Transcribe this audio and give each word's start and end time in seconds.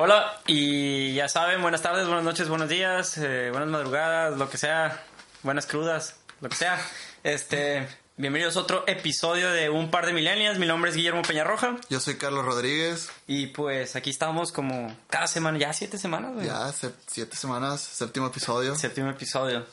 Hola, 0.00 0.40
y 0.46 1.12
ya 1.14 1.28
saben, 1.28 1.60
buenas 1.60 1.82
tardes, 1.82 2.06
buenas 2.06 2.22
noches, 2.22 2.48
buenos 2.48 2.68
días, 2.68 3.18
eh, 3.18 3.48
buenas 3.50 3.68
madrugadas, 3.68 4.38
lo 4.38 4.48
que 4.48 4.56
sea, 4.56 5.02
buenas 5.42 5.66
crudas, 5.66 6.14
lo 6.40 6.48
que 6.48 6.54
sea. 6.54 6.78
Este, 7.24 7.88
bienvenidos 8.16 8.56
a 8.56 8.60
otro 8.60 8.84
episodio 8.86 9.50
de 9.50 9.70
Un 9.70 9.90
par 9.90 10.06
de 10.06 10.12
milenias. 10.12 10.56
Mi 10.60 10.66
nombre 10.66 10.90
es 10.90 10.96
Guillermo 10.96 11.22
Peñarroja. 11.22 11.74
Yo 11.90 11.98
soy 11.98 12.16
Carlos 12.16 12.44
Rodríguez. 12.44 13.10
Y 13.26 13.48
pues 13.48 13.96
aquí 13.96 14.10
estamos 14.10 14.52
como 14.52 14.96
cada 15.10 15.26
semana, 15.26 15.58
ya 15.58 15.72
siete 15.72 15.98
semanas, 15.98 16.32
güey. 16.32 16.46
Ya, 16.46 16.70
se- 16.70 16.94
siete 17.08 17.34
semanas, 17.36 17.80
séptimo 17.80 18.28
episodio. 18.28 18.76
Séptimo 18.76 19.10
episodio. 19.10 19.66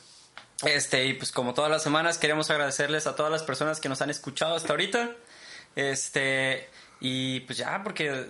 Este, 0.64 1.04
y 1.06 1.14
pues 1.14 1.30
como 1.30 1.54
todas 1.54 1.70
las 1.70 1.84
semanas 1.84 2.18
queremos 2.18 2.50
agradecerles 2.50 3.06
a 3.06 3.14
todas 3.14 3.30
las 3.30 3.44
personas 3.44 3.78
que 3.78 3.88
nos 3.88 4.02
han 4.02 4.10
escuchado 4.10 4.56
hasta 4.56 4.72
ahorita. 4.72 5.12
Este, 5.76 6.68
y 6.98 7.40
pues 7.40 7.58
ya, 7.58 7.80
porque 7.84 8.26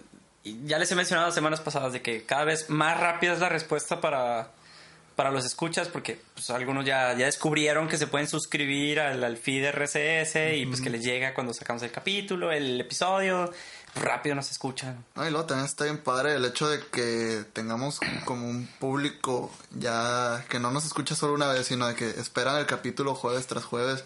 ya 0.65 0.79
les 0.79 0.91
he 0.93 0.95
mencionado 0.95 1.31
semanas 1.33 1.61
pasadas 1.61 1.93
de 1.93 2.03
que 2.03 2.25
cada 2.25 2.45
vez 2.45 2.71
más 2.71 2.99
rápida 2.99 3.33
es 3.33 3.41
la 3.41 3.49
respuesta 3.49 4.01
para, 4.01 4.51
para 5.17 5.31
los 5.31 5.45
escuchas, 5.45 5.89
porque 5.89 6.21
pues 6.35 6.51
algunos 6.51 6.85
ya, 6.85 7.17
ya 7.17 7.27
descubrieron 7.27 7.89
que 7.89 7.97
se 7.97 8.07
pueden 8.07 8.29
suscribir 8.29 9.01
al, 9.01 9.25
al 9.25 9.37
feed 9.37 9.71
RSS 9.71 10.37
y 10.57 10.67
pues 10.67 10.81
que 10.81 10.91
les 10.91 11.03
llega 11.03 11.35
cuando 11.35 11.53
sacamos 11.55 11.83
el 11.83 11.91
capítulo, 11.91 12.53
el 12.53 12.81
episodio, 12.81 13.53
rápido 13.97 14.35
nos 14.35 14.51
escuchan. 14.51 15.05
No, 15.15 15.27
y 15.27 15.31
luego 15.31 15.47
también 15.47 15.67
está 15.67 15.85
bien 15.85 15.99
padre 15.99 16.35
el 16.35 16.45
hecho 16.45 16.69
de 16.69 16.81
que 16.93 17.45
tengamos 17.53 17.99
como 18.25 18.49
un 18.49 18.69
público 18.79 19.51
ya 19.73 20.45
que 20.49 20.61
no 20.61 20.71
nos 20.71 20.85
escucha 20.85 21.15
solo 21.15 21.35
una 21.35 21.49
vez, 21.49 21.67
sino 21.67 21.89
de 21.89 21.95
que 21.95 22.09
esperan 22.11 22.59
el 22.59 22.67
capítulo 22.67 23.15
jueves 23.15 23.47
tras 23.47 23.65
jueves 23.65 24.05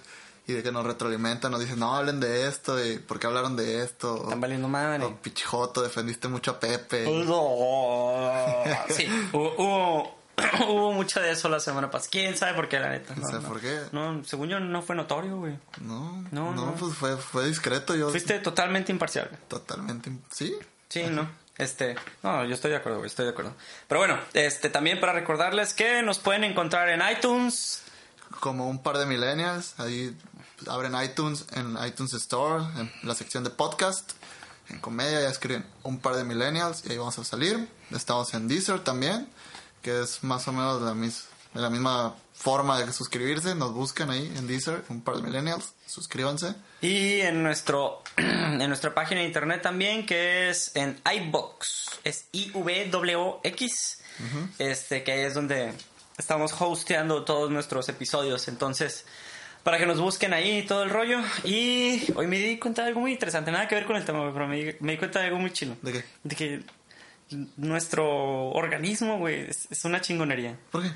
y 0.50 0.54
de 0.54 0.62
que 0.62 0.72
nos 0.72 0.84
retroalimentan, 0.84 1.50
nos 1.52 1.60
dicen, 1.60 1.78
no 1.78 1.94
hablen 1.96 2.20
de 2.20 2.46
esto, 2.48 2.84
y 2.84 2.98
¿por 2.98 3.18
qué 3.18 3.26
hablaron 3.26 3.56
de 3.56 3.82
esto? 3.82 4.22
Están 4.24 4.40
valiendo 4.40 4.68
madre. 4.68 5.04
O 5.04 5.16
pichijoto, 5.16 5.82
defendiste 5.82 6.28
mucho 6.28 6.52
a 6.52 6.60
Pepe. 6.60 7.04
Sí, 8.90 9.06
hubo, 9.32 9.54
hubo, 9.56 10.18
hubo 10.68 10.92
mucho 10.92 11.20
de 11.20 11.30
eso 11.32 11.48
la 11.48 11.60
semana 11.60 11.90
pasada. 11.90 12.10
¿Quién 12.10 12.36
sabe 12.36 12.54
por 12.54 12.68
qué, 12.68 12.78
la 12.80 12.88
neta? 12.90 13.14
No 13.14 13.28
sé 13.28 13.38
por 13.38 13.60
qué. 13.60 13.78
No, 13.92 14.22
según 14.24 14.48
yo 14.48 14.60
no 14.60 14.82
fue 14.82 14.96
notorio, 14.96 15.36
güey. 15.38 15.58
No, 15.80 16.22
No, 16.30 16.52
no, 16.52 16.66
no. 16.66 16.74
pues 16.74 16.94
fue, 16.94 17.16
fue 17.16 17.46
discreto, 17.46 17.94
yo 17.94 18.10
Fuiste 18.10 18.38
totalmente 18.40 18.92
imparcial. 18.92 19.30
totalmente, 19.48 20.10
sí, 20.30 20.54
Sí, 20.88 21.04
no. 21.08 21.28
Este, 21.56 21.94
no, 22.22 22.44
yo 22.46 22.54
estoy 22.54 22.70
de 22.70 22.78
acuerdo, 22.78 22.98
güey, 22.98 23.08
estoy 23.08 23.26
de 23.26 23.32
acuerdo. 23.32 23.52
Pero 23.86 24.00
bueno, 24.00 24.18
este, 24.32 24.70
también 24.70 24.98
para 24.98 25.12
recordarles 25.12 25.74
que 25.74 26.02
nos 26.02 26.18
pueden 26.18 26.42
encontrar 26.42 26.88
en 26.88 27.02
iTunes. 27.12 27.82
como 28.40 28.66
un 28.68 28.82
par 28.82 28.96
de 28.96 29.04
millennials. 29.06 29.78
Ahí 29.78 30.16
abren 30.68 30.94
iTunes, 31.02 31.44
en 31.52 31.76
iTunes 31.86 32.12
Store, 32.14 32.64
en 32.78 32.90
la 33.02 33.14
sección 33.14 33.44
de 33.44 33.50
podcast. 33.50 34.12
En 34.68 34.78
comedia 34.80 35.20
ya 35.22 35.28
escriben 35.28 35.66
un 35.82 35.98
par 35.98 36.14
de 36.14 36.24
millennials 36.24 36.82
y 36.86 36.92
ahí 36.92 36.98
vamos 36.98 37.18
a 37.18 37.24
salir. 37.24 37.68
Estamos 37.90 38.32
en 38.34 38.46
Deezer 38.48 38.80
también, 38.80 39.28
que 39.82 40.00
es 40.02 40.22
más 40.22 40.46
o 40.48 40.52
menos 40.52 40.80
la, 40.82 40.94
mis- 40.94 41.24
de 41.54 41.60
la 41.60 41.70
misma 41.70 42.14
forma 42.34 42.78
de 42.78 42.92
suscribirse. 42.92 43.54
Nos 43.56 43.72
buscan 43.74 44.10
ahí 44.10 44.32
en 44.36 44.46
Deezer, 44.46 44.84
un 44.88 45.00
par 45.02 45.16
de 45.16 45.22
millennials. 45.22 45.72
Suscríbanse. 45.86 46.54
Y 46.80 47.20
en 47.20 47.42
nuestro 47.42 48.02
en 48.16 48.58
nuestra 48.68 48.94
página 48.94 49.22
de 49.22 49.26
internet 49.26 49.60
también, 49.60 50.06
que 50.06 50.50
es 50.50 50.70
en 50.76 51.00
iBox. 51.04 51.90
Es 52.04 52.26
I-V-W-X. 52.32 53.98
Este, 54.58 55.02
que 55.02 55.26
es 55.26 55.34
donde 55.34 55.72
estamos 56.18 56.52
hosteando 56.58 57.24
todos 57.24 57.50
nuestros 57.50 57.88
episodios. 57.88 58.48
Entonces, 58.48 59.04
para 59.62 59.78
que 59.78 59.86
nos 59.86 60.00
busquen 60.00 60.32
ahí 60.32 60.64
todo 60.66 60.82
el 60.82 60.90
rollo. 60.90 61.20
Y 61.44 62.12
hoy 62.14 62.26
me 62.26 62.38
di 62.38 62.58
cuenta 62.58 62.82
de 62.82 62.88
algo 62.88 63.00
muy 63.00 63.12
interesante. 63.12 63.50
Nada 63.50 63.68
que 63.68 63.74
ver 63.74 63.86
con 63.86 63.96
el 63.96 64.04
tema, 64.04 64.32
pero 64.32 64.46
me 64.46 64.56
di, 64.56 64.76
me 64.80 64.92
di 64.92 64.98
cuenta 64.98 65.20
de 65.20 65.26
algo 65.26 65.38
muy 65.38 65.52
chilo. 65.52 65.76
¿De 65.82 65.92
qué? 65.92 66.04
De 66.24 66.36
que 66.36 66.64
nuestro 67.56 68.50
organismo, 68.50 69.18
güey, 69.18 69.48
es, 69.48 69.68
es 69.70 69.84
una 69.84 70.00
chingonería. 70.00 70.56
¿Por 70.70 70.82
qué? 70.82 70.90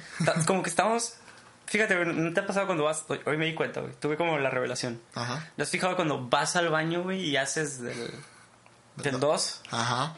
Como 0.47 0.63
que 0.63 0.71
estamos... 0.71 1.17
Fíjate, 1.67 2.05
¿no 2.05 2.33
te 2.33 2.41
ha 2.41 2.47
pasado 2.47 2.67
cuando 2.67 2.85
vas... 2.85 3.05
Hoy, 3.09 3.21
hoy 3.25 3.37
me 3.37 3.47
di 3.47 3.55
cuenta, 3.55 3.81
güey. 3.81 3.95
Tuve 3.95 4.17
como 4.17 4.39
la 4.39 4.51
revelación. 4.51 5.01
Ajá. 5.15 5.51
¿Te 5.57 5.63
has 5.63 5.71
fijado 5.71 5.97
cuando 5.97 6.29
vas 6.29 6.57
al 6.57 6.69
baño, 6.69 7.03
güey, 7.03 7.23
y 7.23 7.37
haces 7.37 7.81
del... 7.81 8.11
Del 8.97 9.19
2? 9.19 9.63
Ajá. 9.71 10.17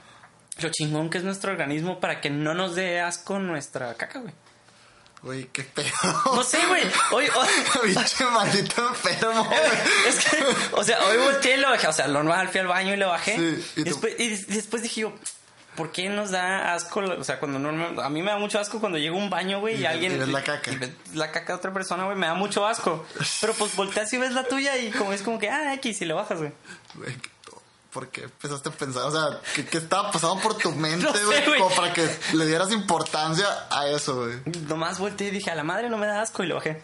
Lo 0.58 0.70
chingón 0.70 1.10
que 1.10 1.18
es 1.18 1.24
nuestro 1.24 1.52
organismo 1.52 2.00
para 2.00 2.20
que 2.20 2.30
no 2.30 2.54
nos 2.54 2.74
dé 2.74 3.00
asco 3.00 3.38
nuestra 3.38 3.94
caca, 3.94 4.20
güey. 4.20 4.34
Güey, 5.22 5.46
qué 5.52 5.64
pedo. 5.64 5.90
No 6.26 6.42
sé, 6.44 6.58
güey. 6.68 6.82
Hoy, 7.10 7.26
hoy- 7.34 7.48
Pinche 7.94 8.24
maldito 8.26 8.88
enfermo. 8.88 9.44
güey. 9.48 9.58
es 10.08 10.24
que, 10.24 10.44
o 10.72 10.84
sea, 10.84 11.04
hoy 11.06 11.16
volteé 11.16 11.56
y 11.56 11.60
lo 11.60 11.70
bajé. 11.70 11.88
O 11.88 11.92
sea, 11.92 12.06
lo 12.06 12.22
normal, 12.22 12.48
fui 12.48 12.60
al 12.60 12.66
baño 12.68 12.94
y 12.94 12.96
lo 12.96 13.08
bajé. 13.08 13.36
Sí, 13.36 13.72
y, 13.76 13.82
después, 13.84 14.14
y 14.18 14.28
des- 14.28 14.46
después 14.46 14.82
dije 14.82 15.00
yo, 15.00 15.12
¿por 15.74 15.90
qué 15.90 16.08
nos 16.08 16.30
da 16.30 16.74
asco? 16.74 17.00
O 17.00 17.24
sea, 17.24 17.40
cuando 17.40 17.58
normal, 17.58 17.98
a 18.02 18.08
mí 18.08 18.22
me 18.22 18.30
da 18.30 18.38
mucho 18.38 18.60
asco 18.60 18.78
cuando 18.78 18.98
llego 18.98 19.16
a 19.16 19.18
un 19.18 19.30
baño, 19.30 19.58
güey, 19.60 19.80
y, 19.80 19.86
alguien. 19.86 20.12
y 20.14 20.18
ves 20.18 20.28
la 20.28 20.44
caca. 20.44 20.70
y 20.70 20.76
ves 20.76 20.90
la 21.14 21.32
caca 21.32 21.54
de 21.54 21.58
otra 21.58 21.72
persona, 21.72 22.04
güey, 22.04 22.16
me 22.16 22.26
da 22.26 22.34
mucho 22.34 22.66
asco. 22.66 23.04
Pero 23.40 23.52
pues 23.54 23.74
volteas 23.74 24.12
y 24.12 24.18
ves 24.18 24.32
la 24.32 24.44
tuya 24.44 24.76
y 24.76 24.90
como 24.92 25.12
es 25.12 25.22
como 25.22 25.38
que, 25.40 25.50
ah, 25.50 25.74
X, 25.74 26.02
y 26.02 26.04
le 26.04 26.14
bajas, 26.14 26.38
güey. 26.38 26.52
¿Por 27.96 28.08
qué 28.10 28.24
empezaste 28.24 28.68
a 28.68 28.72
pensar? 28.72 29.04
O 29.04 29.10
sea, 29.10 29.40
¿qué, 29.54 29.64
qué 29.64 29.78
estaba 29.78 30.10
pasando 30.12 30.38
por 30.42 30.58
tu 30.58 30.70
mente, 30.86 31.06
No 31.06 31.14
sé, 31.14 31.24
güey? 31.24 31.58
como 31.58 31.74
para 31.74 31.94
que 31.94 32.06
le 32.34 32.44
dieras 32.46 32.70
importancia 32.70 33.46
a 33.70 33.88
eso, 33.88 34.16
güey. 34.16 34.34
Nomás 34.68 34.98
volteé 34.98 35.28
y 35.28 35.30
dije, 35.30 35.50
a 35.50 35.54
la 35.54 35.64
madre 35.64 35.88
no 35.88 35.96
me 35.96 36.06
da 36.06 36.20
asco 36.20 36.42
y 36.44 36.46
lo 36.46 36.56
bajé. 36.56 36.82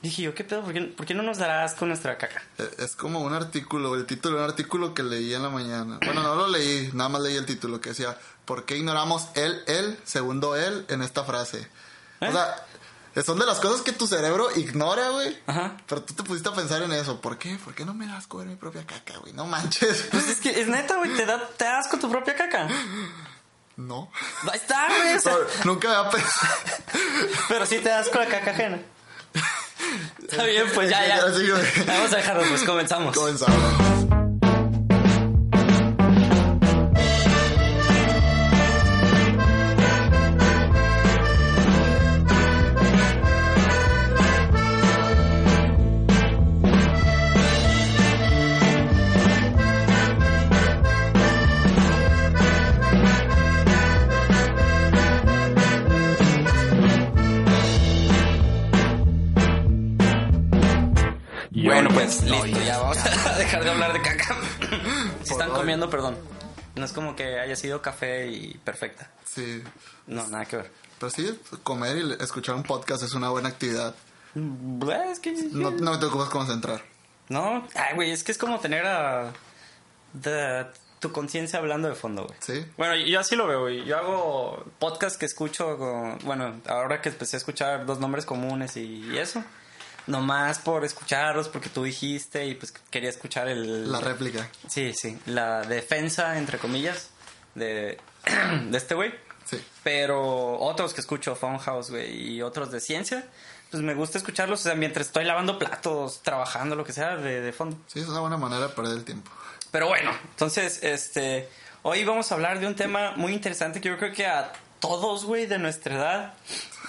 Dije 0.00 0.22
yo, 0.22 0.34
¿qué 0.34 0.42
pedo? 0.42 0.62
¿Por 0.62 0.72
qué, 0.72 0.80
por 0.82 1.04
qué 1.04 1.12
no 1.12 1.22
nos 1.22 1.36
dará 1.36 1.64
asco 1.64 1.84
nuestra 1.84 2.16
caca? 2.16 2.42
Eh, 2.56 2.70
Es 2.78 2.96
como 2.96 3.20
un 3.20 3.34
artículo, 3.34 3.94
el 3.94 4.06
título 4.06 4.38
de 4.38 4.44
un 4.44 4.50
artículo 4.50 4.94
que 4.94 5.02
leí 5.02 5.34
en 5.34 5.42
la 5.42 5.50
mañana. 5.50 5.98
Bueno, 6.02 6.22
no 6.22 6.34
lo 6.34 6.48
leí, 6.48 6.88
nada 6.94 7.10
más 7.10 7.20
leí 7.20 7.36
el 7.36 7.44
título 7.44 7.78
que 7.82 7.90
decía, 7.90 8.16
¿por 8.46 8.64
qué 8.64 8.78
ignoramos 8.78 9.28
el, 9.34 9.62
el, 9.66 9.98
segundo 10.04 10.56
el 10.56 10.86
en 10.88 11.02
esta 11.02 11.24
frase? 11.24 11.68
¿Eh? 12.20 12.28
O 12.28 12.32
sea, 12.32 12.56
son 13.22 13.38
de 13.38 13.46
las 13.46 13.60
cosas 13.60 13.82
que 13.82 13.92
tu 13.92 14.06
cerebro 14.06 14.48
ignora, 14.56 15.10
güey. 15.10 15.38
Ajá. 15.46 15.76
Pero 15.86 16.02
tú 16.02 16.14
te 16.14 16.22
pusiste 16.24 16.48
a 16.48 16.52
pensar 16.52 16.82
en 16.82 16.92
eso. 16.92 17.20
¿Por 17.20 17.38
qué? 17.38 17.56
¿Por 17.62 17.74
qué 17.74 17.84
no 17.84 17.94
me 17.94 18.06
das 18.06 18.26
comer 18.26 18.48
mi 18.48 18.56
propia 18.56 18.84
caca, 18.86 19.18
güey? 19.18 19.32
No 19.32 19.46
manches. 19.46 20.08
Pues 20.10 20.28
es 20.28 20.40
que 20.40 20.60
es 20.60 20.66
neta, 20.66 20.96
güey, 20.96 21.14
te 21.14 21.24
da, 21.24 21.48
te 21.56 21.64
da 21.64 21.78
asco 21.78 21.98
tu 21.98 22.10
propia 22.10 22.34
caca. 22.34 22.68
No. 23.76 24.10
Ahí 24.50 24.58
está, 24.58 24.86
güey. 24.88 25.14
o 25.14 25.20
sea, 25.20 25.36
Nunca 25.64 25.96
había 25.98 26.10
pensado. 26.10 26.54
pero 27.48 27.66
sí 27.66 27.78
te 27.78 27.88
da 27.88 28.00
asco 28.00 28.18
la 28.18 28.26
caca 28.26 28.50
ajena. 28.50 28.80
Está 30.28 30.44
bien, 30.44 30.66
pues 30.74 30.90
ya, 30.90 31.06
ya. 31.06 31.24
Vamos 31.86 32.12
a 32.12 32.16
dejarlo, 32.16 32.48
pues 32.48 32.62
comenzamos. 32.64 33.14
Comenzamos. 33.14 34.23
Bueno, 61.64 61.88
pues 61.90 62.22
listo, 62.22 62.60
ya 62.60 62.78
vamos 62.78 62.98
a 62.98 63.38
dejar 63.38 63.64
de 63.64 63.70
hablar 63.70 63.92
de 63.92 64.02
caca. 64.02 64.36
Si 65.22 65.32
están 65.32 65.50
comiendo, 65.50 65.88
perdón. 65.88 66.16
No 66.74 66.84
es 66.84 66.92
como 66.92 67.16
que 67.16 67.38
haya 67.40 67.56
sido 67.56 67.80
café 67.80 68.26
y 68.26 68.54
perfecta. 68.64 69.10
Sí. 69.24 69.62
No, 70.06 70.26
nada 70.28 70.44
que 70.44 70.56
ver. 70.56 70.70
Pero 70.98 71.10
sí, 71.10 71.40
comer 71.62 71.96
y 71.96 72.22
escuchar 72.22 72.54
un 72.56 72.62
podcast 72.62 73.02
es 73.02 73.14
una 73.14 73.30
buena 73.30 73.48
actividad. 73.48 73.94
Pues, 74.80 75.10
Es 75.12 75.20
que... 75.20 75.32
No, 75.52 75.70
no 75.70 75.98
te 75.98 76.06
ocupas 76.06 76.28
concentrar. 76.28 76.82
No, 77.28 77.66
ay, 77.74 77.94
güey, 77.94 78.10
es 78.10 78.22
que 78.24 78.32
es 78.32 78.38
como 78.38 78.58
tener 78.60 78.84
a... 78.86 79.32
tu 81.00 81.12
conciencia 81.12 81.58
hablando 81.58 81.88
de 81.88 81.94
fondo, 81.94 82.26
güey. 82.26 82.36
Sí. 82.40 82.66
Bueno, 82.76 82.96
yo 82.96 83.20
así 83.20 83.36
lo 83.36 83.46
veo, 83.46 83.62
güey. 83.62 83.84
Yo 83.84 83.96
hago 83.96 84.64
podcast 84.78 85.18
que 85.18 85.26
escucho 85.26 85.78
con... 85.78 86.18
Bueno, 86.24 86.60
ahora 86.68 87.00
que 87.00 87.08
empecé 87.10 87.36
a 87.36 87.38
escuchar 87.38 87.86
dos 87.86 88.00
nombres 88.00 88.26
comunes 88.26 88.76
y, 88.76 89.10
y 89.12 89.18
eso. 89.18 89.42
Nomás 90.06 90.58
por 90.58 90.84
escucharlos, 90.84 91.48
porque 91.48 91.68
tú 91.68 91.84
dijiste 91.84 92.46
y 92.46 92.54
pues 92.54 92.72
quería 92.90 93.08
escuchar 93.08 93.48
el... 93.48 93.90
La 93.90 94.00
réplica. 94.00 94.48
Sí, 94.68 94.92
sí. 94.92 95.18
La 95.26 95.62
defensa, 95.62 96.36
entre 96.38 96.58
comillas. 96.58 97.10
de, 97.54 97.98
de 98.70 98.76
este 98.76 98.94
güey. 98.94 99.14
Sí. 99.44 99.62
Pero 99.82 100.58
otros 100.58 100.94
que 100.94 101.00
escucho, 101.00 101.36
Funhouse, 101.36 101.90
güey, 101.90 102.34
y 102.34 102.42
otros 102.42 102.70
de 102.70 102.80
ciencia, 102.80 103.26
pues 103.70 103.82
me 103.82 103.94
gusta 103.94 104.18
escucharlos, 104.18 104.60
o 104.60 104.62
sea, 104.62 104.74
mientras 104.74 105.08
estoy 105.08 105.24
lavando 105.24 105.58
platos, 105.58 106.22
trabajando, 106.22 106.76
lo 106.76 106.84
que 106.84 106.92
sea, 106.92 107.16
de, 107.16 107.40
de 107.40 107.52
fondo. 107.52 107.76
Sí, 107.86 108.00
es 108.00 108.08
una 108.08 108.20
buena 108.20 108.36
manera 108.36 108.68
de 108.68 108.72
perder 108.74 108.98
el 108.98 109.04
tiempo. 109.04 109.30
Pero 109.70 109.88
bueno, 109.88 110.12
entonces, 110.30 110.82
este, 110.82 111.48
hoy 111.82 112.04
vamos 112.04 112.30
a 112.30 112.36
hablar 112.36 112.60
de 112.60 112.66
un 112.66 112.74
tema 112.74 113.12
muy 113.16 113.32
interesante 113.32 113.80
que 113.80 113.88
yo 113.88 113.98
creo 113.98 114.12
que 114.12 114.26
a 114.26 114.52
todos, 114.88 115.24
güey, 115.24 115.46
de 115.46 115.58
nuestra 115.58 115.94
edad, 115.96 116.34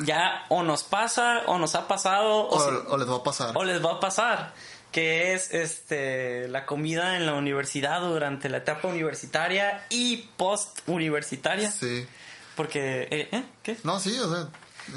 ya 0.06 0.46
o 0.50 0.64
nos 0.64 0.84
pasa, 0.84 1.44
o 1.48 1.58
nos 1.58 1.76
ha 1.76 1.88
pasado, 1.88 2.48
o, 2.48 2.56
O, 2.56 2.60
si- 2.60 2.88
o 2.90 2.98
les 2.98 3.10
va 3.10 3.16
a 3.18 3.24
pasar. 3.24 3.52
o 3.58 3.64
les 3.64 3.84
va 3.84 3.94
a 3.94 4.00
pasar, 4.00 4.54
que 4.92 5.34
es, 5.34 5.54
este, 5.54 6.48
la 6.50 6.66
comida 6.66 7.18
en 7.18 7.26
la 7.26 7.34
universidad 7.34 8.02
durante 8.02 8.50
la 8.50 8.58
etapa 8.58 8.88
universitaria 8.88 9.86
y 9.90 10.30
post-universitaria. 10.38 11.72
Sí. 11.72 12.06
Porque, 12.56 13.08
eh, 13.12 13.30
¿eh? 13.32 13.44
¿Qué? 13.64 13.78
No, 13.84 14.00
sí, 14.00 14.18
o 14.20 14.34
sea, 14.34 14.48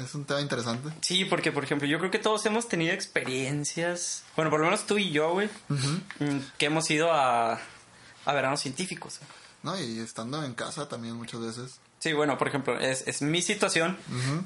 es 0.03 0.15
un 0.15 0.23
tema 0.25 0.39
interesante. 0.41 0.89
Sí, 1.01 1.25
porque, 1.25 1.51
por 1.51 1.63
ejemplo, 1.65 1.87
yo 1.87 1.99
creo 1.99 2.09
que 2.11 2.19
todos 2.19 2.45
hemos 2.45 2.67
tenido 2.69 2.93
experiencias, 2.93 4.23
bueno, 4.35 4.49
por 4.51 4.59
lo 4.59 4.65
menos 4.67 4.85
tú 4.85 4.97
y 4.97 5.11
yo, 5.11 5.31
güey, 5.33 5.49
mm, 5.69 6.37
que 6.57 6.65
hemos 6.67 6.89
ido 6.89 7.11
a, 7.11 7.59
a 8.25 8.33
veranos 8.33 8.59
científicos. 8.61 9.19
¿No? 9.61 9.77
Y 9.77 9.99
estando 9.99 10.41
en 10.45 10.53
casa 10.53 10.87
también 10.87 11.15
muchas 11.15 11.41
veces. 11.41 11.79
Sí, 11.99 12.13
bueno, 12.13 12.37
por 12.37 12.47
ejemplo, 12.47 12.79
es, 12.79 13.07
es 13.07 13.21
mi 13.21 13.41
situación, 13.41 13.97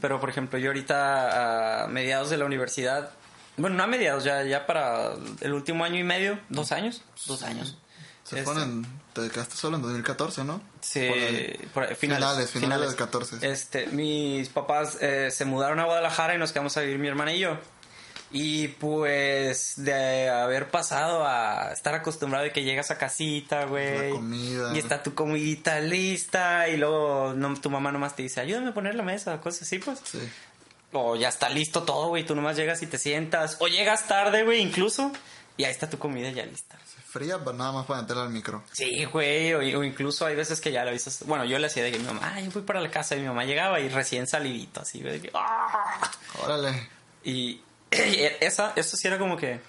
pero 0.01 0.19
por 0.19 0.29
ejemplo, 0.29 0.57
yo 0.59 0.69
ahorita 0.69 1.83
a 1.83 1.87
mediados 1.87 2.29
de 2.29 2.37
la 2.37 2.45
universidad, 2.45 3.11
bueno, 3.57 3.75
no 3.75 3.83
a 3.83 3.87
mediados, 3.87 4.23
ya, 4.23 4.41
ya 4.43 4.65
para 4.65 5.11
el 5.41 5.53
último 5.53 5.85
año 5.85 5.99
y 5.99 6.03
medio, 6.03 6.39
dos 6.49 6.71
años, 6.71 7.03
dos 7.27 7.43
años. 7.43 7.77
Se 8.23 8.39
Este, 8.39 8.45
ponen, 8.51 8.87
te 9.11 9.29
quedaste 9.29 9.55
solo 9.57 9.75
en 9.75 9.81
2014, 9.83 10.45
¿no? 10.45 10.61
Sí, 10.79 11.07
Por 11.73 11.83
ahí, 11.83 11.95
finales, 11.95 11.97
Finales, 11.97 12.51
finales 12.51 12.87
del 12.87 12.95
14. 12.95 13.51
Este, 13.51 13.87
mis 13.87 14.47
papás 14.49 14.97
eh, 15.01 15.29
se 15.29 15.43
mudaron 15.45 15.79
a 15.79 15.85
Guadalajara 15.85 16.33
y 16.33 16.37
nos 16.37 16.53
quedamos 16.53 16.75
a 16.77 16.81
vivir 16.81 16.99
mi 16.99 17.09
hermana 17.09 17.33
y 17.33 17.39
yo. 17.39 17.57
Y 18.35 18.69
pues 18.69 19.75
de 19.77 20.27
haber 20.27 20.71
pasado 20.71 21.23
a 21.23 21.71
estar 21.71 21.93
acostumbrado 21.93 22.43
de 22.43 22.51
que 22.51 22.63
llegas 22.63 22.89
a 22.89 22.97
casita, 22.97 23.65
güey. 23.65 24.11
La. 24.11 24.73
Y 24.75 24.79
está 24.79 25.03
tu 25.03 25.13
comidita 25.13 25.79
lista 25.79 26.67
y 26.67 26.77
luego 26.77 27.33
no, 27.35 27.53
tu 27.61 27.69
mamá 27.69 27.91
nomás 27.91 28.15
te 28.15 28.23
dice, 28.23 28.41
ayúdame 28.41 28.69
a 28.69 28.73
poner 28.73 28.95
la 28.95 29.03
mesa, 29.03 29.39
cosas 29.39 29.61
así, 29.61 29.77
pues. 29.77 29.99
Sí. 30.03 30.17
O 30.93 31.15
ya 31.15 31.29
está 31.29 31.49
listo 31.49 31.83
todo, 31.83 32.07
güey, 32.07 32.25
tú 32.25 32.33
nomás 32.33 32.57
llegas 32.57 32.81
y 32.81 32.87
te 32.87 32.97
sientas. 32.97 33.57
O 33.59 33.67
llegas 33.67 34.07
tarde, 34.07 34.43
güey, 34.43 34.61
incluso. 34.61 35.11
Y 35.55 35.65
ahí 35.65 35.71
está 35.71 35.87
tu 35.87 35.99
comida 35.99 36.31
ya 36.31 36.43
lista. 36.43 36.75
Fría, 37.13 37.37
pero 37.37 37.53
nada 37.53 37.71
más 37.71 37.85
para 37.85 38.01
meterla 38.01 38.23
al 38.23 38.31
micro. 38.31 38.63
Sí, 38.71 39.05
güey, 39.05 39.53
o, 39.53 39.79
o 39.79 39.83
incluso 39.83 40.25
hay 40.25 40.35
veces 40.35 40.59
que 40.59 40.71
ya 40.71 40.83
lo 40.83 40.89
avisas. 40.89 41.23
Bueno, 41.27 41.45
yo 41.45 41.59
le 41.59 41.67
hacía 41.67 41.83
de 41.83 41.91
que 41.91 41.99
mi 41.99 42.05
mamá, 42.05 42.31
ay, 42.33 42.47
voy 42.47 42.63
para 42.63 42.81
la 42.81 42.89
casa 42.89 43.15
y 43.15 43.19
mi 43.19 43.27
mamá 43.27 43.45
llegaba 43.45 43.79
y 43.79 43.89
recién 43.89 44.25
salidito, 44.25 44.81
así, 44.81 45.03
güey, 45.03 45.21
¡ah! 45.35 46.09
Órale. 46.43 46.89
Y 47.23 47.61
esa, 48.41 48.73
eso 48.75 48.97
sí 48.97 49.07
era 49.07 49.17
como 49.19 49.37
que 49.37 49.61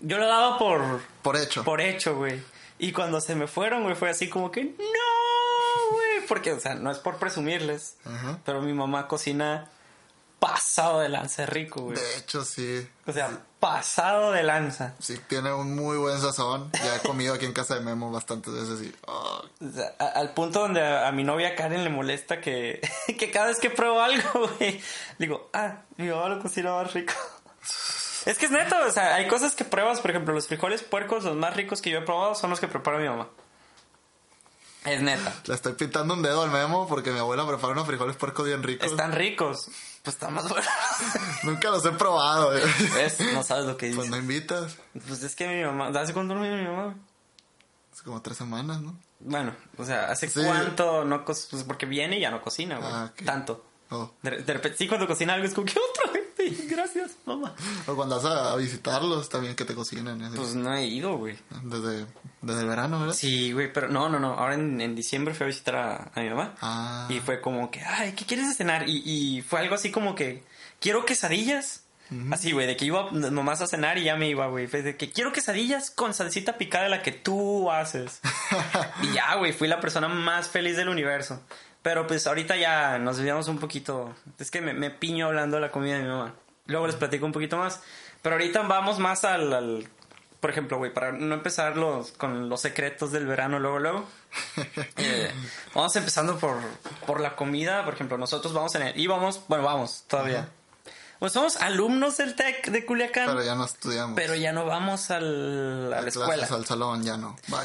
yo 0.00 0.18
lo 0.18 0.26
daba 0.26 0.58
por, 0.58 1.00
Por 1.22 1.36
hecho. 1.36 1.64
por 1.64 1.80
hecho, 1.80 2.16
güey. 2.16 2.42
Y 2.78 2.92
cuando 2.92 3.20
se 3.20 3.34
me 3.36 3.46
fueron, 3.46 3.84
güey, 3.84 3.94
fue 3.94 4.10
así 4.10 4.28
como 4.28 4.50
que, 4.50 4.64
no, 4.64 5.90
güey, 5.92 6.26
porque, 6.26 6.52
o 6.52 6.58
sea, 6.60 6.74
no 6.74 6.90
es 6.90 6.98
por 6.98 7.18
presumirles, 7.18 7.96
pero 8.44 8.60
mi 8.62 8.72
mamá 8.72 9.06
cocina 9.06 9.68
pasado 10.40 10.98
de 11.00 11.08
lanza 11.08 11.46
rico, 11.46 11.82
güey. 11.82 11.96
De 11.96 12.16
hecho, 12.18 12.44
sí. 12.44 12.84
O 13.06 13.12
sea, 13.12 13.30
pasado 13.60 14.32
de 14.32 14.42
lanza. 14.42 14.94
Sí, 14.98 15.16
tiene 15.28 15.52
un 15.52 15.76
muy 15.76 15.96
buen 15.96 16.20
sazón. 16.20 16.68
Ya 16.72 16.96
he 16.96 16.98
comido 17.00 17.34
aquí 17.34 17.44
en 17.44 17.52
casa 17.52 17.76
de 17.76 17.80
Memo 17.82 18.10
bastantes 18.10 18.52
veces 18.52 18.82
y... 18.82 18.92
O 19.06 19.44
sea, 19.72 19.94
a- 20.00 20.18
al 20.18 20.34
punto 20.34 20.58
donde 20.58 20.80
a, 20.82 21.06
a 21.06 21.12
mi 21.12 21.22
novia 21.22 21.54
Karen 21.54 21.84
le 21.84 21.90
molesta 21.90 22.40
que, 22.40 22.80
que 23.16 23.30
cada 23.30 23.46
vez 23.46 23.60
que 23.60 23.70
pruebo 23.70 24.00
algo, 24.00 24.48
güey, 24.58 24.80
digo, 25.20 25.48
ah, 25.52 25.82
mi 25.96 26.08
mamá 26.08 26.28
lo 26.28 26.42
cocina 26.42 26.72
más 26.74 26.92
rico. 26.92 27.12
Es 28.26 28.38
que 28.38 28.46
es 28.46 28.50
neto, 28.52 28.76
o 28.86 28.90
sea, 28.92 29.14
hay 29.16 29.26
cosas 29.28 29.54
que 29.54 29.64
pruebas, 29.64 30.00
por 30.00 30.10
ejemplo, 30.10 30.32
los 30.34 30.46
frijoles 30.46 30.82
puercos, 30.82 31.24
los 31.24 31.36
más 31.36 31.56
ricos 31.56 31.82
que 31.82 31.90
yo 31.90 31.98
he 31.98 32.02
probado 32.02 32.34
son 32.34 32.50
los 32.50 32.60
que 32.60 32.68
prepara 32.68 32.98
mi 32.98 33.08
mamá. 33.08 33.28
Es 34.84 35.00
neta. 35.00 35.32
le 35.46 35.54
estoy 35.54 35.74
pintando 35.74 36.14
un 36.14 36.22
dedo 36.22 36.42
al 36.42 36.50
Memo 36.50 36.88
porque 36.88 37.12
mi 37.12 37.18
abuela 37.20 37.46
prepara 37.46 37.72
unos 37.72 37.86
frijoles 37.86 38.16
puercos 38.16 38.46
bien 38.46 38.62
ricos. 38.64 38.90
Están 38.90 39.12
ricos. 39.12 39.68
Pues 40.02 40.16
están 40.16 40.34
más 40.34 40.48
buenos. 40.48 40.68
Nunca 41.44 41.70
los 41.70 41.84
he 41.84 41.92
probado. 41.92 42.56
eh. 42.56 42.62
¿Ves? 42.94 43.20
No 43.32 43.44
sabes 43.44 43.66
lo 43.66 43.76
que 43.76 43.86
Pues 43.86 43.96
dices. 43.96 44.10
no 44.10 44.16
invitas. 44.16 44.76
Pues 45.06 45.22
es 45.22 45.36
que 45.36 45.46
mi 45.46 45.64
mamá, 45.64 45.88
¿hace 46.00 46.12
cuánto 46.12 46.34
no 46.34 46.40
mi 46.40 46.48
mamá? 46.66 46.96
Hace 47.92 48.02
como 48.02 48.20
tres 48.22 48.36
semanas, 48.38 48.80
¿no? 48.80 48.98
Bueno, 49.20 49.54
o 49.78 49.84
sea, 49.84 50.10
¿hace 50.10 50.28
Sí. 50.28 50.40
cuánto 50.44 51.04
no 51.04 51.24
co- 51.24 51.36
Pues 51.50 51.62
porque 51.62 51.86
viene 51.86 52.18
y 52.18 52.20
ya 52.20 52.32
no 52.32 52.42
cocina, 52.42 52.78
güey. 52.78 52.90
Ah. 52.92 53.12
Tanto. 53.24 53.64
O, 53.90 54.10
De, 54.22 54.30
de 54.42 54.52
repente, 54.52 54.76
sí, 54.78 54.88
cuando 54.88 55.06
cocina 55.06 55.34
algo 55.34 55.46
es 55.46 55.54
como 55.54 55.66
que 55.66 55.78
otra 55.78 56.11
gracias, 56.68 57.12
mamá. 57.24 57.54
o 57.86 57.94
cuando 57.94 58.20
vas 58.20 58.24
a, 58.24 58.56
visitarlos 58.56 59.28
también 59.28 59.54
que 59.54 59.64
te 59.64 59.74
cocinen. 59.74 60.22
así. 60.22 60.36
Pues 60.36 60.54
no 60.54 60.74
he 60.74 60.86
ido, 60.86 61.16
güey. 61.16 61.36
Desde, 61.62 62.06
desde 62.40 62.60
el 62.60 62.68
verano, 62.68 63.00
¿verdad? 63.00 63.14
Sí, 63.14 63.52
güey, 63.52 63.72
pero 63.72 63.88
no, 63.88 64.08
no, 64.08 64.18
no. 64.18 64.34
Ahora 64.34 64.54
en, 64.54 64.80
en 64.80 64.94
diciembre 64.94 65.34
fui 65.34 65.44
a 65.44 65.46
visitar 65.48 65.76
a, 65.76 66.10
a 66.14 66.20
mi 66.20 66.30
mamá. 66.30 66.54
Ah. 66.60 67.06
Y 67.08 67.20
fue 67.20 67.40
como 67.40 67.70
que, 67.70 67.80
ay, 67.80 68.12
¿qué 68.12 68.24
quieres 68.24 68.48
de 68.48 68.54
cenar? 68.54 68.88
Y, 68.88 69.02
y 69.04 69.42
fue 69.42 69.60
algo 69.60 69.74
así 69.74 69.90
como 69.90 70.14
que, 70.14 70.42
quiero 70.80 71.04
quesadillas. 71.04 71.84
Así, 72.30 72.52
güey, 72.52 72.66
de 72.66 72.76
que 72.76 72.84
iba 72.84 73.10
nomás 73.10 73.62
a 73.62 73.66
cenar 73.66 73.96
y 73.96 74.04
ya 74.04 74.16
me 74.16 74.28
iba, 74.28 74.46
güey. 74.48 74.66
Fue 74.66 74.82
de 74.82 74.98
que 74.98 75.10
quiero 75.10 75.32
quesadillas 75.32 75.90
con 75.90 76.12
salsita 76.12 76.58
picada 76.58 76.84
de 76.84 76.90
la 76.90 77.02
que 77.02 77.12
tú 77.12 77.70
haces. 77.70 78.20
y 79.02 79.14
ya, 79.14 79.36
güey, 79.36 79.54
fui 79.54 79.66
la 79.66 79.80
persona 79.80 80.08
más 80.08 80.48
feliz 80.48 80.76
del 80.76 80.90
universo. 80.90 81.40
Pero 81.82 82.06
pues 82.06 82.26
ahorita 82.26 82.56
ya 82.56 82.98
nos 82.98 83.16
desviamos 83.16 83.48
un 83.48 83.58
poquito. 83.58 84.14
Es 84.38 84.50
que 84.50 84.60
me, 84.60 84.72
me 84.72 84.90
piño 84.90 85.26
hablando 85.26 85.56
de 85.56 85.62
la 85.62 85.70
comida 85.72 85.96
de 85.96 86.02
mi 86.02 86.08
mamá. 86.08 86.34
Luego 86.66 86.86
les 86.86 86.96
platico 86.96 87.26
un 87.26 87.32
poquito 87.32 87.56
más. 87.56 87.80
Pero 88.22 88.36
ahorita 88.36 88.62
vamos 88.62 88.98
más 89.00 89.24
al, 89.24 89.52
al- 89.52 89.88
por 90.38 90.50
ejemplo, 90.50 90.78
güey, 90.78 90.92
para 90.92 91.12
no 91.12 91.34
empezar 91.34 91.76
los, 91.76 92.12
con 92.12 92.48
los 92.48 92.60
secretos 92.60 93.10
del 93.12 93.26
verano 93.26 93.58
luego, 93.58 93.78
luego. 93.80 94.08
Eh, 94.96 95.30
vamos 95.74 95.94
empezando 95.96 96.38
por, 96.38 96.56
por 97.06 97.20
la 97.20 97.34
comida. 97.36 97.84
Por 97.84 97.94
ejemplo, 97.94 98.16
nosotros 98.16 98.52
vamos 98.52 98.74
en 98.76 98.82
el... 98.82 98.98
Íbamos, 99.00 99.42
bueno, 99.48 99.64
vamos 99.64 100.04
todavía. 100.06 100.48
Pues 101.18 101.32
somos 101.32 101.56
alumnos 101.56 102.16
del 102.16 102.34
TEC 102.34 102.68
de 102.70 102.84
Culiacán, 102.86 103.26
Pero 103.26 103.38
pero 103.38 103.40
ya, 103.40 103.52
ya 103.52 103.54
no 103.56 103.64
estudiamos. 103.64 104.14
no 104.52 104.66
vamos 104.66 105.10
al, 105.10 105.92
a 105.92 106.00
la 106.00 106.08
escuela. 106.08 106.46
al 106.50 106.66
salón, 106.66 107.02
ya 107.04 107.16
no. 107.16 107.36
Bye. 107.48 107.58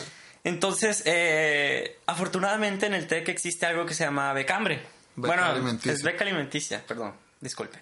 Entonces, 0.47 1.03
eh, 1.03 1.99
afortunadamente 2.05 2.85
en 2.85 2.94
el 2.94 3.05
TEC 3.05 3.27
existe 3.27 3.65
algo 3.65 3.85
que 3.85 3.94
se 3.94 4.05
llama 4.05 4.31
becambre. 4.31 4.75
Beca 5.17 5.27
bueno, 5.27 5.44
alimenticia. 5.44 5.91
es 5.91 6.03
beca 6.03 6.23
alimenticia, 6.23 6.86
perdón, 6.88 7.15
disculpe. 7.41 7.81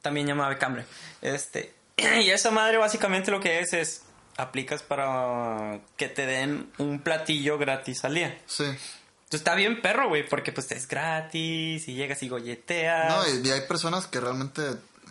También 0.00 0.28
llama 0.28 0.48
becambre. 0.48 0.84
Este, 1.20 1.74
y 1.96 2.30
esa 2.30 2.52
madre 2.52 2.76
básicamente 2.76 3.32
lo 3.32 3.40
que 3.40 3.58
es 3.58 3.72
es 3.72 4.02
aplicas 4.36 4.84
para 4.84 5.80
que 5.96 6.08
te 6.08 6.24
den 6.24 6.70
un 6.78 7.00
platillo 7.00 7.58
gratis 7.58 8.04
al 8.04 8.14
día. 8.14 8.38
Sí. 8.46 8.62
Entonces 8.62 9.40
está 9.40 9.56
bien 9.56 9.82
perro, 9.82 10.08
güey, 10.08 10.24
porque 10.24 10.52
pues 10.52 10.70
es 10.70 10.86
gratis 10.86 11.88
y 11.88 11.94
llegas 11.94 12.22
y 12.22 12.28
golleteas. 12.28 13.08
No, 13.08 13.28
y, 13.42 13.48
y 13.48 13.50
hay 13.50 13.62
personas 13.62 14.06
que 14.06 14.20
realmente 14.20 14.62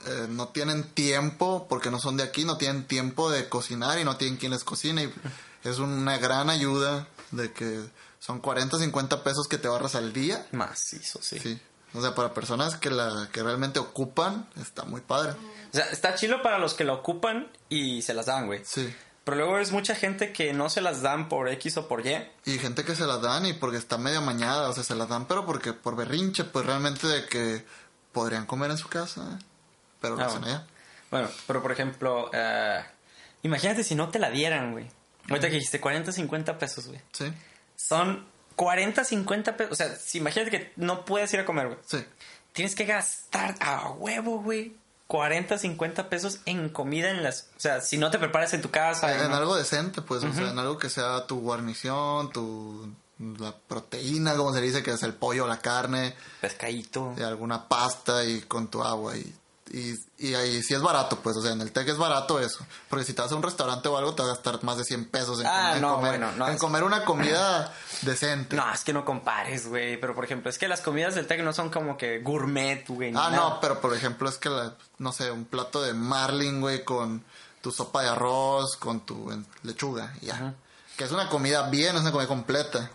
eh, 0.06 0.28
no 0.30 0.48
tienen 0.50 0.84
tiempo, 0.94 1.68
porque 1.68 1.92
no 1.92 2.00
son 2.00 2.16
de 2.16 2.24
aquí, 2.24 2.46
no 2.46 2.58
tienen 2.58 2.86
tiempo 2.86 3.30
de 3.30 3.50
cocinar 3.50 4.00
y 4.00 4.06
no 4.06 4.16
tienen 4.16 4.38
quien 4.38 4.54
les 4.54 4.64
cocine. 4.64 5.04
Y 5.04 5.14
es 5.64 5.80
una 5.80 6.18
gran 6.18 6.50
ayuda 6.50 7.08
de 7.32 7.52
que 7.52 7.82
son 8.20 8.40
40, 8.40 8.78
50 8.80 9.24
pesos 9.24 9.48
que 9.48 9.58
te 9.58 9.68
ahorras 9.68 9.96
al 9.96 10.14
día. 10.14 10.46
Macizo, 10.52 11.20
sí. 11.22 11.40
Sí. 11.40 11.60
O 11.94 12.02
sea, 12.02 12.14
para 12.16 12.34
personas 12.34 12.76
que 12.76 12.90
la 12.90 13.30
que 13.32 13.42
realmente 13.44 13.80
ocupan, 13.80 14.48
está 14.60 14.84
muy 14.84 15.02
padre. 15.02 15.32
O 15.32 15.74
sea, 15.76 15.86
está 15.86 16.16
chilo 16.16 16.42
para 16.42 16.60
los 16.60 16.74
que 16.74 16.84
lo 16.84 16.94
ocupan 16.96 17.50
y 17.70 18.02
se 18.02 18.14
las 18.14 18.26
dan, 18.26 18.46
güey. 18.48 18.62
Sí. 18.66 18.94
Pero 19.24 19.38
luego 19.38 19.58
es 19.60 19.72
mucha 19.72 19.94
gente 19.96 20.32
que 20.32 20.54
no 20.54 20.70
se 20.70 20.80
las 20.82 21.02
dan 21.02 21.28
por 21.28 21.50
X 21.50 21.78
o 21.78 21.88
por 21.88 22.06
Y. 22.06 22.16
Y 22.46 22.60
gente 22.60 22.86
que 22.86 22.96
se 22.96 23.06
las 23.06 23.22
dan 23.22 23.46
y 23.46 23.54
porque 23.54 23.78
está 23.78 23.98
medio 23.98 24.20
amañada, 24.20 24.70
o 24.70 24.74
sea, 24.74 24.84
se 24.84 24.96
las 24.96 25.10
dan, 25.10 25.28
pero 25.28 25.46
porque 25.46 25.74
por 25.74 25.96
berrinche, 25.96 26.44
pues 26.46 26.66
realmente 26.66 27.08
de 27.08 27.26
que 27.26 27.66
podrían 28.14 28.46
comer 28.46 28.72
en 28.72 28.78
su 28.78 28.88
casa, 28.88 29.38
pero 30.00 30.16
lo 30.16 30.24
Ah, 30.24 30.28
hacen 30.28 30.42
bueno. 30.42 30.56
allá. 30.56 30.68
Bueno, 31.12 31.30
pero 31.46 31.62
por 31.62 31.72
ejemplo, 31.72 32.30
eh, 32.34 32.84
imagínate 33.44 33.84
si 33.84 33.96
no 33.96 34.10
te 34.10 34.20
la 34.20 34.30
dieran, 34.30 34.72
güey. 34.72 34.90
Ahorita 35.30 35.48
que 35.48 35.56
dijiste 35.56 35.80
40, 35.80 36.12
50 36.12 36.58
pesos, 36.58 36.88
güey. 36.88 37.02
Sí, 37.12 37.32
Son 37.76 38.26
40, 38.56 39.04
50 39.04 39.58
pesos. 39.58 39.72
O 39.74 39.76
sea, 39.76 39.96
si 39.96 40.18
imagínate 40.20 40.52
que 40.52 40.74
no 40.78 41.06
puedes 41.06 41.34
ir 41.34 41.40
a 41.40 41.46
comer, 41.46 41.68
güey. 41.68 41.80
sí. 41.86 42.04
Tienes 42.54 42.74
que 42.74 42.86
gastar 42.86 43.56
a 43.60 43.92
huevo, 43.92 44.42
güey. 44.42 44.76
40, 45.06 45.58
50 45.60 46.10
pesos 46.10 46.40
en 46.46 46.70
comida 46.70 47.12
en 47.12 47.22
las... 47.24 47.50
O 47.56 47.60
sea, 47.60 47.82
si 47.82 47.98
no 48.00 48.10
te 48.10 48.18
preparas 48.18 48.52
en 48.56 48.62
tu 48.64 48.72
casa. 48.72 49.24
En 49.24 49.32
algo 49.32 49.56
decente, 49.56 50.02
pues, 50.02 50.24
o 50.24 50.34
sea, 50.34 50.50
en 50.50 50.58
algo 50.58 50.78
que 50.80 50.90
sea 50.90 51.28
tu 51.28 51.40
guarnición, 51.40 52.32
tu 52.32 52.92
la 53.20 53.56
proteína, 53.56 54.36
como 54.36 54.54
se 54.54 54.62
dice, 54.62 54.84
que 54.84 54.92
es 54.92 55.04
el 55.04 55.14
pollo, 55.14 55.48
la 55.48 55.60
carne, 55.60 56.16
Pescadito. 56.42 57.14
y 57.18 57.22
alguna 57.22 57.68
pasta 57.68 58.26
y 58.26 58.42
con 58.42 58.68
tu 58.70 58.84
agua 58.84 59.16
y 59.18 59.34
y, 59.72 59.96
y 60.18 60.34
ahí 60.36 60.64
sí 60.64 60.74
es 60.74 60.82
barato, 60.82 61.20
pues, 61.22 61.36
o 61.38 61.42
sea, 61.42 61.52
en 61.52 61.62
el 61.62 61.72
TEC 61.72 61.90
es 61.90 61.98
barato 61.98 62.40
eso. 62.40 62.66
Porque 62.90 63.06
si 63.06 63.14
te 63.14 63.22
vas 63.22 63.32
a 63.32 63.36
un 63.36 63.44
restaurante 63.44 63.88
o 63.90 63.98
algo, 63.98 64.14
te 64.16 64.22
vas 64.22 64.32
a 64.32 64.34
gastar 64.36 64.64
más 64.64 64.78
de 64.78 64.84
100 64.86 65.06
pesos 65.10 65.40
en, 65.42 65.48
Ah, 65.48 65.74
comer, 65.74 65.78
en 65.78 65.82
comer, 65.84 66.10
bueno, 66.12 66.32
no, 66.38 66.48
en 66.48 66.54
es- 66.56 66.60
comer 66.60 66.84
una 66.84 67.04
comida 67.06 67.74
decente. 68.04 68.56
No, 68.56 68.72
es 68.74 68.84
que 68.84 68.94
no 68.94 69.04
compares, 69.06 69.68
güey. 69.68 70.00
Pero 70.00 70.16
por 70.16 70.24
ejemplo, 70.26 70.50
es 70.50 70.58
que 70.58 70.68
las 70.68 70.82
comidas 70.82 71.16
del 71.16 71.28
TEC 71.28 71.42
no 71.44 71.54
son 71.54 71.70
como 71.70 71.98
que 71.98 72.20
gourmet, 72.20 72.86
güey. 72.88 73.10
Ah, 73.12 73.30
nada. 73.30 73.36
no, 73.36 73.60
pero 73.62 73.80
por 73.82 73.94
ejemplo 73.94 74.30
es 74.30 74.38
que, 74.38 74.50
la- 74.50 74.76
no 75.00 75.12
sé, 75.12 75.32
un 75.32 75.46
plato 75.46 75.82
de 75.82 75.94
marlin, 75.94 76.62
güey, 76.62 76.84
con 76.84 77.24
tu 77.62 77.72
sopa 77.72 78.04
de 78.04 78.10
arroz, 78.10 78.78
con 78.78 79.02
tu 79.06 79.30
lechuga, 79.64 80.14
y 80.22 80.28
ya. 80.28 80.54
Que 80.96 81.04
es 81.04 81.12
una 81.12 81.30
comida 81.30 81.70
bien, 81.70 81.96
es 81.96 82.02
una 82.02 82.12
comida 82.12 82.28
completa. 82.28 82.90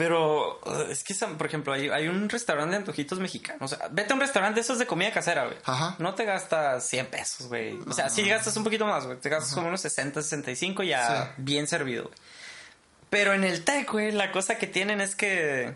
Pero 0.00 0.58
uh, 0.64 0.90
es 0.90 1.04
que, 1.04 1.14
por 1.14 1.46
ejemplo, 1.46 1.74
hay, 1.74 1.90
hay 1.90 2.08
un 2.08 2.26
restaurante 2.30 2.70
de 2.70 2.76
antojitos 2.78 3.20
mexicanos. 3.20 3.70
O 3.70 3.76
sea, 3.76 3.88
vete 3.88 4.12
a 4.12 4.14
un 4.14 4.20
restaurante 4.22 4.54
de 4.54 4.62
esos 4.62 4.78
de 4.78 4.86
comida 4.86 5.12
casera, 5.12 5.44
güey. 5.44 5.58
Ajá. 5.62 5.96
No 5.98 6.14
te 6.14 6.24
gastas 6.24 6.88
100 6.88 7.06
pesos, 7.08 7.48
güey. 7.48 7.78
O 7.86 7.92
sea, 7.92 8.08
sí 8.08 8.26
gastas 8.26 8.56
un 8.56 8.64
poquito 8.64 8.86
más, 8.86 9.04
güey. 9.04 9.18
Te 9.18 9.28
gastas 9.28 9.52
como 9.54 9.68
unos 9.68 9.82
60, 9.82 10.22
65 10.22 10.84
ya 10.84 11.26
Sí. 11.26 11.30
bien 11.36 11.66
servido, 11.66 12.04
güey. 12.04 12.14
Pero 13.10 13.34
en 13.34 13.44
el 13.44 13.62
TEC, 13.62 13.92
güey, 13.92 14.10
la 14.10 14.32
cosa 14.32 14.56
que 14.56 14.66
tienen 14.66 15.02
es 15.02 15.14
que... 15.14 15.74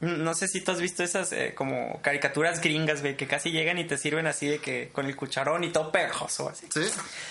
No 0.00 0.34
sé 0.34 0.48
si 0.48 0.60
tú 0.60 0.72
has 0.72 0.80
visto 0.80 1.02
esas 1.02 1.32
eh, 1.32 1.54
como 1.56 1.98
caricaturas 2.02 2.60
gringas, 2.60 3.00
güey, 3.00 3.16
que 3.16 3.26
casi 3.26 3.52
llegan 3.52 3.78
y 3.78 3.86
te 3.86 3.96
sirven 3.96 4.26
así 4.26 4.48
de 4.48 4.58
que 4.58 4.90
con 4.92 5.06
el 5.06 5.16
cucharón 5.16 5.64
y 5.64 5.70
todo 5.70 5.92
pegajoso, 5.92 6.50
así. 6.50 6.66
¿Sí? 6.74 6.82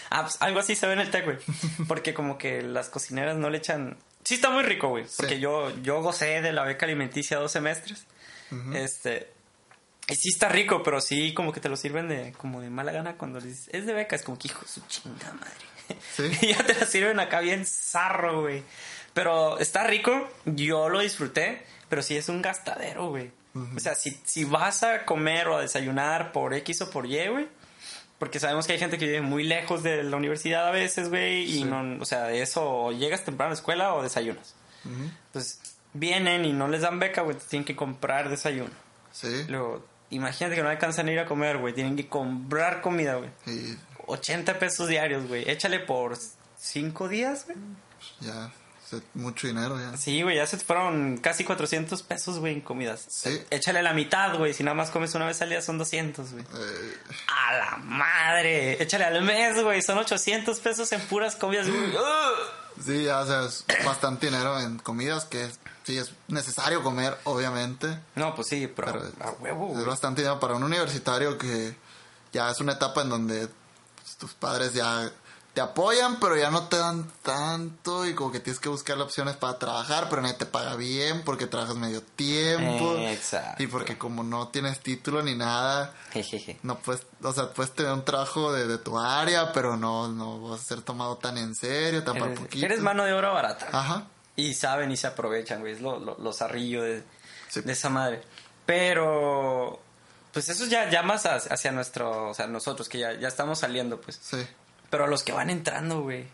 Ah, 0.09 0.21
pues 0.23 0.37
algo 0.41 0.59
así 0.59 0.73
se 0.73 0.87
ve 0.87 0.93
en 0.93 1.01
el 1.01 1.11
TEC, 1.11 1.23
güey. 1.25 1.37
Porque 1.87 2.15
como 2.15 2.39
que 2.39 2.63
las 2.63 2.89
cocineras 2.89 3.37
no 3.37 3.51
le 3.51 3.59
echan... 3.59 3.97
Sí 4.23 4.35
está 4.35 4.49
muy 4.49 4.63
rico, 4.63 4.89
güey. 4.89 5.05
Porque 5.17 5.39
yo, 5.39 5.75
yo 5.81 6.01
gocé 6.01 6.41
de 6.41 6.51
la 6.51 6.63
beca 6.63 6.85
alimenticia 6.85 7.37
dos 7.37 7.51
semestres. 7.51 8.05
Este... 8.73 9.31
Y 10.07 10.15
sí 10.15 10.29
está 10.29 10.49
rico, 10.49 10.83
pero 10.83 10.99
sí 10.99 11.33
como 11.33 11.53
que 11.53 11.61
te 11.61 11.69
lo 11.69 11.77
sirven 11.77 12.09
de 12.09 12.33
como 12.33 12.59
de 12.59 12.69
mala 12.69 12.91
gana 12.91 13.15
cuando 13.15 13.39
le 13.39 13.47
dices, 13.47 13.69
es 13.71 13.85
de 13.85 13.93
beca, 13.93 14.15
es 14.15 14.23
como 14.23 14.37
que 14.37 14.49
hijo 14.49 14.65
su 14.67 14.81
chingada 14.87 15.33
madre. 15.33 16.01
Sí. 16.15 16.29
y 16.41 16.53
ya 16.53 16.65
te 16.65 16.73
la 16.73 16.85
sirven 16.85 17.19
acá 17.21 17.39
bien 17.39 17.65
zarro, 17.65 18.41
güey. 18.41 18.63
Pero 19.13 19.57
está 19.59 19.85
rico, 19.85 20.29
yo 20.45 20.89
lo 20.89 20.99
disfruté, 20.99 21.63
pero 21.87 22.01
sí 22.01 22.17
es 22.17 22.27
un 22.29 22.41
gastadero, 22.41 23.09
güey. 23.09 23.31
O 23.75 23.79
sea, 23.79 23.95
si, 23.95 24.17
si 24.23 24.45
vas 24.45 24.83
a 24.83 25.03
comer 25.05 25.49
o 25.49 25.57
a 25.57 25.61
desayunar 25.61 26.31
por 26.31 26.53
X 26.53 26.81
o 26.81 26.89
por 26.89 27.05
Y, 27.05 27.27
güey, 27.27 27.49
porque 28.21 28.39
sabemos 28.39 28.67
que 28.67 28.73
hay 28.73 28.77
gente 28.77 28.99
que 28.99 29.07
vive 29.07 29.21
muy 29.21 29.43
lejos 29.43 29.81
de 29.81 30.03
la 30.03 30.15
universidad 30.15 30.67
a 30.67 30.71
veces, 30.71 31.09
güey, 31.09 31.41
y 31.41 31.53
Sí. 31.53 31.63
no, 31.63 31.99
o 31.99 32.05
sea, 32.05 32.25
de 32.25 32.43
eso 32.43 32.91
llegas 32.91 33.25
temprano 33.25 33.47
a 33.47 33.53
la 33.53 33.55
escuela 33.55 33.95
o 33.95 34.03
desayunas. 34.03 34.53
Entonces, 34.85 35.59
vienen 35.93 36.45
y 36.45 36.53
no 36.53 36.67
les 36.67 36.81
dan 36.81 36.99
beca, 36.99 37.23
güey, 37.23 37.35
tienen 37.49 37.65
que 37.65 37.75
comprar 37.75 38.29
desayuno. 38.29 38.69
Sí. 39.11 39.45
Luego, 39.47 39.83
imagínate 40.11 40.55
que 40.55 40.61
no 40.61 40.69
alcanzan 40.69 41.07
a 41.07 41.11
ir 41.13 41.19
a 41.19 41.25
comer, 41.25 41.57
güey, 41.57 41.73
tienen 41.73 41.95
que 41.95 42.07
comprar 42.07 42.81
comida, 42.81 43.15
güey. 43.15 43.31
Y 43.47 43.75
80 44.05 44.59
pesos 44.59 44.87
diarios, 44.87 45.27
güey. 45.27 45.49
Échale 45.49 45.79
por 45.79 46.15
5 46.59 47.07
días, 47.09 47.47
güey. 47.47 47.57
ya, 48.19 48.51
mucho 49.13 49.47
dinero 49.47 49.79
ya. 49.79 49.95
Sí, 49.97 50.21
güey, 50.21 50.35
ya 50.37 50.45
se 50.47 50.57
te 50.57 50.65
fueron 50.65 51.17
casi 51.17 51.43
400 51.43 52.01
pesos, 52.03 52.39
güey, 52.39 52.53
en 52.53 52.61
comidas. 52.61 53.05
Sí. 53.09 53.41
Échale 53.49 53.81
la 53.83 53.93
mitad, 53.93 54.37
güey. 54.37 54.53
Si 54.53 54.63
nada 54.63 54.75
más 54.75 54.89
comes 54.91 55.13
una 55.15 55.25
vez 55.25 55.41
al 55.41 55.49
día 55.49 55.61
son 55.61 55.77
200, 55.77 56.31
güey. 56.31 56.43
Eh, 56.43 56.97
¡A 57.27 57.53
la 57.57 57.77
madre! 57.77 58.81
Échale 58.81 59.05
al 59.05 59.21
mes, 59.23 59.61
güey. 59.63 59.81
Son 59.81 59.97
800 59.97 60.59
pesos 60.59 60.91
en 60.91 61.01
puras 61.01 61.35
comidas. 61.35 61.67
sí, 62.85 63.03
ya, 63.05 63.19
o 63.19 63.25
sea, 63.25 63.45
es 63.45 63.65
bastante 63.85 64.27
dinero 64.27 64.59
en 64.59 64.77
comidas 64.79 65.25
que 65.25 65.45
es- 65.45 65.59
sí 65.83 65.97
es 65.97 66.11
necesario 66.27 66.83
comer, 66.83 67.17
obviamente. 67.23 67.99
No, 68.15 68.35
pues 68.35 68.47
sí, 68.47 68.67
pero, 68.67 68.91
Pero 68.93 69.11
a 69.21 69.31
huevo, 69.41 69.79
es 69.79 69.85
bastante 69.85 70.21
dinero 70.21 70.39
para 70.39 70.55
un 70.55 70.63
universitario 70.63 71.37
que 71.37 71.75
ya 72.33 72.49
es 72.51 72.59
una 72.59 72.73
etapa 72.73 73.01
en 73.01 73.09
donde 73.09 73.47
pues, 73.95 74.15
tus 74.17 74.33
padres 74.33 74.73
ya 74.73 75.11
te 75.53 75.59
apoyan, 75.59 76.17
pero 76.21 76.37
ya 76.37 76.49
no 76.49 76.69
te 76.69 76.77
dan 76.77 77.11
tanto 77.23 78.05
y 78.05 78.13
como 78.15 78.31
que 78.31 78.39
tienes 78.39 78.59
que 78.61 78.69
buscar 78.69 78.97
opciones 78.99 79.35
para 79.35 79.59
trabajar, 79.59 80.07
pero 80.09 80.21
nadie 80.21 80.35
te 80.35 80.45
paga 80.45 80.75
bien 80.77 81.23
porque 81.25 81.45
trabajas 81.45 81.75
medio 81.75 82.01
tiempo. 82.01 82.95
Eh, 82.95 83.11
exacto. 83.11 83.61
Y 83.61 83.67
porque 83.67 83.97
como 83.97 84.23
no 84.23 84.47
tienes 84.47 84.79
título 84.79 85.21
ni 85.21 85.35
nada, 85.35 85.93
Jejeje. 86.13 86.57
no 86.63 86.77
puedes, 86.79 87.05
o 87.21 87.33
sea, 87.33 87.51
puedes 87.51 87.73
tener 87.73 87.91
un 87.91 88.05
trabajo 88.05 88.53
de, 88.53 88.65
de 88.65 88.77
tu 88.77 88.97
área, 88.97 89.51
pero 89.51 89.75
no, 89.75 90.07
no 90.07 90.39
vas 90.49 90.61
a 90.61 90.63
ser 90.63 90.81
tomado 90.83 91.17
tan 91.17 91.37
en 91.37 91.53
serio, 91.53 92.01
tan 92.03 92.15
Eres, 92.17 92.39
poquito. 92.39 92.65
eres 92.65 92.79
mano 92.79 93.03
de 93.03 93.11
obra 93.13 93.31
barata. 93.31 93.67
Ajá. 93.73 94.07
Y 94.37 94.53
saben 94.53 94.89
y 94.91 94.95
se 94.97 95.07
aprovechan, 95.07 95.59
güey. 95.59 95.73
Es 95.73 95.81
lo, 95.81 95.99
lo, 95.99 96.17
lo 96.17 96.31
zarrillo 96.33 96.81
de, 96.83 97.03
Sí. 97.49 97.59
de 97.61 97.73
esa 97.73 97.89
madre. 97.89 98.21
Pero, 98.65 99.79
pues 100.33 100.47
eso 100.49 100.65
ya, 100.65 100.89
ya 100.89 101.03
más 101.03 101.25
hacia 101.25 101.53
hacia 101.53 101.71
nuestro, 101.71 102.29
o 102.29 102.33
sea, 102.33 102.47
nosotros 102.47 102.87
que 102.87 102.99
ya, 102.99 103.13
ya 103.19 103.27
estamos 103.27 103.59
saliendo, 103.59 103.99
pues. 103.99 104.17
Sí. 104.21 104.37
Pero 104.91 105.05
a 105.05 105.07
los 105.07 105.23
que 105.23 105.31
van 105.31 105.49
entrando, 105.49 106.01
güey. 106.03 106.27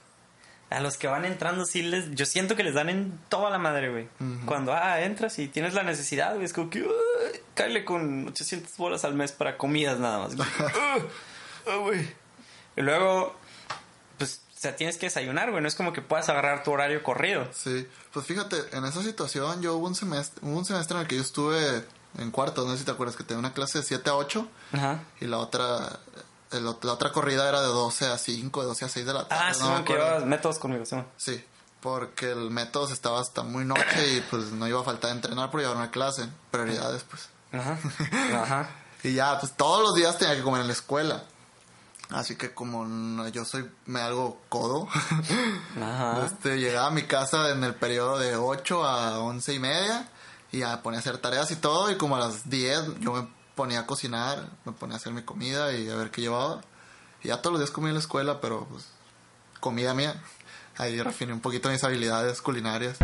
A 0.70 0.82
los 0.82 0.98
que 0.98 1.08
van 1.08 1.24
entrando, 1.24 1.64
sí 1.66 1.82
les. 1.82 2.12
Yo 2.14 2.26
siento 2.26 2.58
que 2.58 2.64
les 2.66 2.74
dan 2.74 2.90
en 2.90 3.18
toda 3.30 3.50
la 3.50 3.58
madre, 3.58 3.90
güey. 3.90 4.10
Cuando, 4.46 4.74
ah, 4.74 5.00
entras 5.00 5.40
y 5.40 5.48
tienes 5.48 5.74
la 5.74 5.84
necesidad, 5.84 6.34
güey. 6.34 6.44
Es 6.44 6.52
como 6.52 6.70
que. 6.70 6.82
"Uy, 6.82 6.90
cáele 7.54 7.86
con 7.86 8.28
800 8.28 8.76
bolas 8.76 9.06
al 9.06 9.14
mes 9.14 9.32
para 9.32 9.58
comidas 9.58 9.98
nada 10.00 10.20
más. 10.20 10.36
güey. 10.36 10.50
"Ah, 10.60 10.98
ah, 11.68 11.76
güey". 11.78 12.06
Y 12.76 12.82
luego, 12.82 13.34
pues, 14.18 14.42
o 14.58 14.60
sea, 14.60 14.76
tienes 14.76 14.98
que 14.98 15.06
desayunar, 15.06 15.52
güey. 15.52 15.62
No 15.62 15.70
es 15.70 15.76
como 15.76 15.94
que 15.94 16.02
puedas 16.02 16.28
agarrar 16.28 16.64
tu 16.64 16.72
horario 16.72 17.02
corrido. 17.02 17.48
Sí, 17.54 17.88
pues 18.12 18.26
fíjate, 18.26 18.58
en 18.74 18.84
esa 18.84 19.02
situación 19.04 19.62
yo 19.62 19.76
hubo 19.78 19.88
un 19.88 19.96
semestre, 19.96 20.42
hubo 20.46 20.58
un 20.58 20.66
semestre 20.66 20.96
en 20.98 21.02
el 21.04 21.08
que 21.08 21.16
yo 21.16 21.22
estuve 21.22 21.86
en 22.18 22.32
cuarto, 22.32 22.66
no 22.66 22.74
sé 22.74 22.80
si 22.80 22.84
te 22.84 22.92
acuerdas 22.92 23.16
que 23.16 23.24
tenía 23.24 23.40
una 23.40 23.54
clase 23.54 23.78
de 23.80 23.84
7 23.86 24.10
a 24.10 24.16
8 24.16 24.48
Ajá. 24.74 25.00
y 25.22 25.26
la 25.26 25.38
otra 25.38 26.00
el 26.52 26.64
la 26.66 26.94
otra 26.94 27.12
corrida 27.12 27.48
era 27.50 27.62
de 27.62 27.68
12 27.68 28.08
a 28.08 28.18
5, 28.18 28.62
de 28.62 28.68
12 28.68 28.86
a 28.86 28.90
6 28.90 29.06
de 29.06 29.14
la 29.14 29.28
tarde. 29.28 29.44
Ah, 29.46 29.52
no 29.60 29.66
sí, 29.66 29.72
me 29.80 29.84
que 29.86 29.94
llevabas 29.94 30.26
métodos 30.26 30.60
conmigo, 30.60 30.86
sí. 30.86 30.96
Sí, 31.18 31.44
porque 31.82 32.32
el 32.32 32.50
método 32.52 32.92
estaba 32.92 33.20
hasta 33.20 33.44
muy 33.44 33.66
noche 33.66 34.14
y 34.16 34.22
pues 34.30 34.52
no 34.52 34.68
iba 34.68 34.80
a 34.80 34.84
faltar 34.84 35.12
entrenar 35.12 35.52
por 35.52 35.60
llevar 35.62 35.76
una 35.78 35.92
clase, 35.92 36.28
prioridades 36.52 37.04
pues. 37.04 37.30
Ajá. 37.52 37.78
Ajá. 38.42 38.70
Y 39.04 39.14
ya, 39.14 39.40
pues 39.40 39.54
todos 39.56 39.82
los 39.84 39.96
días 39.96 40.18
tenía 40.18 40.36
que 40.36 40.42
comer 40.44 40.62
en 40.62 40.68
la 40.68 40.74
escuela. 40.74 41.24
Así 42.10 42.38
que 42.38 42.54
como 42.54 42.86
no- 42.86 43.28
yo 43.28 43.44
soy 43.44 43.70
me 43.86 44.00
algo 44.02 44.40
codo, 44.48 44.88
Ajá. 45.82 46.26
este, 46.26 46.58
llegaba 46.58 46.88
a 46.88 46.92
mi 46.92 47.04
casa 47.04 47.50
en 47.52 47.64
el 47.64 47.76
periodo 47.76 48.18
de 48.18 48.36
8 48.36 48.86
a 48.86 49.20
11 49.20 49.54
y 49.54 49.60
media 49.60 50.10
y 50.52 50.60
ya 50.60 50.82
ponía 50.82 51.00
a 51.00 51.02
hacer 51.02 51.18
tareas 51.18 51.52
y 51.52 51.58
todo 51.58 51.92
y 51.92 51.98
como 51.98 52.16
a 52.16 52.20
las 52.20 52.50
10 52.50 53.00
yo 53.02 53.12
me 53.12 53.28
ponía 53.58 53.82
a 53.82 53.86
cocinar, 53.86 54.48
me 54.64 54.72
ponía 54.72 54.94
a 54.94 54.98
hacer 54.98 55.12
mi 55.12 55.24
comida 55.24 55.74
y 55.74 55.90
a 55.90 55.96
ver 55.96 56.12
qué 56.12 56.22
llevaba. 56.22 56.62
Y 57.22 57.28
ya 57.28 57.42
todos 57.42 57.54
los 57.54 57.60
días 57.60 57.72
comía 57.72 57.90
en 57.90 57.96
la 57.96 58.00
escuela, 58.00 58.40
pero 58.40 58.66
pues 58.70 58.86
comida 59.60 59.94
mía. 59.94 60.16
Ahí 60.78 61.02
refiné 61.02 61.34
un 61.34 61.42
poquito 61.42 61.70
mis 61.70 61.84
habilidades 61.84 62.42
culinarias. 62.42 62.98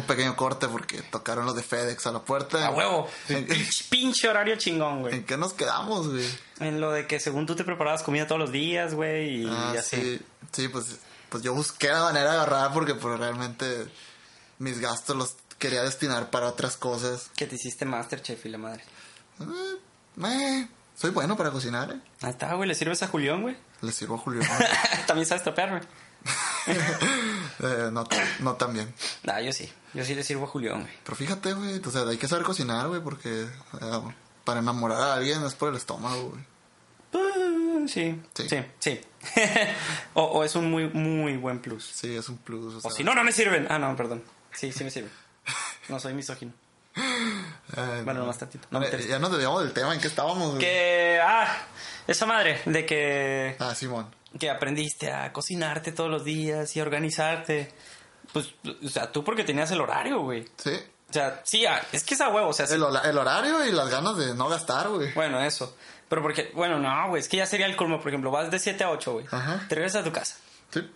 Un 0.00 0.06
pequeño 0.06 0.36
corte 0.36 0.68
porque 0.68 1.02
tocaron 1.02 1.46
los 1.46 1.54
de 1.56 1.62
FedEx 1.62 2.06
a 2.06 2.12
la 2.12 2.20
puerta. 2.20 2.66
A 2.66 2.70
huevo. 2.70 3.08
¿En, 3.28 3.46
Pinche- 3.90 4.28
horario 4.28 4.56
chingón, 4.56 5.02
güey. 5.02 5.14
en 5.14 5.24
qué 5.24 5.36
nos 5.36 5.52
quedamos, 5.52 6.08
güey? 6.08 6.26
En 6.60 6.80
lo 6.80 6.90
de 6.92 7.06
que 7.06 7.20
según 7.20 7.46
tú 7.46 7.54
te 7.56 7.64
preparabas 7.64 8.02
comida 8.02 8.26
todos 8.26 8.40
los 8.40 8.52
días, 8.52 8.94
güey, 8.94 9.42
y 9.42 9.46
Ah, 9.48 9.74
así. 9.78 9.96
sí, 9.96 10.20
sí, 10.52 10.68
pues, 10.68 10.98
pues 11.28 11.42
yo 11.42 11.54
busqué 11.54 11.88
la 11.88 12.02
manera 12.02 12.32
de 12.32 12.36
agarrar 12.38 12.72
porque 12.72 12.94
pues, 12.94 13.18
realmente 13.18 13.86
mis 14.58 14.78
gastos 14.80 15.16
los 15.16 15.36
quería 15.58 15.82
destinar 15.82 16.30
para 16.30 16.46
otras 16.48 16.76
cosas. 16.76 17.30
Que 17.36 17.46
te 17.46 17.54
hiciste 17.56 17.84
Masterchef 17.84 18.44
y 18.46 18.48
la 18.48 18.58
madre. 18.58 18.82
Eh, 19.40 19.76
eh, 20.24 20.68
soy 20.96 21.10
bueno 21.10 21.36
para 21.36 21.50
cocinar, 21.50 21.90
¿eh? 21.92 22.00
Ahí 22.22 22.30
está, 22.30 22.54
güey. 22.54 22.68
¿Le 22.68 22.74
sirves 22.74 23.02
a 23.02 23.08
Julián, 23.08 23.42
güey? 23.42 23.56
Le 23.82 23.92
sirvo 23.92 24.16
a 24.16 24.18
Julio. 24.18 24.42
También 25.06 25.26
sabes 25.26 25.42
tropearme. 25.42 25.80
Eh, 27.62 27.90
no, 27.92 28.06
no 28.38 28.54
tan 28.54 28.72
bien. 28.72 28.94
Ah, 29.28 29.40
yo 29.42 29.52
sí. 29.52 29.70
Yo 29.92 30.02
sí 30.04 30.14
le 30.14 30.22
sirvo 30.22 30.44
a 30.44 30.48
Julián, 30.48 30.80
güey. 30.80 30.92
Pero 31.04 31.14
fíjate, 31.14 31.52
güey, 31.52 31.78
o 31.84 31.90
sea, 31.90 32.02
hay 32.08 32.16
que 32.16 32.26
saber 32.26 32.42
cocinar, 32.44 32.88
güey, 32.88 33.02
porque 33.02 33.42
eh, 33.42 34.00
para 34.44 34.60
enamorar 34.60 34.98
a 35.02 35.14
alguien 35.14 35.44
es 35.44 35.54
por 35.54 35.68
el 35.68 35.76
estómago, 35.76 36.30
güey. 36.30 36.42
Ah, 37.12 37.86
Sí, 37.86 38.18
Sí. 38.34 38.48
sí, 38.48 38.64
sí. 38.78 39.00
o, 40.14 40.22
o 40.22 40.44
es 40.44 40.54
un 40.54 40.70
muy, 40.70 40.88
muy 40.88 41.36
buen 41.36 41.58
plus. 41.60 41.84
Sí, 41.84 42.16
es 42.16 42.28
un 42.30 42.38
plus. 42.38 42.82
O, 42.82 42.90
si 42.90 43.04
no, 43.04 43.14
no 43.14 43.24
me 43.24 43.32
sirven. 43.32 43.66
Ah, 43.68 43.78
no, 43.78 43.94
perdón. 43.94 44.22
Sí, 44.52 44.72
sí 44.72 44.82
me 44.84 44.90
sirven. 44.90 45.10
No 45.90 45.98
soy 46.00 46.14
misógino. 46.14 46.52
eh, 46.96 48.02
Bueno, 48.04 48.20
no. 48.20 48.26
más 48.26 48.38
tantito. 48.38 48.68
No 48.70 48.82
interesa. 48.82 49.08
ya 49.08 49.18
nos 49.18 49.30
desviamos 49.32 49.62
del 49.64 49.72
tema, 49.74 49.92
¿en 49.94 50.00
qué 50.00 50.06
estábamos, 50.08 50.48
güey? 50.50 50.60
Que. 50.60 51.20
Ah, 51.22 51.58
esa 52.06 52.24
madre. 52.26 52.60
De 52.64 52.86
que. 52.86 53.56
Ah, 53.58 53.74
Simón. 53.74 54.06
Que 54.38 54.50
aprendiste 54.50 55.10
a 55.12 55.32
cocinarte 55.32 55.92
todos 55.92 56.10
los 56.10 56.24
días 56.24 56.74
y 56.76 56.80
a 56.80 56.82
organizarte. 56.82 57.72
Pues, 58.32 58.54
o 58.84 58.88
sea, 58.88 59.10
tú 59.10 59.24
porque 59.24 59.44
tenías 59.44 59.70
el 59.72 59.80
horario, 59.80 60.20
güey. 60.20 60.46
Sí, 60.56 60.72
O 61.08 61.12
sea, 61.12 61.40
sí, 61.44 61.66
ah, 61.66 61.82
es 61.92 62.04
que 62.04 62.14
es 62.14 62.20
a 62.20 62.28
huevo, 62.28 62.48
o 62.48 62.52
sea, 62.52 62.66
El, 62.66 62.82
horario 63.18 63.64
y 63.66 63.72
las 63.72 63.90
ganas 63.90 64.16
de 64.16 64.34
no 64.34 64.48
gastar, 64.48 64.88
güey. 64.88 65.12
bueno, 65.14 65.40
eso. 65.42 65.76
Pero 66.08 66.22
porque, 66.22 66.50
bueno, 66.54 66.78
no, 66.78 67.08
güey, 67.08 67.20
es 67.20 67.28
que 67.28 67.38
ya 67.38 67.46
sería 67.46 67.66
el 67.66 67.76
colmo, 67.76 67.98
por 68.00 68.08
ejemplo, 68.08 68.30
vas 68.30 68.50
de 68.50 68.58
7 68.58 68.84
a 68.84 68.90
8, 68.90 69.12
güey. 69.12 69.26
Ajá. 69.30 69.64
Te 69.68 69.74
regresas 69.74 70.02
a 70.02 70.04
tu 70.04 70.12
casa. 70.12 70.36
Sí. 70.70 70.88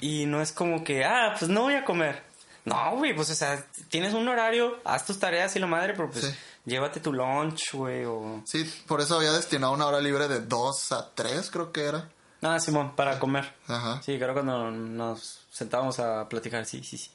Y 0.00 0.26
no 0.26 0.40
es 0.42 0.52
como 0.52 0.84
que, 0.84 1.04
ah, 1.04 1.34
pues 1.38 1.50
no 1.50 1.62
voy 1.62 1.74
a 1.74 1.84
comer. 1.84 2.22
No, 2.64 2.96
güey, 2.96 3.14
pues, 3.14 3.30
o 3.30 3.34
sea, 3.34 3.64
tienes 3.88 4.14
un 4.14 4.26
horario, 4.28 4.78
haz 4.84 5.04
tus 5.06 5.18
tareas 5.18 5.54
y 5.56 5.60
la 5.60 5.66
madre, 5.68 5.94
pero 5.94 6.10
pues 6.10 6.24
Sí. 6.24 6.34
llévate 6.64 6.98
tu 7.00 7.12
lunch, 7.12 7.72
güey, 7.72 8.04
o... 8.04 8.42
Sí, 8.44 8.64
por 8.88 9.00
eso 9.00 9.16
había 9.16 9.32
destinado 9.32 9.72
una 9.72 9.86
hora 9.86 10.00
libre 10.00 10.26
de 10.26 10.40
2 10.40 10.92
a 10.92 11.10
3, 11.14 11.48
creo 11.50 11.70
que 11.72 11.84
era. 11.84 12.08
Ah, 12.42 12.60
Simón, 12.60 12.94
para 12.94 13.18
comer. 13.18 13.52
Ajá. 13.66 14.00
Sí, 14.02 14.16
creo 14.18 14.32
cuando 14.34 14.70
nos 14.70 15.40
sentábamos 15.50 15.98
a 16.00 16.28
platicar, 16.28 16.64
sí, 16.66 16.82
sí, 16.84 16.98
sí. 16.98 17.10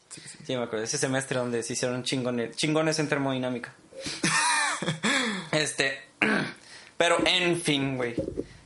Sí, 0.46 0.56
me 0.58 0.64
acuerdo. 0.64 0.84
Ese 0.84 0.98
semestre 0.98 1.38
donde 1.40 1.62
se 1.64 1.74
hicieron 1.74 2.04
chingones, 2.04 2.56
chingones 2.56 2.98
en 3.00 3.08
termodinámica. 3.08 3.74
este, 5.52 6.02
pero 6.98 7.20
en 7.26 7.62
fin, 7.62 7.98
güey. 7.98 8.16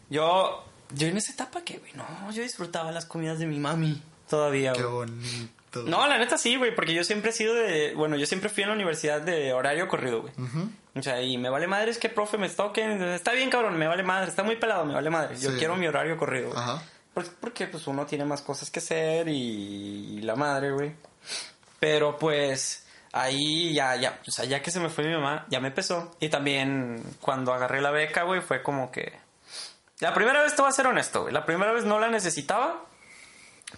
Yo, 0.10 0.64
yo 0.94 1.08
en 1.08 1.18
esa 1.18 1.34
etapa 1.34 1.62
que, 1.64 1.78
güey, 1.80 1.92
no, 1.94 2.32
yo 2.32 2.42
disfrutaba 2.44 2.92
las 2.92 3.06
comidas 3.06 3.40
de 3.40 3.48
mi 3.48 3.60
mami 3.60 4.02
todavía, 4.30 4.74
Qué 4.74 4.84
güey. 4.84 5.10
bonito. 5.10 5.84
No, 5.86 6.08
la 6.08 6.18
neta 6.18 6.38
sí, 6.38 6.56
güey, 6.56 6.74
porque 6.74 6.94
yo 6.94 7.04
siempre 7.04 7.32
he 7.32 7.34
sido 7.34 7.54
de... 7.54 7.94
Bueno, 7.96 8.16
yo 8.16 8.26
siempre 8.26 8.50
fui 8.50 8.64
a 8.64 8.68
la 8.68 8.74
universidad 8.74 9.22
de 9.22 9.52
horario 9.52 9.90
corrido, 9.90 10.22
güey. 10.22 10.34
O 10.96 11.02
sea, 11.04 11.22
y 11.22 11.38
me 11.38 11.50
vale 11.50 11.68
madre 11.68 11.92
es 11.92 11.98
que 11.98 12.08
profe 12.10 12.38
me 12.38 12.48
toquen. 12.50 13.02
Está 13.04 13.34
bien, 13.34 13.50
cabrón, 13.50 13.78
me 13.78 13.88
vale 13.88 14.04
madre. 14.04 14.30
Está 14.30 14.44
muy 14.44 14.56
pelado, 14.56 14.86
me 14.86 14.94
vale 14.94 15.10
madre. 15.10 15.38
Yo 15.38 15.52
Sí. 15.52 15.58
quiero 15.58 15.75
mi 15.75 15.88
horario 15.88 16.18
corrido, 16.18 16.50
güey. 16.52 16.60
Ajá. 16.62 16.82
Pues 17.14 17.30
porque 17.40 17.68
pues 17.68 17.86
uno 17.88 18.06
tiene 18.06 18.25
más 18.25 18.42
cosas 18.42 18.70
que 18.72 18.80
hacer 18.80 19.28
y, 19.28 20.18
y 20.18 20.22
la 20.22 20.36
madre, 20.36 20.72
güey. 20.72 20.96
Pero 21.80 22.18
pues 22.18 22.86
ahí 23.12 23.74
ya, 23.74 23.96
ya, 23.96 24.20
o 24.28 24.32
sea, 24.32 24.44
ya 24.46 24.62
que 24.62 24.72
se 24.72 24.80
me 24.80 24.90
fue 24.90 25.06
mi 25.06 25.14
mamá, 25.14 25.46
ya 25.50 25.60
me 25.60 25.68
empezó. 25.70 26.16
Y 26.20 26.30
también 26.30 27.02
cuando 27.22 27.54
agarré 27.54 27.82
la 27.82 27.92
beca, 27.92 28.24
güey, 28.24 28.42
fue 28.42 28.62
como 28.64 28.92
que... 28.92 29.18
La 30.00 30.14
primera 30.14 30.42
vez 30.44 30.56
te 30.56 30.62
voy 30.62 30.70
a 30.70 30.74
ser 30.74 30.88
honesto, 30.88 31.22
güey. 31.24 31.34
La 31.34 31.46
primera 31.46 31.72
vez 31.72 31.86
no 31.86 32.00
la 32.00 32.10
necesitaba, 32.10 32.84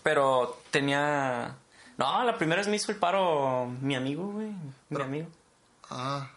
pero 0.04 0.60
tenía... 0.72 1.56
No, 1.98 2.24
la 2.24 2.38
primera 2.38 2.60
vez 2.62 2.68
me 2.68 2.76
hizo 2.76 2.92
el 2.92 2.98
paro 2.98 3.66
mi 3.82 3.96
amigo, 3.96 4.28
güey. 4.32 4.52
Mi 4.90 5.02
amigo. 5.02 5.28
Ah, 5.90 6.28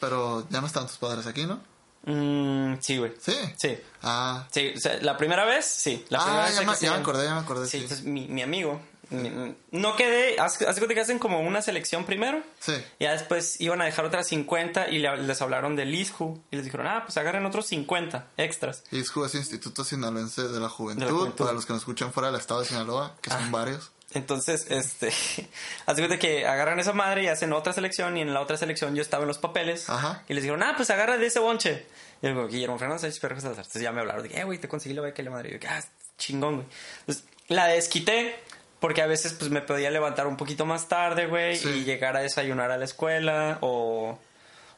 pero 0.00 0.46
ya 0.50 0.60
no 0.60 0.66
están 0.66 0.86
tus 0.86 0.96
padres 0.98 1.26
aquí, 1.26 1.44
¿no? 1.46 1.60
Mm, 2.04 2.76
sí, 2.80 2.98
güey. 2.98 3.12
Sí. 3.18 3.34
Sí. 3.56 3.76
Ah, 4.02 4.46
Sí, 4.52 4.72
o 4.76 4.80
sea, 4.80 4.98
la 5.02 5.16
primera 5.16 5.44
vez, 5.44 5.64
sí. 5.66 6.04
La 6.08 6.18
ah 6.20 6.50
ya, 6.50 6.62
me, 6.62 6.74
se- 6.76 6.86
ya 6.86 6.92
me 6.92 6.98
acordé, 6.98 7.24
ya 7.24 7.34
me 7.34 7.40
acordé, 7.40 7.66
Sí, 7.66 7.78
sí. 7.78 7.82
entonces 7.84 8.06
mi, 8.06 8.28
mi 8.28 8.42
amigo. 8.42 8.80
mi- 9.10 9.54
no 9.72 9.94
quedé. 9.96 10.30
De 10.32 10.36
cuenta 10.36 10.94
que 10.94 11.00
hacen 11.00 11.18
como 11.20 11.40
una 11.40 11.62
selección 11.62 12.04
primero. 12.04 12.42
Sí. 12.60 12.72
Y 12.98 13.04
ya 13.04 13.12
después 13.12 13.60
iban 13.60 13.80
a 13.80 13.84
dejar 13.84 14.04
otras 14.04 14.26
50 14.28 14.88
y 14.88 14.98
le- 14.98 15.16
les 15.22 15.42
hablaron 15.42 15.74
del 15.76 15.94
ISJU. 15.94 16.40
Y 16.50 16.56
les 16.56 16.64
dijeron, 16.64 16.86
ah, 16.88 17.02
pues 17.04 17.16
agarren 17.16 17.44
otros 17.46 17.66
50 17.66 18.26
extras. 18.36 18.84
ISJU 18.92 19.24
es 19.24 19.34
Instituto 19.36 19.82
Sinaloense 19.84 20.42
de 20.48 20.60
la 20.60 20.68
Juventud, 20.68 21.04
De 21.04 21.10
la 21.10 21.16
Juventud. 21.18 21.38
para 21.44 21.52
los 21.54 21.66
que 21.66 21.72
nos 21.72 21.82
escuchan 21.82 22.12
fuera 22.12 22.30
del 22.30 22.40
estado 22.40 22.60
de 22.60 22.66
Sinaloa, 22.66 23.14
que 23.20 23.30
son 23.30 23.50
varios. 23.52 23.90
Entonces, 24.16 24.66
este. 24.70 25.08
Haz 25.86 25.96
de 25.96 26.02
cuenta 26.02 26.18
que 26.18 26.46
agarran 26.46 26.80
esa 26.80 26.92
madre 26.92 27.24
y 27.24 27.26
hacen 27.28 27.52
otra 27.52 27.72
selección. 27.72 28.16
Y 28.16 28.22
en 28.22 28.34
la 28.34 28.40
otra 28.40 28.56
selección 28.56 28.94
yo 28.94 29.02
estaba 29.02 29.22
en 29.22 29.28
los 29.28 29.38
papeles. 29.38 29.88
Ajá. 29.88 30.22
Y 30.28 30.34
les 30.34 30.42
dijeron, 30.42 30.62
ah, 30.62 30.74
pues 30.76 30.90
agarra 30.90 31.18
de 31.18 31.26
ese 31.26 31.38
bonche. 31.38 31.86
Y 32.22 32.26
yo 32.26 32.30
digo, 32.34 32.48
Guillermo 32.48 32.78
Fernando 32.78 33.00
Sánchez 33.00 33.20
Pérez 33.20 33.42
Salazar. 33.42 33.64
Entonces 33.64 33.82
ya 33.82 33.92
me 33.92 34.00
hablaron 34.00 34.22
de 34.22 34.28
que, 34.30 34.40
eh, 34.40 34.44
güey, 34.44 34.58
te 34.58 34.68
conseguí 34.68 34.94
la 34.94 35.02
beca 35.02 35.22
y 35.22 35.24
la 35.24 35.30
madre. 35.30 35.50
Y 35.50 35.52
yo, 35.52 35.68
ah, 35.70 35.80
chingón, 36.18 36.56
güey. 36.56 36.66
Entonces 37.00 37.24
la 37.48 37.66
desquité. 37.68 38.36
Porque 38.78 39.00
a 39.00 39.06
veces 39.06 39.32
pues 39.32 39.50
me 39.50 39.62
podía 39.62 39.90
levantar 39.90 40.26
un 40.26 40.36
poquito 40.36 40.66
más 40.66 40.86
tarde, 40.86 41.26
güey, 41.26 41.56
Sí. 41.56 41.68
y 41.70 41.84
llegar 41.84 42.14
a 42.14 42.20
desayunar 42.20 42.70
a 42.70 42.76
la 42.76 42.84
escuela, 42.84 43.56
o, 43.62 44.18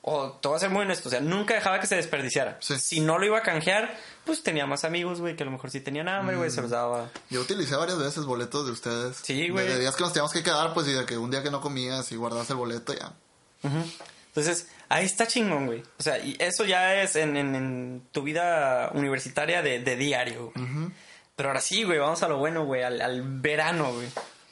o 0.08 0.32
te 0.32 0.48
voy 0.48 0.56
a 0.56 0.60
ser 0.60 0.70
muy 0.70 0.82
honesto, 0.82 1.08
o 1.08 1.10
sea, 1.10 1.20
nunca 1.20 1.54
dejaba 1.54 1.80
que 1.80 1.86
se 1.86 1.96
desperdiciara. 1.96 2.56
Sí. 2.60 2.78
Si 2.78 3.00
no 3.00 3.18
lo 3.18 3.26
iba 3.26 3.38
a 3.38 3.42
canjear, 3.42 3.94
pues 4.24 4.42
tenía 4.42 4.66
más 4.66 4.84
amigos, 4.84 5.20
güey, 5.20 5.36
que 5.36 5.42
a 5.42 5.46
lo 5.46 5.52
mejor 5.52 5.70
sí 5.70 5.80
tenían 5.80 6.08
hambre, 6.08 6.36
güey, 6.36 6.50
se 6.50 6.60
los 6.62 6.70
daba. 6.70 7.10
Yo 7.30 7.40
utilicé 7.40 7.76
varias 7.76 7.98
veces 7.98 8.24
boletos 8.24 8.66
de 8.66 8.72
ustedes. 8.72 9.16
Sí, 9.22 9.48
güey. 9.48 9.66
De, 9.66 9.78
días 9.78 9.94
que 9.96 10.02
nos 10.02 10.12
teníamos 10.12 10.32
que 10.32 10.42
quedar, 10.42 10.74
pues, 10.74 10.86
y 10.88 10.92
de 10.92 11.04
que 11.06 11.16
un 11.18 11.30
día 11.30 11.42
que 11.42 11.50
no 11.50 11.60
comías 11.60 12.10
y 12.12 12.16
guardas 12.16 12.48
el 12.50 12.56
boleto, 12.56 12.94
ya. 12.94 13.12
Ujú. 13.62 13.84
Entonces, 14.28 14.68
ahí 14.88 15.04
está 15.04 15.26
chingón, 15.26 15.66
güey. 15.66 15.82
O 15.98 16.02
sea, 16.02 16.18
y 16.18 16.36
eso 16.38 16.64
ya 16.64 17.02
es 17.02 17.16
en, 17.16 17.36
en- 17.36 17.54
en 17.54 18.02
tu 18.12 18.22
vida 18.22 18.90
universitaria 18.94 19.62
de, 19.62 19.80
de 19.80 19.96
diario, 19.96 20.52
güey. 20.54 20.66
Pero 21.34 21.48
ahora 21.50 21.60
sí, 21.60 21.84
güey, 21.84 21.98
vamos 21.98 22.22
a 22.22 22.28
lo 22.28 22.36
bueno, 22.38 22.64
güey, 22.64 22.82
al, 22.82 23.00
al 23.00 23.22
verano, 23.40 23.92
güey. 23.92 24.08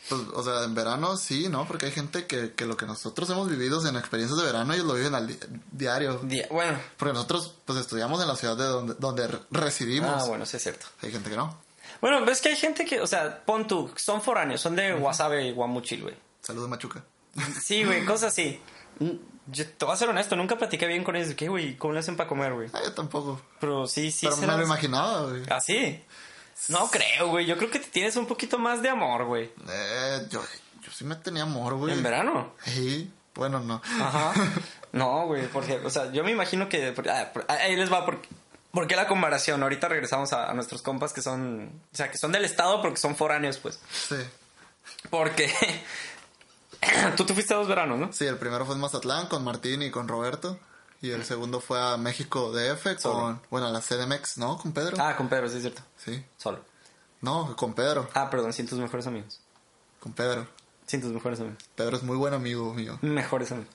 Pues, 0.09 0.21
o 0.35 0.43
sea, 0.45 0.63
en 0.65 0.75
verano 0.75 1.17
sí, 1.17 1.49
¿no? 1.49 1.67
Porque 1.67 1.87
hay 1.87 1.93
gente 1.93 2.27
que, 2.27 2.53
que 2.53 2.65
lo 2.65 2.77
que 2.77 2.87
nosotros 2.87 3.29
hemos 3.31 3.49
vivido 3.49 3.85
en 3.89 3.97
experiencias 3.97 4.39
de 4.39 4.45
verano, 4.47 4.73
ellos 4.73 4.87
lo 4.87 4.95
viven 4.95 5.15
al 5.15 5.27
di- 5.27 5.39
diario. 5.73 6.21
Di- 6.23 6.43
bueno, 6.51 6.79
Porque 6.97 7.13
nosotros, 7.15 7.55
pues, 7.65 7.79
estudiamos 7.79 8.21
en 8.23 8.29
la 8.29 8.37
ciudad 8.37 8.57
de 8.57 8.65
donde, 8.65 8.95
donde 8.95 9.27
re- 9.27 9.41
residimos. 9.51 10.23
ah, 10.23 10.27
bueno, 10.27 10.47
sí 10.47 10.57
es 10.59 10.63
cierto. 10.63 10.87
Hay 11.03 11.11
gente 11.11 11.29
que 11.31 11.37
no. 11.37 11.59
Bueno, 12.01 12.25
ves 12.25 12.41
que 12.41 12.51
hay 12.51 12.57
gente 12.57 12.85
que, 12.85 13.01
o 13.01 13.07
sea, 13.07 13.45
pon 13.45 13.67
tú, 13.67 13.91
son 13.97 14.21
foráneos, 14.23 14.61
son 14.61 14.77
de 14.77 14.95
Wasabe 14.95 15.47
y 15.49 15.53
Guamuchil, 15.53 16.03
güey. 16.03 16.15
Saludos, 16.43 16.69
Machuca. 16.69 17.03
Sí, 17.63 17.85
güey, 17.85 18.05
cosas 18.05 18.33
así. 18.33 18.61
Yo 19.49 19.67
te 19.69 19.85
voy 19.85 19.95
a 19.95 19.97
ser 19.97 20.09
honesto, 20.09 20.37
nunca 20.37 20.57
platiqué 20.57 20.87
bien 20.87 21.05
con 21.05 21.17
ellos. 21.17 21.35
¿Qué, 21.35 21.49
güey? 21.49 21.77
¿Cómo 21.77 21.93
le 21.95 22.01
hacen 22.01 22.17
para 22.17 22.29
comer, 22.29 22.53
güey? 22.55 22.69
Ah, 22.73 22.81
yo 22.85 22.93
tampoco. 22.93 23.41
Pero 23.61 23.87
sí, 23.87 24.11
sí. 24.11 24.27
Pero 24.27 24.37
me 24.39 24.47
lo 24.57 24.63
imaginaba, 24.63 25.23
güey. 25.31 25.43
¿Ah, 25.51 25.61
sí? 25.61 26.03
No 26.69 26.91
creo, 26.91 27.29
güey. 27.29 27.47
Yo 27.47 27.57
creo 27.59 27.71
que 27.71 27.79
te 27.79 27.89
tienes 27.89 28.17
un 28.17 28.27
poquito 28.27 28.59
más 28.59 28.83
de 28.83 28.89
amor, 28.89 29.25
güey. 29.25 29.51
Eh, 29.69 30.27
yo, 30.31 30.43
yo 30.83 30.91
sí 30.93 31.05
me 31.05 31.17
tenía 31.17 31.43
amor, 31.45 31.75
güey. 31.75 31.93
En 31.95 32.03
verano. 32.03 32.55
Sí, 32.65 33.11
bueno, 33.35 33.61
no. 33.61 33.81
Ajá. 34.01 34.33
No, 34.93 35.27
güey, 35.27 35.47
porque, 35.49 35.75
o 35.85 35.91
sea, 35.91 36.11
yo 36.11 36.25
me 36.25 36.31
imagino 36.31 36.71
que... 36.71 36.95
ah, 37.11 37.31
por- 37.31 37.45
ahí 37.49 37.77
les 37.77 37.93
va, 37.93 38.07
por, 38.07 38.23
¿por 38.71 38.87
qué 38.87 38.97
la 38.97 39.07
comparación? 39.07 39.63
Ahorita 39.63 39.89
regresamos 39.89 40.33
a, 40.33 40.49
a 40.51 40.55
nuestros 40.55 40.81
compas 40.81 41.13
que 41.13 41.21
son... 41.21 41.83
O 41.93 41.97
sea, 41.97 42.11
que 42.11 42.17
son 42.17 42.33
del 42.33 42.47
estado 42.47 42.81
porque 42.81 42.97
son 42.97 43.15
foráneos, 43.15 43.59
pues. 43.59 43.79
Sí. 43.93 44.17
Porque... 45.11 45.53
Tú 47.17 47.27
te 47.27 47.35
fuiste 47.35 47.53
a 47.53 47.59
dos 47.59 47.69
veranos, 47.69 47.99
¿no? 47.99 48.11
Sí, 48.13 48.25
el 48.27 48.39
primero 48.39 48.65
fue 48.65 48.75
en 48.75 48.81
Mazatlán 48.81 49.27
con 49.27 49.45
Martín 49.45 49.83
y 49.83 49.91
con 49.91 50.09
Roberto. 50.09 50.59
Y 51.03 51.11
el 51.11 51.25
segundo 51.25 51.61
fue 51.61 51.81
a 51.81 51.97
México 51.97 52.53
DF 52.53 53.01
con, 53.03 53.41
bueno, 53.51 53.67
a 53.67 53.71
la 53.71 53.81
CDMX, 53.81 54.39
¿no? 54.39 54.59
Con 54.59 54.73
Pedro. 54.73 54.97
Ah, 55.01 55.17
con 55.17 55.29
Pedro, 55.29 55.49
sí 55.49 55.57
es 55.57 55.63
cierto. 55.63 55.83
Sí. 55.97 56.25
Solo. 56.37 56.61
No, 57.21 57.55
con 57.57 57.75
Pedro. 57.75 58.09
Ah, 58.15 58.31
perdón, 58.31 58.53
sin 58.53 58.67
tus 58.67 58.79
mejores 58.79 59.07
amigos. 59.07 59.41
Con 60.01 60.13
Pedro. 60.13 60.47
Sin 60.87 61.01
tus 61.01 61.13
mejores 61.13 61.41
amigos. 61.41 61.59
Pedro 61.75 61.97
es 61.97 62.03
muy 62.03 62.17
buen 62.17 62.33
amigo 62.35 62.73
mío. 62.75 62.99
Mejores 63.03 63.53
amigos. 63.53 63.73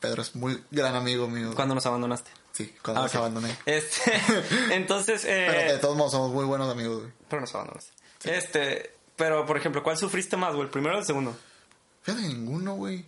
Pedro 0.00 0.22
es 0.22 0.34
muy 0.36 0.62
gran 0.70 0.94
amigo 0.94 1.26
mío. 1.28 1.52
¿Cuándo 1.54 1.74
nos 1.74 1.86
abandonaste? 1.86 2.30
Sí, 2.52 2.74
cuando 2.82 3.00
Ah, 3.00 3.04
nos 3.04 3.14
abandoné. 3.14 3.56
Este, 3.66 4.12
entonces, 4.74 5.24
eh, 5.24 5.46
Pero 5.50 5.72
de 5.72 5.78
todos 5.78 5.96
modos 5.96 6.12
somos 6.12 6.32
muy 6.32 6.44
buenos 6.44 6.70
amigos, 6.70 7.00
güey. 7.02 7.12
pero 7.28 7.40
nos 7.40 7.54
abandonaste. 7.54 7.92
Este, 8.24 8.94
pero 9.16 9.46
por 9.46 9.56
ejemplo, 9.56 9.82
¿cuál 9.82 9.96
sufriste 9.96 10.36
más, 10.36 10.50
güey? 10.54 10.64
¿El 10.66 10.70
primero 10.70 10.96
o 10.96 10.98
el 10.98 11.04
segundo? 11.04 11.36
Fíjate 12.02 12.26
ninguno, 12.26 12.74
güey. 12.74 13.04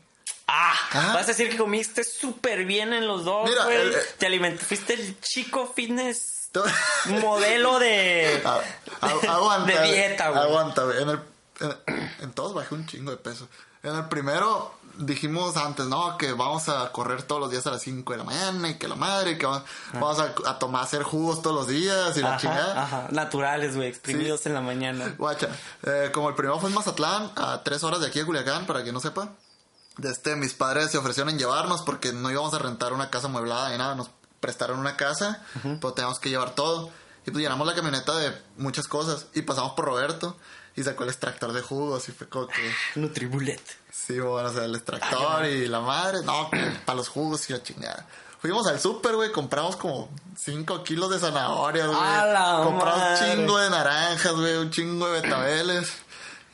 Ah, 0.53 0.75
Ah. 0.93 1.13
vas 1.15 1.25
a 1.25 1.29
decir 1.29 1.49
que 1.51 1.57
comiste 1.57 2.03
súper 2.03 2.65
bien 2.65 2.93
en 2.93 3.07
los 3.07 3.25
dos, 3.25 3.49
Mira, 3.49 3.65
güey. 3.65 3.77
el- 3.77 3.95
Te 4.19 4.27
alimentaste, 4.27 4.67
fuiste 4.67 4.95
el 4.95 5.21
chico 5.21 5.73
fitness 5.75 6.51
modelo 7.23 7.79
de, 7.79 8.43
A- 8.45 8.61
a- 9.07 9.35
aguanta. 9.35 9.81
de 9.83 9.93
dieta, 9.93 10.31
güey. 10.31 10.43
Aguanta, 10.43 10.83
güey. 10.85 11.03
En, 11.03 11.09
el, 11.11 11.21
en, 11.61 12.13
en 12.21 12.33
todos 12.33 12.55
bajé 12.55 12.75
un 12.75 12.87
chingo 12.87 13.11
de 13.13 13.17
peso. 13.19 13.49
En 13.83 13.95
el 13.95 14.07
primero 14.07 14.75
dijimos 14.99 15.57
antes, 15.57 15.87
¿no? 15.87 16.19
Que 16.19 16.33
vamos 16.33 16.69
a 16.69 16.91
correr 16.93 17.23
todos 17.23 17.41
los 17.41 17.51
días 17.51 17.67
a 17.67 17.71
las 17.71 17.81
5 17.83 18.13
de 18.13 18.19
la 18.19 18.25
mañana 18.25 18.69
y 18.69 18.75
que 18.79 18.89
la 18.89 18.97
madre, 18.97 19.39
que 19.39 19.47
vamos, 19.47 19.63
vamos 19.95 20.19
a, 20.19 20.35
a 20.51 20.59
tomar, 20.59 20.83
hacer 20.85 21.03
jugos 21.05 21.41
todos 21.41 21.57
los 21.57 21.69
días 21.69 22.15
y 22.17 22.21
la 22.21 22.37
chingada. 22.37 22.83
Ajá, 22.83 23.07
naturales, 23.11 23.77
güey, 23.77 23.89
exprimidos 23.89 24.45
en 24.47 24.53
la 24.55 24.61
mañana. 24.61 25.15
Guacha, 25.17 25.49
eh, 25.85 26.11
como 26.13 26.29
el 26.29 26.35
primero 26.35 26.59
fue 26.61 26.69
en 26.69 26.75
Mazatlán, 26.75 27.31
a 27.37 27.63
tres 27.63 27.83
horas 27.85 28.01
de 28.01 28.09
aquí 28.09 28.19
de 28.19 28.27
Culiacán, 28.27 28.67
para 28.67 28.83
quien 28.83 28.93
no 28.93 29.01
sepa. 29.01 29.29
De 30.01 30.11
este, 30.11 30.35
mis 30.35 30.55
padres 30.55 30.91
se 30.91 30.99
ofrecieron 30.99 31.31
en 31.31 31.39
llevarnos 31.39 31.83
porque 31.83 32.13
no 32.13 32.31
íbamos 32.31 32.55
a 32.55 32.59
rentar 32.59 32.95
una 32.95 33.11
casa 33.11 33.27
amueblada 33.27 33.69
ni 33.71 33.77
nada, 33.77 33.95
nos 33.95 34.11
prestaron 34.41 34.79
una 34.79 34.97
casa, 34.97 35.43
pero 35.63 35.93
teníamos 35.93 36.19
que 36.19 36.31
llevar 36.31 36.55
todo. 36.55 36.91
Y 37.27 37.31
pues 37.31 37.43
llenamos 37.43 37.67
la 37.67 37.75
camioneta 37.75 38.17
de 38.17 38.33
muchas 38.57 38.89
cosas 38.89 39.27
y 39.35 39.43
pasamos 39.43 39.73
por 39.73 39.85
Roberto 39.85 40.39
y 40.75 40.83
sacó 40.83 41.03
el 41.05 41.11
extractor 41.11 41.53
de 41.53 41.61
jugos 41.61 42.09
y 42.09 42.13
fue 42.13 42.29
como 42.31 42.47
que, 42.49 42.73
Nutribullet. 42.95 43.61
sí, 43.93 44.19
bueno, 44.19 44.49
o 44.49 44.53
sea, 44.53 44.65
el 44.65 44.75
extractor 44.75 45.45
y 45.45 45.69
la 45.69 45.81
madre, 45.81 46.23
no, 46.25 46.49
para 46.87 46.97
los 46.97 47.09
jugos 47.09 47.51
y 47.51 47.53
la 47.53 47.63
chingada. 47.63 48.07
Fuimos 48.41 48.67
al 48.69 48.81
súper, 48.81 49.17
güey, 49.17 49.31
compramos 49.33 49.77
como 49.77 50.09
5 50.39 50.83
kilos 50.83 51.11
de 51.11 51.19
zanahorias, 51.19 51.89
güey. 51.89 51.99
¡A 52.01 52.25
la 52.25 52.61
Compramos 52.65 53.21
un 53.21 53.27
chingo 53.27 53.59
de 53.59 53.69
naranjas, 53.69 54.33
güey, 54.33 54.57
un 54.57 54.71
chingo 54.71 55.11
de 55.11 55.21
betabeles. 55.21 55.93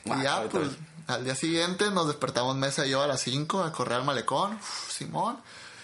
y 0.03 0.21
ya, 0.21 0.43
pues, 0.51 0.67
al 1.07 1.23
día 1.23 1.35
siguiente 1.35 1.89
nos 1.91 2.07
despertamos 2.07 2.55
Mesa 2.55 2.85
y 2.85 2.91
yo 2.91 3.01
a 3.01 3.07
las 3.07 3.21
5 3.21 3.63
a 3.63 3.71
correr 3.71 3.99
al 3.99 4.05
malecón. 4.05 4.55
Uf, 4.55 4.91
Simón. 4.91 5.37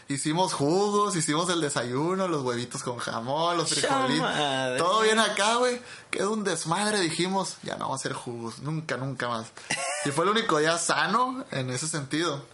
Hicimos 0.10 0.54
jugos, 0.54 1.16
hicimos 1.16 1.50
el 1.50 1.62
desayuno, 1.62 2.28
los 2.28 2.44
huevitos 2.44 2.84
con 2.84 2.98
jamón, 2.98 3.58
los 3.58 3.70
frijolitos. 3.70 4.78
Todo 4.78 5.02
bien 5.02 5.18
acá, 5.18 5.56
güey. 5.56 5.82
Quedó 6.12 6.34
un 6.34 6.44
desmadre, 6.44 7.00
dijimos. 7.00 7.56
Ya 7.64 7.76
no 7.76 7.86
vamos 7.86 8.00
a 8.00 8.02
hacer 8.02 8.14
jugos, 8.14 8.60
nunca, 8.60 8.98
nunca 8.98 9.30
más. 9.30 9.48
Y 10.06 10.12
fue 10.12 10.26
el 10.26 10.32
único 10.32 10.60
día 10.60 10.78
sano 10.78 11.46
en 11.52 11.70
ese 11.70 11.88
sentido. 11.88 12.46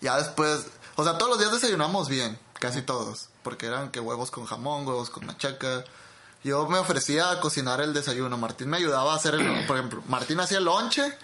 Ya 0.00 0.16
después, 0.16 0.66
o 0.96 1.04
sea, 1.04 1.16
todos 1.16 1.30
los 1.30 1.38
días 1.38 1.52
desayunamos 1.52 2.08
bien, 2.08 2.38
casi 2.54 2.82
todos, 2.82 3.28
porque 3.42 3.66
eran 3.66 3.90
que 3.90 4.00
huevos 4.00 4.30
con 4.30 4.44
jamón, 4.44 4.86
huevos 4.86 5.10
con 5.10 5.26
machaca. 5.26 5.84
Yo 6.44 6.68
me 6.68 6.78
ofrecía 6.78 7.30
a 7.30 7.40
cocinar 7.40 7.80
el 7.80 7.94
desayuno, 7.94 8.36
Martín 8.36 8.68
me 8.68 8.76
ayudaba 8.76 9.12
a 9.12 9.16
hacer 9.16 9.34
el, 9.34 9.66
por 9.66 9.76
ejemplo, 9.76 10.02
Martín 10.06 10.38
hacía 10.38 10.58
el 10.58 10.64
lonche, 10.64 11.16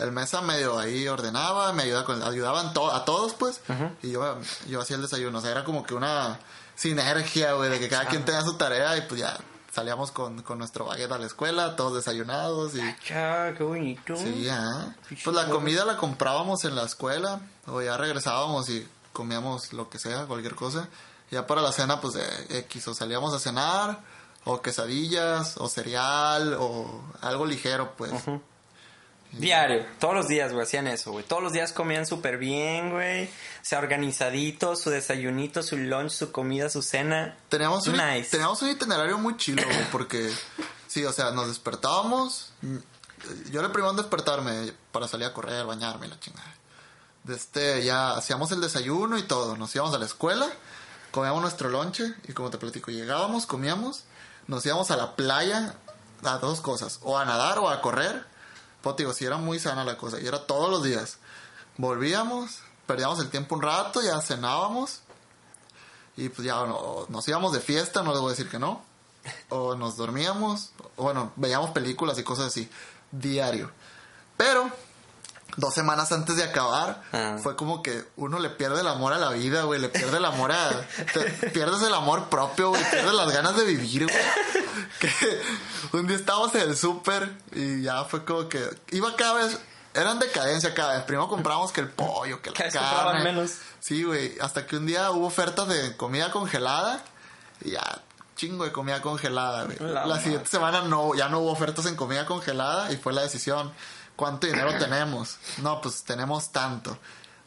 el 0.00 0.12
mesa 0.12 0.40
medio 0.40 0.78
ahí 0.78 1.06
ordenaba, 1.08 1.72
me 1.72 1.84
ayudaba 1.84 2.04
con, 2.04 2.22
ayudaban 2.22 2.72
to- 2.72 2.90
a 2.92 3.04
todos 3.04 3.34
pues, 3.34 3.60
y 4.02 4.10
yo, 4.12 4.38
yo 4.68 4.80
hacía 4.80 4.96
el 4.96 5.02
desayuno, 5.02 5.38
o 5.38 5.40
sea, 5.40 5.50
era 5.50 5.64
como 5.64 5.84
que 5.84 5.94
una 5.94 6.38
sinergia, 6.74 7.52
güey, 7.54 7.70
de 7.70 7.78
que 7.78 7.88
cada 7.88 8.06
quien 8.06 8.24
tenía 8.24 8.42
su 8.42 8.54
tarea 8.54 8.96
y 8.96 9.02
pues 9.02 9.20
ya 9.20 9.38
salíamos 9.72 10.10
con, 10.10 10.42
con 10.42 10.58
nuestro 10.58 10.86
baguette 10.86 11.12
a 11.12 11.18
la 11.18 11.26
escuela, 11.26 11.76
todos 11.76 11.94
desayunados 11.94 12.74
y... 12.74 12.80
Ya, 13.08 13.54
qué 13.56 13.62
bonito. 13.62 14.16
Sí, 14.16 14.48
ah. 14.50 14.94
Pues 15.22 15.36
la 15.36 15.48
comida 15.48 15.84
la 15.84 15.96
comprábamos 15.96 16.64
en 16.64 16.74
la 16.74 16.84
escuela 16.84 17.40
o 17.66 17.80
ya 17.82 17.96
regresábamos 17.96 18.68
y 18.70 18.88
comíamos 19.12 19.72
lo 19.72 19.88
que 19.90 19.98
sea, 19.98 20.24
cualquier 20.26 20.54
cosa. 20.54 20.88
Ya 21.30 21.46
para 21.46 21.60
la 21.62 21.70
cena, 21.70 22.00
pues 22.00 22.14
de 22.14 22.58
X, 22.60 22.88
o 22.88 22.94
salíamos 22.94 23.32
a 23.32 23.38
cenar, 23.38 24.00
o 24.44 24.60
quesadillas, 24.62 25.56
o 25.58 25.68
cereal, 25.68 26.56
o 26.58 27.04
algo 27.20 27.46
ligero, 27.46 27.92
pues. 27.96 28.10
Diario, 29.32 29.86
todos 30.00 30.14
los 30.14 30.28
días, 30.28 30.52
güey, 30.52 30.64
hacían 30.64 30.88
eso, 30.88 31.12
güey. 31.12 31.24
Todos 31.24 31.42
los 31.42 31.52
días 31.52 31.72
comían 31.72 32.04
súper 32.04 32.36
bien, 32.36 32.90
güey. 32.90 33.26
O 33.26 33.28
sea, 33.64 33.78
organizaditos, 33.78 34.80
su 34.80 34.90
desayunito, 34.90 35.62
su 35.62 35.76
lunch, 35.76 36.10
su 36.10 36.32
comida, 36.32 36.68
su 36.68 36.82
cena. 36.82 37.36
Teníamos 37.48 37.86
un, 37.86 37.96
teníamos 38.28 38.60
un 38.62 38.70
itinerario 38.70 39.18
muy 39.18 39.36
chilo, 39.36 39.62
güey, 39.64 39.90
porque, 39.92 40.32
sí, 40.88 41.04
o 41.04 41.12
sea, 41.12 41.30
nos 41.30 41.46
despertábamos. 41.46 42.52
mm, 42.62 42.76
Yo 43.52 43.60
era 43.60 43.70
primero 43.70 43.90
en 43.92 43.98
despertarme 43.98 44.72
para 44.90 45.06
salir 45.06 45.26
a 45.26 45.32
correr, 45.32 45.64
bañarme, 45.64 46.08
la 46.08 46.18
chingada. 46.18 46.54
De 47.22 47.36
este, 47.36 47.84
ya 47.84 48.12
hacíamos 48.16 48.50
el 48.50 48.60
desayuno 48.60 49.16
y 49.16 49.22
todo. 49.22 49.56
Nos 49.56 49.74
íbamos 49.76 49.94
a 49.94 49.98
la 49.98 50.06
escuela, 50.06 50.48
comíamos 51.12 51.40
nuestro 51.40 51.68
lonche 51.68 52.14
y 52.26 52.32
como 52.32 52.50
te 52.50 52.58
platico, 52.58 52.90
llegábamos, 52.90 53.46
comíamos, 53.46 54.04
nos 54.48 54.66
íbamos 54.66 54.90
a 54.90 54.96
la 54.96 55.14
playa 55.14 55.74
a 56.24 56.38
dos 56.38 56.60
cosas, 56.60 56.98
o 57.02 57.16
a 57.16 57.24
nadar 57.24 57.58
o 57.60 57.68
a 57.68 57.80
correr. 57.80 58.28
Pues 58.82 58.96
digo, 58.96 59.12
sí 59.12 59.24
era 59.24 59.36
muy 59.36 59.58
sana 59.58 59.84
la 59.84 59.96
cosa 59.96 60.18
y 60.20 60.26
era 60.26 60.46
todos 60.46 60.70
los 60.70 60.82
días. 60.82 61.18
Volvíamos, 61.76 62.60
perdíamos 62.86 63.18
el 63.20 63.30
tiempo 63.30 63.54
un 63.54 63.62
rato, 63.62 64.00
ya 64.02 64.20
cenábamos 64.20 65.00
y 66.16 66.28
pues 66.28 66.46
ya 66.46 66.54
no- 66.66 67.06
nos 67.08 67.26
íbamos 67.28 67.52
de 67.52 67.60
fiesta, 67.60 68.02
no 68.02 68.10
les 68.12 68.20
voy 68.20 68.28
a 68.28 68.36
decir 68.36 68.48
que 68.50 68.58
no. 68.58 68.82
O 69.50 69.74
nos 69.74 69.96
dormíamos, 69.96 70.70
o 70.96 71.02
bueno, 71.04 71.32
veíamos 71.36 71.70
películas 71.70 72.18
y 72.18 72.24
cosas 72.24 72.46
así, 72.46 72.70
diario. 73.10 73.70
Pero, 74.38 74.70
dos 75.56 75.74
semanas 75.74 76.12
antes 76.12 76.36
de 76.36 76.44
acabar, 76.44 77.02
Ah. 77.12 77.36
fue 77.42 77.56
como 77.56 77.82
que 77.82 78.04
uno 78.16 78.38
le 78.38 78.50
pierde 78.50 78.80
el 78.80 78.86
amor 78.88 79.12
a 79.12 79.18
la 79.18 79.30
vida, 79.30 79.62
güey, 79.64 79.80
le 79.80 79.88
pierde 79.88 80.16
el 80.18 80.24
amor 80.24 80.52
a... 80.52 80.70
te- 81.12 81.48
pierdes 81.50 81.82
el 81.82 81.94
amor 81.94 82.28
propio, 82.28 82.70
güey, 82.70 82.82
pierdes 82.90 83.12
las 83.14 83.30
ganas 83.32 83.56
de 83.56 83.64
vivir, 83.64 84.06
güey. 84.06 84.16
Que 85.00 85.42
un 85.92 86.06
día 86.06 86.16
estábamos 86.16 86.54
en 86.54 86.62
el 86.62 86.76
súper 86.76 87.32
y 87.52 87.82
ya 87.82 88.04
fue 88.04 88.24
como 88.24 88.48
que... 88.48 88.62
Iba 88.90 89.14
cada 89.16 89.34
vez... 89.34 89.58
Eran 89.92 90.20
decadencia 90.20 90.72
cada 90.72 90.94
vez. 90.94 91.02
Primero 91.02 91.28
compramos 91.28 91.72
que 91.72 91.80
el 91.80 91.88
pollo, 91.88 92.40
que 92.40 92.50
la 92.50 92.56
compraban 92.56 93.06
carne. 93.16 93.24
menos. 93.24 93.50
Sí, 93.80 94.04
güey. 94.04 94.36
Hasta 94.40 94.64
que 94.64 94.76
un 94.76 94.86
día 94.86 95.10
hubo 95.10 95.26
ofertas 95.26 95.66
de 95.66 95.96
comida 95.96 96.30
congelada 96.30 97.02
y 97.64 97.72
ya 97.72 98.00
chingo 98.36 98.64
de 98.64 98.70
comida 98.72 99.02
congelada, 99.02 99.64
güey. 99.64 99.76
La 99.80 100.06
La, 100.06 100.20
siguiente 100.20 100.48
semana 100.48 100.82
no, 100.82 101.14
ya 101.16 101.28
no 101.28 101.40
hubo 101.40 101.50
ofertas 101.50 101.86
en 101.86 101.96
comida 101.96 102.24
congelada 102.24 102.92
y 102.92 102.98
fue 102.98 103.12
la 103.12 103.22
decisión. 103.22 103.72
¿Cuánto 104.20 104.46
dinero 104.46 104.76
tenemos? 104.76 105.38
No, 105.62 105.80
pues 105.80 106.04
tenemos 106.04 106.52
tanto. 106.52 106.98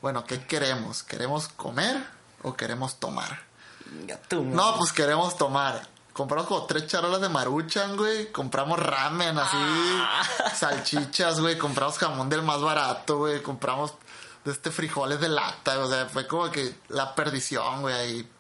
Bueno, 0.02 0.24
¿qué 0.26 0.44
queremos? 0.48 1.04
¿Queremos 1.04 1.48
comer 1.50 2.04
o 2.42 2.56
queremos 2.56 2.96
tomar? 2.96 3.44
No, 4.32 4.76
pues 4.80 4.92
queremos 4.92 5.38
tomar. 5.38 5.88
Compramos 6.14 6.48
como 6.48 6.66
tres 6.66 6.88
charolas 6.88 7.22
de 7.22 7.30
maruchan, 7.30 7.96
güey. 7.96 8.32
Compramos 8.32 8.80
ramen 8.80 9.38
así. 9.38 9.56
Ah. 9.56 10.24
Salchichas, 10.56 11.42
güey. 11.42 11.60
Compramos 11.60 12.00
jamón 12.00 12.28
del 12.28 12.42
más 12.42 12.60
barato, 12.60 13.20
güey. 13.20 13.44
Compramos 13.44 13.94
de 14.44 14.52
este 14.52 14.72
frijoles 14.72 15.20
de 15.20 15.30
lata. 15.30 15.78
O 15.78 15.88
sea, 15.88 16.08
fue 16.08 16.26
como 16.26 16.50
que 16.50 16.74
la 16.90 17.14
perdición, 17.14 17.82
güey. 17.82 17.94
ahí. 17.94 18.32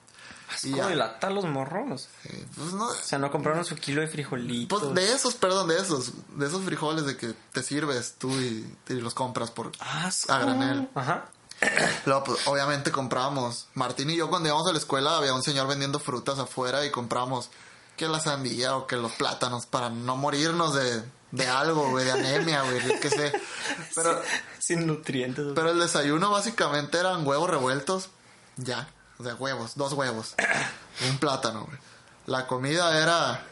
Y 0.63 0.71
¿Cómo 0.71 0.83
ya. 0.83 0.89
dilata 0.89 1.29
los 1.29 1.45
morros? 1.45 2.07
Pues 2.55 2.73
no. 2.73 2.87
O 2.87 2.93
sea, 2.93 3.17
no 3.19 3.31
compraron 3.31 3.65
su 3.65 3.75
kilo 3.75 4.01
de 4.01 4.07
frijolitos. 4.07 4.79
Pues 4.81 4.93
de 4.95 5.13
esos, 5.13 5.35
perdón, 5.35 5.67
de 5.69 5.77
esos. 5.79 6.11
De 6.37 6.45
esos 6.47 6.63
frijoles 6.63 7.05
de 7.05 7.17
que 7.17 7.33
te 7.51 7.63
sirves 7.63 8.15
tú 8.17 8.29
y, 8.31 8.75
y 8.89 8.93
los 8.95 9.13
compras 9.13 9.51
por 9.51 9.71
Asco. 9.79 10.31
a 10.31 10.39
granel. 10.39 10.89
Ajá. 10.95 11.25
Luego, 12.05 12.23
pues, 12.25 12.47
obviamente 12.47 12.91
compramos. 12.91 13.67
Martín 13.73 14.09
y 14.09 14.15
yo 14.15 14.29
cuando 14.29 14.49
íbamos 14.49 14.67
a 14.67 14.71
la 14.73 14.79
escuela 14.79 15.17
había 15.17 15.33
un 15.33 15.43
señor 15.43 15.67
vendiendo 15.67 15.99
frutas 15.99 16.39
afuera 16.39 16.85
y 16.85 16.91
compramos 16.91 17.49
que 17.95 18.07
la 18.07 18.19
sandía 18.19 18.75
o 18.75 18.87
que 18.87 18.95
los 18.97 19.11
plátanos 19.13 19.65
para 19.67 19.89
no 19.89 20.15
morirnos 20.17 20.73
de, 20.73 21.03
de 21.31 21.47
algo, 21.47 21.89
güey, 21.91 22.03
de 22.05 22.11
anemia, 22.11 22.63
güey, 22.63 22.99
qué 22.99 23.09
sé. 23.09 23.31
Pero, 23.95 24.19
Sin 24.59 24.87
nutrientes. 24.87 25.45
pero 25.53 25.69
el 25.69 25.79
desayuno 25.79 26.31
básicamente 26.31 26.97
eran 26.97 27.25
huevos 27.25 27.49
revueltos, 27.49 28.09
ya, 28.57 28.89
sea, 29.23 29.35
huevos, 29.35 29.75
dos 29.75 29.93
huevos, 29.93 30.35
un 31.09 31.17
plátano, 31.17 31.65
güey. 31.65 31.77
La 32.25 32.47
comida 32.47 32.97
era 32.97 33.43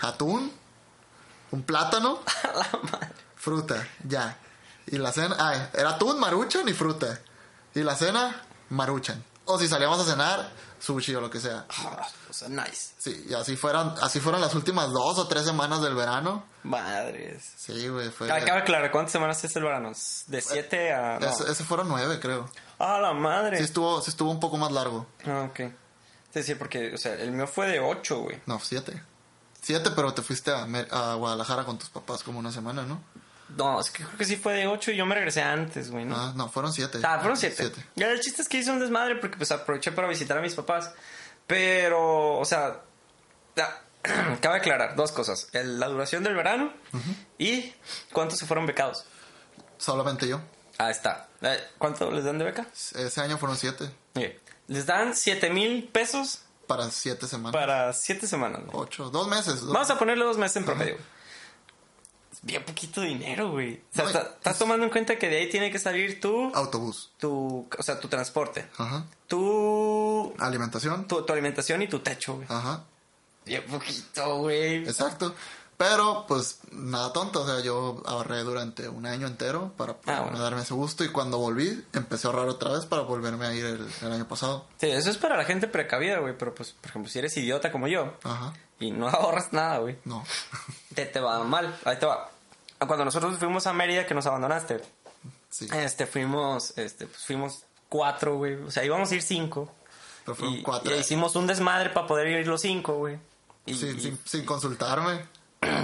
atún, 0.00 0.52
un 1.50 1.62
plátano, 1.62 2.20
fruta, 3.36 3.86
ya. 4.04 4.38
Y 4.86 4.98
la 4.98 5.12
cena, 5.12 5.36
ay, 5.38 5.68
era 5.74 5.90
atún, 5.90 6.20
maruchan 6.20 6.68
y 6.68 6.72
fruta. 6.72 7.18
Y 7.74 7.82
la 7.82 7.96
cena, 7.96 8.42
maruchan. 8.70 9.22
O 9.44 9.58
si 9.58 9.68
salíamos 9.68 10.00
a 10.00 10.04
cenar, 10.04 10.50
sushi 10.78 11.14
o 11.14 11.20
lo 11.20 11.30
que 11.30 11.40
sea. 11.40 11.66
Ah, 11.68 12.06
o 12.30 12.32
sea, 12.32 12.48
nice. 12.48 12.94
Sí, 12.98 13.26
y 13.28 13.34
así 13.34 13.56
fueron, 13.56 13.94
así 14.00 14.20
fueron 14.20 14.40
las 14.40 14.54
últimas 14.54 14.92
dos 14.92 15.18
o 15.18 15.26
tres 15.26 15.44
semanas 15.44 15.82
del 15.82 15.94
verano. 15.94 16.44
Madres. 16.62 17.52
Sí, 17.56 17.88
güey, 17.88 18.10
fue... 18.10 18.28
Cabe 18.28 18.50
aclarar, 18.50 18.90
¿cuántas 18.90 19.12
semanas 19.12 19.42
es 19.44 19.54
el 19.56 19.64
verano? 19.64 19.92
¿De 20.26 20.40
7 20.40 20.92
a...? 20.92 21.18
No. 21.20 21.32
Fueron 21.32 21.88
nueve, 21.88 22.18
creo. 22.20 22.48
¡Ah, 22.78 22.98
la 23.00 23.12
madre! 23.12 23.58
Sí 23.58 23.64
estuvo, 23.64 24.00
sí 24.02 24.10
estuvo 24.10 24.30
un 24.30 24.40
poco 24.40 24.56
más 24.58 24.70
largo. 24.72 25.06
Ah, 25.26 25.48
ok. 25.50 25.60
Sí, 26.34 26.42
sí, 26.42 26.54
porque, 26.54 26.92
o 26.94 26.98
sea, 26.98 27.14
el 27.14 27.32
mío 27.32 27.46
fue 27.46 27.68
de 27.68 27.80
8, 27.80 28.18
güey. 28.20 28.40
No, 28.46 28.60
siete. 28.60 29.02
Siete, 29.62 29.90
pero 29.96 30.12
te 30.14 30.22
fuiste 30.22 30.50
a, 30.52 30.64
a 30.90 31.14
Guadalajara 31.14 31.64
con 31.64 31.78
tus 31.78 31.88
papás 31.88 32.22
como 32.22 32.38
una 32.38 32.52
semana, 32.52 32.82
¿no? 32.82 33.02
No, 33.56 33.80
es 33.80 33.90
que 33.90 34.04
creo 34.04 34.18
que 34.18 34.24
sí 34.24 34.36
fue 34.36 34.52
de 34.54 34.66
8 34.66 34.90
y 34.90 34.96
yo 34.96 35.06
me 35.06 35.14
regresé 35.14 35.40
antes, 35.42 35.90
güey, 35.90 36.04
¿no? 36.04 36.14
Ah, 36.16 36.32
no, 36.36 36.48
fueron 36.48 36.72
siete. 36.72 36.98
Ah, 37.02 37.18
fueron 37.20 37.36
7. 37.36 37.54
Siete. 37.56 37.84
Ya, 37.94 38.08
el 38.10 38.20
chiste 38.20 38.42
es 38.42 38.48
que 38.48 38.58
hice 38.58 38.70
un 38.70 38.80
desmadre 38.80 39.16
porque, 39.16 39.36
pues, 39.36 39.50
aproveché 39.52 39.92
para 39.92 40.08
visitar 40.08 40.36
a 40.36 40.42
mis 40.42 40.54
papás. 40.54 40.92
Pero, 41.46 42.38
o 42.38 42.44
sea, 42.44 42.80
cabe 44.40 44.56
aclarar 44.58 44.94
dos 44.96 45.12
cosas. 45.12 45.48
El- 45.52 45.78
la 45.80 45.88
duración 45.88 46.22
del 46.22 46.34
verano 46.34 46.72
y 47.38 47.72
cuántos 48.12 48.38
se 48.38 48.46
fueron 48.46 48.66
becados. 48.66 49.04
Solamente 49.78 50.28
yo. 50.28 50.40
Ah, 50.78 50.90
está. 50.90 51.25
¿Cuánto 51.78 52.10
les 52.10 52.24
dan 52.24 52.38
de 52.38 52.44
beca? 52.44 52.66
Ese 52.94 53.20
año 53.20 53.38
fueron 53.38 53.56
siete. 53.56 53.90
Les 54.68 54.84
dan 54.86 55.14
7 55.14 55.50
mil 55.50 55.84
pesos 55.88 56.40
Para 56.66 56.90
siete 56.90 57.26
semanas. 57.28 57.52
para 57.52 57.92
7 57.92 58.26
semanas. 58.26 58.62
güey. 58.66 58.76
Ocho. 58.84 59.10
Dos 59.10 59.28
meses. 59.28 59.60
dos- 59.60 59.72
Vamos 59.72 59.90
a 59.90 59.98
ponerle 59.98 60.24
dos 60.24 60.38
meses 60.38 60.56
en 60.56 60.64
promedio. 60.64 60.96
Es 62.32 62.38
bien 62.42 62.64
poquito 62.64 63.00
dinero, 63.00 63.50
güey. 63.52 63.80
O 63.92 63.94
sea, 63.94 64.04
No, 64.04 64.10
estás 64.10 64.58
tomando 64.58 64.84
en 64.84 64.90
cuenta 64.90 65.16
que 65.18 65.28
de 65.28 65.38
ahí 65.38 65.48
tiene 65.48 65.70
que 65.70 65.78
salir 65.78 66.20
tu, 66.20 66.52
Autobús. 66.54 67.12
tu, 67.18 67.68
o 67.78 67.82
sea, 67.82 68.00
tu 68.00 68.08
transporte, 68.08 68.68
Ajá. 68.76 69.06
tu, 69.28 70.34
Alimentación. 70.38 71.06
tu, 71.06 71.22
tu 71.24 71.32
alimentación 71.32 71.82
y 71.82 71.88
tu 71.88 72.00
techo, 72.00 72.34
güey. 72.36 72.46
Ajá. 72.50 72.84
Bien 73.44 73.64
poquito, 73.66 74.38
güey. 74.38 74.78
Exacto. 74.88 75.34
Pero, 75.76 76.24
pues, 76.26 76.60
nada 76.72 77.12
tonto. 77.12 77.42
O 77.42 77.46
sea, 77.46 77.60
yo 77.60 78.02
ahorré 78.06 78.42
durante 78.44 78.88
un 78.88 79.04
año 79.04 79.26
entero 79.26 79.72
para 79.76 79.94
poder 79.94 80.18
Ah, 80.18 80.22
bueno. 80.22 80.38
darme 80.38 80.62
ese 80.62 80.72
gusto. 80.72 81.04
Y 81.04 81.08
cuando 81.10 81.36
volví, 81.38 81.84
empecé 81.92 82.26
a 82.26 82.30
ahorrar 82.30 82.48
otra 82.48 82.72
vez 82.72 82.86
para 82.86 83.02
volverme 83.02 83.44
a 83.46 83.52
ir 83.54 83.64
el, 83.66 83.86
el 84.02 84.12
año 84.12 84.26
pasado. 84.26 84.64
Sí, 84.80 84.86
eso 84.88 85.10
es 85.10 85.18
para 85.18 85.36
la 85.36 85.44
gente 85.44 85.68
precavida, 85.68 86.18
güey. 86.18 86.36
Pero, 86.38 86.54
pues, 86.54 86.72
por 86.72 86.88
ejemplo, 86.90 87.10
si 87.10 87.18
eres 87.18 87.36
idiota 87.36 87.70
como 87.70 87.88
yo 87.88 88.14
Ajá. 88.22 88.54
y 88.80 88.90
no 88.90 89.06
ahorras 89.10 89.52
nada, 89.52 89.78
güey, 89.78 89.98
No. 90.06 90.24
te, 90.94 91.04
te 91.04 91.20
va 91.20 91.44
mal. 91.44 91.78
Ahí 91.84 91.98
te 91.98 92.06
va. 92.06 92.30
Cuando 92.78 93.04
nosotros 93.04 93.36
fuimos 93.38 93.66
a 93.66 93.72
Mérida, 93.74 94.06
que 94.06 94.14
nos 94.14 94.24
abandonaste, 94.26 94.82
Sí. 95.50 95.68
este, 95.72 96.06
fuimos, 96.06 96.76
este, 96.78 97.06
pues, 97.06 97.22
fuimos 97.24 97.64
cuatro, 97.90 98.36
güey. 98.36 98.54
O 98.62 98.70
sea, 98.70 98.82
íbamos 98.84 99.10
a 99.10 99.14
ir 99.14 99.22
cinco. 99.22 99.70
Pero 100.24 100.34
fueron 100.36 100.54
Y, 100.56 100.62
cuatro. 100.62 100.94
y 100.94 100.98
hicimos 100.98 101.36
un 101.36 101.46
desmadre 101.46 101.90
para 101.90 102.06
poder 102.06 102.26
ir 102.28 102.46
los 102.48 102.60
cinco, 102.62 102.94
güey. 102.96 103.18
Y, 103.66 103.74
sin, 103.74 103.96
y- 103.98 104.00
sin, 104.00 104.18
sin 104.24 104.44
consultarme. 104.44 105.24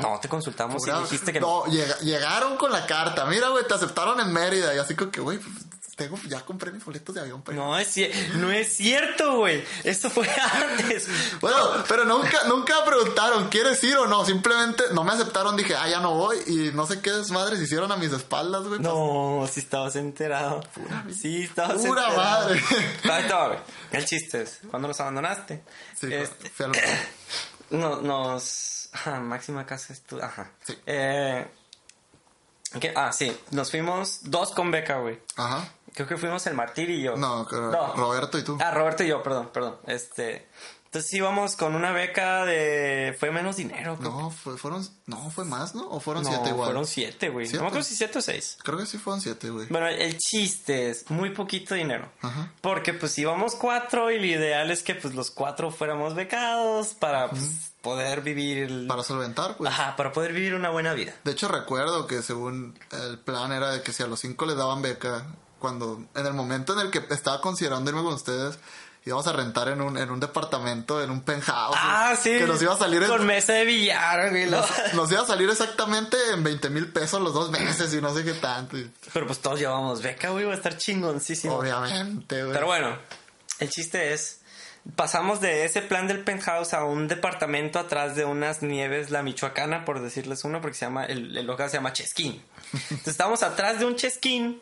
No, 0.01 0.19
te 0.21 0.29
consultamos 0.29 0.87
y 0.87 0.91
dijiste 0.91 1.33
que 1.33 1.41
no. 1.41 1.65
no, 1.67 1.73
llega- 1.73 1.99
llegaron 2.01 2.57
con 2.57 2.73
la 2.73 2.87
carta. 2.87 3.25
Mira, 3.27 3.49
güey, 3.49 3.67
te 3.67 3.75
aceptaron 3.75 4.19
en 4.21 4.33
Mérida. 4.33 4.75
Y 4.75 4.79
así 4.79 4.95
como 4.95 5.11
que, 5.11 5.21
güey, 5.21 5.39
pues, 5.39 5.55
tengo, 5.95 6.19
ya 6.27 6.41
compré 6.41 6.73
mis 6.73 6.83
boletos 6.85 7.15
de 7.15 7.21
avión 7.21 7.43
ir. 7.43 7.61
No 7.61 7.79
es, 7.79 7.95
no 8.35 8.51
es 8.51 8.75
cierto, 8.77 9.37
güey. 9.37 9.63
Esto 9.85 10.09
fue 10.09 10.27
antes. 10.55 11.07
Bueno, 11.41 11.59
pero 11.87 12.05
nunca, 12.07 12.45
nunca 12.49 12.83
preguntaron, 12.85 13.49
¿quieres 13.51 13.85
ir 13.85 13.97
o 13.99 14.07
no? 14.07 14.25
Simplemente 14.25 14.85
no 14.93 15.05
me 15.05 15.13
aceptaron, 15.13 15.55
dije, 15.55 15.77
ah, 15.77 15.87
ya 15.89 16.01
no 16.01 16.15
voy. 16.15 16.39
Y 16.47 16.71
no 16.75 16.87
sé 16.87 17.01
qué 17.03 17.11
desmadres 17.13 17.61
hicieron 17.61 17.93
a 17.93 17.97
mis 17.99 18.11
espaldas, 18.11 18.63
güey. 18.65 18.81
No, 18.81 19.47
si 19.53 19.61
estabas 19.61 19.95
enterado. 19.97 20.63
Sí, 21.15 21.43
estabas 21.45 21.83
Pura 21.85 22.07
enterado. 22.09 22.17
madre. 22.49 22.65
Ahí 23.05 23.27
güey. 23.49 23.59
El 23.93 24.05
chiste 24.07 24.43
es, 24.43 24.61
cuando 24.71 24.89
los 24.89 24.99
abandonaste, 24.99 25.63
Sí, 26.01 26.13
este, 26.13 26.49
fui 26.49 26.65
al- 26.67 26.73
no- 27.71 28.01
nos... 28.01 28.82
Ajá, 28.93 29.21
máxima 29.21 29.65
casa 29.67 29.93
estu... 29.93 30.21
Ajá. 30.21 30.51
Sí. 30.65 30.77
Eh, 30.87 31.47
¿qué? 32.81 32.93
Ah, 32.95 33.13
sí. 33.13 33.37
Nos 33.51 33.71
fuimos 33.71 34.21
dos 34.25 34.53
con 34.53 34.71
beca, 34.71 34.99
güey. 34.99 35.19
Ajá. 35.37 35.69
Creo 35.95 36.09
que 36.09 36.17
fuimos 36.17 36.47
el 36.47 36.55
Martir 36.55 36.89
y 36.91 37.03
yo. 37.03 37.17
No, 37.17 37.45
creo- 37.47 37.71
No. 37.71 37.95
Roberto 37.95 38.39
y 38.39 38.43
tú. 38.45 38.59
Ah, 38.61 38.71
Roberto 38.71 39.03
y 39.05 39.09
yo, 39.09 39.23
perdón, 39.23 39.51
perdón. 39.53 39.79
Este... 39.87 40.49
Entonces 40.87 41.11
íbamos 41.15 41.57
con 41.57 41.75
una 41.75 41.91
beca 41.91 42.45
de... 42.45 43.17
Fue 43.19 43.31
menos 43.31 43.57
dinero. 43.57 43.97
creo. 43.97 44.11
No, 44.11 44.31
fue- 44.31 44.59
fueron, 44.59 44.87
no, 45.07 45.31
fue 45.31 45.47
más, 45.47 45.75
¿no? 45.75 45.89
O 45.89 46.01
fueron 46.01 46.23
No, 46.23 46.29
siete 46.29 46.51
igual. 46.51 46.67
fueron 46.67 46.87
siete, 46.87 47.31
güey. 47.31 47.49
No 47.49 47.63
me 47.63 47.67
acuerdo 47.69 47.83
si 47.85 47.97
siete 47.97 48.19
o 48.19 48.21
seis. 48.21 48.59
Creo 48.63 48.77
que 48.77 48.85
sí 48.85 48.99
fueron 48.99 49.23
siete, 49.23 49.49
güey. 49.49 49.69
Bueno, 49.69 49.89
el 49.89 50.19
chiste 50.19 50.91
es 50.91 51.11
muy 51.11 51.31
poquito 51.31 51.75
dinero. 51.75 52.13
Ajá. 52.21 52.53
Porque 52.61 52.93
pues 52.93 53.19
íbamos 53.19 53.55
cuatro 53.55 54.11
y 54.11 54.19
lo 54.19 54.27
ideal 54.27 54.71
es 54.71 54.83
que 54.83 54.95
pues 54.95 55.15
los 55.15 55.31
cuatro 55.31 55.71
fuéramos 55.71 56.15
becados 56.15 56.89
para 56.89 57.31
pues, 57.31 57.72
poder 57.83 58.21
vivir... 58.23 58.87
Para 58.89 59.03
solventar, 59.03 59.57
pues. 59.57 59.71
Ajá, 59.71 59.97
para 59.97 60.13
poder 60.13 60.33
vivir 60.33 60.55
una 60.55 60.71
buena 60.71 60.95
vida. 60.95 61.13
De 61.25 61.33
hecho, 61.33 61.49
recuerdo 61.49 62.07
que 62.07 62.23
según 62.23 62.79
el 62.93 63.19
plan 63.19 63.53
era 63.53 63.71
de 63.71 63.83
que 63.83 63.93
si 63.93 64.03
a 64.03 64.07
los 64.07 64.21
cinco 64.21 64.47
les 64.47 64.57
daban 64.57 64.81
beca, 64.83 65.27
cuando 65.59 66.05
en 66.15 66.27
el 66.27 66.33
momento 66.33 66.73
en 66.73 66.81
el 66.87 66.91
que 66.91 67.03
estaba 67.11 67.41
considerando 67.41 67.91
irme 67.91 68.03
con 68.03 68.15
ustedes, 68.15 68.59
íbamos 69.05 69.27
a 69.27 69.33
rentar 69.33 69.67
en 69.69 69.81
un, 69.81 69.99
en 69.99 70.11
un 70.13 70.21
departamento, 70.21 71.03
en 71.03 71.11
un 71.11 71.23
penthouse. 71.23 71.77
Ah, 71.79 72.15
sí. 72.21 72.31
Que 72.39 72.47
nos 72.47 72.63
iba 72.63 72.73
a 72.75 72.79
salir 72.79 73.03
en- 73.03 73.09
Con 73.09 73.27
mesa 73.27 73.53
de 73.55 73.65
billar, 73.65 74.31
güey. 74.31 74.47
nos 74.95 75.11
iba 75.11 75.23
a 75.23 75.27
salir 75.27 75.51
exactamente 75.51 76.17
en 76.33 76.45
20 76.45 76.71
mil 76.71 76.93
pesos 76.93 77.21
los 77.21 77.35
dos 77.35 77.51
meses 77.51 77.93
y 77.95 78.01
no 78.01 78.15
sé 78.15 78.25
qué 78.25 78.35
tanto. 78.35 78.77
Pero 79.13 79.27
pues 79.27 79.41
todos 79.41 79.59
llevamos 79.59 80.03
beca, 80.03 80.31
güey. 80.31 80.45
Va 80.45 80.53
a 80.53 80.57
estar 80.57 80.77
chingoncísimo. 80.77 81.57
obviamente, 81.57 82.43
güey. 82.43 82.53
Pero 82.55 82.67
bueno, 82.67 82.97
el 83.59 83.71
chiste 83.71 84.13
es... 84.15 84.39
Pasamos 84.97 85.41
de 85.41 85.65
ese 85.65 85.81
plan 85.81 86.09
del 86.09 86.25
penthouse 86.25 86.75
a 86.75 86.85
un 86.85 87.07
departamento 87.07 87.79
atrás 87.79 88.17
de 88.17 88.25
unas 88.25 88.63
nieves, 88.63 89.11
la 89.11 89.23
michoacana, 89.23 89.85
por 89.85 90.01
decirles 90.01 90.43
uno, 90.45 90.61
porque 90.61 90.77
se 90.77 90.87
llama, 90.87 91.05
el, 91.05 91.37
el 91.37 91.47
local 91.47 91.71
se 91.71 91.77
llama 91.77 91.93
Chesquín. 91.93 92.43
Entonces 92.73 93.09
estábamos 93.09 93.43
atrás 93.45 93.79
de 93.79 93.85
un 93.85 93.95
Chesquín, 93.95 94.61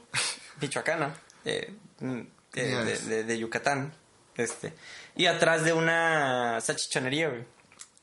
michoacana, 0.61 1.15
eh, 1.47 1.75
mm, 2.01 2.19
eh, 2.19 2.27
de, 2.85 2.99
de- 2.99 3.25
de 3.25 3.39
Yucatán, 3.39 3.95
este, 4.37 4.75
y 5.17 5.25
atrás 5.27 5.65
de 5.65 5.73
una 5.73 6.61
salchichonería, 6.61 7.29
güey. 7.31 7.45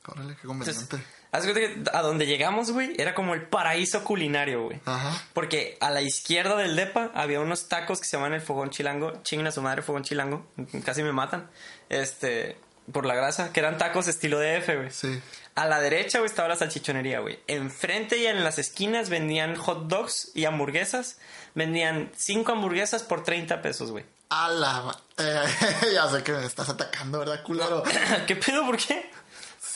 Órale, 0.08 0.36
qué 0.36 0.47
Entonces, 0.47 0.75
conveniente. 0.88 1.16
Haz 1.31 1.45
que 1.45 1.83
a 1.93 2.01
donde 2.01 2.25
llegamos, 2.25 2.71
güey, 2.71 2.93
era 2.97 3.13
como 3.13 3.33
el 3.33 3.43
paraíso 3.43 4.03
culinario, 4.03 4.63
güey. 4.63 4.79
Ajá. 4.85 5.21
Porque 5.33 5.77
a 5.81 5.91
la 5.91 6.01
izquierda 6.01 6.55
del 6.55 6.75
depa 6.75 7.11
había 7.13 7.39
unos 7.39 7.67
tacos 7.67 7.99
que 7.99 8.07
se 8.07 8.17
llaman 8.17 8.33
el 8.33 8.41
fogón 8.41 8.69
chilango. 8.69 9.21
Chinguen 9.23 9.47
a 9.47 9.51
su 9.51 9.61
madre, 9.61 9.81
fogón 9.81 10.03
chilango. 10.03 10.45
Casi 10.85 11.03
me 11.03 11.11
matan. 11.11 11.49
Este, 11.89 12.57
por 12.91 13.05
la 13.05 13.15
grasa, 13.15 13.51
que 13.51 13.59
eran 13.59 13.77
tacos 13.77 14.07
estilo 14.07 14.39
DF, 14.39 14.67
güey. 14.75 14.91
Sí. 14.91 15.21
A 15.55 15.65
la 15.65 15.81
derecha, 15.81 16.19
güey, 16.19 16.29
estaba 16.29 16.47
la 16.47 16.55
salchichonería, 16.55 17.19
güey. 17.19 17.39
Enfrente 17.47 18.17
y 18.17 18.27
en 18.27 18.43
las 18.43 18.59
esquinas 18.59 19.09
vendían 19.09 19.55
hot 19.55 19.87
dogs 19.87 20.31
y 20.35 20.45
hamburguesas. 20.45 21.17
Vendían 21.55 22.11
cinco 22.15 22.51
hamburguesas 22.51 23.03
por 23.03 23.23
30 23.23 23.61
pesos, 23.61 23.91
güey. 23.91 24.05
A 24.29 24.49
la... 24.49 24.97
Eh, 25.19 25.47
ya 25.95 26.07
sé 26.09 26.21
que 26.21 26.31
me 26.31 26.45
estás 26.45 26.69
atacando, 26.69 27.17
¿verdad, 27.17 27.41
culero? 27.41 27.81
¿Qué 28.27 28.35
pedo? 28.35 28.67
¿Por 28.67 28.77
qué? 28.77 29.09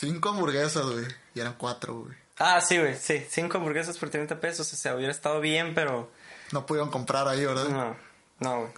Cinco 0.02 0.30
hamburguesas, 0.30 0.84
güey. 0.84 1.06
Y 1.34 1.40
eran 1.40 1.54
cuatro, 1.56 2.00
güey. 2.00 2.16
Ah, 2.38 2.60
sí, 2.60 2.76
güey, 2.78 2.96
sí. 2.96 3.24
Cinco 3.30 3.58
hamburguesas 3.58 3.96
por 3.98 4.10
30 4.10 4.40
pesos. 4.40 4.72
O 4.72 4.76
sea, 4.76 4.96
hubiera 4.96 5.12
estado 5.12 5.40
bien, 5.40 5.74
pero... 5.74 6.10
No 6.50 6.66
pudieron 6.66 6.90
comprar 6.90 7.28
ahí, 7.28 7.44
¿verdad? 7.46 7.68
No, 7.68 7.96
no, 8.40 8.56
güey. 8.62 8.72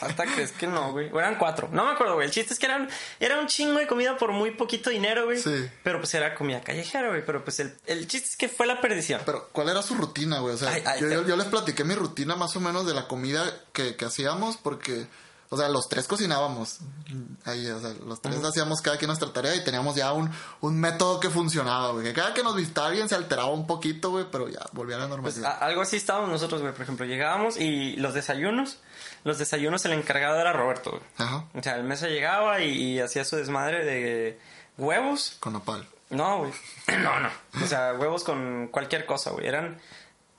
Hasta 0.00 0.24
crees 0.34 0.52
que 0.52 0.66
no, 0.66 0.92
güey. 0.92 1.10
O 1.12 1.18
eran 1.20 1.34
cuatro. 1.36 1.68
No 1.70 1.84
me 1.84 1.90
acuerdo, 1.92 2.14
güey. 2.14 2.26
El 2.28 2.32
chiste 2.32 2.54
es 2.54 2.58
que 2.58 2.64
eran, 2.66 2.88
era 3.20 3.38
un 3.38 3.46
chingo 3.46 3.78
de 3.78 3.86
comida 3.86 4.16
por 4.16 4.32
muy 4.32 4.52
poquito 4.52 4.88
dinero, 4.88 5.26
güey. 5.26 5.38
Sí. 5.38 5.68
Pero 5.82 5.98
pues 6.00 6.14
era 6.14 6.34
comida 6.34 6.62
callejera, 6.62 7.08
güey. 7.10 7.22
Pero 7.26 7.44
pues 7.44 7.60
el, 7.60 7.76
el 7.84 8.08
chiste 8.08 8.30
es 8.30 8.36
que 8.38 8.48
fue 8.48 8.66
la 8.66 8.80
perdición. 8.80 9.20
Pero, 9.26 9.50
¿cuál 9.52 9.68
era 9.68 9.82
su 9.82 9.94
rutina, 9.96 10.38
güey? 10.38 10.54
O 10.54 10.58
sea, 10.58 10.70
Ay, 10.70 10.82
ay, 10.86 11.00
yo, 11.02 11.08
te- 11.08 11.14
yo- 11.14 11.26
yo 11.26 11.36
les 11.36 11.46
platiqué 11.48 11.84
mi 11.84 11.94
rutina 11.94 12.36
más 12.36 12.56
o 12.56 12.60
menos 12.60 12.86
de 12.86 12.94
la 12.94 13.06
comida 13.06 13.44
que, 13.74 13.96
que 13.96 14.06
hacíamos 14.06 14.56
porque, 14.56 15.06
o 15.54 15.56
sea, 15.56 15.68
los 15.68 15.88
tres 15.88 16.06
cocinábamos. 16.06 16.78
Ahí, 17.44 17.66
o 17.68 17.80
sea, 17.80 17.90
los 18.06 18.20
tres 18.20 18.42
hacíamos 18.44 18.80
cada 18.82 18.96
quien 18.98 19.06
nuestra 19.08 19.32
tarea 19.32 19.54
y 19.54 19.64
teníamos 19.64 19.94
ya 19.94 20.12
un, 20.12 20.30
un 20.60 20.78
método 20.80 21.20
que 21.20 21.30
funcionaba, 21.30 21.92
güey. 21.92 22.12
Cada 22.12 22.34
que 22.34 22.42
nos 22.42 22.56
visitaba 22.56 22.88
alguien 22.88 23.08
se 23.08 23.14
alteraba 23.14 23.50
un 23.50 23.66
poquito, 23.66 24.10
güey, 24.10 24.26
pero 24.30 24.48
ya 24.48 24.60
volvía 24.72 24.96
a 24.96 25.00
la 25.00 25.08
Pues 25.08 25.36
normalidad. 25.38 25.62
algo 25.62 25.82
así 25.82 25.96
estábamos 25.96 26.30
nosotros, 26.30 26.60
güey. 26.60 26.72
Por 26.72 26.82
ejemplo, 26.82 27.06
llegábamos 27.06 27.56
y 27.58 27.96
los 27.96 28.14
desayunos, 28.14 28.78
los 29.24 29.38
desayunos 29.38 29.84
el 29.84 29.92
encargado 29.92 30.38
era 30.40 30.52
Roberto, 30.52 30.90
güey. 30.90 31.02
Ajá, 31.18 31.44
O 31.54 31.62
sea, 31.62 31.76
el 31.76 31.84
mesa 31.84 32.08
llegaba 32.08 32.60
y, 32.60 32.70
y 32.70 33.00
hacía 33.00 33.24
su 33.24 33.36
desmadre 33.36 33.84
de 33.84 34.38
huevos. 34.78 35.36
con 35.40 35.52
nopal. 35.54 35.86
No, 36.10 36.38
güey. 36.38 36.52
No, 37.02 37.20
no. 37.20 37.28
O 37.62 37.66
sea, 37.66 37.94
huevos 37.94 38.24
con 38.24 38.68
cualquier 38.68 39.06
cosa, 39.06 39.30
güey. 39.30 39.46
Eran 39.46 39.80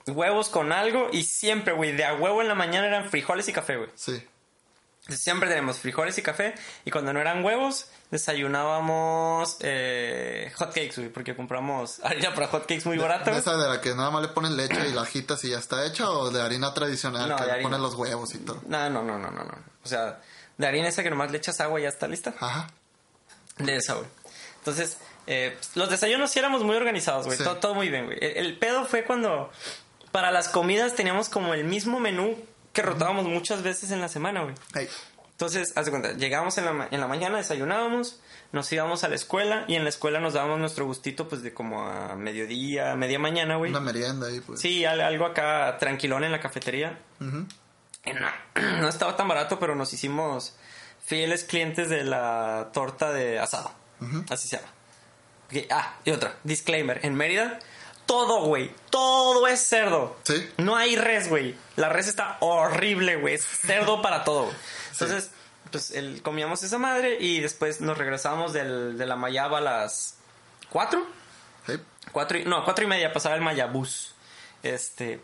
huevos 0.06 0.48
con 0.48 0.70
algo 0.72 1.08
y 1.12 1.24
siempre, 1.24 1.72
güey, 1.74 1.92
de 1.92 2.04
a 2.04 2.14
huevo 2.14 2.40
en 2.40 2.48
la 2.48 2.54
mañana 2.54 2.86
eran 2.86 3.10
frijoles 3.10 3.48
y 3.48 3.52
café, 3.52 3.76
güey. 3.76 3.88
Sí. 3.96 4.22
Siempre 5.08 5.48
tenemos 5.48 5.78
frijoles 5.78 6.18
y 6.18 6.22
café. 6.22 6.54
Y 6.84 6.90
cuando 6.90 7.12
no 7.12 7.20
eran 7.20 7.44
huevos, 7.44 7.86
desayunábamos 8.10 9.56
eh, 9.60 10.50
hot 10.56 10.68
cakes, 10.74 10.94
güey. 10.96 11.08
Porque 11.10 11.36
compramos 11.36 12.00
harina 12.04 12.34
para 12.34 12.48
hot 12.48 12.62
cakes 12.62 12.82
muy 12.86 12.98
barata, 12.98 13.24
¿De 13.26 13.30
güey. 13.30 13.40
esa 13.40 13.56
de 13.56 13.68
la 13.68 13.80
que 13.80 13.94
nada 13.94 14.10
más 14.10 14.22
le 14.22 14.28
ponen 14.28 14.56
leche 14.56 14.88
y 14.88 14.92
la 14.92 15.02
agitas 15.02 15.44
y 15.44 15.50
ya 15.50 15.58
está 15.58 15.84
hecha 15.86 16.10
o 16.10 16.30
de 16.30 16.42
harina 16.42 16.74
tradicional 16.74 17.28
No, 17.28 17.36
que 17.36 17.44
le 17.44 17.52
harina. 17.52 17.68
ponen 17.68 17.82
los 17.82 17.94
huevos 17.94 18.34
y 18.34 18.38
todo? 18.38 18.62
No, 18.66 18.90
no, 18.90 19.02
no, 19.02 19.18
no, 19.18 19.30
no, 19.30 19.44
no. 19.44 19.54
O 19.84 19.88
sea, 19.88 20.20
de 20.58 20.66
harina 20.66 20.88
esa 20.88 21.02
que 21.02 21.10
nomás 21.10 21.30
le 21.30 21.38
echas 21.38 21.60
agua 21.60 21.78
y 21.78 21.84
ya 21.84 21.88
está 21.88 22.08
lista. 22.08 22.34
Ajá. 22.40 22.68
De 23.58 23.76
esa, 23.76 23.94
güey. 23.94 24.06
Entonces, 24.58 24.98
eh, 25.28 25.56
los 25.76 25.88
desayunos 25.88 26.30
sí 26.32 26.38
éramos 26.40 26.62
muy 26.64 26.74
organizados, 26.76 27.26
güey. 27.26 27.38
Sí. 27.38 27.44
Todo, 27.44 27.56
todo 27.58 27.74
muy 27.74 27.88
bien, 27.88 28.06
güey. 28.06 28.18
El, 28.20 28.36
el 28.46 28.58
pedo 28.58 28.84
fue 28.86 29.04
cuando 29.04 29.50
para 30.10 30.30
las 30.32 30.48
comidas 30.48 30.94
teníamos 30.94 31.28
como 31.28 31.54
el 31.54 31.64
mismo 31.64 32.00
menú 32.00 32.36
que 32.76 32.82
rotábamos 32.82 33.24
muchas 33.24 33.62
veces 33.62 33.90
en 33.90 34.00
la 34.02 34.08
semana, 34.08 34.42
güey. 34.42 34.54
Hey, 34.74 34.86
Entonces, 35.32 35.72
haz 35.76 35.86
de 35.86 35.90
cuenta, 35.90 36.12
llegábamos 36.12 36.58
en 36.58 36.66
la, 36.66 36.88
en 36.90 37.00
la 37.00 37.06
mañana, 37.08 37.38
desayunábamos, 37.38 38.20
nos 38.52 38.70
íbamos 38.70 39.02
a 39.02 39.08
la 39.08 39.14
escuela 39.14 39.64
y 39.66 39.74
en 39.76 39.82
la 39.84 39.88
escuela 39.88 40.20
nos 40.20 40.34
dábamos 40.34 40.58
nuestro 40.58 40.84
gustito, 40.84 41.26
pues 41.28 41.42
de 41.42 41.54
como 41.54 41.86
a 41.86 42.14
mediodía, 42.16 42.94
media 42.94 43.18
mañana, 43.18 43.56
güey. 43.56 43.70
una 43.70 43.80
merienda 43.80 44.26
ahí, 44.28 44.40
pues. 44.40 44.60
Sí, 44.60 44.84
al- 44.84 45.00
algo 45.00 45.24
acá 45.24 45.76
tranquilón 45.78 46.22
en 46.24 46.32
la 46.32 46.40
cafetería. 46.40 46.98
Y 47.20 48.12
No, 48.12 48.28
no 48.80 48.88
estaba 48.88 49.16
tan 49.16 49.26
barato, 49.26 49.58
pero 49.58 49.74
nos 49.74 49.92
hicimos 49.94 50.54
fieles 51.04 51.44
clientes 51.44 51.88
de 51.88 52.04
la 52.04 52.68
torta 52.74 53.10
de 53.12 53.38
asado. 53.38 53.70
Así 54.30 54.48
se 54.48 54.56
llama. 54.58 54.68
Ah, 55.70 55.94
y 56.04 56.10
otra, 56.10 56.34
disclaimer. 56.44 57.00
En 57.04 57.14
Mérida, 57.14 57.58
todo, 58.06 58.44
güey, 58.44 58.72
todo 58.90 59.46
es 59.46 59.68
cerdo. 59.68 60.16
Sí. 60.22 60.48
No 60.56 60.76
hay 60.76 60.96
res, 60.96 61.28
güey. 61.28 61.54
La 61.76 61.88
res 61.88 62.08
está 62.08 62.38
horrible, 62.40 63.16
güey. 63.16 63.34
Es 63.34 63.44
cerdo 63.44 64.00
para 64.00 64.24
todo. 64.24 64.50
Entonces, 64.92 65.30
pues 65.70 65.90
el, 65.90 66.22
comíamos 66.22 66.62
esa 66.62 66.78
madre 66.78 67.18
y 67.20 67.40
después 67.40 67.80
nos 67.80 67.98
regresamos 67.98 68.52
del, 68.52 68.96
de 68.96 69.06
la 69.06 69.16
Mayaba 69.16 69.58
a 69.58 69.60
las 69.60 70.14
4. 70.70 71.06
Hey. 71.66 71.82
Cuatro 72.12 72.38
y, 72.38 72.44
no, 72.44 72.64
cuatro 72.64 72.84
y 72.84 72.88
media 72.88 73.12
pasaba 73.12 73.34
el 73.34 73.42
Mayabús. 73.42 74.14
Este. 74.62 75.20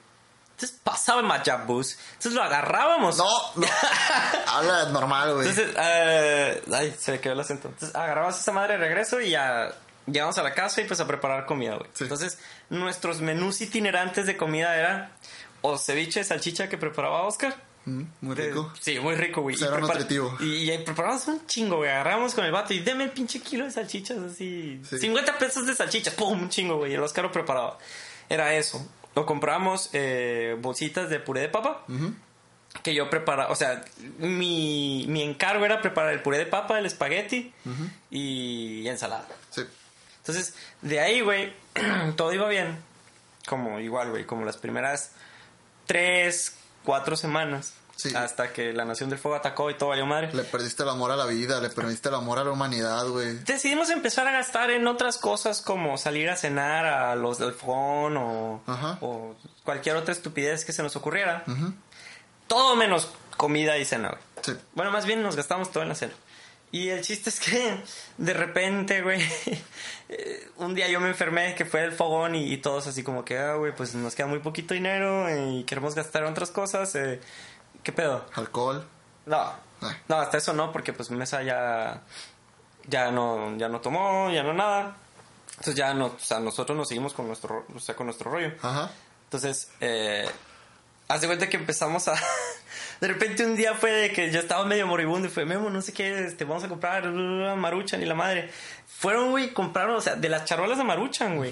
Entonces 0.51 0.79
pasaba 0.83 1.21
el 1.21 1.27
Mayabús. 1.27 1.97
Entonces 2.15 2.35
lo 2.35 2.43
agarrábamos. 2.43 3.17
No, 3.17 3.31
no. 3.57 3.67
Habla 4.47 4.87
normal, 4.91 5.35
güey. 5.35 5.49
Entonces, 5.49 5.75
eh, 5.79 6.63
ay, 6.73 6.95
se 6.99 7.13
me 7.13 7.21
quedó 7.21 7.33
el 7.35 7.41
acento. 7.41 7.69
Entonces 7.69 7.95
agarrabas 7.97 8.41
esa 8.41 8.53
madre 8.53 8.75
de 8.75 8.79
regreso 8.79 9.21
y 9.21 9.31
ya 9.31 9.73
llegamos 10.07 10.39
a 10.39 10.43
la 10.43 10.53
casa 10.55 10.81
y 10.81 10.85
pues 10.85 11.01
a 11.01 11.07
preparar 11.07 11.47
comida, 11.47 11.77
güey. 11.77 11.89
Sí. 11.95 12.05
Entonces, 12.05 12.39
nuestros 12.71 13.21
menús 13.21 13.61
itinerantes 13.61 14.27
de 14.27 14.37
comida 14.37 14.77
era 14.77 15.13
o 15.61 15.79
ceviche 15.79 16.21
de 16.21 16.25
salchicha 16.25 16.69
que 16.69 16.79
preparaba 16.79 17.23
Oscar. 17.23 17.55
Mm, 17.85 18.03
muy 18.21 18.39
Eh, 18.39 18.47
rico. 18.49 18.73
sí, 18.81 18.99
muy 19.01 19.15
rico, 19.17 19.43
güey. 19.43 19.57
Cero 19.57 19.73
Y 19.73 19.75
prepara- 19.81 19.99
nutritivo. 20.01 20.37
Y, 20.41 20.71
y 20.71 20.79
preparamos 20.79 21.27
un 21.29 21.47
chingo, 21.47 21.77
güey. 21.79 21.91
Agarramos 21.91 22.35
con 22.35 22.45
el 22.45 22.53
vato 22.53 22.73
y 22.75 22.79
deme 22.81 23.05
el 23.05 23.11
pinche 23.11 23.41
kilo 23.41 23.65
de 23.65 23.71
salchichas 23.73 24.19
así. 24.19 24.81
Sí. 24.89 24.99
50 24.99 25.37
pesos 25.39 25.67
de 25.67 25.75
salchichas. 25.75 26.15
¡Pum! 26.15 26.41
Un 26.43 26.49
chingo, 26.49 26.77
güey. 26.77 26.95
El 26.95 27.03
Oscar 27.03 27.25
lo 27.25 27.33
preparaba. 27.33 27.79
Era 28.29 28.55
eso. 28.55 28.89
O 29.15 29.27
compramos 29.27 29.91
eh, 29.93 30.57
bolsitas 30.61 31.11
de 31.11 31.19
puré 31.21 31.41
de 31.43 31.49
papa. 31.49 31.85
Que 32.83 32.95
yo 32.95 33.11
preparaba. 33.11 33.51
O 33.51 33.55
sea, 33.57 33.85
mi, 34.19 35.05
mi 35.09 35.23
encargo 35.23 35.65
era 35.65 35.83
preparar 35.83 36.13
el 36.13 36.23
puré 36.23 36.39
de 36.39 36.47
papa, 36.47 36.79
el 36.79 36.87
espagueti 36.87 37.53
y 38.11 38.87
ensalada. 38.89 39.27
Sí. 39.51 39.63
Entonces, 40.23 40.55
de 40.83 41.01
ahí, 41.01 41.21
güey, 41.21 41.53
todo 42.17 42.33
iba 42.33 42.49
bien. 42.49 42.79
Como 43.47 43.81
igual, 43.81 44.11
güey, 44.11 44.25
como 44.25 44.45
las 44.45 44.57
primeras 44.57 45.11
tres, 45.87 46.55
cuatro 46.85 47.17
semanas. 47.17 47.75
Sí. 47.97 48.15
Hasta 48.17 48.53
que 48.53 48.73
la 48.73 48.85
Nación 48.85 49.11
del 49.11 49.19
Fuego 49.19 49.37
atacó 49.37 49.71
y 49.71 49.75
todo 49.77 49.91
valió 49.91 50.07
madre. 50.07 50.33
Le 50.33 50.45
perdiste 50.45 50.83
el 50.83 50.89
amor 50.89 51.11
a 51.11 51.17
la 51.17 51.27
vida, 51.27 51.61
le 51.61 51.71
perdiste 51.71 52.09
el 52.09 52.15
amor 52.15 52.39
a 52.39 52.45
la 52.45 52.51
humanidad, 52.51 53.07
güey. 53.09 53.35
Decidimos 53.45 53.91
empezar 53.91 54.27
a 54.27 54.33
gastar 54.33 54.71
en 54.71 54.87
otras 54.87 55.19
cosas 55.19 55.61
como 55.61 55.99
salir 55.99 56.31
a 56.31 56.37
cenar 56.37 56.87
a 56.87 57.15
los 57.15 57.39
del 57.39 57.53
fogón 57.53 58.17
o, 58.17 58.63
o 59.01 59.37
cualquier 59.65 59.97
otra 59.97 60.13
estupidez 60.13 60.65
que 60.65 60.73
se 60.73 60.83
nos 60.83 60.97
ocurriera. 60.97 61.45
Todo 62.47 62.75
menos 62.75 63.09
comida 63.37 63.77
y 63.79 63.85
cena, 63.85 64.09
güey. 64.09 64.23
Sí. 64.43 64.53
Bueno, 64.75 64.91
más 64.91 65.05
bien 65.07 65.23
nos 65.23 65.37
gastamos 65.37 65.71
todo 65.71 65.83
en 65.83 65.91
la 65.91 65.95
cena. 65.95 66.15
Y 66.73 66.89
el 66.89 67.03
chiste 67.03 67.29
es 67.29 67.39
que 67.39 67.85
de 68.17 68.33
repente, 68.33 69.03
güey, 69.03 69.23
eh, 70.19 70.49
un 70.59 70.75
día 70.75 70.89
yo 70.89 71.01
me 71.01 71.09
enfermé, 71.09 71.55
que 71.55 71.65
fue 71.65 71.83
el 71.85 71.93
fogón, 71.93 72.35
y, 72.35 72.53
y 72.53 72.57
todos 72.59 72.87
así 72.87 73.03
como 73.03 73.25
que, 73.25 73.39
ah, 73.39 73.55
güey, 73.55 73.75
pues 73.75 73.95
nos 73.95 74.15
queda 74.15 74.27
muy 74.27 74.39
poquito 74.41 74.75
dinero 74.75 75.27
y 75.35 75.65
queremos 75.65 75.95
gastar 75.95 76.23
en 76.25 76.31
otras 76.31 76.51
cosas. 76.51 76.95
eh, 76.95 77.21
¿Qué 77.83 77.93
pedo? 77.93 78.25
Alcohol. 78.35 78.87
No, 79.27 79.37
Ah. 79.85 79.97
no, 80.09 80.17
hasta 80.17 80.39
eso 80.39 80.53
no, 80.53 80.71
porque 80.71 80.93
pues 80.93 81.11
Mesa 81.11 81.43
ya, 81.43 82.03
ya 82.87 83.11
no, 83.11 83.57
ya 83.57 83.69
no 83.69 83.81
tomó, 83.81 84.31
ya 84.31 84.43
no 84.45 84.53
nada. 84.53 84.97
Entonces 85.51 85.75
ya 85.75 85.93
no, 85.95 86.07
o 86.07 86.19
sea, 86.19 86.39
nosotros 86.41 86.77
nos 86.79 86.87
seguimos 86.89 87.13
con 87.15 87.27
nuestro, 87.27 87.67
o 87.75 87.81
sea, 87.81 87.97
con 87.97 88.07
nuestro 88.07 88.31
rollo. 88.31 88.53
Ajá. 88.63 88.91
Entonces, 89.25 89.71
eh, 89.81 90.29
haz 91.09 91.21
de 91.21 91.27
cuenta 91.27 91.49
que 91.49 91.57
empezamos 91.57 92.07
a... 92.09 92.15
De 93.03 93.09
repente 93.09 93.45
un 93.45 93.57
día 93.57 93.75
fue 93.75 93.91
de 93.91 94.13
que 94.13 94.31
yo 94.31 94.39
estaba 94.39 94.65
medio 94.65 94.87
moribundo 94.87 95.27
y 95.27 95.31
fue, 95.33 95.45
Memo, 95.45 95.69
no 95.71 95.83
sé 95.83 95.93
qué, 95.93 96.25
este, 96.25 96.45
vamos 96.45 96.63
a 96.63 96.69
comprar 96.69 97.05
Maruchan 97.11 98.01
y 98.01 98.05
la 98.05 98.15
madre. 98.15 98.49
Fueron, 98.87 99.33
güey, 99.33 99.53
compraron, 99.53 99.97
o 99.97 100.01
sea, 100.01 100.15
de 100.15 100.29
las 100.29 100.45
charolas 100.45 100.79
de 100.79 100.85
Maruchan, 100.85 101.35
güey. 101.35 101.51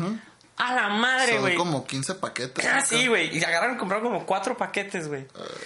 A 0.59 0.75
la 0.77 0.91
madre, 0.91 1.33
Son 1.33 1.41
güey. 1.41 1.57
como 1.57 1.85
15 1.85 2.15
paquetes. 2.15 2.65
Ah, 2.65 2.83
sí, 2.83 3.09
güey. 3.09 3.37
Y 3.37 3.43
agarraron, 3.43 3.77
compraron 3.79 4.05
como 4.05 4.25
cuatro 4.27 4.57
paquetes, 4.57 5.09
güey. 5.09 5.23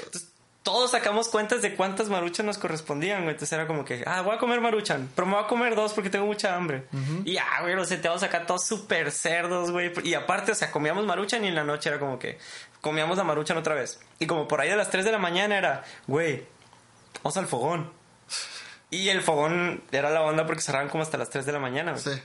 Entonces, 0.06 0.30
todos 0.64 0.92
sacamos 0.92 1.28
cuentas 1.28 1.60
de 1.62 1.76
cuántas 1.76 2.08
maruchan 2.08 2.46
nos 2.46 2.56
correspondían, 2.58 3.18
güey. 3.22 3.34
Entonces 3.34 3.52
era 3.52 3.66
como 3.66 3.84
que, 3.84 4.02
ah, 4.06 4.22
voy 4.22 4.34
a 4.34 4.38
comer 4.38 4.60
maruchan, 4.62 5.10
pero 5.14 5.26
me 5.26 5.34
voy 5.34 5.44
a 5.44 5.46
comer 5.46 5.76
dos 5.76 5.92
porque 5.92 6.08
tengo 6.10 6.24
mucha 6.24 6.56
hambre. 6.56 6.86
Y 7.24 7.36
ah, 7.36 7.60
güey, 7.60 7.74
los 7.76 7.88
te 7.90 7.96
vamos 7.98 8.22
a 8.22 8.26
sacar 8.26 8.46
todos 8.46 8.64
súper 8.66 9.12
cerdos, 9.12 9.70
güey. 9.70 9.92
Y 10.02 10.14
aparte, 10.14 10.52
o 10.52 10.54
sea, 10.54 10.70
comíamos 10.72 11.04
maruchan 11.04 11.44
y 11.44 11.48
en 11.48 11.54
la 11.54 11.64
noche 11.64 11.90
era 11.90 11.98
como 12.00 12.18
que 12.18 12.38
comíamos 12.80 13.18
la 13.18 13.24
maruchan 13.24 13.58
otra 13.58 13.74
vez. 13.74 14.00
Y 14.18 14.26
como 14.26 14.48
por 14.48 14.60
ahí 14.62 14.70
de 14.70 14.76
las 14.76 14.88
3 14.90 15.04
de 15.04 15.12
la 15.12 15.18
mañana 15.18 15.56
era, 15.56 15.84
güey, 16.06 16.44
vamos 17.22 17.36
al 17.36 17.46
fogón. 17.46 17.92
Y 18.88 19.10
el 19.10 19.20
fogón 19.20 19.82
era 19.92 20.08
la 20.08 20.22
onda 20.22 20.46
porque 20.46 20.62
cerraban 20.62 20.88
como 20.88 21.02
hasta 21.02 21.18
las 21.18 21.28
3 21.28 21.44
de 21.44 21.52
la 21.52 21.58
mañana, 21.58 21.92
güey. 21.92 22.02
Sí. 22.02 22.22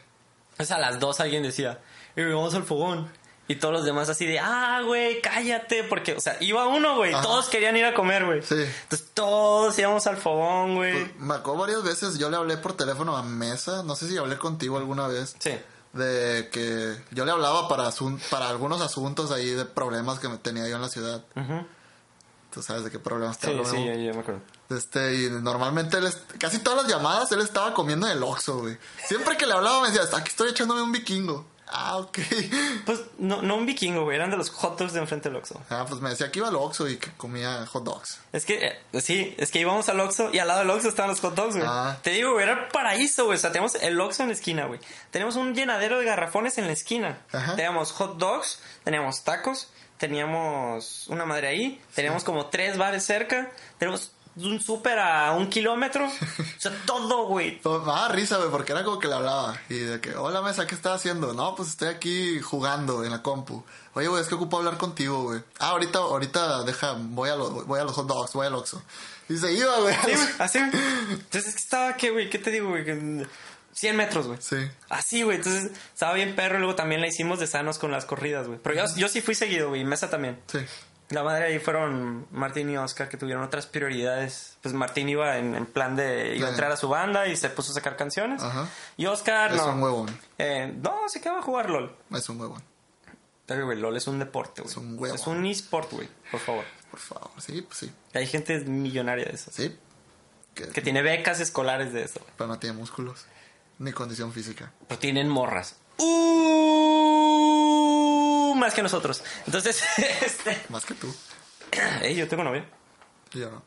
Entonces 0.52 0.72
a 0.72 0.80
las 0.80 1.00
2 1.00 1.20
alguien 1.20 1.44
decía, 1.44 1.80
"Eh, 2.16 2.24
vamos 2.24 2.54
al 2.56 2.64
fogón. 2.64 3.12
Y 3.50 3.56
todos 3.56 3.74
los 3.74 3.84
demás 3.84 4.08
así 4.10 4.26
de, 4.26 4.40
ah, 4.40 4.82
güey, 4.86 5.20
cállate. 5.22 5.84
Porque, 5.84 6.14
o 6.14 6.22
sea, 6.22 6.38
iba 6.40 6.68
uno, 6.68 6.96
güey. 6.98 7.12
Todos 7.22 7.50
querían 7.50 7.76
ir 7.76 7.84
a 7.84 7.94
comer, 7.96 8.24
güey. 8.24 8.42
Sí. 8.44 8.54
Entonces 8.84 9.08
todos 9.14 9.78
íbamos 9.80 10.06
al 10.08 10.18
fogón, 10.18 10.76
güey. 10.76 10.94
Pues, 11.06 11.16
me 11.20 11.34
acuerdo 11.34 11.60
varias 11.62 11.84
veces, 11.84 12.18
yo 12.20 12.30
le 12.30 12.38
hablé 12.38 12.58
por 12.58 12.78
teléfono 12.78 13.18
a 13.18 13.24
Mesa, 13.24 13.84
no 13.84 13.96
sé 13.96 14.08
si 14.08 14.18
hablé 14.18 14.38
contigo 14.38 14.78
alguna 14.78 15.08
vez, 15.08 15.36
Sí. 15.40 15.58
de 15.94 16.48
que 16.52 16.96
yo 17.10 17.26
le 17.26 17.32
hablaba 17.32 17.68
para, 17.68 17.88
asun- 17.90 18.22
para 18.30 18.48
algunos 18.50 18.82
asuntos 18.82 19.32
ahí 19.32 19.50
de 19.50 19.66
problemas 19.66 20.20
que 20.20 20.30
me 20.30 20.38
tenía 20.38 20.68
yo 20.70 20.76
en 20.76 20.82
la 20.84 20.90
ciudad. 20.90 21.26
Ujú. 21.36 21.66
Tú 22.52 22.62
sabes 22.64 22.84
de 22.84 22.92
qué 22.92 23.00
problemas 23.00 23.38
te 23.40 23.48
Sí, 23.48 23.52
hablo, 23.54 23.66
sí, 23.66 23.78
Memo? 23.78 23.88
yo, 23.88 23.94
yo 24.00 24.14
me 24.14 24.20
acuerdo. 24.22 24.42
Este, 24.70 25.16
y 25.24 25.30
normalmente 25.30 25.98
él, 25.98 26.08
casi 26.40 26.60
todas 26.60 26.84
las 26.84 26.92
llamadas 26.92 27.32
él 27.32 27.42
estaba 27.42 27.74
comiendo 27.74 28.06
en 28.08 28.14
el 28.18 28.22
Oxxo, 28.24 28.60
güey. 28.60 28.78
Siempre 29.08 29.38
que 29.38 29.46
le 29.48 29.54
hablaba 29.54 29.82
me 29.82 29.90
decía, 29.92 30.04
aquí 30.18 30.30
estoy 30.30 30.50
echándome 30.50 30.84
un 30.84 30.92
vikingo. 30.92 31.46
Ah, 31.72 31.98
ok. 31.98 32.18
Pues 32.86 33.02
no, 33.20 33.42
no 33.44 33.56
un 33.56 33.66
vikingo, 33.66 34.04
güey. 34.04 34.16
Eran 34.16 34.32
de 34.32 34.38
los 34.38 34.50
hot 34.50 34.80
dogs 34.80 34.94
de 34.94 35.00
enfrente 35.00 35.30
del 35.30 35.38
Oxxo. 35.38 35.62
Ah, 35.70 35.86
pues 35.88 36.02
me 36.02 36.10
decía 36.10 36.32
que 36.32 36.40
iba 36.40 36.48
al 36.48 36.56
Oxxo 36.56 36.90
y 36.90 36.98
que 36.98 37.12
comía 37.12 37.66
hot 37.68 37.84
dogs. 37.84 38.20
Es 38.34 38.46
que, 38.46 38.80
eh, 38.92 39.02
sí, 39.02 39.36
es 39.38 39.52
que 39.52 39.60
íbamos 39.60 39.88
al 39.90 40.00
Oxxo 40.00 40.32
y 40.34 40.40
al 40.40 40.48
lado 40.48 40.62
del 40.62 40.70
Oxxo 40.72 40.90
estaban 40.90 41.12
los 41.12 41.20
hot 41.20 41.36
dogs, 41.36 41.56
güey. 41.56 41.68
Ah. 41.70 41.98
Te 42.02 42.10
digo, 42.10 42.34
güey, 42.34 42.44
era 42.44 42.70
paraíso, 42.70 43.26
güey. 43.26 43.38
O 43.38 43.40
sea, 43.40 43.52
tenemos 43.52 43.76
el 43.76 44.02
Oxxo 44.02 44.24
en 44.24 44.30
la 44.30 44.36
esquina, 44.36 44.66
güey. 44.66 44.80
Tenemos 45.12 45.36
un 45.36 45.54
llenadero 45.54 46.00
de 46.00 46.06
garrafones 46.06 46.58
en 46.58 46.66
la 46.66 46.74
esquina. 46.74 47.20
Ajá. 47.32 47.56
Teníamos 47.56 47.92
hot 47.92 48.18
dogs, 48.18 48.60
teníamos 48.84 49.24
tacos, 49.24 49.70
teníamos 49.98 51.08
una 51.10 51.26
madre 51.26 51.50
ahí, 51.50 51.82
teníamos 51.94 52.24
como 52.24 52.48
tres 52.48 52.78
bares 52.78 53.06
cerca, 53.06 53.52
tenemos 54.40 54.46
un 54.46 54.62
súper 54.62 55.00
a 55.00 55.34
un 55.34 55.50
kilómetro. 55.50 56.06
O 56.06 56.60
sea, 56.60 56.72
todo, 56.86 57.28
güey. 57.28 57.60
Pues, 57.70 57.82
me 57.82 57.88
daba 57.88 58.08
risa, 58.10 58.38
güey, 58.38 58.50
porque 58.50 58.72
era 58.72 58.84
como 58.84 59.00
que 59.00 59.08
le 59.08 59.16
hablaba. 59.16 59.60
Y 59.70 59.76
de 59.76 60.00
que, 60.00 60.16
hola 60.16 60.42
mesa, 60.42 60.66
¿qué 60.66 60.76
estás 60.76 60.96
haciendo? 60.96 61.34
No, 61.34 61.56
pues 61.56 61.70
estoy 61.70 61.90
aquí 61.90 62.40
jugando 62.40 63.04
en 63.04 63.12
la 63.12 63.22
compu. 63.22 63.64
Oye, 63.94 64.08
güey, 64.08 64.22
es 64.22 64.28
que 64.28 64.36
ocupo 64.36 64.58
hablar 64.58 64.78
contigo, 64.78 65.24
güey. 65.24 65.42
Ah, 65.60 65.70
ahorita, 65.70 66.00
ahorita, 66.00 66.64
deja, 66.64 66.96
voy 66.98 67.30
a, 67.30 67.36
los, 67.36 67.66
voy 67.66 67.80
a 67.80 67.84
los 67.84 67.94
hot 67.94 68.08
dogs, 68.08 68.34
voy 68.34 68.48
al 68.48 68.56
Oxxo. 68.56 68.82
Y 69.28 69.38
se 69.38 69.52
iba, 69.54 69.80
güey. 69.80 69.96
Sí, 70.06 70.12
güey, 70.14 70.28
así, 70.40 70.60
güey. 70.60 70.84
Entonces, 71.12 71.48
es 71.48 71.56
que 71.56 71.64
estaba, 71.64 71.96
¿qué, 71.96 72.10
güey? 72.12 72.30
¿Qué 72.30 72.40
te 72.40 72.52
digo, 72.52 72.70
güey? 72.70 72.86
Que 72.86 73.28
100 73.74 73.96
metros, 73.96 74.28
güey. 74.28 74.40
Sí. 74.42 74.58
Así, 74.90 75.24
güey. 75.24 75.38
Entonces, 75.38 75.72
estaba 75.94 76.14
bien 76.14 76.36
perro. 76.36 76.58
y 76.58 76.60
Luego 76.60 76.76
también 76.76 77.02
la 77.02 77.08
hicimos 77.08 77.40
de 77.40 77.48
sanos 77.48 77.78
con 77.78 77.92
las 77.92 78.06
corridas, 78.06 78.48
güey. 78.48 78.60
Pero 78.62 78.76
yo, 78.76 78.96
yo 78.96 79.08
sí 79.08 79.22
fui 79.22 79.36
seguido, 79.36 79.70
güey. 79.70 79.84
Mesa 79.84 80.10
también. 80.10 80.40
Sí. 80.48 80.60
La 81.10 81.24
madre 81.24 81.46
ahí 81.46 81.60
fueron 81.60 82.28
Martín 82.32 82.70
y 82.70 82.78
Oscar 82.78 83.10
que 83.10 83.18
tuvieron 83.18 83.44
otras 83.44 83.66
prioridades. 83.66 84.58
Pues 84.62 84.76
Martín 84.76 85.10
iba 85.10 85.38
en, 85.38 85.56
en 85.56 85.66
plan 85.66 85.96
de... 85.96 86.36
Iba 86.36 86.48
a 86.48 86.52
entrar 86.52 86.72
a 86.72 86.78
su 86.78 86.88
banda 86.88 87.28
y 87.28 87.36
se 87.36 87.50
puso 87.50 87.72
a 87.72 87.74
sacar 87.76 87.96
canciones. 87.98 88.44
Ajá. 88.44 88.68
Y 88.96 89.08
Oscar, 89.08 89.52
Es 89.52 89.58
no. 89.58 89.74
un 89.74 89.82
huevón. 89.82 90.20
Eh, 90.38 90.72
no, 90.84 91.10
se 91.10 91.20
quedaba 91.20 91.40
a 91.40 91.42
jugar 91.42 91.70
LOL. 91.72 91.96
Es 92.12 92.30
un 92.30 92.40
huevón. 92.40 92.62
Pero, 93.48 93.66
güey, 93.66 93.80
LOL 93.80 93.98
es 93.98 94.06
un 94.08 94.20
deporte, 94.20 94.62
güey. 94.62 94.72
Es 94.72 94.78
un 94.78 95.00
huevo. 95.00 95.16
Es 95.16 95.26
un 95.26 95.44
eSport, 95.48 95.92
güey. 95.92 96.08
Por 96.30 96.40
favor. 96.40 96.64
Por 96.92 97.00
favor. 97.00 97.32
Sí, 97.40 97.64
pues 97.64 97.80
sí. 97.80 97.92
Hay 98.14 98.28
gente 98.28 98.60
millonaria 98.60 99.26
de 99.26 99.34
eso. 99.34 99.50
Sí. 99.52 99.76
Que, 100.54 100.68
Que 100.68 100.82
tiene 100.82 101.02
becas 101.02 101.40
escolares 101.40 101.92
de 101.92 102.04
eso. 102.04 102.22
Pero 102.38 102.48
no 102.48 102.60
tiene 102.60 102.78
músculos. 102.78 103.26
Ni 103.80 103.92
condición 103.94 104.32
física. 104.32 104.72
Pero 104.88 105.00
tienen 105.00 105.28
morras. 105.28 105.76
Uh, 105.98 106.06
más 108.60 108.74
que 108.74 108.84
nosotros. 108.84 109.24
Entonces, 109.48 109.84
este... 110.26 110.58
Más 110.70 110.86
que 110.86 110.94
tú. 110.94 111.14
Ey, 112.02 112.16
yo 112.16 112.28
tengo 112.28 112.44
novia. 112.44 112.66
Yo 113.32 113.50
no. 113.50 113.64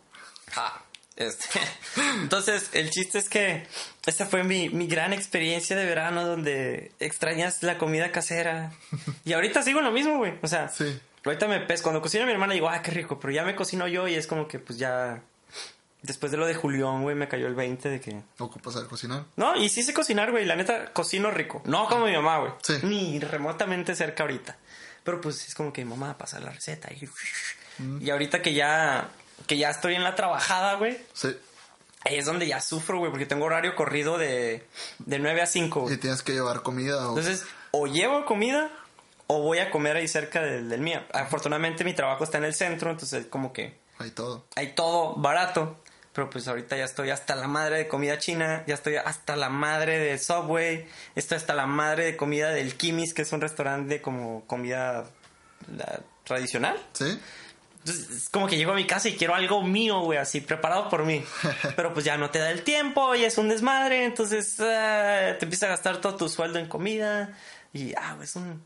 Ah, 0.57 0.83
este. 1.16 1.46
Entonces, 2.20 2.70
el 2.72 2.90
chiste 2.90 3.18
es 3.18 3.28
que 3.28 3.66
esta 4.07 4.26
fue 4.26 4.44
mi, 4.44 4.68
mi 4.68 4.87
gran 4.87 5.12
experiencia 5.12 5.76
de 5.76 5.85
verano 5.85 6.26
donde 6.26 6.92
extrañas 7.00 7.62
la 7.62 7.78
comida 7.78 8.12
casera. 8.12 8.72
Y 9.24 9.33
ahorita 9.33 9.62
sigo 9.62 9.81
lo 9.81 9.90
mismo, 9.92 10.18
güey. 10.18 10.35
O 10.42 10.46
sea, 10.46 10.68
Sí. 10.68 11.00
ahorita 11.24 11.48
me 11.48 11.61
pes 11.61 11.83
cuando 11.83 12.00
cocina 12.02 12.26
mi 12.26 12.33
hermana 12.33 12.55
digo, 12.55 12.68
ah, 12.68 12.83
qué 12.83 12.90
rico, 12.90 13.18
pero 13.20 13.33
ya 13.33 13.44
me 13.44 13.55
cocino 13.55 13.87
yo 13.88 14.09
y 14.09 14.14
es 14.14 14.26
como 14.26 14.48
que 14.48 14.59
pues 14.59 14.78
ya 14.78 15.22
después 16.03 16.31
de 16.33 16.38
lo 16.38 16.47
de 16.47 16.55
Julián, 16.55 17.03
güey, 17.03 17.15
me 17.17 17.29
cayó 17.29 17.47
el 17.47 17.55
20 17.55 17.88
de 17.88 18.01
que 18.01 18.21
Ocupas 18.38 18.75
saber 18.75 18.88
cocinar. 18.88 19.25
no, 19.37 19.57
y 19.57 19.69
sí 19.69 19.83
sé 19.83 19.95
cocinar, 19.95 20.31
güey, 20.31 20.45
la 20.45 20.57
neta 20.57 20.93
cocino 20.93 21.31
rico. 21.31 21.62
No 21.65 21.88
como 21.88 22.07
mi 22.07 22.12
mamá, 22.12 22.38
güey. 22.38 22.53
Sí. 22.62 22.75
Ni 22.83 23.19
remotamente 23.21 23.95
cerca 23.95 24.23
ahorita. 24.25 24.57
Pero 25.05 25.21
pues 25.21 25.47
es 25.49 25.55
como 25.55 25.73
que 25.73 25.85
mamá 25.85 26.17
pasa 26.19 26.38
la 26.41 26.51
receta 26.51 26.88
y 26.93 27.09
y 28.01 28.11
ahorita 28.11 28.43
que 28.43 28.55
ya 28.55 29.09
que 29.47 29.57
ya 29.59 29.71
estoy 29.71 29.95
en 29.97 30.05
la 30.05 30.15
trabajada, 30.15 30.75
güey, 30.75 30.99
Sí. 31.15 31.37
Ahí 32.05 32.17
es 32.19 32.27
donde 32.27 32.47
ya 32.49 32.61
sufro, 32.61 32.99
güey, 32.99 33.11
porque 33.12 33.27
tengo 33.27 33.45
horario 33.47 33.77
corrido 33.77 34.19
de, 34.19 34.67
de 34.99 35.19
9 35.21 35.41
a 35.43 35.47
5. 35.47 35.81
güey. 35.83 35.95
Y 35.95 35.99
tienes 35.99 36.23
que 36.25 36.33
llevar 36.33 36.62
comida 36.62 36.97
o... 37.07 37.11
Entonces, 37.11 37.45
o 37.71 37.87
llevo 37.87 38.25
comida 38.25 38.71
o 39.29 39.41
voy 39.41 39.59
a 39.61 39.71
comer 39.71 39.97
ahí 39.97 40.09
cerca 40.09 40.41
del, 40.43 40.69
del 40.69 40.81
mío. 40.81 41.01
Afortunadamente 41.12 41.85
mi 41.85 41.95
trabajo 41.95 42.25
está 42.25 42.38
en 42.38 42.45
el 42.45 42.55
centro, 42.55 42.91
entonces 42.91 43.27
como 43.27 43.53
que 43.53 43.79
Hay 43.99 44.11
todo. 44.11 44.45
hay 44.57 44.75
todo 44.75 45.15
barato. 45.15 45.81
Pero 46.12 46.29
pues 46.29 46.46
ahorita 46.46 46.77
ya 46.77 46.85
estoy 46.85 47.11
hasta 47.11 47.35
la 47.35 47.48
madre 47.48 47.79
de 47.79 47.88
comida 47.88 48.18
china, 48.18 48.64
ya 48.66 48.75
estoy 48.75 48.96
hasta 48.96 49.35
la 49.35 49.48
madre 49.48 49.98
de 49.98 50.18
Subway, 50.18 50.87
estoy 51.14 51.37
hasta 51.37 51.55
la 51.55 51.66
madre 51.66 52.05
de 52.05 52.16
comida 52.16 52.51
del 52.51 52.77
Kimis, 52.77 53.14
que 53.14 53.22
es 53.22 53.33
un 53.33 53.40
restaurante 53.40 53.94
de 53.94 54.03
como 54.03 54.44
comida 54.46 55.05
la, 55.75 56.01
tradicional. 56.25 56.77
¿Sí? 56.92 57.18
Entonces, 57.79 58.11
es 58.11 58.29
como 58.29 58.46
que 58.46 58.57
llego 58.57 58.72
a 58.72 58.77
mi 58.77 58.87
casa 58.87 59.09
y 59.09 59.16
quiero 59.16 59.35
algo 59.35 59.62
mío, 59.62 60.01
güey, 60.01 60.18
así 60.18 60.40
preparado 60.40 60.88
por 60.88 61.05
mí. 61.05 61.25
Pero 61.77 61.92
pues 61.92 62.05
ya 62.05 62.16
no 62.16 62.31
te 62.31 62.38
da 62.38 62.51
el 62.51 62.62
tiempo 62.62 63.14
y 63.14 63.25
es 63.25 63.38
un 63.38 63.48
desmadre, 63.48 64.05
entonces 64.05 64.57
ah, 64.61 65.35
te 65.38 65.46
empieza 65.46 65.66
a 65.66 65.70
gastar 65.70 66.01
todo 66.01 66.16
tu 66.16 66.29
sueldo 66.29 66.59
en 66.59 66.68
comida. 66.68 67.37
Y, 67.72 67.94
ah, 67.94 68.14
güey, 68.14 68.25
es 68.25 68.37
un. 68.37 68.62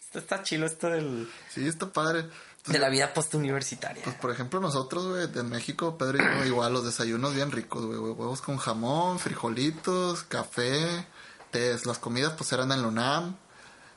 Está, 0.00 0.18
está 0.20 0.42
chilo 0.42 0.66
esto 0.66 0.88
del, 0.88 1.28
Sí, 1.50 1.68
está 1.68 1.92
padre. 1.92 2.24
De 2.68 2.78
la 2.78 2.88
vida 2.88 3.12
postuniversitaria. 3.14 4.02
Pues 4.04 4.16
por 4.16 4.30
ejemplo 4.30 4.60
nosotros, 4.60 5.06
güey, 5.06 5.28
en 5.34 5.48
México, 5.48 5.96
Pedro 5.98 6.18
y 6.18 6.20
yo, 6.38 6.44
igual 6.44 6.72
los 6.72 6.84
desayunos 6.84 7.34
bien 7.34 7.50
ricos, 7.50 7.84
güey, 7.84 7.98
huevos 7.98 8.40
con 8.42 8.56
jamón, 8.58 9.18
frijolitos, 9.18 10.22
café, 10.24 11.06
tés, 11.50 11.86
las 11.86 11.98
comidas 11.98 12.32
pues 12.36 12.52
eran 12.52 12.70
en 12.72 12.82
la 12.82 12.88
UNAM, 12.88 13.36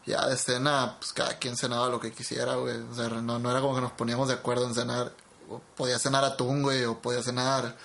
ya 0.06 0.26
de 0.28 0.38
cena, 0.38 0.96
pues 1.00 1.14
cada 1.14 1.38
quien 1.38 1.56
cenaba 1.58 1.88
lo 1.90 2.00
que 2.00 2.12
quisiera, 2.12 2.56
güey, 2.56 2.78
o 2.80 2.96
sea, 2.96 3.10
no, 3.10 3.40
no 3.40 3.52
era 3.52 3.62
como 3.62 3.76
que 3.76 3.82
nos 3.82 3.92
poníamos 3.92 4.28
de 4.30 4.36
acuerdo 4.36 4.66
en 4.68 4.74
cenar, 4.74 5.12
o 5.50 5.60
podía 5.76 6.00
cenar 6.00 6.24
atún, 6.24 6.64
güey, 6.64 6.86
o 6.86 7.00
podía 7.02 7.22
cenar 7.22 7.76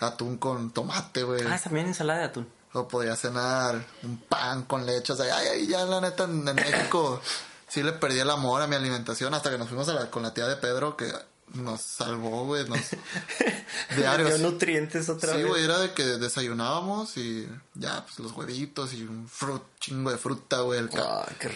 atún 0.00 0.38
con 0.38 0.70
tomate, 0.72 1.22
güey, 1.22 1.42
Ah, 1.46 1.60
también 1.62 1.86
ensalada 1.86 2.20
de 2.20 2.24
atún. 2.26 2.48
o 2.72 2.88
podía 2.88 3.14
cenar 3.16 3.84
un 4.02 4.16
pan 4.18 4.62
con 4.64 4.84
leche, 4.86 5.12
o 5.12 5.16
sea, 5.16 5.36
ay, 5.36 5.46
ay, 5.52 5.66
ya 5.68 5.84
la 5.84 6.00
neta 6.00 6.24
en, 6.24 6.48
en 6.48 6.56
México 6.56 7.20
sí 7.72 7.82
le 7.82 7.92
perdí 7.92 8.18
el 8.18 8.30
amor 8.30 8.60
a 8.62 8.66
mi 8.66 8.76
alimentación 8.76 9.32
hasta 9.34 9.50
que 9.50 9.58
nos 9.58 9.68
fuimos 9.68 9.88
a 9.88 9.94
la- 9.94 10.10
con 10.10 10.22
la 10.22 10.34
tía 10.34 10.46
de 10.46 10.56
Pedro, 10.56 10.96
que 10.96 11.10
nos 11.54 11.80
salvó, 11.82 12.44
güey. 12.46 12.68
Nos... 12.68 12.78
Diarios. 13.96 14.38
Dio 14.38 14.50
nutrientes 14.50 15.08
otra 15.08 15.32
vez. 15.34 15.42
Sí, 15.42 15.48
güey, 15.48 15.64
era 15.64 15.78
de 15.78 15.92
que 15.92 16.02
desayunábamos 16.04 17.16
y 17.16 17.48
ya, 17.74 18.04
pues 18.04 18.18
los 18.20 18.32
huevitos 18.32 18.92
y 18.94 19.02
un 19.04 19.28
frut, 19.28 19.62
chingo 19.80 20.10
de 20.10 20.18
fruta, 20.18 20.60
güey, 20.60 20.80
el 20.80 20.90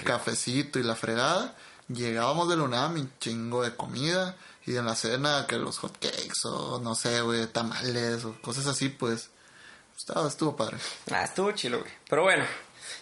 cafecito 0.05 0.79
y 0.79 0.83
la 0.83 0.95
fregada. 0.97 1.55
Llegábamos 1.89 2.49
del 2.49 2.61
UNAM 2.61 2.97
y 2.99 3.09
chingo 3.21 3.63
de 3.63 3.75
comida. 3.77 4.37
Y 4.67 4.77
en 4.77 4.85
la 4.87 4.97
cena, 4.97 5.47
que 5.47 5.57
los 5.59 5.79
hotcakes 5.79 6.45
o 6.45 6.81
no 6.81 6.97
sé, 6.97 7.21
güey, 7.21 7.47
tamales 7.47 8.25
o 8.25 8.35
cosas 8.43 8.67
así, 8.67 8.89
pues. 8.89 9.31
Estaba, 9.97 10.29
estuvo 10.29 10.57
padre. 10.57 10.77
Ah, 11.11 11.23
estuvo 11.23 11.53
chido, 11.53 11.79
güey. 11.79 11.91
Pero 12.11 12.23
bueno, 12.25 12.45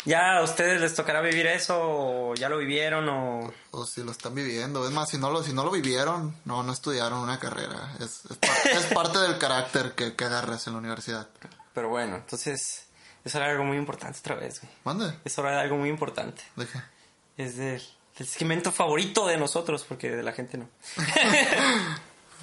¿Ya 0.05 0.37
a 0.37 0.43
ustedes 0.43 0.81
les 0.81 0.95
tocará 0.95 1.21
vivir 1.23 1.47
eso 1.47 1.79
o 1.81 2.35
ya 2.35 2.49
lo 2.49 2.59
vivieron 2.59 3.09
o...? 3.09 3.53
O, 3.71 3.87
si 3.87 4.03
lo 4.03 4.13
están 4.13 4.35
viviendo. 4.35 4.87
Es 4.87 4.93
más, 4.93 5.09
si 5.09 5.19
no 5.19 5.31
lo, 5.31 5.43
si 5.43 5.53
no 5.53 5.65
lo 5.65 5.71
vivieron, 5.71 6.37
no, 6.45 6.63
no 6.63 6.73
estudiaron 6.73 7.21
una 7.21 7.39
carrera. 7.39 7.95
Es, 8.01 8.23
es, 8.71 8.85
parte 8.95 9.19
del 9.19 9.39
carácter 9.39 9.93
que, 9.95 10.15
que, 10.15 10.25
agarras 10.25 10.67
en 10.67 10.75
la 10.75 10.81
universidad. 10.81 11.29
Pero 11.73 11.89
bueno, 11.89 12.17
entonces 12.17 12.87
es 13.25 13.35
hora 13.35 13.47
de 13.47 13.53
algo 13.53 13.65
muy 13.65 13.79
importante 13.79 14.19
otra 14.19 14.35
vez, 14.37 14.61
güey. 14.61 14.73
¿Mande? 14.85 15.19
Es 15.25 15.39
hora 15.39 15.53
de 15.53 15.61
algo 15.61 15.77
muy 15.79 15.89
importante. 15.89 16.43
¿De 16.57 16.67
qué? 16.67 16.79
Es 17.39 17.57
del, 17.57 17.83
del 18.19 18.27
segmento 18.27 18.73
favorito 18.73 19.27
de 19.27 19.39
nosotros, 19.39 19.85
porque 19.89 20.11
de 20.11 20.23
la 20.23 20.33
gente 20.33 20.59
no. 20.59 20.69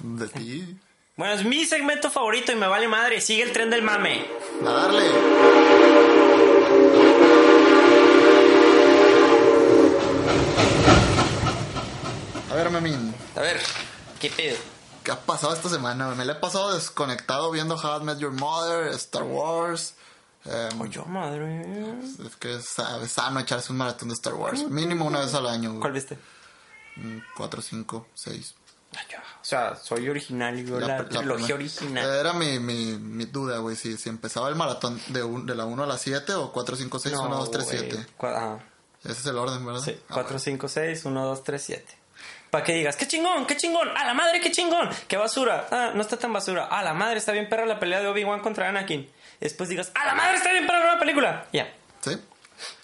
¿De 0.00 0.28
ti? 0.28 0.78
Bueno, 1.16 1.34
es 1.34 1.44
mi 1.44 1.64
segmento 1.64 2.10
favorito 2.10 2.50
y 2.50 2.56
me 2.56 2.66
vale 2.66 2.88
madre. 2.88 3.20
Sigue 3.20 3.44
el 3.44 3.52
tren 3.52 3.70
del 3.70 3.82
mame. 3.82 4.26
A 4.66 4.70
darle. 4.70 5.04
Ver, 12.62 12.72
Memín. 12.72 13.14
A 13.36 13.40
ver, 13.40 13.60
¿qué 14.20 14.30
pedo? 14.30 14.56
¿Qué 15.02 15.10
ha 15.10 15.20
pasado 15.20 15.52
esta 15.52 15.68
semana? 15.68 16.14
Me 16.14 16.24
la 16.24 16.34
he 16.34 16.36
pasado 16.36 16.74
desconectado 16.74 17.50
viendo 17.50 17.74
How 17.74 18.00
I 18.00 18.04
Met 18.04 18.18
Your 18.18 18.32
Mother, 18.32 18.88
Star 18.94 19.24
Wars. 19.24 19.94
Eh, 20.44 20.68
yo, 20.90 21.04
madre. 21.06 21.64
Es 22.24 22.36
que 22.36 22.54
es, 22.54 22.66
sano 22.66 23.40
echarse 23.40 23.72
un 23.72 23.78
maratón 23.78 24.08
de 24.08 24.14
Star 24.14 24.34
Wars. 24.34 24.68
Mínimo 24.68 25.04
una 25.04 25.20
vez 25.20 25.34
al 25.34 25.46
año. 25.46 25.78
¿Cuál 25.80 25.92
viste? 25.92 26.18
Mm, 26.96 27.18
cuatro, 27.36 27.62
cinco, 27.62 28.06
seis. 28.14 28.54
O 28.94 29.44
sea, 29.44 29.74
soy 29.74 30.08
original 30.08 30.56
y 30.58 30.64
la, 30.64 30.86
la, 30.86 31.08
trilogía 31.08 31.54
original. 31.54 32.08
Era 32.08 32.32
mi, 32.32 32.58
mi, 32.58 32.96
mi 32.96 33.24
duda, 33.24 33.58
güey, 33.58 33.74
si, 33.74 33.96
si 33.96 34.08
empezaba 34.08 34.48
el 34.48 34.54
maratón 34.54 35.00
de, 35.08 35.24
un, 35.24 35.46
de 35.46 35.54
la 35.54 35.64
1 35.64 35.82
a 35.82 35.86
la 35.86 35.98
7 35.98 36.34
o 36.34 36.52
4, 36.52 36.76
5, 36.76 36.98
6, 36.98 37.16
1, 37.16 37.36
2, 37.36 37.50
3, 37.50 37.66
7. 37.68 38.06
Ese 39.02 39.12
es 39.12 39.26
el 39.26 39.38
orden, 39.38 39.64
¿verdad? 39.66 39.80
Sí, 39.80 39.98
4, 40.12 40.38
5, 40.38 40.68
6, 40.68 41.04
1, 41.06 41.24
2, 41.24 41.42
3, 41.42 41.62
7. 41.62 42.01
Para 42.52 42.64
que 42.64 42.74
digas, 42.74 42.96
qué 42.96 43.08
chingón, 43.08 43.46
qué 43.46 43.56
chingón, 43.56 43.88
a 43.96 44.04
la 44.04 44.12
madre, 44.12 44.38
qué 44.38 44.50
chingón, 44.50 44.90
qué 45.08 45.16
basura. 45.16 45.68
Ah, 45.70 45.92
no 45.94 46.02
está 46.02 46.18
tan 46.18 46.34
basura. 46.34 46.66
A 46.66 46.82
la 46.82 46.92
madre, 46.92 47.16
está 47.16 47.32
bien 47.32 47.48
perra 47.48 47.64
la 47.64 47.80
pelea 47.80 48.00
de 48.00 48.08
Obi-Wan 48.08 48.40
contra 48.40 48.68
Anakin. 48.68 49.10
después 49.40 49.70
digas, 49.70 49.90
a 49.94 50.04
la 50.04 50.14
madre, 50.14 50.36
está 50.36 50.52
bien 50.52 50.66
perra 50.66 50.80
la 50.80 50.84
nueva 50.84 51.00
película. 51.00 51.46
Ya. 51.50 51.72
Sí. 52.02 52.20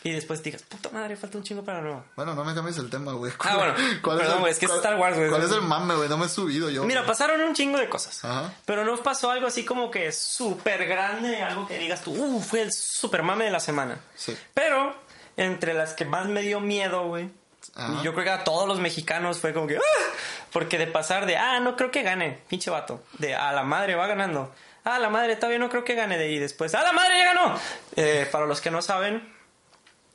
Y 0.05 0.13
después 0.13 0.43
digas, 0.43 0.63
puta 0.63 0.89
madre, 0.89 1.17
falta 1.17 1.37
un 1.37 1.45
chingo 1.45 1.63
para 1.63 1.79
la 1.79 1.85
nueva. 1.85 2.05
Bueno, 2.17 2.35
no 2.35 2.45
me 2.45 2.55
cambies 2.55 2.79
el 2.79 2.89
tema, 2.89 3.13
güey. 3.13 3.31
Ah, 3.41 3.57
bueno. 3.57 3.75
¿Cuál 4.03 4.17
Perdón, 4.17 4.41
güey, 4.41 4.53
es, 4.53 4.59
que 4.59 4.65
es 4.65 4.73
Star 4.73 4.99
Wars, 4.99 5.19
güey. 5.19 5.29
¿Cuál 5.29 5.43
es 5.43 5.53
el 5.53 5.61
mame, 5.61 5.97
güey? 5.97 6.09
No 6.09 6.17
me 6.17 6.25
he 6.25 6.29
subido 6.31 6.71
yo. 6.71 6.85
Mira, 6.85 7.05
pasaron 7.05 7.39
un 7.43 7.55
chingo 7.55 7.77
de 7.77 7.91
cosas. 7.91 8.25
Ajá. 8.25 8.51
Pero 8.65 8.87
no 8.87 8.97
pasó 8.97 9.31
algo 9.31 9.49
así 9.49 9.67
como 9.67 9.91
que 9.91 10.13
súper 10.13 10.87
grande, 10.87 11.43
algo 11.43 11.69
que 11.69 11.77
digas 11.77 12.01
tú, 12.01 12.13
uh, 12.13 12.41
fue 12.41 12.63
el 12.63 12.73
super 12.73 13.23
mame 13.23 13.45
de 13.45 13.51
la 13.51 13.61
semana. 13.61 14.01
Sí. 14.15 14.35
Pero, 14.55 14.97
entre 15.37 15.75
las 15.75 15.93
que 15.93 16.07
más 16.07 16.27
me 16.27 16.41
dio 16.41 16.59
miedo, 16.59 17.07
güey, 17.07 17.29
y 17.77 18.03
yo 18.03 18.13
creo 18.13 18.25
que 18.25 18.31
a 18.31 18.45
todos 18.45 18.67
los 18.67 18.81
mexicanos 18.81 19.39
fue 19.39 19.53
como 19.53 19.67
que, 19.67 19.77
¡ah! 19.77 20.13
Porque 20.53 20.79
de 20.79 20.87
pasar 20.87 21.27
de, 21.27 21.37
ah, 21.37 21.61
no 21.61 21.77
creo 21.77 21.91
que 21.91 22.03
gane, 22.03 22.41
pinche 22.49 22.71
vato, 22.71 23.03
de, 23.19 23.35
a 23.35 23.53
la 23.53 23.63
madre 23.63 23.95
va 23.95 24.07
ganando, 24.07 24.53
a 24.85 24.99
la 24.99 25.11
madre 25.11 25.37
todavía 25.37 25.59
no 25.59 25.69
creo 25.69 25.85
que 25.85 25.95
gane, 25.95 26.19
de 26.19 26.25
ahí 26.25 26.39
después, 26.39 26.75
a 26.75 26.83
la 26.83 26.93
madre 26.93 27.19
ya 27.19 27.35
ganó. 27.35 27.59
Eh, 27.97 28.29
para 28.33 28.47
los 28.47 28.61
que 28.61 28.71
no 28.71 28.83
saben, 28.83 29.33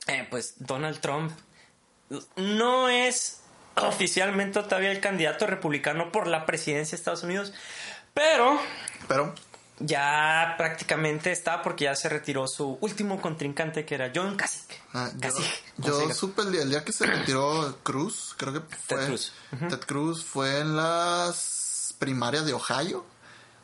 eh, 0.06 0.26
pues 0.30 0.54
Donald 0.58 1.00
Trump 1.00 1.32
no 2.36 2.88
es 2.88 3.40
oficialmente 3.76 4.62
todavía 4.62 4.90
el 4.90 5.00
candidato 5.00 5.46
republicano 5.46 6.12
por 6.12 6.26
la 6.26 6.46
presidencia 6.46 6.96
de 6.96 7.00
Estados 7.00 7.22
Unidos, 7.22 7.52
pero... 8.12 8.60
Pero 9.08 9.34
ya 9.78 10.54
prácticamente 10.56 11.32
está 11.32 11.62
porque 11.62 11.84
ya 11.84 11.96
se 11.96 12.08
retiró 12.08 12.46
su 12.46 12.78
último 12.80 13.20
contrincante 13.20 13.84
que 13.84 13.94
era 13.94 14.12
John 14.14 14.36
Kasich. 14.36 14.80
Ah, 14.92 15.10
yo, 15.78 16.14
supe 16.14 16.42
el 16.42 16.70
día, 16.70 16.84
que 16.84 16.92
se 16.92 17.06
retiró 17.06 17.78
Cruz, 17.82 18.34
creo 18.36 18.52
que 18.52 18.60
fue 18.60 18.98
Ted 18.98 19.06
Cruz. 19.06 19.32
Ted 19.50 19.80
Cruz 19.80 20.24
fue 20.24 20.60
en 20.60 20.76
las 20.76 21.94
primarias 21.98 22.46
de 22.46 22.52
Ohio, 22.52 23.04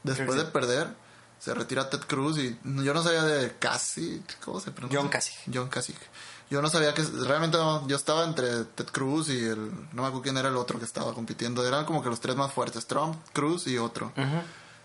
después 0.03 0.37
de 0.37 0.45
perder. 0.45 0.89
Se 1.39 1.55
retira 1.55 1.89
Ted 1.89 2.01
Cruz 2.01 2.37
y 2.39 2.59
yo 2.65 2.93
no 2.93 3.03
sabía 3.03 3.23
de 3.23 3.57
Kasich, 3.59 4.39
¿cómo 4.45 4.61
se 4.61 4.73
pronuncia? 4.73 5.01
John 5.01 5.09
Kasich. 5.09 5.39
John 5.53 5.69
Kasich. 5.69 5.97
Yo 6.51 6.61
no 6.61 6.69
sabía 6.69 6.93
que 6.93 7.03
realmente 7.03 7.57
yo 7.87 7.97
estaba 7.97 8.25
entre 8.25 8.65
Ted 8.65 8.87
Cruz 8.87 9.29
y 9.29 9.39
el 9.39 9.71
no 9.93 10.03
me 10.03 10.09
acuerdo 10.09 10.23
quién 10.23 10.37
era 10.37 10.49
el 10.49 10.57
otro 10.57 10.81
que 10.81 10.85
estaba 10.85 11.15
compitiendo, 11.15 11.67
eran 11.67 11.85
como 11.85 12.03
que 12.03 12.11
los 12.11 12.21
tres 12.21 12.35
más 12.35 12.53
fuertes, 12.53 12.87
Trump, 12.87 13.17
Cruz 13.33 13.69
y 13.69 13.79
otro. 13.79 14.13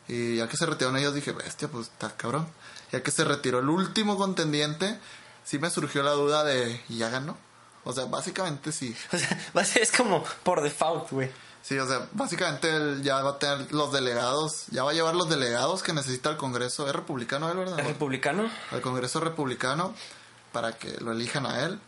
Y 0.07 0.37
ya 0.37 0.47
que 0.47 0.57
se 0.57 0.65
retiraron 0.65 0.97
ellos 0.97 1.13
dije, 1.13 1.31
bestia, 1.31 1.67
pues 1.67 1.87
está 1.87 2.15
cabrón. 2.15 2.47
Ya 2.91 3.01
que 3.01 3.11
se 3.11 3.23
retiró 3.23 3.59
el 3.59 3.69
último 3.69 4.17
contendiente, 4.17 4.99
sí 5.43 5.59
me 5.59 5.69
surgió 5.69 6.03
la 6.03 6.11
duda 6.11 6.43
de, 6.43 6.81
¿y 6.89 6.97
ya 6.97 7.09
ganó? 7.09 7.37
O 7.83 7.93
sea, 7.93 8.05
básicamente 8.05 8.71
sí. 8.71 8.95
O 9.53 9.63
sea, 9.63 9.81
es 9.81 9.91
como 9.91 10.23
por 10.43 10.61
default, 10.61 11.11
güey. 11.11 11.31
Sí, 11.61 11.79
o 11.79 11.87
sea, 11.87 12.07
básicamente 12.11 12.69
él 12.69 13.01
ya 13.01 13.23
va 13.23 13.31
a 13.31 13.39
tener 13.39 13.73
los 13.73 13.91
delegados, 13.91 14.65
ya 14.69 14.83
va 14.83 14.91
a 14.91 14.93
llevar 14.93 15.15
los 15.15 15.29
delegados 15.29 15.81
que 15.81 15.93
necesita 15.93 16.29
el 16.29 16.37
Congreso. 16.37 16.87
¿Es 16.87 16.93
republicano 16.93 17.49
él, 17.49 17.57
verdad? 17.57 17.79
¿Es 17.79 17.87
republicano? 17.87 18.51
Al 18.69 18.81
Congreso 18.81 19.19
republicano 19.19 19.95
para 20.51 20.73
que 20.73 20.91
lo 21.01 21.11
elijan 21.11 21.47
a 21.47 21.63
él. 21.63 21.79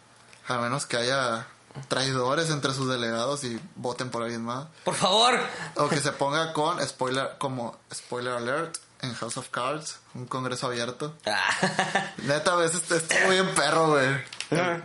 A 0.48 0.58
menos 0.58 0.88
que 0.88 0.98
haya 0.98 1.46
traidores 1.88 2.50
entre 2.50 2.74
sus 2.74 2.90
delegados 2.90 3.44
y 3.44 3.60
voten 3.76 4.10
por 4.10 4.24
alguien 4.24 4.44
más. 4.44 4.68
Por 4.84 4.96
favor. 4.96 5.40
O 5.76 5.88
que 5.90 5.98
se 5.98 6.12
ponga 6.12 6.54
con 6.54 6.86
spoiler, 6.88 7.38
como 7.38 7.78
spoiler 7.94 8.34
alert 8.34 8.78
en 9.02 9.14
House 9.14 9.38
of 9.38 9.50
Cards, 9.50 10.00
un 10.16 10.26
congreso 10.26 10.68
abierto. 10.68 11.16
Ah. 11.26 12.14
Neta, 12.24 12.54
a 12.54 12.56
veces 12.56 12.90
estuvo 12.90 13.30
bien 13.30 13.48
perro, 13.56 13.90
güey. 13.90 14.08
Ah, 14.52 14.82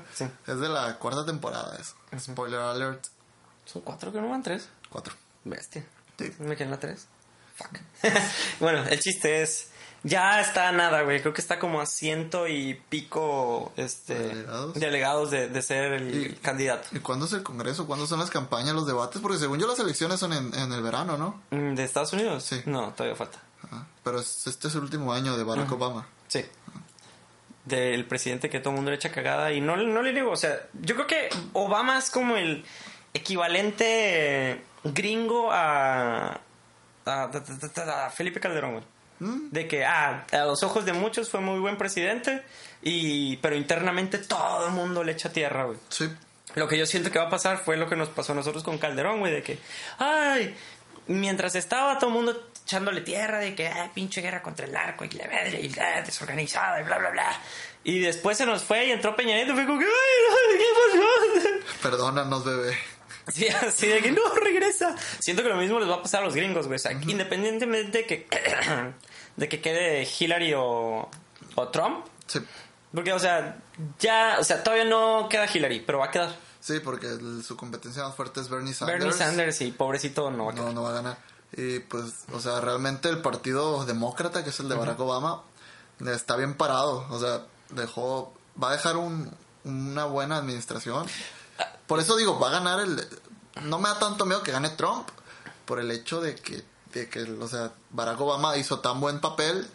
es 0.46 0.60
de 0.60 0.68
la 0.68 0.98
cuarta 0.98 1.24
temporada 1.24 1.76
eso. 1.80 1.94
Spoiler 2.18 2.60
alert. 2.60 3.06
¿Son 3.64 3.82
cuatro 3.82 4.12
que 4.12 4.20
no 4.20 4.28
van 4.28 4.42
tres? 4.42 4.68
Cuatro. 4.90 5.14
Bestia. 5.44 5.84
Me 6.38 6.56
quedan 6.56 6.70
la 6.70 6.78
tres. 6.78 7.06
Fuck. 7.56 7.78
bueno, 8.60 8.84
el 8.84 9.00
chiste 9.00 9.42
es 9.42 9.68
ya 10.04 10.40
está 10.40 10.72
nada, 10.72 11.02
güey. 11.02 11.20
Creo 11.20 11.32
que 11.32 11.40
está 11.40 11.58
como 11.58 11.80
a 11.80 11.86
ciento 11.86 12.48
y 12.48 12.74
pico 12.88 13.72
este, 13.76 14.44
delegados, 14.74 15.30
de, 15.30 15.62
ser 15.62 15.92
el 15.92 16.38
candidato. 16.40 16.88
¿Y 16.92 16.98
cuándo 16.98 17.26
es 17.26 17.32
el 17.32 17.42
Congreso? 17.42 17.86
¿Cuándo 17.86 18.06
son 18.06 18.18
las 18.18 18.30
campañas, 18.30 18.74
los 18.74 18.86
debates? 18.86 19.20
Porque 19.22 19.38
según 19.38 19.60
yo 19.60 19.68
las 19.68 19.78
elecciones 19.78 20.18
son 20.18 20.32
en, 20.32 20.72
el 20.72 20.82
verano, 20.82 21.16
¿no? 21.16 21.42
Mm, 21.50 21.74
¿De 21.74 21.84
Estados 21.84 22.12
Unidos? 22.12 22.42
Sí. 22.42 22.62
No, 22.66 22.92
todavía 22.92 23.16
falta. 23.16 23.38
pero 24.02 24.18
este 24.18 24.68
es 24.68 24.74
el 24.74 24.82
último 24.82 25.12
año 25.12 25.36
de 25.36 25.44
Barack 25.44 25.70
Obama. 25.70 26.06
Sí. 26.26 26.44
Del 27.64 28.04
presidente 28.06 28.50
que 28.50 28.58
todo 28.58 28.70
el 28.70 28.76
mundo 28.76 28.90
le 28.90 28.96
echa 28.96 29.12
cagada. 29.12 29.52
Y 29.52 29.60
no, 29.60 29.76
no 29.76 30.02
le 30.02 30.12
digo, 30.12 30.32
o 30.32 30.36
sea, 30.36 30.66
yo 30.80 30.96
creo 30.96 31.06
que 31.06 31.28
Obama 31.52 31.96
es 31.98 32.10
como 32.10 32.36
el 32.36 32.64
equivalente 33.14 34.64
gringo 34.82 35.52
a, 35.52 36.40
a 37.04 38.10
Felipe 38.12 38.40
Calderón, 38.40 38.72
güey. 38.72 38.84
De 39.50 39.68
que, 39.68 39.84
ah, 39.84 40.26
a 40.32 40.44
los 40.44 40.62
ojos 40.62 40.84
de 40.84 40.92
muchos 40.92 41.28
fue 41.28 41.40
muy 41.40 41.60
buen 41.60 41.76
presidente, 41.76 42.42
y, 42.82 43.36
pero 43.36 43.54
internamente 43.54 44.18
todo 44.18 44.66
el 44.66 44.72
mundo 44.72 45.04
le 45.04 45.12
echa 45.12 45.32
tierra, 45.32 45.64
güey. 45.64 45.78
Sí. 45.88 46.10
Lo 46.54 46.68
que 46.68 46.76
yo 46.76 46.86
siento 46.86 47.10
que 47.10 47.18
va 47.18 47.26
a 47.26 47.30
pasar 47.30 47.58
fue 47.58 47.76
lo 47.76 47.88
que 47.88 47.96
nos 47.96 48.08
pasó 48.08 48.32
a 48.32 48.34
nosotros 48.34 48.64
con 48.64 48.78
Calderón, 48.78 49.20
güey, 49.20 49.32
de 49.32 49.42
que, 49.42 49.58
ay, 49.98 50.54
mientras 51.06 51.54
estaba 51.54 51.98
todo 51.98 52.10
el 52.10 52.16
mundo 52.16 52.48
echándole 52.64 53.00
tierra 53.00 53.38
de 53.38 53.54
que, 53.54 53.68
ay, 53.68 53.90
pinche 53.94 54.20
guerra 54.20 54.42
contra 54.42 54.66
el 54.66 54.76
arco 54.76 55.04
y 55.04 55.10
la 55.10 55.26
madre 55.26 55.60
y 55.60 55.68
la 55.70 56.02
desorganizada 56.02 56.80
y 56.80 56.84
bla, 56.84 56.98
bla, 56.98 57.10
bla. 57.10 57.40
Y 57.84 58.00
después 58.00 58.38
se 58.38 58.46
nos 58.46 58.62
fue 58.64 58.86
y 58.86 58.90
entró 58.90 59.16
Peña 59.16 59.34
Nieto 59.34 59.52
y 59.52 59.54
fue 59.54 59.66
como 59.66 59.78
que, 59.78 59.86
ay, 59.86 60.58
¿qué 60.58 60.64
pasó? 60.98 61.78
Perdónanos, 61.82 62.44
bebé. 62.44 62.76
Sí, 63.28 63.46
así 63.48 63.86
de 63.86 64.00
que 64.00 64.10
no 64.10 64.22
regresa. 64.34 64.96
Siento 65.20 65.42
que 65.42 65.48
lo 65.48 65.56
mismo 65.56 65.78
les 65.78 65.88
va 65.88 65.96
a 65.96 66.02
pasar 66.02 66.22
a 66.22 66.24
los 66.24 66.34
gringos, 66.34 66.66
güey. 66.66 66.76
O 66.76 66.78
sea, 66.78 66.92
independientemente 66.92 67.98
de 67.98 68.06
que 68.06 68.26
de 69.36 69.48
que 69.48 69.60
quede 69.60 70.08
Hillary 70.18 70.54
o, 70.54 71.08
o 71.54 71.68
Trump. 71.68 72.06
Sí. 72.26 72.40
Porque, 72.94 73.12
o 73.12 73.18
sea, 73.18 73.58
ya, 73.98 74.36
o 74.38 74.44
sea, 74.44 74.62
todavía 74.62 74.84
no 74.84 75.28
queda 75.28 75.46
Hillary, 75.52 75.80
pero 75.80 75.98
va 75.98 76.06
a 76.06 76.10
quedar. 76.10 76.36
Sí, 76.60 76.80
porque 76.80 77.08
su 77.42 77.56
competencia 77.56 78.04
más 78.04 78.14
fuerte 78.14 78.40
es 78.40 78.48
Bernie 78.48 78.74
Sanders. 78.74 78.98
Bernie 78.98 79.18
Sanders, 79.18 79.60
y 79.62 79.72
pobrecito 79.72 80.30
no 80.30 80.46
va 80.46 80.52
a 80.52 80.54
No, 80.54 80.72
no 80.72 80.82
va 80.82 80.90
a 80.90 80.92
ganar. 80.92 81.18
Y 81.54 81.80
pues, 81.80 82.24
o 82.32 82.40
sea, 82.40 82.60
realmente 82.60 83.08
el 83.08 83.18
partido 83.18 83.84
demócrata, 83.84 84.44
que 84.44 84.50
es 84.50 84.60
el 84.60 84.68
de 84.68 84.74
Barack 84.74 85.00
Obama, 85.00 85.42
está 86.06 86.36
bien 86.36 86.54
parado. 86.54 87.06
O 87.10 87.18
sea, 87.18 87.46
dejó, 87.70 88.32
va 88.62 88.70
a 88.70 88.72
dejar 88.72 88.96
un, 88.96 89.34
una 89.64 90.04
buena 90.04 90.36
administración. 90.36 91.06
Por 91.86 92.00
eso 92.00 92.16
digo, 92.16 92.38
va 92.38 92.48
a 92.48 92.52
ganar 92.52 92.80
el... 92.80 93.06
No 93.62 93.78
me 93.78 93.88
da 93.88 93.98
tanto 93.98 94.24
miedo 94.24 94.42
que 94.42 94.52
gane 94.52 94.70
Trump, 94.70 95.08
por 95.66 95.78
el 95.78 95.90
hecho 95.90 96.20
de 96.20 96.36
que, 96.36 96.64
de 96.92 97.08
que, 97.08 97.22
o 97.22 97.48
sea, 97.48 97.72
Barack 97.90 98.20
Obama 98.20 98.56
hizo 98.56 98.80
tan 98.80 99.00
buen 99.00 99.20
papel 99.20 99.66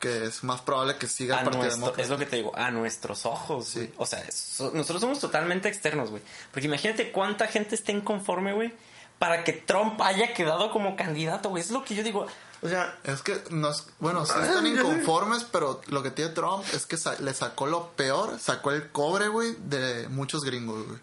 que 0.00 0.26
es 0.26 0.44
más 0.44 0.60
probable 0.60 0.96
que 0.96 1.08
siga 1.08 1.36
A 1.36 1.38
el 1.40 1.44
Partido 1.46 1.62
nuestro- 1.64 1.80
Demócrata. 1.80 2.02
es 2.02 2.08
lo 2.10 2.18
que 2.18 2.26
te 2.26 2.36
digo, 2.36 2.52
a 2.56 2.70
nuestros 2.70 3.26
ojos, 3.26 3.66
Sí. 3.66 3.78
güey. 3.80 3.92
O 3.96 4.06
sea, 4.06 4.20
es- 4.20 4.60
nosotros 4.72 5.00
somos 5.00 5.18
totalmente 5.18 5.68
externos, 5.68 6.10
güey. 6.10 6.22
Porque 6.52 6.66
imagínate 6.66 7.10
cuánta 7.10 7.48
gente 7.48 7.74
está 7.74 7.90
inconforme, 7.92 8.52
güey, 8.52 8.72
para 9.18 9.42
que 9.42 9.52
Trump 9.52 10.00
haya 10.00 10.32
quedado 10.34 10.70
como 10.70 10.94
candidato, 10.94 11.48
güey. 11.48 11.62
Es 11.64 11.70
lo 11.72 11.84
que 11.84 11.96
yo 11.96 12.04
digo. 12.04 12.26
O 12.62 12.68
sea, 12.68 12.96
Es 13.04 13.22
que, 13.22 13.40
no 13.50 13.70
es- 13.70 13.86
bueno, 13.98 14.24
sí 14.24 14.32
están 14.40 14.66
inconformes, 15.08 15.44
pero 15.50 15.80
lo 15.88 16.02
que 16.04 16.10
tiene 16.12 16.32
Trump 16.32 16.64
es 16.72 16.86
que 16.86 16.96
sa- 16.96 17.18
le 17.20 17.34
sacó 17.34 17.66
lo 17.66 17.88
peor, 17.92 18.38
sacó 18.38 18.70
el 18.70 18.90
cobre, 18.92 19.26
güey, 19.28 19.56
de 19.58 20.06
muchos 20.08 20.44
gringos, 20.44 20.86
güey. 20.86 20.98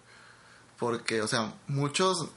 Porque, 0.77 1.21
o 1.21 1.27
sea, 1.27 1.53
muchos 1.67 2.27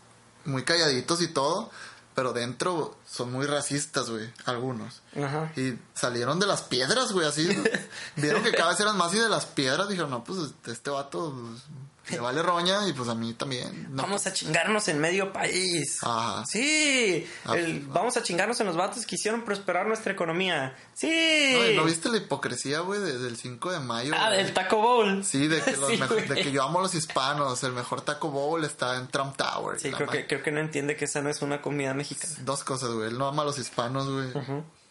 muy 0.45 0.65
calladitos 0.65 1.21
y 1.23 1.29
todo, 1.29 1.71
pero 2.19 2.33
dentro 2.33 2.97
son 3.09 3.31
muy 3.31 3.47
racistas, 3.47 4.11
güey, 4.11 4.29
algunos. 4.45 5.03
Ajá. 5.17 5.53
Y 5.55 5.79
salieron 5.95 6.41
de 6.41 6.49
las 6.49 6.63
piedras, 6.63 7.13
güey, 7.13 7.29
así. 7.29 7.49
Vieron 8.17 8.43
que 8.43 8.51
cada 8.51 8.71
vez 8.71 8.81
eran 8.81 8.97
más 8.97 9.15
y 9.15 9.19
de 9.19 9.29
las 9.29 9.47
piedras 9.47 9.89
dijeron, 9.89 10.11
no, 10.11 10.25
pues 10.25 10.53
este 10.67 10.91
vato 10.91 11.33
pues, 11.33 11.63
le 12.11 12.19
vale 12.21 12.43
roña 12.43 12.87
y 12.89 12.93
pues 12.93 13.09
a 13.09 13.15
mí 13.15 13.35
también. 13.35 13.89
No, 13.95 14.03
vamos 14.03 14.27
a 14.27 14.33
chingarnos 14.33 14.89
en 14.89 14.99
medio 14.99 15.33
país. 15.33 15.99
Ajá. 16.03 16.45
Sí, 16.47 17.27
Ah. 17.45 17.57
el- 17.57 17.81
vamos 17.89 18.17
a 18.17 18.23
chingarnos 18.23 18.59
en 18.61 18.67
los 18.67 18.77
vatos 18.77 19.05
que 19.07 19.17
hicieron 19.17 19.45
prosperar 19.45 19.87
nuestra 19.87 20.13
economía. 20.13 20.77
Sí. 20.95 21.55
No, 21.59 21.67
¿y 21.71 21.77
¿no 21.77 21.85
viste 21.85 22.09
la 22.09 22.17
hipocresía, 22.19 22.81
güey, 22.81 23.01
de- 23.01 23.19
del 23.19 23.37
5 23.37 23.71
de 23.71 23.81
mayo? 23.81 24.13
ah, 24.17 24.31
del 24.31 24.53
Taco 24.55 24.77
Bowl. 24.79 25.25
Sí, 25.25 25.47
de 25.49 25.61
que, 25.63 25.77
los 25.77 25.89
Sí, 25.91 25.97
de 26.29 26.35
que 26.43 26.51
yo 26.53 26.63
amo 26.63 26.79
a 26.81 26.83
los 26.83 26.95
hispanos. 26.95 27.63
El 27.65 27.73
mejor 27.73 28.01
Taco 28.03 28.31
Bowl 28.31 28.65
está 28.65 28.97
en 28.97 29.09
Trump 29.09 29.37
Tower. 29.37 29.79
Sí, 29.81 29.91
creo 29.91 30.09
que, 30.09 30.27
creo 30.27 30.43
que 30.43 30.51
no 30.51 30.61
entiende 30.61 30.97
que 30.97 31.05
esa 31.07 31.21
no 31.23 31.31
es 31.31 31.43
una 31.43 31.61
comida 31.63 31.95
mexicana. 31.95 32.35
Dos 32.41 32.65
cosas, 32.65 32.91
güey. 32.91 33.09
Él 33.09 33.19
no 33.19 33.27
ama 33.29 33.43
a 33.43 33.45
los 33.47 33.59
hispanos, 33.59 34.09
güey. 34.09 34.29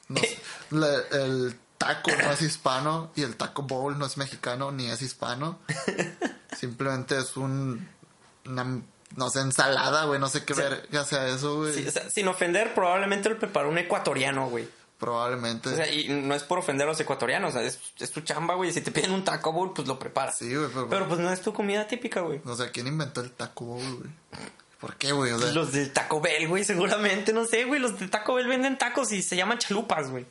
No 0.09 0.21
es- 0.21 0.37
la- 0.69 1.01
el 1.11 1.57
taco 1.77 2.11
no 2.11 2.31
es 2.31 2.41
hispano 2.41 3.11
y 3.15 3.23
el 3.23 3.35
Taco 3.35 3.63
Bowl 3.63 3.97
no 3.97 4.05
es 4.05 4.17
mexicano 4.17 4.71
ni 4.71 4.87
es 4.87 5.01
hispano. 5.01 5.59
Simplemente 6.57 7.17
es 7.17 7.37
un... 7.37 7.87
Una, 8.45 8.81
no 9.15 9.29
sé, 9.29 9.41
ensalada, 9.41 10.05
güey. 10.05 10.19
No 10.19 10.29
sé 10.29 10.43
qué 10.45 10.53
ver 10.53 10.87
ya 10.91 11.03
sea 11.03 11.27
eso, 11.27 11.57
güey. 11.57 11.73
Sí, 11.73 11.87
o 11.87 11.91
sea, 11.91 12.09
sin 12.09 12.27
ofender, 12.27 12.73
probablemente 12.73 13.29
lo 13.29 13.39
preparó 13.39 13.69
un 13.69 13.77
ecuatoriano, 13.77 14.49
güey. 14.49 14.67
Probablemente. 14.97 15.69
O 15.69 15.75
sea, 15.75 15.91
y 15.91 16.09
no 16.09 16.33
es 16.33 16.43
por 16.43 16.59
ofender 16.59 16.87
a 16.87 16.91
los 16.91 16.99
ecuatorianos, 16.99 17.51
o 17.51 17.57
sea, 17.57 17.67
es, 17.67 17.79
es 17.99 18.11
tu 18.11 18.21
chamba, 18.21 18.55
güey. 18.55 18.71
Si 18.71 18.81
te 18.81 18.91
piden 18.91 19.11
un 19.11 19.23
taco 19.23 19.51
bowl, 19.51 19.73
pues 19.73 19.87
lo 19.87 19.99
preparas. 19.99 20.37
sí, 20.37 20.53
güey, 20.53 20.69
pero... 20.73 20.89
Pero 20.89 21.07
pues 21.07 21.19
no 21.19 21.31
es 21.31 21.41
tu 21.41 21.53
comida 21.53 21.87
típica, 21.87 22.21
güey. 22.21 22.41
O 22.45 22.55
sea, 22.55 22.71
¿quién 22.71 22.87
inventó 22.87 23.21
el 23.21 23.31
Taco 23.31 23.65
Bowl, 23.65 23.97
güey? 23.97 24.09
¿Por 24.79 24.95
qué, 24.95 25.11
güey? 25.11 25.31
O 25.31 25.39
sea, 25.39 25.51
Los 25.53 25.71
de 25.71 25.87
Taco 25.87 26.21
Bell, 26.21 26.47
güey, 26.47 26.63
seguramente, 26.63 27.33
no 27.33 27.45
sé, 27.45 27.63
güey. 27.65 27.79
Los 27.79 27.99
de 27.99 28.07
Taco 28.07 28.35
Bell 28.35 28.47
venden 28.47 28.77
tacos 28.77 29.11
y 29.11 29.23
se 29.23 29.35
llaman 29.35 29.57
chalupas, 29.57 30.11
güey. 30.11 30.27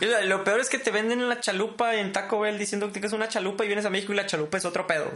Lo- 0.26 0.44
peor 0.44 0.60
es 0.60 0.68
que 0.68 0.78
te 0.78 0.90
venden 0.90 1.28
la 1.28 1.40
chalupa 1.40 1.94
en 1.96 2.12
Taco 2.12 2.40
Bell 2.40 2.56
diciendo 2.58 2.92
que 2.92 3.04
es 3.04 3.12
una 3.12 3.28
chalupa 3.28 3.64
y 3.64 3.66
vienes 3.66 3.84
a 3.84 3.90
México 3.90 4.12
y 4.12 4.16
la 4.16 4.26
chalupa 4.26 4.58
es 4.58 4.64
otro 4.64 4.86
pedo. 4.86 5.10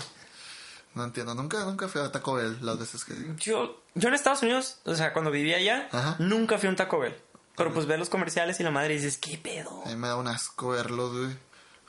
no 0.95 1.05
entiendo. 1.05 1.35
Nunca, 1.35 1.65
nunca 1.65 1.87
fui 1.89 2.01
a 2.01 2.11
Taco 2.11 2.35
Bell 2.35 2.59
las 2.63 2.79
veces 2.79 3.05
que... 3.05 3.15
Yo, 3.39 3.81
yo 3.95 4.09
en 4.09 4.15
Estados 4.15 4.43
Unidos, 4.43 4.79
o 4.85 4.95
sea, 4.97 5.13
cuando 5.13 5.31
vivía 5.31 5.57
allá, 5.59 5.89
Ajá. 5.93 6.17
nunca 6.19 6.59
fui 6.59 6.67
a 6.67 6.71
un 6.71 6.77
Taco 6.77 6.99
Bell. 6.99 7.17
Pero 7.57 7.73
pues 7.73 7.87
ves 7.87 7.99
los 7.99 8.09
comerciales 8.09 8.59
y 8.61 8.63
la 8.65 8.71
madre 8.71 8.95
dices, 8.95 9.19
¿qué 9.19 9.39
pedo? 9.39 9.83
A 9.85 9.89
mí 9.91 9.97
me 9.97 10.09
da 10.09 10.17
un 10.17 10.27
asco 10.27 10.71
verlos, 10.71 11.13
güey. 11.17 11.37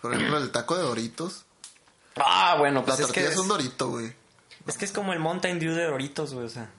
Por 0.02 0.14
ejemplo, 0.14 0.38
el 0.38 0.52
taco 0.52 0.76
de 0.76 0.84
Doritos. 0.84 1.46
Ah, 2.18 2.58
bueno, 2.60 2.82
La 2.82 2.86
pues 2.86 3.00
es 3.00 3.06
tortilla 3.08 3.26
que 3.28 3.32
es 3.34 3.40
un 3.40 3.48
Dorito, 3.48 3.88
güey. 3.90 4.14
Es 4.66 4.78
que 4.78 4.86
es 4.86 4.92
como 4.92 5.12
el 5.14 5.20
Mountain 5.20 5.60
Dew 5.60 5.74
de 5.74 5.86
Doritos, 5.86 6.34
güey, 6.34 6.46
o 6.46 6.50
sea. 6.50 6.70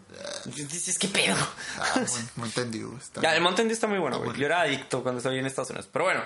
Dices, 0.47 0.99
¿qué 0.99 1.09
pedo? 1.09 1.37
Ah, 1.79 2.01
entendido, 2.43 2.89
güey. 2.89 3.01
Está 3.01 3.21
Ya, 3.21 3.35
el. 3.35 3.43
Mountain 3.43 3.69
Dew 3.69 3.75
está 3.75 3.87
muy 3.87 3.99
bueno, 3.99 4.17
güey. 4.19 4.29
bueno. 4.29 4.41
Yo 4.41 4.47
era 4.47 4.61
adicto 4.63 5.03
cuando 5.03 5.19
estaba 5.19 5.35
en 5.35 5.45
Estados 5.47 5.71
Unidos. 5.71 5.89
Pero 5.93 6.07
bueno, 6.07 6.23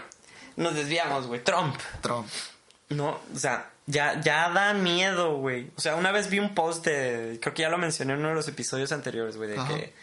nos 0.56 0.74
desviamos, 0.74 1.26
güey. 1.26 1.42
Trump. 1.42 1.76
Trump. 2.00 2.28
No, 2.90 3.20
o 3.34 3.38
sea, 3.38 3.70
ya, 3.86 4.20
ya 4.20 4.50
da 4.50 4.72
miedo, 4.74 5.36
güey. 5.36 5.70
O 5.76 5.80
sea, 5.80 5.96
una 5.96 6.12
vez 6.12 6.30
vi 6.30 6.38
un 6.38 6.54
post 6.54 6.84
de. 6.84 7.38
Creo 7.42 7.54
que 7.54 7.62
ya 7.62 7.68
lo 7.68 7.78
mencioné 7.78 8.12
en 8.14 8.20
uno 8.20 8.28
de 8.30 8.34
los 8.36 8.48
episodios 8.48 8.92
anteriores, 8.92 9.36
güey, 9.36 9.50
de 9.50 9.58
Ajá. 9.58 9.68
que. 9.68 9.94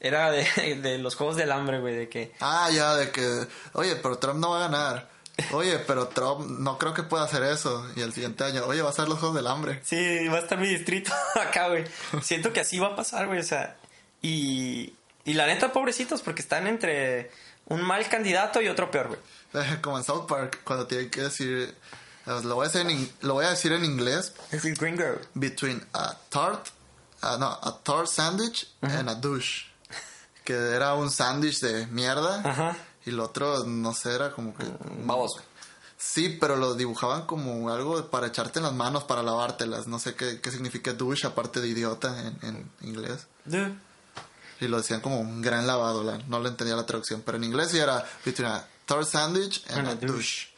Era 0.00 0.30
de, 0.32 0.44
de 0.82 0.98
los 0.98 1.14
juegos 1.14 1.36
del 1.36 1.52
hambre, 1.52 1.78
güey, 1.80 1.94
de 1.94 2.08
que. 2.08 2.32
Ah, 2.40 2.68
ya, 2.72 2.96
de 2.96 3.12
que... 3.12 3.46
Oye, 3.74 3.94
pero 3.96 4.18
Trump 4.18 4.40
no 4.40 4.50
va 4.50 4.56
a 4.64 4.68
ganar. 4.68 5.10
Oye, 5.52 5.78
pero 5.80 6.08
Trump 6.08 6.46
no 6.60 6.78
creo 6.78 6.92
que 6.94 7.02
pueda 7.02 7.24
hacer 7.24 7.42
eso. 7.42 7.86
Y 7.96 8.00
el 8.02 8.12
siguiente 8.12 8.44
año, 8.44 8.64
oye, 8.66 8.82
va 8.82 8.90
a 8.90 8.92
ser 8.92 9.08
los 9.08 9.18
Juegos 9.18 9.36
del 9.36 9.46
Hambre. 9.46 9.80
Sí, 9.84 10.28
va 10.28 10.36
a 10.38 10.40
estar 10.40 10.58
mi 10.58 10.68
distrito 10.68 11.12
acá, 11.40 11.68
güey. 11.68 11.84
Siento 12.22 12.52
que 12.52 12.60
así 12.60 12.78
va 12.78 12.88
a 12.88 12.96
pasar, 12.96 13.26
güey. 13.26 13.40
O 13.40 13.44
sea, 13.44 13.76
y, 14.20 14.94
y 15.24 15.34
la 15.34 15.46
neta, 15.46 15.72
pobrecitos, 15.72 16.20
porque 16.22 16.42
están 16.42 16.66
entre 16.66 17.30
un 17.66 17.80
mal 17.82 18.06
candidato 18.08 18.60
y 18.60 18.68
otro 18.68 18.90
peor, 18.90 19.08
güey. 19.08 19.80
Como 19.82 19.98
en 19.98 20.04
South 20.04 20.26
Park, 20.26 20.60
cuando 20.64 20.86
tienen 20.86 21.10
que 21.10 21.22
decir... 21.22 21.74
eh, 22.26 22.40
Lo 22.44 22.56
voy 22.56 22.66
a, 22.66 22.68
decir 22.68 22.88
en, 22.90 23.10
lo 23.22 23.34
voy 23.34 23.46
a 23.46 23.50
decir 23.50 23.72
en 23.72 23.84
inglés. 23.84 24.32
Es 24.50 24.64
el 24.64 24.74
gringo. 24.74 25.04
Between 25.34 25.82
a 25.94 26.16
tart... 26.28 26.68
ah, 27.22 27.36
no, 27.40 27.46
a 27.46 27.80
tart 27.82 28.06
sandwich 28.06 28.68
and 28.82 29.08
a 29.08 29.14
douche. 29.14 29.66
Que 30.44 30.52
era 30.54 30.94
un 30.94 31.10
sándwich 31.10 31.60
de 31.60 31.86
mierda. 31.86 32.42
Ajá. 32.44 32.76
Y 33.04 33.10
el 33.10 33.20
otro, 33.20 33.64
no 33.64 33.92
sé, 33.94 34.14
era 34.14 34.32
como 34.32 34.54
que... 34.56 34.64
Vamos. 35.04 35.32
Sí, 35.98 36.36
pero 36.40 36.56
lo 36.56 36.74
dibujaban 36.74 37.26
como 37.26 37.70
algo 37.70 38.08
para 38.10 38.26
echarte 38.26 38.58
en 38.58 38.64
las 38.64 38.74
manos, 38.74 39.04
para 39.04 39.22
lavártelas. 39.22 39.86
No 39.86 39.98
sé 40.00 40.14
qué, 40.14 40.40
qué 40.40 40.50
significa 40.50 40.92
douche, 40.92 41.26
aparte 41.26 41.60
de 41.60 41.68
idiota 41.68 42.18
en, 42.20 42.38
en 42.42 42.70
inglés. 42.88 43.26
Y 44.60 44.68
lo 44.68 44.76
decían 44.78 45.00
como 45.00 45.20
un 45.20 45.42
gran 45.42 45.66
lavado, 45.66 46.02
la- 46.04 46.18
no 46.28 46.40
le 46.40 46.48
entendía 46.48 46.76
la 46.76 46.86
traducción. 46.86 47.22
Pero 47.24 47.38
en 47.38 47.44
inglés 47.44 47.70
sí 47.70 47.78
era 47.78 48.04
between 48.24 48.48
a 48.50 48.64
tart 48.86 49.06
sandwich 49.06 49.64
and 49.68 49.78
And 49.78 49.88
a 49.88 49.90
a 49.90 49.94
douche. 49.94 50.06
douche. 50.12 50.48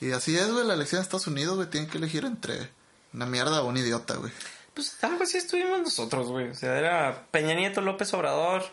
Y 0.00 0.12
así 0.12 0.36
es, 0.36 0.50
güey, 0.52 0.66
la 0.66 0.74
elección 0.74 1.00
de 1.00 1.04
Estados 1.04 1.26
Unidos, 1.26 1.56
güey, 1.56 1.68
tienen 1.70 1.88
que 1.88 1.98
elegir 1.98 2.24
entre 2.24 2.70
una 3.12 3.26
mierda 3.26 3.62
o 3.62 3.66
un 3.66 3.76
idiota, 3.76 4.16
güey. 4.16 4.32
Pues 4.74 5.02
algo 5.04 5.22
así 5.22 5.38
estuvimos 5.38 5.80
nosotros, 5.80 6.26
güey. 6.28 6.48
O 6.50 6.54
sea, 6.54 6.76
era 6.78 7.26
Peña 7.30 7.54
Nieto, 7.54 7.80
López 7.80 8.12
Obrador. 8.14 8.64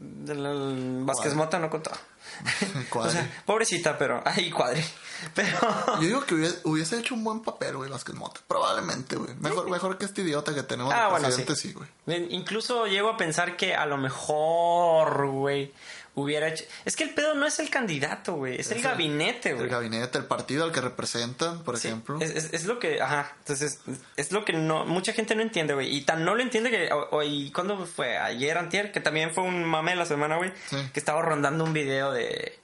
Del 0.00 0.46
el 0.46 1.04
Vázquez. 1.04 1.34
Mota 1.34 1.58
no 1.58 1.70
contaba. 1.70 1.98
o 2.90 3.08
sea, 3.10 3.42
pobrecita, 3.44 3.96
pero. 3.98 4.22
Ay, 4.26 4.50
cuadre. 4.50 4.84
Pero. 5.34 5.58
Yo 6.00 6.06
digo 6.06 6.24
que 6.24 6.34
hubiese, 6.34 6.60
hubiese 6.64 6.98
hecho 6.98 7.14
un 7.14 7.24
buen 7.24 7.40
papel, 7.40 7.76
güey, 7.76 7.90
Vázquez 7.90 8.14
Mota. 8.14 8.40
Probablemente, 8.48 9.16
güey. 9.16 9.34
Mejor, 9.36 9.70
mejor 9.70 9.98
que 9.98 10.04
este 10.06 10.22
idiota 10.22 10.54
que 10.54 10.62
tenemos 10.62 10.92
de 10.92 10.98
Ah, 10.98 11.08
bueno, 11.08 11.26
presidente, 11.26 11.56
sí. 11.56 11.68
sí, 11.68 11.74
güey. 11.74 11.88
Eh, 12.06 12.26
Incluso 12.30 12.86
llego 12.86 13.10
a 13.10 13.16
pensar 13.16 13.56
que 13.56 13.74
a 13.74 13.86
lo 13.86 13.96
mejor, 13.96 15.28
güey, 15.28 15.72
hubiera 16.16 16.48
hecho... 16.48 16.64
Es 16.84 16.94
que 16.96 17.04
el 17.04 17.10
pedo 17.14 17.34
no 17.34 17.44
es 17.46 17.58
el 17.58 17.70
candidato, 17.70 18.34
güey, 18.34 18.60
es 18.60 18.70
el 18.70 18.78
Es 18.78 18.84
el- 18.84 18.90
gabinete, 18.90 19.50
El 19.50 19.56
güey. 19.56 19.68
gabinete, 19.68 20.18
el 20.18 20.26
partido 20.26 20.64
al 20.64 20.72
que 20.72 20.80
representan, 20.80 21.62
por 21.64 21.76
Sí, 21.78 21.88
ejemplo. 21.88 22.18
es, 22.20 22.30
es- 22.30 22.52
es 22.54 22.64
lo 22.66 22.78
que, 22.78 23.00
ajá, 23.02 23.34
entonces 23.40 23.80
es 24.16 24.30
lo 24.32 24.44
que 24.44 24.52
no, 24.52 24.84
mucha 24.84 25.12
gente 25.12 25.34
no 25.34 25.42
entiende, 25.42 25.74
güey, 25.74 25.94
y 25.94 26.02
tan 26.02 26.24
no 26.24 26.34
lo 26.34 26.42
entiende 26.42 26.70
que, 26.70 26.92
o, 26.92 27.08
o- 27.16 27.22
y 27.22 27.50
cuando 27.50 27.84
fue 27.86 28.16
ayer, 28.16 28.56
antier, 28.58 28.92
que 28.92 29.00
también 29.00 29.32
fue 29.34 29.42
un 29.44 29.64
mame 29.64 29.90
de 29.92 29.96
la 29.96 30.06
semana, 30.06 30.36
güey, 30.36 30.52
Sí. 30.70 30.76
que 30.92 31.00
estaba 31.00 31.20
rondando 31.22 31.64
un 31.64 31.72
video 31.72 32.12
de, 32.12 32.58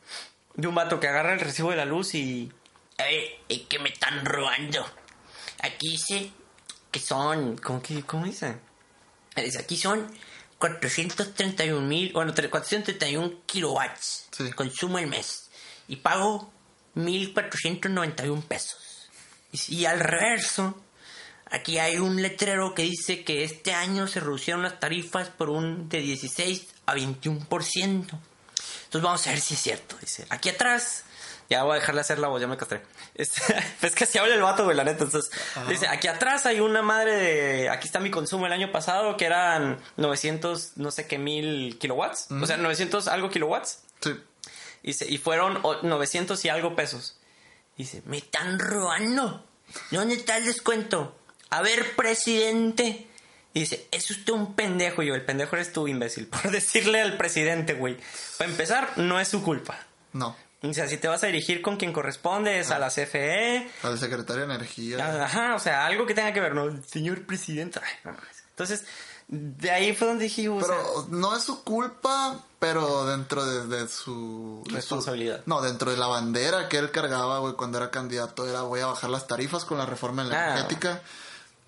de 0.55 0.69
un 0.69 0.75
vato 0.75 1.01
que 1.01 1.09
agarra 1.09 1.33
el 1.33 1.41
recibo 1.41 1.71
de 1.71 1.77
la 1.77 1.85
luz 1.85 2.15
y, 2.15 2.53
eh, 2.99 3.41
es 3.49 3.63
que 3.63 3.79
me 3.81 3.89
están 3.89 4.25
robando, 4.25 4.87
aquí 5.63 5.91
dice 5.91 6.31
que 6.93 7.01
son, 7.01 7.57
¿cómo, 7.59 7.83
que, 7.83 8.03
cómo 8.03 8.27
dice? 8.27 8.57
Dice, 9.37 9.59
aquí 9.61 9.77
son 9.77 10.07
431 10.61 11.81
mil, 11.81 12.13
bueno, 12.13 12.33
tre- 12.35 12.49
431 12.51 13.41
kilowatts 13.47 14.27
Sí. 14.31 14.53
consumo 14.53 14.99
el 15.01 15.09
mes 15.09 15.51
y 15.89 15.97
pago 15.97 16.53
1.491 16.95 18.43
pesos. 18.43 19.09
Y, 19.53 19.75
y 19.81 19.85
al 19.87 19.99
reverso, 20.01 20.81
aquí 21.51 21.79
hay 21.79 21.97
un 21.99 22.23
letrero 22.23 22.75
que 22.75 22.83
dice 22.83 23.25
que 23.25 23.43
este 23.43 23.73
año 23.75 24.07
se 24.07 24.21
reducieron 24.21 24.63
las 24.63 24.79
tarifas 24.79 25.29
por 25.29 25.51
un 25.51 25.89
de 25.89 26.01
16 26.01 26.67
a 26.87 26.95
21%. 26.95 27.41
Entonces 27.81 29.03
vamos 29.03 29.27
a 29.27 29.31
ver 29.31 29.41
si 29.41 29.55
es 29.55 29.61
cierto. 29.61 29.97
Dice, 30.01 30.27
aquí 30.31 30.49
atrás, 30.51 31.05
ya 31.51 31.65
voy 31.65 31.73
a 31.73 31.81
dejarle 31.81 32.01
hacer 32.01 32.19
la 32.19 32.29
voz, 32.29 32.41
ya 32.41 32.47
me 32.47 32.57
castré. 32.57 32.81
Este, 33.15 33.41
es 33.83 33.95
que 33.95 34.05
así 34.05 34.17
habla 34.19 34.35
el 34.35 34.41
vato, 34.41 34.65
güey, 34.65 34.77
la 34.77 34.85
neta. 34.85 35.05
Entonces, 35.05 35.31
dice, 35.69 35.87
aquí 35.89 36.09
atrás 36.09 36.47
hay 36.47 36.61
una 36.61 36.81
madre 36.81 37.17
de, 37.17 37.69
aquí 37.69 37.87
está 37.87 38.01
mi 38.01 38.11
consumo 38.11 38.47
el 38.47 38.53
año 38.53 38.73
pasado, 38.73 39.17
que 39.17 39.27
eran 39.27 39.79
900, 39.99 40.77
no 40.77 40.91
sé 40.91 41.07
qué 41.07 41.19
mil 41.19 41.77
kilowatts. 41.79 42.29
O 42.31 42.47
sea, 42.47 42.57
900 42.57 43.09
algo 43.09 43.29
kilowatts. 43.31 43.81
Sí. 44.01 44.19
Dice, 44.83 45.07
y 45.11 45.19
fueron 45.19 45.59
o- 45.63 45.83
900 45.83 46.43
y 46.45 46.49
algo 46.49 46.75
pesos. 46.75 47.19
Dice, 47.77 48.03
me 48.07 48.19
están 48.19 48.59
robando. 48.59 49.45
¿Dónde 49.91 50.15
está 50.15 50.37
el 50.37 50.47
descuento? 50.47 51.17
A 51.51 51.63
ver, 51.63 51.95
presidente. 51.97 53.07
Dice, 53.53 53.89
es 53.91 54.11
usted 54.11 54.33
un 54.33 54.55
pendejo. 54.55 55.03
Y 55.03 55.07
yo, 55.09 55.15
el 55.15 55.25
pendejo 55.25 55.57
eres 55.57 55.73
tú, 55.73 55.89
imbécil. 55.89 56.27
Por 56.29 56.51
decirle 56.51 57.01
al 57.01 57.17
presidente, 57.17 57.75
güey. 57.75 57.99
Para 58.39 58.51
empezar, 58.51 58.93
no 58.99 59.19
es 59.21 59.29
su 59.29 59.43
culpa. 59.43 59.79
No. 60.13 60.37
O 60.63 60.73
sea, 60.75 60.87
si 60.89 60.99
te 60.99 61.09
vas 61.09 61.23
a 61.25 61.27
dirigir 61.29 61.63
con 61.63 61.77
quien 61.77 61.93
corresponde, 61.93 62.59
es 62.61 62.71
a 62.71 62.79
la 62.79 62.89
CFE. 62.91 63.71
Al 63.83 63.99
secretario 63.99 64.47
de 64.47 64.55
Energía. 64.55 65.25
Ajá, 65.25 65.55
o 65.55 65.59
sea, 65.59 65.87
algo 65.87 66.05
que 66.07 66.15
tenga 66.15 66.33
que 66.35 66.41
ver, 66.41 66.55
¿no? 66.55 66.83
Señor 66.87 67.25
presidente. 67.25 67.81
Ay, 67.83 67.93
no 68.05 68.13
mames. 68.13 68.45
Entonces, 68.51 68.85
de 69.29 69.71
ahí 69.71 69.95
fue 69.95 70.09
donde 70.09 70.25
dije, 70.25 70.43
sea, 70.43 70.59
Pero 70.61 71.07
no 71.09 71.35
es 71.35 71.45
su 71.45 71.65
culpa, 71.65 72.45
pero 72.59 73.07
dentro 73.07 73.47
de, 73.47 73.67
de 73.69 73.89
su... 73.89 74.63
de 74.67 74.71
su- 74.71 74.75
Responsabilidad. 74.75 75.41
no, 75.47 75.63
dentro 75.63 75.91
de 75.93 75.97
la 75.97 76.09
bandera 76.09 76.69
que 76.69 76.77
él 76.77 76.91
cargaba, 76.91 77.39
güey, 77.39 77.55
cuando 77.55 77.79
era 77.79 77.91
candidato, 77.91 78.47
era 78.47 78.61
voy 78.63 78.81
a 78.81 78.87
bajar 78.87 79.09
las 79.09 79.27
tarifas 79.27 79.65
con 79.65 79.79
la 79.79 79.87
reforma 79.87 80.23
Ah. 80.31 80.51
energética. 80.53 81.01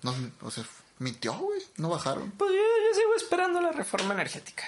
No, 0.03 0.13
o 0.41 0.51
sea, 0.51 0.65
mintió, 0.99 1.33
güey, 1.33 1.61
no 1.77 1.89
bajaron. 1.89 2.29
pues 2.37 2.51
yo, 2.51 2.57
yo 2.57 2.95
sigo 2.99 3.15
esperando 3.15 3.59
la 3.59 3.71
reforma 3.71 4.13
energética. 4.13 4.65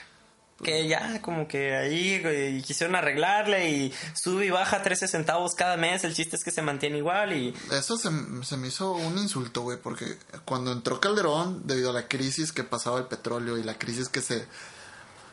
Que 0.63 0.87
ya 0.87 1.21
como 1.21 1.47
que 1.47 1.75
ahí 1.75 2.21
güey, 2.21 2.61
quisieron 2.61 2.95
arreglarle 2.95 3.69
y 3.69 3.93
sube 4.13 4.45
y 4.45 4.49
baja 4.49 4.81
13 4.81 5.07
centavos 5.07 5.53
cada 5.53 5.75
mes. 5.75 6.03
El 6.03 6.13
chiste 6.13 6.37
es 6.37 6.43
que 6.43 6.51
se 6.51 6.61
mantiene 6.61 6.97
igual 6.97 7.33
y... 7.33 7.53
Eso 7.71 7.97
se, 7.97 8.09
se 8.43 8.57
me 8.57 8.69
hizo 8.69 8.93
un 8.93 9.17
insulto, 9.17 9.63
güey, 9.63 9.77
porque 9.77 10.17
cuando 10.45 10.71
entró 10.71 11.01
Calderón, 11.01 11.67
debido 11.67 11.89
a 11.89 11.93
la 11.93 12.07
crisis 12.07 12.53
que 12.53 12.63
pasaba 12.63 12.99
el 12.99 13.05
petróleo 13.05 13.57
y 13.57 13.63
la 13.63 13.77
crisis 13.77 14.07
que 14.07 14.21
se... 14.21 14.45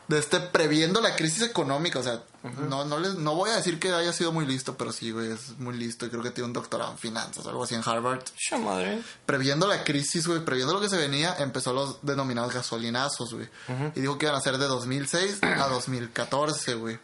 De 0.07 0.19
este, 0.19 0.39
previendo 0.41 0.99
la 0.99 1.15
crisis 1.15 1.41
económica, 1.43 1.99
o 1.99 2.03
sea, 2.03 2.21
no, 2.67 2.83
no, 2.83 2.99
les, 2.99 3.15
no 3.15 3.35
voy 3.35 3.51
a 3.51 3.55
decir 3.55 3.79
que 3.79 3.93
haya 3.93 4.11
sido 4.11 4.33
muy 4.33 4.45
listo, 4.45 4.75
pero 4.77 4.91
sí, 4.91 5.11
güey, 5.11 5.31
es 5.31 5.57
muy 5.59 5.77
listo 5.77 6.05
y 6.05 6.09
creo 6.09 6.21
que 6.21 6.29
tiene 6.31 6.47
un 6.47 6.53
doctorado 6.53 6.91
en 6.91 6.97
finanzas, 6.97 7.47
algo 7.47 7.63
así 7.63 7.73
en 7.75 7.81
Harvard. 7.85 8.21
¡Cha 8.37 8.57
madre! 8.57 9.01
Previendo 9.25 9.65
la 9.65 9.85
crisis, 9.85 10.27
güey, 10.27 10.43
previendo 10.43 10.73
lo 10.73 10.81
que 10.81 10.89
se 10.89 10.97
venía, 10.97 11.35
empezó 11.39 11.71
los 11.71 11.99
denominados 12.01 12.53
gasolinazos, 12.53 13.33
güey. 13.33 13.47
Y 13.95 14.01
dijo 14.01 14.17
que 14.17 14.25
iban 14.25 14.35
a 14.37 14.41
ser 14.41 14.57
de 14.57 14.65
2006 14.67 15.39
a 15.41 15.67
2014, 15.69 16.75
güey. 16.75 16.99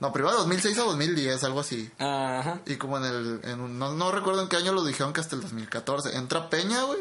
No, 0.00 0.12
primero 0.12 0.32
de 0.32 0.38
2006 0.38 0.78
a 0.78 0.82
2010, 0.82 1.44
algo 1.44 1.60
así. 1.60 1.90
Ajá. 1.98 2.60
Y 2.66 2.76
como 2.76 2.98
en 2.98 3.04
el... 3.04 3.40
En 3.44 3.60
un- 3.60 3.78
no, 3.78 3.94
no 3.94 4.12
recuerdo 4.12 4.42
en 4.42 4.48
qué 4.48 4.56
año 4.56 4.72
lo 4.72 4.84
dijeron 4.84 5.12
que 5.12 5.20
hasta 5.20 5.34
el 5.36 5.42
2014. 5.42 6.16
Entra 6.16 6.50
Peña, 6.50 6.82
güey. 6.82 7.00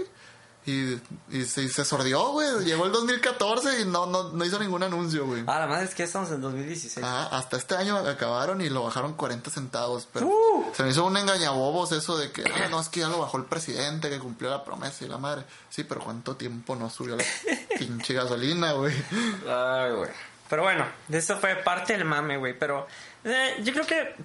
Y, 0.65 0.93
y 1.29 1.43
se, 1.43 1.67
sordió, 1.83 2.29
güey. 2.31 2.63
Llegó 2.63 2.85
el 2.85 2.91
2014 2.93 3.81
y 3.81 3.85
no, 3.85 4.05
no, 4.05 4.29
no 4.29 4.45
hizo 4.45 4.57
ningún 4.59 4.81
anuncio, 4.83 5.25
güey. 5.25 5.43
Ah, 5.45 5.59
la 5.59 5.67
madre 5.67 5.85
es 5.85 5.91
que 5.91 5.99
ya 5.99 6.05
estamos 6.05 6.31
en 6.31 6.39
2016. 6.39 7.05
Ah, 7.05 7.27
hasta 7.31 7.57
este 7.57 7.75
año 7.75 7.97
acabaron 7.97 8.61
y 8.61 8.69
lo 8.69 8.83
bajaron 8.83 9.13
40 9.13 9.51
centavos. 9.51 10.07
Pero 10.13 10.27
Uh. 10.27 10.65
se 10.73 10.83
me 10.83 10.89
hizo 10.91 11.05
un 11.05 11.17
engañabobos 11.17 11.91
eso 11.91 12.17
de 12.17 12.31
que, 12.31 12.43
ah, 12.43 12.69
no, 12.69 12.79
es 12.79 12.87
que 12.87 13.01
ya 13.01 13.09
lo 13.09 13.19
bajó 13.19 13.37
el 13.37 13.45
presidente, 13.45 14.09
que 14.09 14.19
cumplió 14.19 14.49
la 14.49 14.63
promesa 14.63 15.03
y 15.03 15.09
la 15.09 15.17
madre. 15.17 15.43
Sí, 15.69 15.83
pero 15.83 15.99
¿cuánto 16.01 16.35
tiempo 16.37 16.75
no 16.77 16.89
subió 16.89 17.17
la 17.17 17.23
pinche 17.77 18.13
gasolina, 18.13 18.71
güey? 18.71 18.93
Ay, 19.47 19.91
güey. 19.91 20.09
Pero 20.49 20.63
bueno, 20.63 20.85
de 21.07 21.17
eso 21.17 21.37
fue 21.39 21.55
parte 21.55 21.93
del 21.93 22.05
mame, 22.05 22.37
güey. 22.37 22.57
Pero 22.57 22.87
eh, 23.25 23.55
yo 23.63 23.73
creo 23.73 23.85
que 23.85 24.15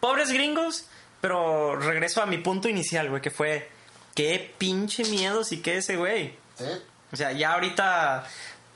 pobres 0.00 0.30
gringos, 0.30 0.86
pero 1.20 1.76
regreso 1.76 2.20
a 2.20 2.26
mi 2.26 2.38
punto 2.38 2.68
inicial, 2.68 3.10
güey, 3.10 3.22
que 3.22 3.30
fue 3.30 3.70
qué 4.14 4.54
pinche 4.58 5.04
miedo 5.04 5.44
sí 5.44 5.62
que 5.62 5.76
ese 5.78 5.96
güey. 5.96 6.34
Sí. 6.58 6.64
O 7.12 7.16
sea, 7.16 7.32
ya 7.32 7.52
ahorita, 7.54 8.24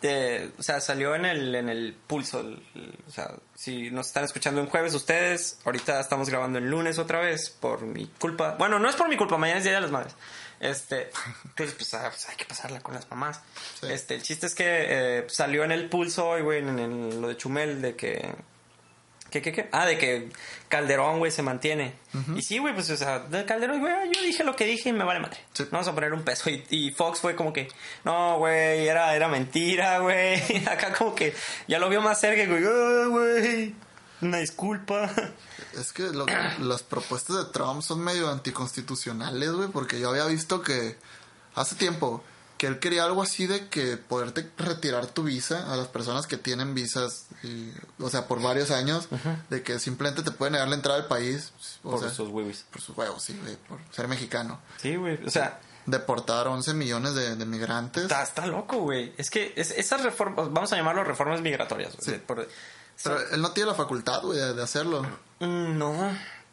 eh, 0.03 0.51
o 0.59 0.62
sea, 0.62 0.80
salió 0.80 1.14
en 1.14 1.24
el, 1.24 1.55
en 1.55 1.68
el 1.68 1.95
pulso. 2.07 2.41
el- 2.41 2.62
el- 2.74 2.95
o 3.07 3.11
sea, 3.11 3.30
si 3.55 3.91
nos 3.91 4.09
están 4.09 4.24
escuchando 4.24 4.61
en 4.61 4.66
jueves 4.68 4.95
ustedes, 4.95 5.59
ahorita 5.64 5.99
estamos 6.01 6.28
grabando 6.28 6.59
el 6.59 6.68
lunes 6.68 6.99
otra 6.99 7.20
vez 7.20 7.51
por 7.51 7.82
mi 7.82 8.07
culpa. 8.18 8.57
Bueno, 8.59 8.78
no 8.78 8.89
es 8.91 8.97
por 8.97 9.09
mi 9.09 9.16
culpa, 9.16 9.37
mañana 9.39 9.59
es 9.59 9.64
Día 9.64 9.74
de 9.74 9.80
las 9.80 9.91
Madres. 9.91 10.14
Este, 10.61 11.11
entonces, 11.45 11.74
pues, 11.76 11.93
ah, 11.95 12.09
pues, 12.11 12.28
hay 12.28 12.37
que 12.37 12.45
pasarla 12.47 12.80
con 12.80 12.95
las 12.95 13.11
mamás. 13.11 13.41
Sí. 13.80 13.89
Este, 13.91 14.14
el 14.14 14.22
chiste 14.22 14.47
es 14.47 14.55
que 14.55 14.64
eh, 14.66 15.24
salió 15.28 15.64
en 15.64 15.72
el 15.72 15.89
pulso 15.91 16.28
hoy, 16.28 16.43
güey, 16.43 16.59
en, 16.61 16.78
en 16.78 17.20
lo 17.20 17.28
de 17.28 17.37
Chumel, 17.37 17.82
de 17.82 17.95
que 17.97 18.34
¿Qué, 19.37 19.43
qué, 19.43 19.53
qué? 19.53 19.68
Ah, 19.72 19.84
de 19.87 19.99
que 19.99 20.28
Calderón, 20.68 21.18
güey, 21.18 21.30
se 21.30 21.43
mantiene. 21.43 21.95
Y 22.34 22.43
sí, 22.43 22.59
güey, 22.59 22.72
pues, 22.74 22.89
o 22.91 22.97
sea, 22.97 23.18
de 23.18 23.45
Calderón, 23.45 23.80
güey, 23.80 23.93
yo 24.12 24.22
dije 24.22 24.43
lo 24.45 24.57
que 24.57 24.64
dije 24.64 24.89
y 24.89 24.93
me 24.93 25.05
vale 25.05 25.20
madre. 25.20 25.39
Sí. 25.53 25.66
Vamos 25.70 25.87
a 25.89 25.95
poner 25.95 26.12
un 26.14 26.22
peso. 26.22 26.49
Y, 26.49 26.64
y 26.70 26.91
Fox 26.93 27.20
fue 27.20 27.37
como 27.37 27.53
que, 27.53 27.68
no, 28.05 28.39
güey, 28.39 28.87
era, 28.89 29.14
era 29.14 29.28
mentira, 29.28 29.99
güey. 29.99 30.41
Acá 30.66 30.93
como 30.95 31.14
que 31.14 31.34
ya 31.68 31.78
lo 31.78 31.89
vio 31.89 32.01
más 32.01 32.18
cerca, 32.20 32.43
y, 32.43 32.47
güey, 32.47 32.64
"Ah, 32.66 33.07
güey, 33.09 33.74
una 34.22 34.39
disculpa. 34.39 35.11
Es 35.78 35.93
que 35.93 36.05
lo- 36.05 36.24
las 36.61 36.82
propuestas 36.82 37.37
de 37.37 37.45
Trump 37.53 37.82
son 37.82 38.01
medio 38.03 38.30
anticonstitucionales, 38.30 39.51
güey, 39.53 39.68
porque 39.68 40.01
yo 40.01 40.09
había 40.09 40.24
visto 40.24 40.62
que 40.62 40.97
hace 41.55 41.74
tiempo 41.76 42.24
que 42.59 42.67
él 42.67 42.79
quería 42.79 43.05
algo 43.05 43.23
así 43.23 43.47
de 43.47 43.69
que 43.69 43.97
poderte 43.97 44.51
retirar 44.57 45.07
tu 45.07 45.23
visa 45.25 45.73
a 45.73 45.77
las 45.77 45.89
personas 45.89 46.27
que 46.27 46.37
tienen 46.39 46.75
visas, 46.75 47.27
y- 47.43 47.71
o 48.03 48.09
sea, 48.09 48.27
por 48.27 48.41
varios 48.41 48.71
años, 48.71 49.09
de 49.51 49.63
que 49.63 49.79
simplemente 49.79 50.23
te 50.23 50.31
pueden 50.31 50.53
negar 50.55 50.69
la 50.69 50.75
entrada 50.77 50.99
al 50.99 51.07
país, 51.07 51.53
o 51.85 51.91
Por 51.91 52.01
sea, 52.01 52.09
esos 52.09 52.29
güeyes. 52.31 52.65
por 52.71 52.81
sus 52.81 52.97
huevos, 52.97 53.23
sí, 53.23 53.39
güey, 53.43 53.57
por 53.69 53.79
ser 53.93 54.09
mexicano. 54.09 54.59
Sí, 54.81 54.97
güey, 54.97 55.19
o 55.25 55.31
sea, 55.31 55.61
Deportar 55.87 56.49
11 56.49 56.75
millones 56.75 57.15
de, 57.15 57.37
de 57.37 57.47
migrantes. 57.47 58.03
está, 58.05 58.23
está 58.25 58.45
loco, 58.47 58.79
güey. 58.79 59.13
Es 59.19 59.31
que 59.31 59.53
es- 59.55 59.71
esas 59.71 60.03
reformas, 60.03 60.53
vamos 60.53 60.73
a 60.73 60.77
llamarlo 60.77 61.05
reformas 61.05 61.41
migratorias, 61.43 61.95
güey. 61.97 62.17
Sí. 62.19 62.23
Por- 62.27 62.49
Pero 63.05 63.21
él 63.31 63.41
no 63.41 63.53
tiene 63.53 63.71
la 63.71 63.77
facultad, 63.77 64.21
güey, 64.23 64.37
de, 64.39 64.55
de 64.55 64.63
hacerlo. 64.65 65.03
Mm, 65.39 65.79
No, 65.79 65.93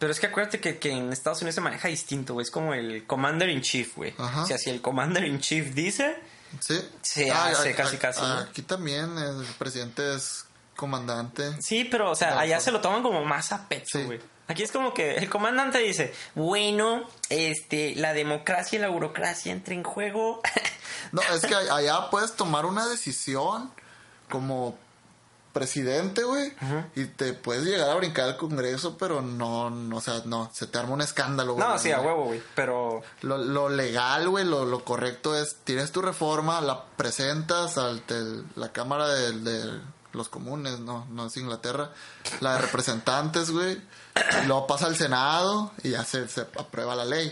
pero 0.04 0.12
es 0.12 0.20
que 0.20 0.28
acuérdate 0.28 0.60
que, 0.60 0.78
que 0.80 0.91
en 0.91 1.12
Estados 1.14 1.41
Unidos 1.41 1.56
se 1.56 1.62
maneja 1.62 1.88
distinto, 1.88 2.34
güey. 2.34 2.43
Es 2.43 2.51
como 2.51 2.74
el 2.74 3.06
Commander 3.08 3.49
in 3.49 3.62
Chief, 3.62 3.95
güey. 3.95 4.14
O 4.18 4.45
sea, 4.45 4.58
si 4.58 4.70
el 4.70 4.82
Commander 4.82 5.24
in 5.26 5.39
Chief 5.39 5.74
dice, 5.74 6.18
Sí. 6.60 6.80
Se 7.01 7.32
Ah, 7.32 7.47
hace 7.47 7.72
a- 7.72 7.76
casi, 7.76 7.95
a- 7.95 7.99
casi. 7.99 8.22
Aquí 8.24 8.62
también 8.62 9.18
el 9.18 9.43
presidente 9.58 10.14
es 10.16 10.45
comandante. 10.76 11.43
sí, 11.62 11.86
pero, 11.86 12.12
o 12.12 12.16
sea, 12.16 12.38
allá 12.39 12.58
claro. 12.58 12.64
se 12.64 12.72
lo 12.72 12.82
toman 12.82 13.01
como 13.01 13.24
más 13.26 13.51
a 13.54 13.68
pecho, 13.68 13.97
Sí. 13.99 14.04
güey. 14.04 14.20
Aquí 14.47 14.62
es 14.62 14.72
como 14.74 14.93
que 14.93 15.16
el 15.16 15.30
comandante 15.30 15.80
dice, 15.80 16.14
bueno, 16.36 17.10
este, 17.30 17.95
la 17.95 18.14
democracia 18.14 18.78
y 18.78 18.82
la 18.82 18.89
burocracia 18.89 19.51
entran 19.54 19.78
en 19.80 19.84
juego. 19.84 20.41
No, 21.14 21.22
es 21.34 21.45
que 21.45 21.56
allá 21.56 22.10
puedes 22.12 22.36
tomar 22.36 22.66
una 22.66 22.86
decisión 22.88 23.72
como 24.30 24.78
presidente, 25.54 26.24
güey, 26.24 26.51
y 26.95 27.06
te 27.06 27.34
puedes 27.34 27.64
llegar 27.64 27.89
a 27.89 27.95
brincar 27.95 28.26
al 28.26 28.38
Congreso, 28.38 28.97
pero 28.97 29.22
no, 29.22 29.70
no, 29.70 29.97
o 29.97 30.01
sea, 30.01 30.22
no, 30.26 30.49
se 30.54 30.68
te 30.68 30.80
arma 30.80 30.93
un 30.93 31.01
escándalo, 31.01 31.54
güey. 31.54 31.66
no, 31.66 31.78
sí, 31.80 31.91
a 31.91 32.01
huevo, 32.01 32.26
güey. 32.26 32.41
Pero, 32.56 33.01
Lo, 33.22 33.38
lo 33.38 33.70
legal, 33.70 34.28
güey, 34.30 34.43
lo, 34.45 34.66
lo 34.66 34.84
correcto 34.84 35.38
es, 35.38 35.58
tienes 35.64 35.91
tu 35.91 36.01
reforma, 36.01 36.60
la 36.60 36.84
presentas 36.97 37.78
ante 37.78 38.16
la 38.56 38.72
Cámara 38.74 39.08
de, 39.08 39.32
de 39.39 39.82
los 40.12 40.28
Comunes, 40.28 40.80
no, 40.80 41.06
no 41.12 41.28
es 41.28 41.38
Inglaterra, 41.38 41.91
la 42.41 42.54
de 42.56 42.60
representantes, 42.60 43.51
güey, 43.51 43.80
y 44.43 44.47
luego 44.47 44.68
pasa 44.68 44.88
al 44.88 44.95
Senado 44.95 45.72
y 45.84 45.91
ya 45.91 46.04
se, 46.04 46.28
se 46.28 46.41
aprueba 46.41 46.95
la 46.95 47.06
ley, 47.06 47.32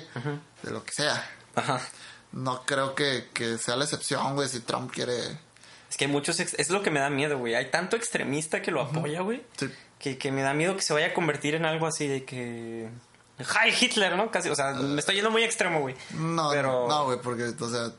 de 0.64 0.72
lo 0.72 0.84
que 0.84 0.94
sea. 0.94 1.30
ajá. 1.56 1.82
No 2.32 2.62
creo 2.66 2.96
que, 2.96 3.30
que 3.34 3.58
sea 3.58 3.76
la 3.76 3.84
excepción, 3.84 4.36
güey, 4.36 4.48
si 4.48 4.62
Trump 4.62 4.90
quiere... 4.90 5.38
Es 5.92 5.98
que 5.98 6.06
hay 6.06 6.12
muchos, 6.12 6.40
ex- 6.40 6.56
es 6.58 6.70
lo 6.72 6.82
que 6.82 6.90
me 6.90 7.00
da 7.02 7.10
miedo, 7.12 7.38
güey. 7.38 7.54
Hay 7.54 7.70
tanto 7.70 7.96
extremista 7.98 8.62
que 8.64 8.72
lo 8.72 8.82
apoya, 8.82 9.22
güey. 9.22 9.44
Sí. 9.58 9.70
Que, 10.00 10.18
que 10.18 10.32
me 10.32 10.42
da 10.42 10.54
miedo 10.56 10.76
que 10.76 10.82
se 10.82 10.94
vaya 10.94 11.08
a 11.08 11.14
convertir 11.14 11.54
en 11.54 11.66
algo 11.66 11.86
así 11.86 12.08
de 12.08 12.24
que... 12.26 12.90
¡Hi, 13.40 13.72
Hitler! 13.80 14.16
¿no? 14.16 14.32
Casi, 14.32 14.50
o 14.50 14.56
sea, 14.56 14.72
me 14.74 15.00
estoy 15.00 15.16
yendo 15.16 15.30
muy 15.32 15.44
extremo, 15.44 15.82
güey. 15.82 15.96
No, 16.12 16.50
Pero... 16.52 16.88
no, 16.88 17.06
güey, 17.06 17.20
porque, 17.22 17.54
o 17.60 17.70
sea, 17.70 17.92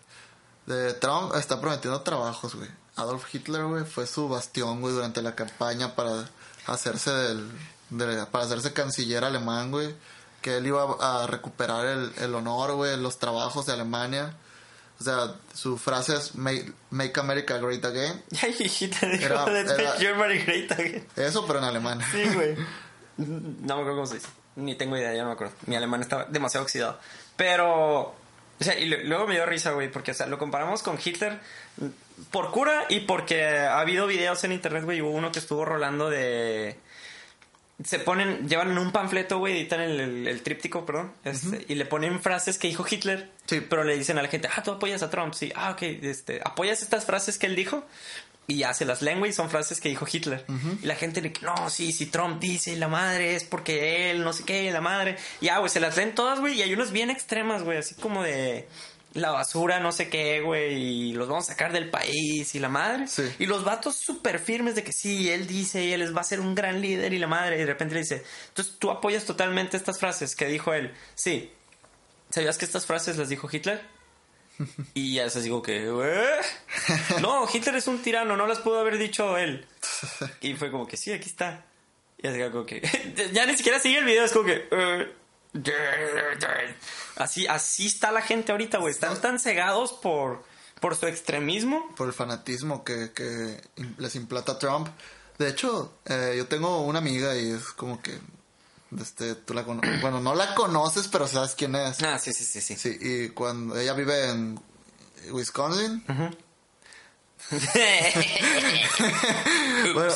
de 0.66 0.94
Trump 0.94 1.34
está 1.36 1.60
prometiendo 1.60 2.00
trabajos, 2.00 2.54
güey. 2.54 2.68
Adolf 2.96 3.32
Hitler, 3.34 3.64
güey, 3.64 3.84
fue 3.84 4.06
su 4.06 4.28
bastión, 4.28 4.80
güey, 4.80 4.94
durante 4.94 5.20
la 5.22 5.34
campaña 5.34 5.94
para 5.94 6.28
hacerse 6.66 7.10
del, 7.12 7.50
de- 7.90 8.24
para 8.26 8.44
hacerse 8.44 8.72
canciller 8.72 9.22
alemán, 9.24 9.70
güey. 9.70 9.94
Que 10.40 10.56
él 10.56 10.66
iba 10.66 10.96
a 11.00 11.26
recuperar 11.26 11.86
el, 11.86 12.12
el 12.18 12.34
honor, 12.34 12.72
güey, 12.74 12.96
los 12.98 13.18
trabajos 13.18 13.66
de 13.66 13.74
Alemania. 13.74 14.34
O 15.02 15.04
sea, 15.04 15.34
su 15.52 15.76
frase 15.78 16.14
es 16.16 16.36
Make, 16.36 16.72
make 16.90 17.18
America 17.18 17.58
Great 17.58 17.84
Again. 17.84 18.22
Ay, 18.42 18.54
dijo 18.56 18.94
Era- 19.02 19.44
era- 19.46 19.92
Germany 19.98 20.38
Great 20.46 20.70
Again. 20.72 21.06
Eso, 21.16 21.44
pero 21.46 21.58
en 21.58 21.64
alemán. 21.64 22.00
Sí, 22.12 22.22
güey. 22.34 22.56
No 23.18 23.26
me 23.76 23.82
acuerdo 23.82 23.94
cómo 23.96 24.06
se 24.06 24.14
dice. 24.14 24.28
Ni 24.56 24.74
tengo 24.74 24.96
idea, 24.96 25.12
ya 25.12 25.22
no 25.22 25.28
me 25.28 25.34
acuerdo. 25.34 25.52
Mi 25.66 25.76
alemán 25.76 26.00
estaba 26.00 26.24
demasiado 26.26 26.64
oxidado. 26.64 26.98
Pero... 27.36 28.00
O 28.60 28.64
sea, 28.64 28.78
y 28.78 28.86
luego 28.86 29.26
me 29.26 29.34
dio 29.34 29.44
risa, 29.44 29.72
güey, 29.72 29.90
porque, 29.90 30.12
o 30.12 30.14
sea, 30.14 30.26
lo 30.26 30.38
comparamos 30.38 30.82
con 30.84 30.98
Hitler 31.04 31.40
por 32.30 32.52
cura 32.52 32.84
y 32.88 33.00
porque 33.00 33.44
ha 33.44 33.80
habido 33.80 34.06
videos 34.06 34.44
en 34.44 34.52
internet, 34.52 34.84
güey, 34.84 35.00
hubo 35.02 35.10
uno 35.10 35.32
que 35.32 35.40
estuvo 35.40 35.64
rolando 35.64 36.08
de... 36.10 36.78
Se 37.84 37.98
ponen, 37.98 38.48
llevan 38.48 38.76
un 38.78 38.92
panfleto, 38.92 39.38
güey, 39.38 39.58
editan 39.60 39.80
el, 39.80 39.98
el- 40.00 40.28
el 40.28 40.42
tríptico, 40.42 40.84
perdón, 40.86 41.12
este, 41.24 41.64
y 41.68 41.74
le 41.74 41.84
ponen 41.86 42.20
frases 42.20 42.58
que 42.58 42.68
dijo 42.68 42.84
Hitler, 42.88 43.30
Sí. 43.46 43.60
pero 43.60 43.84
le 43.84 43.96
dicen 43.96 44.18
a 44.18 44.22
la 44.22 44.28
gente, 44.28 44.48
ah, 44.56 44.62
tú 44.62 44.70
apoyas 44.72 45.02
a 45.02 45.10
Trump, 45.10 45.34
sí, 45.34 45.52
ah, 45.56 45.70
ok, 45.72 45.82
este, 46.02 46.40
apoyas 46.44 46.82
estas 46.82 47.04
frases 47.06 47.38
que 47.38 47.46
él 47.46 47.56
dijo, 47.56 47.84
y 48.46 48.58
ya 48.58 48.74
se 48.74 48.84
las 48.84 49.02
leen, 49.02 49.20
güey, 49.20 49.32
son 49.32 49.48
frases 49.50 49.80
que 49.80 49.88
dijo 49.88 50.04
Hitler. 50.10 50.44
Y 50.82 50.86
la 50.86 50.96
gente 50.96 51.22
le 51.22 51.32
no, 51.42 51.70
sí, 51.70 51.92
si 51.92 52.06
Trump 52.06 52.40
dice 52.40 52.76
la 52.76 52.88
madre 52.88 53.36
es 53.36 53.44
porque 53.44 54.10
él, 54.10 54.24
no 54.24 54.32
sé 54.32 54.42
qué, 54.44 54.70
la 54.72 54.80
madre. 54.80 55.16
Y 55.40 55.46
ya, 55.46 55.58
güey, 55.58 55.70
se 55.70 55.78
las 55.78 55.96
leen 55.96 56.14
todas, 56.14 56.40
güey, 56.40 56.54
y 56.54 56.62
hay 56.62 56.74
unas 56.74 56.90
bien 56.90 57.08
extremas, 57.08 57.62
güey, 57.62 57.78
así 57.78 57.94
como 57.94 58.22
de 58.24 58.68
la 59.14 59.30
basura, 59.30 59.78
no 59.80 59.92
sé 59.92 60.08
qué, 60.08 60.40
güey, 60.40 61.10
y 61.10 61.12
los 61.12 61.28
vamos 61.28 61.44
a 61.44 61.52
sacar 61.52 61.72
del 61.72 61.90
país 61.90 62.54
y 62.54 62.58
la 62.58 62.68
madre. 62.68 63.06
Sí. 63.08 63.22
Y 63.38 63.46
los 63.46 63.64
vatos 63.64 63.96
súper 63.96 64.38
firmes 64.38 64.74
de 64.74 64.82
que 64.84 64.92
sí, 64.92 65.30
él 65.30 65.46
dice 65.46 65.84
y 65.84 65.92
él 65.92 66.16
va 66.16 66.22
a 66.22 66.24
ser 66.24 66.40
un 66.40 66.54
gran 66.54 66.80
líder 66.80 67.12
y 67.12 67.18
la 67.18 67.26
madre, 67.26 67.56
y 67.56 67.60
de 67.60 67.66
repente 67.66 67.94
le 67.94 68.00
dice, 68.00 68.22
entonces 68.48 68.76
tú 68.78 68.90
apoyas 68.90 69.24
totalmente 69.24 69.76
estas 69.76 69.98
frases 69.98 70.34
que 70.34 70.46
dijo 70.46 70.72
él. 70.72 70.92
Sí. 71.14 71.52
¿Sabías 72.30 72.56
que 72.56 72.64
estas 72.64 72.86
frases 72.86 73.16
las 73.18 73.28
dijo 73.28 73.48
Hitler? 73.50 73.82
Y 74.94 75.14
ya 75.14 75.26
así 75.26 75.48
como 75.48 75.62
que, 75.62 75.84
"¿Eh? 75.86 77.20
no, 77.20 77.46
Hitler 77.52 77.76
es 77.76 77.86
un 77.88 78.00
tirano, 78.02 78.36
no 78.36 78.46
las 78.46 78.58
pudo 78.60 78.80
haber 78.80 78.98
dicho 78.98 79.36
él. 79.38 79.66
Y 80.40 80.54
fue 80.54 80.70
como 80.70 80.86
que, 80.86 80.96
sí, 80.96 81.12
aquí 81.12 81.28
está. 81.28 81.64
Y 82.18 82.26
así 82.28 82.38
como 82.50 82.64
que, 82.64 82.80
ya 83.32 83.46
ni 83.46 83.56
siquiera 83.56 83.78
sigue 83.80 83.98
el 83.98 84.04
video, 84.04 84.24
es 84.24 84.32
como 84.32 84.44
que, 84.46 84.68
"Eh, 84.70 85.12
así, 87.16 87.46
así 87.46 87.86
está 87.86 88.12
la 88.12 88.22
gente 88.22 88.52
ahorita, 88.52 88.78
güey. 88.78 88.92
Están 88.92 89.20
tan 89.20 89.38
cegados 89.38 89.92
por, 89.92 90.44
por 90.80 90.96
su 90.96 91.06
extremismo. 91.06 91.94
Por 91.96 92.08
el 92.08 92.14
fanatismo 92.14 92.84
que, 92.84 93.12
que 93.12 93.60
les 93.98 94.14
implanta 94.16 94.58
Trump. 94.58 94.88
De 95.38 95.48
hecho, 95.48 95.98
eh, 96.06 96.34
yo 96.36 96.46
tengo 96.46 96.82
una 96.82 96.98
amiga 96.98 97.36
y 97.36 97.50
es 97.50 97.64
como 97.68 98.00
que. 98.00 98.18
Este, 99.00 99.34
tú 99.34 99.54
la 99.54 99.62
Bueno, 100.02 100.20
no 100.20 100.34
la 100.34 100.54
conoces, 100.54 101.08
pero 101.08 101.26
sabes 101.26 101.54
quién 101.54 101.74
es. 101.74 102.02
Ah, 102.02 102.18
sí, 102.18 102.32
sí, 102.32 102.44
sí, 102.44 102.60
sí. 102.60 102.76
Sí, 102.76 102.98
y 103.00 103.28
cuando 103.30 103.78
ella 103.78 103.94
vive 103.94 104.30
en 104.30 104.60
Wisconsin. 105.30 106.04
Bueno, 109.94 110.12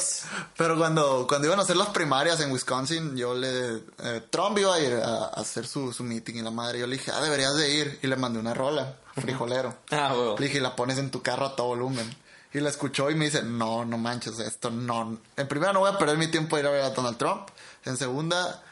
pero 0.56 0.76
cuando, 0.78 1.26
cuando 1.28 1.48
iban 1.48 1.58
a 1.58 1.62
hacer 1.62 1.76
las 1.76 1.88
primarias 1.88 2.40
en 2.40 2.50
Wisconsin, 2.52 3.16
yo 3.16 3.34
le... 3.34 3.82
eh, 3.98 4.22
Trump 4.30 4.56
iba 4.58 4.74
a 4.74 4.80
ir 4.80 4.94
a, 4.94 5.24
a 5.24 5.40
hacer 5.40 5.66
su, 5.66 5.92
su 5.92 6.04
meeting 6.04 6.34
y 6.36 6.42
la 6.42 6.50
madre, 6.50 6.78
yo 6.78 6.86
le 6.86 6.96
dije, 6.96 7.10
ah, 7.12 7.20
deberías 7.20 7.54
de 7.56 7.70
ir. 7.70 7.98
Y 8.02 8.06
le 8.06 8.16
mandé 8.16 8.38
una 8.38 8.54
rola, 8.54 8.94
frijolero. 9.20 9.76
Ah, 9.90 10.12
huevo. 10.14 10.36
Le 10.38 10.46
dije, 10.46 10.60
la 10.60 10.76
pones 10.76 10.98
en 10.98 11.10
tu 11.10 11.22
carro 11.22 11.46
a 11.46 11.56
todo 11.56 11.68
volumen. 11.68 12.14
Y 12.54 12.60
la 12.60 12.70
escuchó 12.70 13.10
y 13.10 13.14
me 13.16 13.26
dice, 13.26 13.42
no, 13.42 13.84
no 13.84 13.98
manches, 13.98 14.38
esto 14.38 14.70
no. 14.70 15.18
En 15.36 15.48
primera, 15.48 15.72
no 15.72 15.80
voy 15.80 15.90
a 15.92 15.98
perder 15.98 16.16
mi 16.16 16.28
tiempo 16.28 16.56
de 16.56 16.62
ir 16.62 16.68
a 16.68 16.70
ver 16.70 16.82
a 16.82 16.90
Donald 16.90 17.18
Trump. 17.18 17.48
En 17.84 17.96
segunda, 17.96 18.62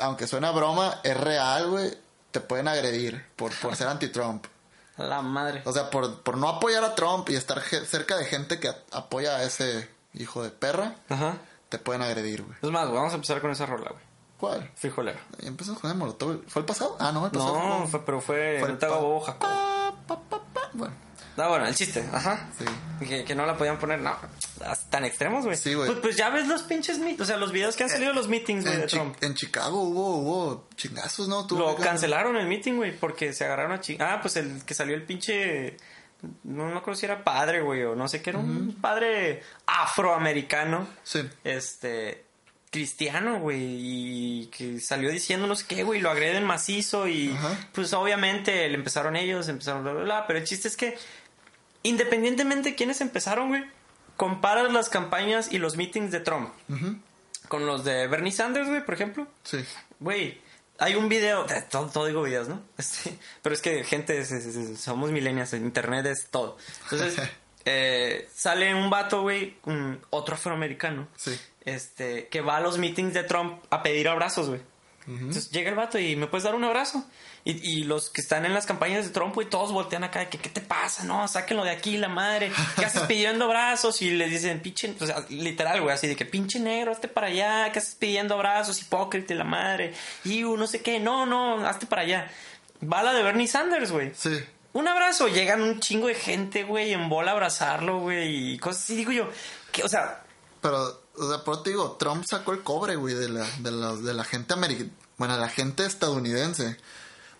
aunque 0.00 0.26
suena 0.26 0.50
broma, 0.50 1.00
es 1.04 1.16
real, 1.16 1.70
güey. 1.70 1.96
Te 2.32 2.40
pueden 2.40 2.66
agredir 2.68 3.24
por, 3.36 3.52
por 3.60 3.76
ser 3.76 3.86
anti-Trump. 3.86 4.44
La 4.96 5.22
madre. 5.22 5.62
O 5.64 5.72
sea, 5.72 5.90
por, 5.90 6.22
por 6.22 6.36
no 6.36 6.48
apoyar 6.48 6.84
a 6.84 6.94
Trump 6.94 7.28
y 7.30 7.34
estar 7.34 7.60
cerca 7.62 8.16
de 8.16 8.24
gente 8.26 8.60
que 8.60 8.72
apoya 8.92 9.36
a 9.36 9.42
ese 9.42 9.88
hijo 10.12 10.42
de 10.42 10.50
perra, 10.50 10.94
Ajá. 11.08 11.38
te 11.68 11.78
pueden 11.78 12.02
agredir, 12.02 12.42
güey. 12.42 12.56
Es 12.62 12.70
más, 12.70 12.90
vamos 12.92 13.12
a 13.12 13.16
empezar 13.16 13.40
con 13.40 13.50
esa 13.50 13.66
rola, 13.66 13.90
güey. 13.90 14.02
¿Cuál? 14.38 14.70
Frijolero. 14.76 15.18
Y 15.40 15.46
empezamos 15.46 15.80
con 15.80 15.90
el 15.90 15.96
molotov. 15.96 16.42
¿Fue 16.48 16.60
el 16.60 16.66
pasado? 16.66 16.96
Ah, 17.00 17.10
no, 17.12 17.24
el 17.26 17.32
pasado. 17.32 17.56
No, 17.80 17.86
fue- 17.88 18.04
pero 18.04 18.20
fue, 18.20 18.58
fue 18.60 18.70
el 18.70 18.78
pa- 18.78 18.88
bobo, 18.88 19.20
Jacob. 19.20 19.40
Pa, 19.40 19.94
pa, 20.06 20.20
pa. 20.52 20.70
Bueno, 20.74 20.94
Ah, 21.36 21.48
bueno, 21.48 21.66
el 21.66 21.74
chiste, 21.74 22.04
ajá. 22.12 22.48
sí. 22.58 22.64
Que, 23.06 23.24
que 23.24 23.34
no 23.34 23.44
la 23.44 23.56
podían 23.56 23.78
poner, 23.78 23.98
no, 24.00 24.16
tan 24.90 25.04
extremos, 25.04 25.44
güey. 25.44 25.56
Sí, 25.56 25.74
güey. 25.74 25.88
Pues, 25.88 25.98
pues 26.00 26.16
ya 26.16 26.30
ves 26.30 26.46
los 26.46 26.62
pinches 26.62 26.98
meetings, 26.98 27.20
o 27.22 27.24
sea, 27.24 27.36
los 27.36 27.50
videos 27.50 27.74
que 27.76 27.82
han 27.82 27.90
salido 27.90 28.10
de 28.10 28.14
los 28.14 28.28
meetings, 28.28 28.64
güey, 28.64 28.76
de 28.76 28.82
En, 28.82 28.88
Chi- 28.88 28.96
Trump. 28.96 29.16
en 29.22 29.34
Chicago 29.34 29.82
hubo, 29.82 30.16
hubo 30.18 30.68
chingazos, 30.76 31.26
¿no? 31.28 31.46
Lo 31.50 31.74
que- 31.76 31.82
cancelaron 31.82 32.36
el 32.36 32.46
meeting, 32.46 32.74
güey, 32.76 32.96
porque 32.96 33.32
se 33.32 33.44
agarraron 33.44 33.72
a 33.72 33.80
chi... 33.80 33.96
Ah, 34.00 34.20
pues 34.22 34.36
el 34.36 34.64
que 34.64 34.74
salió 34.74 34.94
el 34.94 35.02
pinche... 35.02 35.76
No 36.44 36.66
me 36.66 36.78
acuerdo 36.78 36.98
si 36.98 37.04
era 37.06 37.22
padre, 37.24 37.60
güey, 37.60 37.82
o 37.82 37.94
no 37.96 38.08
sé 38.08 38.22
qué 38.22 38.30
era, 38.30 38.38
un 38.38 38.76
padre 38.80 39.42
afroamericano. 39.66 40.86
Sí. 41.02 41.20
Este... 41.42 42.22
Cristiano, 42.70 43.38
güey, 43.38 43.60
y 43.62 44.46
que 44.46 44.80
salió 44.80 45.08
diciendo 45.08 45.46
no 45.46 45.54
sé 45.54 45.64
qué, 45.68 45.84
güey, 45.84 46.00
lo 46.00 46.10
agreden 46.10 46.42
macizo 46.42 47.06
y 47.06 47.30
Ajá. 47.30 47.56
pues 47.72 47.92
obviamente 47.92 48.68
le 48.68 48.74
empezaron 48.74 49.14
ellos, 49.14 49.46
empezaron 49.48 49.84
bla, 49.84 49.92
bla, 49.92 50.02
bla, 50.02 50.26
pero 50.26 50.40
el 50.40 50.44
chiste 50.44 50.66
es 50.66 50.76
que 50.76 50.98
independientemente 51.84 52.70
de 52.70 52.74
quiénes 52.74 53.00
empezaron, 53.00 53.48
güey, 53.48 53.64
comparas 54.16 54.72
las 54.72 54.88
campañas 54.88 55.52
y 55.52 55.58
los 55.58 55.76
meetings 55.76 56.10
de 56.10 56.18
Trump 56.20 56.50
con 57.48 57.66
los 57.66 57.84
de 57.84 58.06
Bernie 58.08 58.32
Sanders, 58.32 58.68
güey, 58.68 58.84
por 58.84 58.94
ejemplo. 58.94 59.26
Sí. 59.44 59.64
Güey, 60.00 60.40
hay 60.78 60.96
un 60.96 61.08
video, 61.08 61.46
eh, 61.48 61.64
todo, 61.70 61.86
todo 61.88 62.06
digo 62.06 62.22
videos, 62.22 62.48
¿no? 62.48 62.60
Este, 62.78 63.16
pero 63.42 63.54
es 63.54 63.60
que 63.60 63.84
gente, 63.84 64.18
es- 64.18 64.32
es- 64.32 64.46
es- 64.56 64.80
somos 64.80 65.12
millennials, 65.12 65.52
en 65.52 65.64
internet 65.64 66.06
es 66.06 66.26
todo. 66.30 66.56
Entonces, 66.90 67.16
eh, 67.64 68.28
sale 68.34 68.74
un 68.74 68.90
vato, 68.90 69.22
güey, 69.22 69.56
un- 69.64 70.00
otro 70.10 70.34
afroamericano, 70.34 71.06
Sí. 71.16 71.38
este, 71.64 72.28
que 72.28 72.40
va 72.40 72.56
a 72.56 72.60
los 72.60 72.78
meetings 72.78 73.14
de 73.14 73.22
Trump 73.24 73.62
a 73.70 73.82
pedir 73.82 74.08
abrazos, 74.08 74.48
güey. 74.48 74.60
Entonces 75.06 75.50
llega 75.50 75.68
el 75.68 75.76
vato 75.76 75.98
y 75.98 76.16
me 76.16 76.26
puedes 76.28 76.44
dar 76.44 76.54
un 76.54 76.64
abrazo. 76.64 77.04
Y, 77.46 77.80
y 77.80 77.84
los 77.84 78.08
que 78.08 78.22
están 78.22 78.46
en 78.46 78.54
las 78.54 78.64
campañas 78.64 79.04
de 79.04 79.10
Trump, 79.10 79.34
güey, 79.34 79.48
todos 79.48 79.70
voltean 79.70 80.02
acá 80.02 80.20
de 80.20 80.28
que, 80.28 80.38
¿qué 80.38 80.48
te 80.48 80.62
pasa? 80.62 81.04
No, 81.04 81.28
sáquenlo 81.28 81.62
de 81.62 81.70
aquí, 81.70 81.98
la 81.98 82.08
madre. 82.08 82.50
¿Qué 82.76 82.86
haces 82.86 83.02
pidiendo 83.08 83.44
abrazos? 83.44 84.00
Y 84.00 84.10
les 84.10 84.30
dicen, 84.30 84.60
pinche, 84.60 84.94
o 84.98 85.04
sea, 85.04 85.26
literal, 85.28 85.82
güey, 85.82 85.94
así 85.94 86.06
de 86.06 86.16
que 86.16 86.24
pinche 86.24 86.58
negro, 86.58 86.92
hazte 86.92 87.06
para 87.06 87.26
allá. 87.26 87.70
¿Qué 87.70 87.80
haces 87.80 87.96
pidiendo 87.96 88.34
abrazos? 88.34 88.80
Hipócrita, 88.80 89.34
la 89.34 89.44
madre. 89.44 89.92
Y 90.24 90.40
no 90.40 90.66
sé 90.66 90.80
qué, 90.80 90.98
no, 91.00 91.26
no, 91.26 91.66
hazte 91.66 91.84
para 91.84 92.02
allá. 92.02 92.30
Va 92.82 93.02
la 93.02 93.12
de 93.12 93.22
Bernie 93.22 93.46
Sanders, 93.46 93.92
güey. 93.92 94.12
Sí. 94.14 94.42
Un 94.72 94.88
abrazo, 94.88 95.28
llegan 95.28 95.62
un 95.62 95.80
chingo 95.80 96.08
de 96.08 96.14
gente, 96.14 96.64
güey, 96.64 96.92
en 96.92 97.08
bola 97.08 97.30
a 97.30 97.34
abrazarlo, 97.34 98.00
güey, 98.00 98.54
y 98.54 98.58
cosas 98.58 98.82
así. 98.84 98.96
Digo 98.96 99.12
yo, 99.12 99.28
que, 99.70 99.84
o 99.84 99.88
sea, 99.88 100.24
Pero, 100.60 101.02
o 101.16 101.28
sea, 101.28 101.44
por 101.44 101.62
te 101.62 101.70
digo, 101.70 101.92
Trump 101.92 102.24
sacó 102.26 102.52
el 102.52 102.62
cobre, 102.62 102.96
güey, 102.96 103.14
de 103.14 103.28
la, 103.28 103.46
de 103.58 103.70
la, 103.70 103.94
de 103.94 104.14
la 104.14 104.24
gente 104.24 104.54
americana. 104.54 104.90
Bueno, 105.16 105.36
la 105.38 105.48
gente 105.48 105.86
estadounidense. 105.86 106.76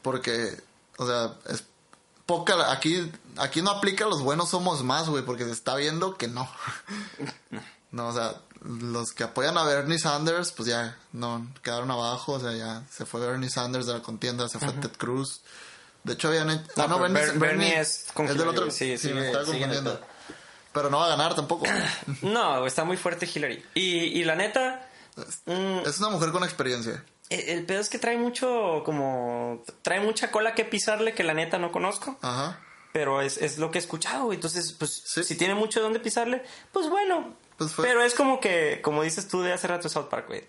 Porque, 0.04 0.56
o 0.98 1.06
sea, 1.06 1.34
es 1.48 1.64
poca. 2.26 2.70
Aquí, 2.70 3.10
aquí 3.38 3.60
no 3.62 3.70
aplica 3.72 4.04
los 4.06 4.22
buenos 4.22 4.50
somos 4.50 4.84
más, 4.84 5.08
güey, 5.08 5.24
porque 5.24 5.44
se 5.44 5.50
está 5.50 5.74
viendo 5.74 6.16
que 6.16 6.28
no. 6.28 6.48
No, 7.90 8.08
o 8.08 8.12
sea, 8.12 8.34
los 8.64 9.12
que 9.12 9.22
apoyan 9.22 9.56
a 9.56 9.62
Bernie 9.62 10.00
Sanders, 10.00 10.50
pues 10.50 10.68
ya 10.68 10.98
no 11.12 11.46
quedaron 11.62 11.92
abajo. 11.92 12.32
O 12.32 12.40
sea, 12.40 12.52
ya 12.52 12.82
se 12.90 13.06
fue 13.06 13.20
Bernie 13.20 13.48
Sanders 13.48 13.86
de 13.86 13.92
la 13.92 14.02
contienda, 14.02 14.48
se 14.48 14.58
fue 14.58 14.72
Ted 14.72 14.90
Cruz. 14.98 15.42
De 16.02 16.14
hecho, 16.14 16.26
habían 16.26 16.50
hecho. 16.50 16.64
No, 16.76 16.98
pero 16.98 17.12
Ber- 17.12 17.38
Bernie 17.38 17.78
es 17.78 18.06
con 18.12 18.26
del 18.26 18.48
otro. 18.48 18.68
Sí, 18.72 18.98
Sí, 18.98 19.08
sigue- 19.08 19.14
me 19.14 19.26
estaba 19.26 19.44
confundiendo. 19.44 20.00
Pero 20.72 20.90
no 20.90 20.98
va 20.98 21.06
a 21.06 21.10
ganar 21.10 21.36
tampoco. 21.36 21.66
no, 22.22 22.66
está 22.66 22.82
muy 22.82 22.96
fuerte 22.96 23.30
Hillary. 23.32 23.64
Y, 23.74 23.82
y 24.20 24.24
la 24.24 24.34
neta, 24.34 24.88
mm, 25.46 25.86
es 25.86 25.98
una 26.00 26.08
mujer 26.10 26.32
con 26.32 26.42
experiencia. 26.42 27.04
El, 27.30 27.40
el 27.48 27.66
pedo 27.66 27.80
es 27.80 27.88
que 27.88 27.98
trae 27.98 28.16
mucho, 28.16 28.82
como, 28.84 29.62
trae 29.82 30.00
mucha 30.00 30.30
cola 30.30 30.54
que 30.54 30.64
pisarle 30.64 31.14
que 31.14 31.24
la 31.24 31.34
neta 31.34 31.58
no 31.58 31.72
conozco. 31.72 32.18
Ajá. 32.22 32.60
Pero 32.92 33.20
es, 33.22 33.38
es 33.38 33.58
lo 33.58 33.70
que 33.70 33.78
he 33.78 33.80
escuchado. 33.80 34.32
Entonces, 34.32 34.72
pues, 34.78 35.02
Sí. 35.04 35.24
si 35.24 35.36
tiene 35.36 35.54
mucho 35.54 35.80
de 35.80 35.84
dónde 35.84 35.98
pisarle, 36.00 36.44
pues 36.72 36.88
bueno. 36.88 37.34
Pues 37.58 37.72
fue- 37.72 37.84
Pero 37.86 38.02
es 38.02 38.14
como 38.14 38.38
que, 38.40 38.80
como 38.82 39.02
dices 39.02 39.26
tú 39.28 39.42
de 39.42 39.52
hace 39.52 39.66
rato 39.66 39.88
South 39.88 40.06
Park, 40.08 40.26
güey. 40.28 40.44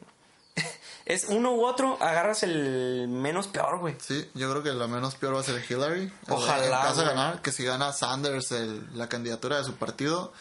es 1.05 1.25
uno 1.29 1.53
u 1.53 1.65
otro, 1.65 1.97
agarras 2.01 2.43
el 2.43 3.07
menos 3.07 3.47
peor, 3.47 3.79
güey. 3.79 3.95
Sí, 3.99 4.29
yo 4.35 4.49
creo 4.51 4.61
que 4.63 4.71
la 4.73 4.87
menos 4.87 5.15
peor 5.15 5.35
va 5.35 5.39
a 5.39 5.43
ser 5.43 5.63
Hillary. 5.67 6.11
Ojalá, 6.29 6.65
En 6.65 6.71
caso 6.71 7.01
de 7.01 7.07
ganar, 7.07 7.41
que 7.41 7.51
si 7.51 7.63
gana 7.65 7.91
Sanders 7.93 8.51
el- 8.51 8.85
la 8.97 9.09
candidatura 9.09 9.57
de 9.57 9.63
su 9.63 9.73
partido, 9.75 10.31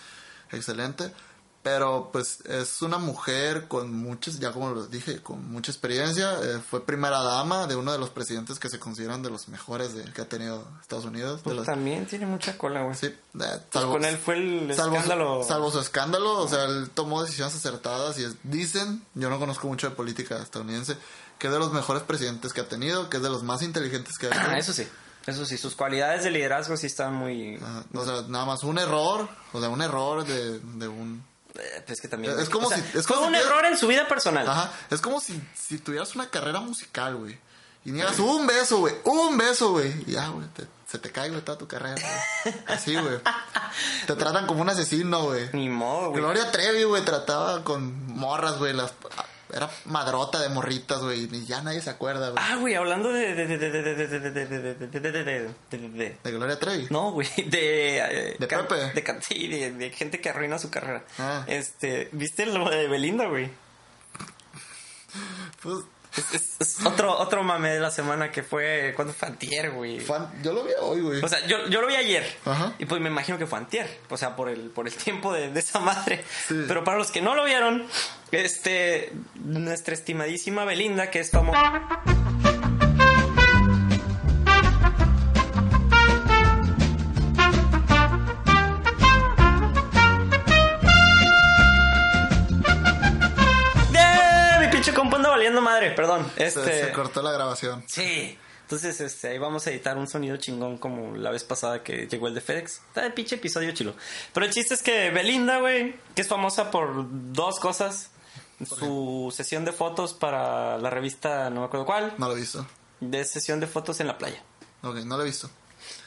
excelente. 0.53 1.11
Pero 1.65 2.11
pues 2.13 2.41
es 2.45 2.83
una 2.83 2.99
mujer 2.99 3.69
con 3.69 3.91
muchas, 3.91 4.39
ya 4.39 4.53
como 4.53 4.71
lo 4.71 4.87
dije, 4.87 5.21
con 5.23 5.51
mucha 5.51 5.73
experiencia. 5.73 6.35
Eh, 6.43 6.61
fue 6.61 6.85
primera 6.85 7.21
dama 7.23 7.67
de 7.67 7.75
uno 7.75 7.91
de 7.91 7.99
los 7.99 8.11
presidentes 8.11 8.59
que 8.61 8.69
se 8.69 8.79
consideran 8.79 9.23
de 9.23 9.31
los 9.31 9.49
mejores 9.49 9.95
de- 9.95 10.05
que 10.13 10.21
ha 10.21 10.29
tenido 10.29 10.63
Estados 10.83 11.07
Unidos. 11.07 11.41
Pues 11.43 11.57
los- 11.57 11.65
también 11.65 12.05
tiene 12.07 12.27
mucha 12.27 12.59
cola, 12.59 12.83
güey. 12.83 12.95
sí, 12.95 13.07
eh, 13.07 13.17
Pues 13.33 13.61
salvo- 13.73 13.93
con 13.93 14.05
él 14.05 14.19
fue 14.19 14.37
el 14.37 14.75
salvo, 14.77 14.97
escándalo. 14.97 15.43
Su, 15.43 15.49
salvo 15.49 15.71
su 15.71 15.81
escándalo, 15.81 16.39
o 16.43 16.47
sea, 16.49 16.65
él 16.67 16.91
tomó 16.93 17.23
decisiones 17.23 17.55
acertadas 17.57 18.19
y 18.19 18.25
es- 18.25 18.37
dicen, 18.43 19.03
yo 19.15 19.31
no 19.31 19.39
conozco 19.39 19.67
mucho 19.67 19.89
de 19.89 19.97
política 19.97 20.37
estadounidense, 20.43 20.99
que 21.39 21.47
es 21.47 21.53
de 21.53 21.59
los 21.59 21.73
mejores 21.73 22.03
presidentes 22.03 22.53
que 22.53 22.61
ha 22.61 22.69
tenido, 22.69 23.09
que 23.09 23.17
es 23.17 23.23
de 23.23 23.31
los 23.31 23.43
más 23.43 23.63
inteligentes 23.63 24.19
que 24.19 24.27
ha 24.27 24.31
tenido. 24.31 24.53
Eso 24.59 24.75
sí. 24.75 24.87
Eso 25.27 25.47
sí, 25.47 25.57
sus 25.57 25.75
cualidades 25.75 26.23
de 26.25 26.31
liderazgo 26.31 26.77
sí 26.77 26.89
están 26.89 27.15
muy... 27.15 27.57
Ajá, 27.57 27.85
O 27.95 28.05
sea, 28.05 28.25
nada 28.29 28.45
más 28.45 28.63
un 28.65 28.77
error, 28.79 29.27
o 29.55 29.61
sea, 29.61 29.71
un 29.71 29.81
error 29.81 30.27
de, 30.27 30.59
de 30.61 30.89
un... 30.89 31.25
Eh, 31.57 31.83
pues 31.87 32.01
que 32.01 32.09
también... 32.09 32.39
Es 32.39 32.49
como 32.49 32.67
o 32.67 32.71
sea, 32.71 32.79
si- 32.79 32.99
es 32.99 33.07
fue 33.07 33.17
como 33.17 33.29
un 33.29 33.35
si- 33.35 33.41
error 33.41 33.65
en 33.65 33.77
su 33.79 33.87
vida 33.87 34.09
personal. 34.09 34.49
Ajá, 34.49 34.73
es 34.91 35.01
como 35.01 35.21
si, 35.21 35.41
si 35.55 35.79
tuvieras 35.79 36.15
una 36.15 36.29
carrera 36.29 36.61
musical, 36.61 37.17
güey. 37.17 37.39
Y 37.85 37.93
niegas 37.93 38.19
un 38.19 38.47
beso, 38.47 38.79
güey, 38.79 38.95
un 39.05 39.37
beso, 39.37 39.73
güey. 39.73 39.93
Y 40.07 40.13
ya, 40.13 40.29
güey, 40.29 40.47
se 40.91 40.99
te 40.99 41.13
cae, 41.13 41.29
güey, 41.29 41.43
toda 41.43 41.59
tu 41.59 41.69
carrera. 41.69 41.95
güey. 42.01 42.55
Así, 42.67 42.95
güey. 42.97 43.19
Te 44.07 44.15
tratan 44.15 44.47
como 44.47 44.63
un 44.63 44.71
asesino, 44.71 45.25
güey. 45.25 45.51
Ni 45.53 45.69
modo, 45.69 46.11
güey. 46.11 46.23
Gloria 46.23 46.51
Trevi, 46.51 46.85
güey, 46.85 47.05
trataba 47.05 47.63
con 47.63 48.07
morras, 48.07 48.59
güey. 48.59 48.73
Las, 48.73 48.93
era 49.55 49.71
madrota 49.85 50.41
de 50.41 50.49
morritas, 50.49 51.01
güey. 51.01 51.29
Y 51.33 51.47
ya 51.47 51.63
nadie 51.63 51.81
se 51.81 51.91
acuerda, 51.91 52.31
güey. 52.31 52.45
Ah, 52.45 52.57
güey, 52.57 52.75
hablando 52.75 53.13
de. 53.13 53.35
¿De 56.23 56.33
Gloria 56.33 56.59
Trevi? 56.59 56.89
No, 56.91 57.13
güey. 57.13 57.29
De. 57.37 58.37
De 58.39 58.47
Pepe. 58.47 58.75
De, 58.75 59.21
sí, 59.21 59.49
de, 59.49 59.91
gente 59.91 60.21
que 60.21 60.31
arruina 60.31 60.59
su 60.59 60.71
carrera. 60.71 61.05
Este. 61.47 62.09
¿Viste 62.13 62.47
lo 62.47 62.69
de 62.69 62.89
Belinda, 62.89 63.27
güey? 63.27 63.51
Pues 65.63 65.85
es- 66.17 66.57
es 66.61 66.85
otro, 66.87 67.17
otro 67.19 67.43
mame 67.43 67.71
de 67.71 67.81
la 67.81 67.91
semana 67.91 68.31
que 68.31 68.43
fue... 68.43 68.93
¿Cuándo 68.97 69.13
fue 69.15 69.29
antier, 69.29 69.71
güey? 69.71 70.01
fan, 70.01 70.31
yo 70.43 70.53
lo 70.53 70.65
vi 70.65 70.73
hoy, 70.81 71.01
güey. 71.01 71.23
O 71.23 71.29
sea, 71.29 71.45
yo, 71.47 71.67
yo 71.69 71.81
lo 71.81 71.87
vi 71.87 71.97
ayer. 71.97 72.25
Ajá. 72.45 72.75
Y 72.79 72.87
pues 72.87 73.01
me 73.01 73.09
imagino 73.09 73.39
que 73.39 73.47
fue 73.47 73.59
antier. 73.59 74.01
O 74.11 74.17
sea, 74.17 74.37
por 74.37 74.49
el, 74.49 74.71
por 74.71 74.87
el 74.87 74.95
tiempo 74.95 75.33
de, 75.33 75.51
de 75.51 75.61
esa 75.61 75.79
madre. 75.81 76.25
Sí. 76.49 76.65
Pero 76.69 76.85
para 76.85 76.99
los 76.99 77.11
que 77.11 77.21
no 77.23 77.35
lo 77.35 77.45
vieron, 77.45 77.87
este, 78.33 79.13
nuestra 79.35 79.95
estimadísima 79.95 80.65
Belinda, 80.65 81.11
que 81.11 81.21
es 81.21 81.31
famosa. 81.31 81.83
Se, 96.37 96.45
Este. 96.47 96.85
se 96.87 96.93
cortó 96.93 97.23
la 97.23 97.33
grabación. 97.33 97.85
Sí. 97.87 98.39
Entonces, 98.63 98.99
este, 99.03 99.29
ahí 99.29 99.39
vamos 99.39 99.67
a 99.67 99.71
editar 99.71 99.97
un 99.99 100.07
sonido 100.09 100.37
chingón 100.39 100.79
como 100.79 101.15
la 101.17 101.31
vez 101.31 101.45
pasada 101.45 101.83
que 101.83 102.07
llegó 102.07 102.29
el 102.29 102.35
de 102.35 102.41
FedEx. 102.41 102.81
Está 102.89 103.05
el 103.05 103.13
pinche 103.13 103.35
episodio 103.37 103.73
chilo. 103.73 103.95
Pero 104.33 104.47
el 104.47 104.53
chiste 104.53 104.73
es 104.75 104.83
que 104.83 105.11
Belinda, 105.11 105.59
güey, 105.59 105.95
que 106.15 106.23
es 106.23 106.29
famosa 106.29 106.71
por 106.71 107.05
dos 107.33 107.61
cosas. 107.61 108.11
Su 108.67 109.33
sesión 109.37 109.65
de 109.65 109.73
fotos 109.73 110.15
para 110.15 110.79
la 110.79 110.89
revista, 110.89 111.51
no 111.51 111.61
me 111.61 111.67
acuerdo 111.67 111.85
cuál, 111.85 112.15
No 112.19 112.29
lo 112.29 112.37
he 112.37 112.41
visto. 112.41 112.67
de 113.01 113.25
sesión 113.25 113.61
de 113.61 113.67
fotos 113.67 114.01
en 114.01 114.07
la 114.07 114.17
playa. 114.17 114.43
Ok, 114.83 114.97
no 115.05 115.17
lo 115.17 115.25
he 115.25 115.27
visto. 115.27 115.51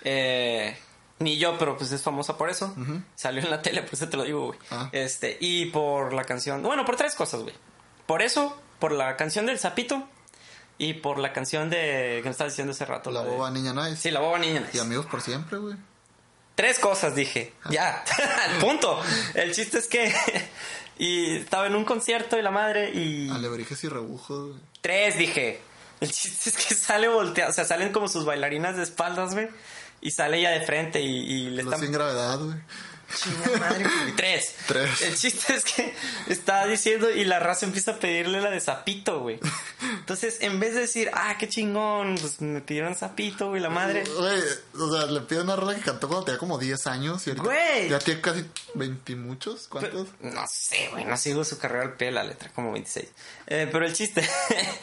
Eh, 0.03 0.75
ni 1.19 1.37
yo, 1.37 1.57
pero 1.57 1.77
pues 1.77 1.91
es 1.91 2.01
famosa 2.01 2.37
por 2.37 2.49
eso. 2.49 2.73
Salió 3.15 3.41
en 3.43 3.49
la 3.51 3.61
tele, 3.61 3.83
por 3.83 3.93
eso 3.93 4.07
te 4.09 4.17
lo 4.17 4.23
digo, 4.23 4.47
güey. 4.47 4.59
Ah. 4.71 4.89
Este, 4.91 5.37
y 5.39 5.65
por 5.67 6.13
la 6.13 6.23
canción. 6.23 6.63
Bueno, 6.63 6.85
por 6.85 6.95
tres 6.95 7.13
cosas, 7.15 7.41
güey. 7.41 7.53
Por 8.05 8.21
eso, 8.21 8.57
por 8.79 8.91
la 8.91 9.15
canción 9.17 9.45
del 9.45 9.59
sapito. 9.59 10.07
Y 10.79 10.93
por 10.93 11.17
la 11.17 11.33
canción 11.33 11.69
de. 11.69 12.19
que 12.21 12.25
me 12.25 12.31
estabas 12.31 12.53
diciendo 12.53 12.71
hace 12.71 12.85
rato. 12.85 13.09
La 13.09 13.21
boba 13.21 13.49
niña 13.49 13.73
nice. 13.73 13.95
Sí, 13.97 14.11
la 14.11 14.19
boba 14.19 14.37
niña. 14.37 14.67
Y 14.73 14.77
amigos 14.77 15.07
por 15.07 15.21
siempre, 15.21 15.57
güey. 15.57 15.75
Tres 16.53 16.77
cosas 16.79 17.15
dije. 17.15 17.53
Ya. 17.69 18.03
Punto. 18.59 19.01
El 19.33 19.53
chiste 19.53 19.79
es 19.79 19.87
que. 19.87 20.13
y 20.99 21.37
estaba 21.37 21.65
en 21.67 21.75
un 21.75 21.83
concierto 21.83 22.37
y 22.37 22.43
la 22.43 22.51
madre 22.51 22.91
y. 22.91 23.29
Alebrijes 23.29 23.83
y 23.83 23.89
rebujos, 23.89 24.49
güey. 24.49 24.61
Tres, 24.81 25.17
dije. 25.17 25.61
El 25.99 26.11
chiste 26.11 26.51
es 26.51 26.57
que 26.57 26.75
sale 26.75 27.07
volteado. 27.07 27.49
O 27.49 27.53
sea, 27.53 27.65
salen 27.65 27.91
como 27.91 28.07
sus 28.07 28.25
bailarinas 28.25 28.75
de 28.77 28.83
espaldas, 28.83 29.33
güey. 29.33 29.49
Y 29.99 30.11
sale 30.11 30.37
ella 30.37 30.51
de 30.51 30.61
frente 30.61 31.01
y, 31.01 31.07
y 31.07 31.49
le 31.49 31.63
Los 31.63 31.73
están 31.73 31.85
sin 31.87 31.91
gravedad, 31.91 32.37
güey. 32.37 32.57
Chinga 33.15 33.57
madre. 33.59 33.85
Tres. 34.15 34.55
Tres. 34.67 35.01
El 35.01 35.15
chiste 35.15 35.55
es 35.55 35.63
que 35.63 35.93
está 36.27 36.65
diciendo 36.67 37.09
y 37.09 37.23
la 37.23 37.39
raza 37.39 37.65
empieza 37.65 37.91
a 37.91 37.95
pedirle 37.99 38.41
la 38.41 38.49
de 38.49 38.59
sapito, 38.59 39.19
güey. 39.21 39.39
Entonces, 39.81 40.37
en 40.41 40.59
vez 40.59 40.73
de 40.73 40.81
decir, 40.81 41.09
ah, 41.13 41.35
qué 41.39 41.47
chingón, 41.47 42.17
pues 42.19 42.41
me 42.41 42.61
pidieron 42.61 42.95
sapito, 42.95 43.49
güey, 43.49 43.61
la 43.61 43.69
madre. 43.69 44.03
Güey, 44.03 44.41
o 44.79 44.95
sea, 44.95 45.05
le 45.07 45.21
pido 45.21 45.43
una 45.43 45.55
rola 45.55 45.75
que 45.75 45.81
cantó 45.81 46.07
cuando 46.07 46.25
tenía 46.25 46.39
como 46.39 46.57
10 46.57 46.87
años. 46.87 47.25
Y 47.27 47.31
ahorita 47.31 47.43
Güey. 47.45 47.89
Ya 47.89 47.99
tiene 47.99 48.21
casi 48.21 48.45
20 48.73 49.11
y 49.11 49.15
muchos. 49.15 49.67
¿Cuántos? 49.67 50.07
No 50.19 50.45
sé, 50.49 50.89
güey, 50.91 51.05
no 51.05 51.15
sigo 51.17 51.43
su 51.45 51.57
carrera 51.57 51.83
al 51.83 51.93
pie 51.93 52.07
de 52.07 52.13
la 52.13 52.23
letra, 52.23 52.51
como 52.53 52.71
26. 52.73 53.07
Eh, 53.47 53.69
pero 53.71 53.85
el 53.85 53.93
chiste, 53.93 54.27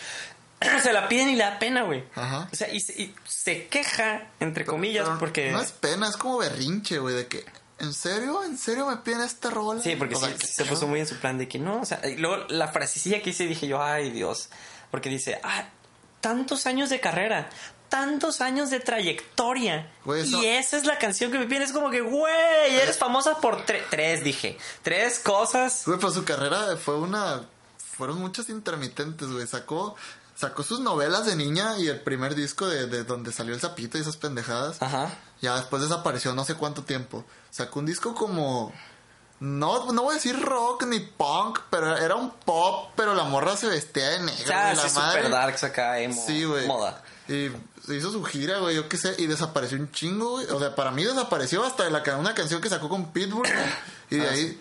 se 0.83 0.93
la 0.93 1.09
piden 1.09 1.31
y 1.31 1.37
le 1.37 1.45
da 1.45 1.59
pena, 1.59 1.83
güey. 1.83 2.05
Ajá. 2.15 2.49
O 2.53 2.57
sea, 2.57 2.73
y, 2.73 2.81
se- 2.81 3.01
y 3.01 3.15
se 3.27 3.67
queja, 3.69 4.29
entre 4.41 4.65
comillas, 4.65 5.05
Pero 5.07 5.19
porque... 5.19 5.51
No 5.53 5.61
es 5.61 5.73
pena, 5.73 6.09
es 6.09 6.17
como 6.17 6.39
berrinche, 6.39 6.99
güey, 6.99 7.15
de 7.15 7.27
que. 7.27 7.45
¿En 7.79 7.93
serio? 7.93 8.45
¿En 8.45 8.57
serio 8.57 8.87
me 8.87 8.97
piden 8.99 9.21
esta 9.23 9.51
rola? 9.51 9.83
Sí, 9.83 9.97
porque 9.97 10.15
O 10.15 10.19
sí, 10.21 10.27
sea, 10.27 10.37
¿qué 10.37 10.47
se 10.47 10.65
puso 10.65 10.87
muy 10.87 11.01
en 11.01 11.07
su 11.09 11.17
plan 11.17 11.39
de 11.39 11.49
que 11.49 11.59
no, 11.59 11.81
o 11.81 11.85
sea, 11.85 12.01
y 12.09 12.17
luego 12.17 12.45
la 12.49 12.69
frasecilla 12.69 13.21
que 13.23 13.31
hice 13.31 13.47
dije 13.47 13.67
yo, 13.67 13.83
ay 13.83 14.11
Dios, 14.11 14.49
porque 14.91 15.09
dice, 15.11 15.41
ah, 15.43 15.65
tantos 16.21 16.67
años 16.67 16.89
de 16.91 17.01
carrera, 17.01 17.51
tantos 17.89 18.41
años 18.41 18.71
de 18.71 18.79
trayectoria, 18.81 19.91
Güey, 20.05 20.25
y 20.29 20.47
esa 20.47 20.77
es 20.77 20.85
la 20.85 20.99
canción 20.99 21.31
que 21.33 21.39
me 21.39 21.47
piden, 21.47 21.63
es 21.63 21.73
como 21.73 21.91
que, 21.91 22.01
güey, 22.01 22.77
eres 22.81 22.97
famosa 22.99 23.39
por 23.41 23.65
tre- 23.67 23.83
tres, 23.91 24.23
dije, 24.25 24.57
tres 24.83 25.19
cosas. 25.19 25.83
Güey, 25.87 25.99
pues 25.99 26.15
su 26.15 26.25
carrera 26.25 26.77
fue 26.77 26.97
una. 26.97 27.43
Fueron 27.97 28.19
muchas 28.21 28.49
intermitentes, 28.49 29.29
güey. 29.29 29.47
Sacó. 29.47 29.95
Sacó 30.37 30.65
sus 30.65 30.81
novelas 30.81 31.27
de 31.27 31.37
niña 31.37 31.79
y 31.79 31.87
el 31.87 32.01
primer 32.01 32.35
disco 32.35 32.67
de, 32.67 32.89
de 32.89 33.05
donde 33.05 33.31
salió 33.31 33.55
el 33.55 33.61
sapito 33.61 33.99
y 33.99 34.01
esas 34.01 34.17
pendejadas. 34.17 34.83
Ajá. 34.83 35.17
Ya 35.45 35.57
después 35.57 35.83
desapareció 35.83 36.33
no 36.35 36.45
sé 36.45 36.55
cuánto 36.55 36.83
tiempo. 36.85 37.25
Sacó 37.51 37.81
un 37.81 37.87
disco 37.87 38.15
como. 38.15 38.73
No, 39.41 39.93
no 39.93 40.03
voy 40.05 40.13
a 40.13 40.15
decir 40.15 40.41
rock 40.41 40.85
ni 40.85 41.01
punk, 41.01 41.59
pero 41.69 41.97
era 41.99 42.15
un 42.15 42.31
pop, 42.31 42.93
pero 42.97 43.15
la 43.15 43.25
morra 43.25 43.57
se 43.57 43.67
vestía 43.67 44.09
de 44.11 44.21
negro. 44.21 44.47
Sea, 44.47 44.63
güey, 44.73 44.77
la 44.77 44.89
sí, 44.89 44.95
madre. 44.97 45.19
super 45.23 45.31
darks 45.33 45.65
acá, 45.65 45.99
emo, 45.99 46.25
Sí, 46.27 46.45
güey. 46.45 46.67
moda. 46.67 47.03
Y 47.29 47.51
se 47.85 47.97
hizo 47.97 48.11
su 48.13 48.23
gira, 48.25 48.59
güey, 48.59 48.77
yo 48.77 48.89
qué 48.89 48.97
sé, 48.97 49.15
y 49.19 49.27
desapareció 49.27 49.77
un 49.79 49.91
chingo, 49.91 50.31
güey. 50.31 50.47
O 50.47 50.59
sea, 50.61 50.75
para 50.75 50.93
mí 50.93 51.05
desapareció 51.05 51.65
hasta 51.65 51.91
la, 51.91 52.03
una 52.17 52.33
canción 52.35 52.61
que 52.63 52.71
sacó 52.71 52.89
con 52.89 53.13
Pitbull. 53.13 53.47
y 54.11 54.19
Ah, 54.21 54.23
de 54.25 54.29
ahí, 54.31 54.61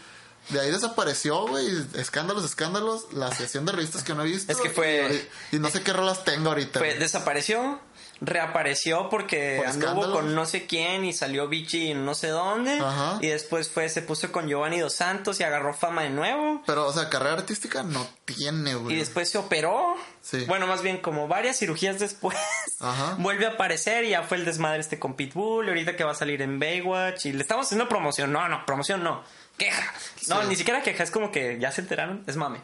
de 0.49 0.59
ahí 0.59 0.71
desapareció, 0.71 1.47
güey. 1.47 1.65
Escándalos, 1.93 2.43
escándalos. 2.43 3.13
La 3.13 3.33
sesión 3.33 3.65
de 3.65 3.71
revistas 3.73 4.03
que 4.03 4.13
no 4.15 4.23
he 4.23 4.27
visto. 4.27 4.51
Es 4.51 4.59
que 4.59 4.69
fue- 4.71 5.29
Y, 5.51 5.55
y 5.55 5.59
no 5.59 5.69
sé 5.69 5.81
qué 5.83 5.93
rolas 5.93 6.25
tengo 6.25 6.49
ahorita. 6.49 6.79
Fue- 6.79 6.95
desapareció, 6.97 7.79
reapareció 8.21 9.09
porque 9.09 9.55
Por 9.57 9.67
anduvo 9.67 9.87
escándalos. 9.91 10.15
con 10.17 10.35
no 10.35 10.45
sé 10.45 10.65
quién 10.65 11.05
y 11.05 11.13
salió 11.13 11.49
en 11.51 12.05
no 12.05 12.15
sé 12.15 12.27
dónde. 12.29 12.79
Ajá. 12.79 13.17
Y 13.21 13.27
después 13.27 13.69
fue, 13.69 13.89
se 13.89 14.01
puso 14.01 14.31
con 14.31 14.47
Giovanni 14.47 14.79
Dos 14.79 14.93
Santos 14.93 15.39
y 15.39 15.43
agarró 15.43 15.73
fama 15.73 16.03
de 16.03 16.09
nuevo. 16.09 16.61
Pero, 16.65 16.87
o 16.87 16.93
sea, 16.93 17.09
carrera 17.09 17.33
artística 17.33 17.83
no 17.83 18.07
tiene, 18.25 18.75
güey. 18.75 18.95
Y 18.95 18.99
después 18.99 19.29
se 19.29 19.37
operó. 19.37 19.95
Sí. 20.21 20.45
Bueno, 20.47 20.67
más 20.67 20.81
bien 20.81 20.99
como 20.99 21.27
varias 21.27 21.57
cirugías 21.59 21.99
después. 21.99 22.37
Ajá. 22.79 23.15
Vuelve 23.19 23.45
a 23.45 23.49
aparecer 23.51 24.03
y 24.05 24.09
ya 24.09 24.23
fue 24.23 24.37
el 24.37 24.45
desmadre 24.45 24.79
este 24.79 24.99
con 24.99 25.15
Pitbull. 25.15 25.65
Y 25.65 25.69
ahorita 25.69 25.95
que 25.95 26.03
va 26.03 26.11
a 26.11 26.15
salir 26.15 26.41
en 26.41 26.59
Baywatch. 26.59 27.25
Y 27.25 27.33
le 27.33 27.41
estamos 27.41 27.65
haciendo 27.65 27.87
promoción. 27.89 28.31
No, 28.31 28.47
no, 28.47 28.65
promoción 28.65 29.03
no. 29.03 29.23
Queja. 29.57 29.93
No, 30.29 30.41
Sí. 30.41 30.47
ni 30.49 30.55
siquiera 30.55 30.81
queja. 30.81 31.03
Es 31.03 31.11
como 31.11 31.31
que 31.31 31.57
ya 31.59 31.71
se 31.71 31.81
enteraron. 31.81 32.23
Es 32.27 32.35
mame. 32.37 32.59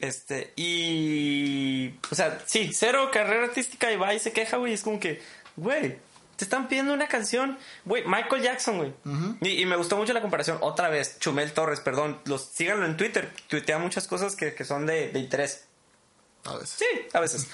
Este, 0.00 0.52
y. 0.56 1.94
O 2.10 2.14
sea, 2.14 2.38
sí, 2.46 2.70
cero 2.72 3.10
carrera 3.12 3.44
artística 3.44 3.92
y 3.92 3.96
va 3.96 4.14
y 4.14 4.18
se 4.18 4.32
queja, 4.32 4.56
güey. 4.56 4.72
Es 4.72 4.82
como 4.82 4.98
que, 4.98 5.20
güey, 5.56 5.98
te 6.36 6.44
están 6.44 6.68
pidiendo 6.68 6.94
una 6.94 7.06
canción. 7.08 7.58
Güey, 7.84 8.04
Michael 8.06 8.42
Jackson, 8.42 8.78
güey. 8.78 8.92
y, 9.42 9.62
y 9.62 9.66
me 9.66 9.76
gustó 9.76 9.96
mucho 9.96 10.12
la 10.12 10.22
comparación. 10.22 10.58
Otra 10.62 10.88
vez, 10.88 11.18
Chumel 11.18 11.52
Torres, 11.52 11.80
perdón. 11.80 12.18
Los, 12.24 12.46
síganlo 12.46 12.86
en 12.86 12.96
Twitter. 12.96 13.30
Tuitea 13.48 13.78
muchas 13.78 14.06
cosas 14.08 14.36
que, 14.36 14.54
que 14.54 14.64
son 14.64 14.86
de, 14.86 15.08
de 15.10 15.18
interés. 15.18 15.66
A 16.44 16.54
veces. 16.54 16.70
Sí, 16.78 16.86
a 17.12 17.20
veces. 17.20 17.48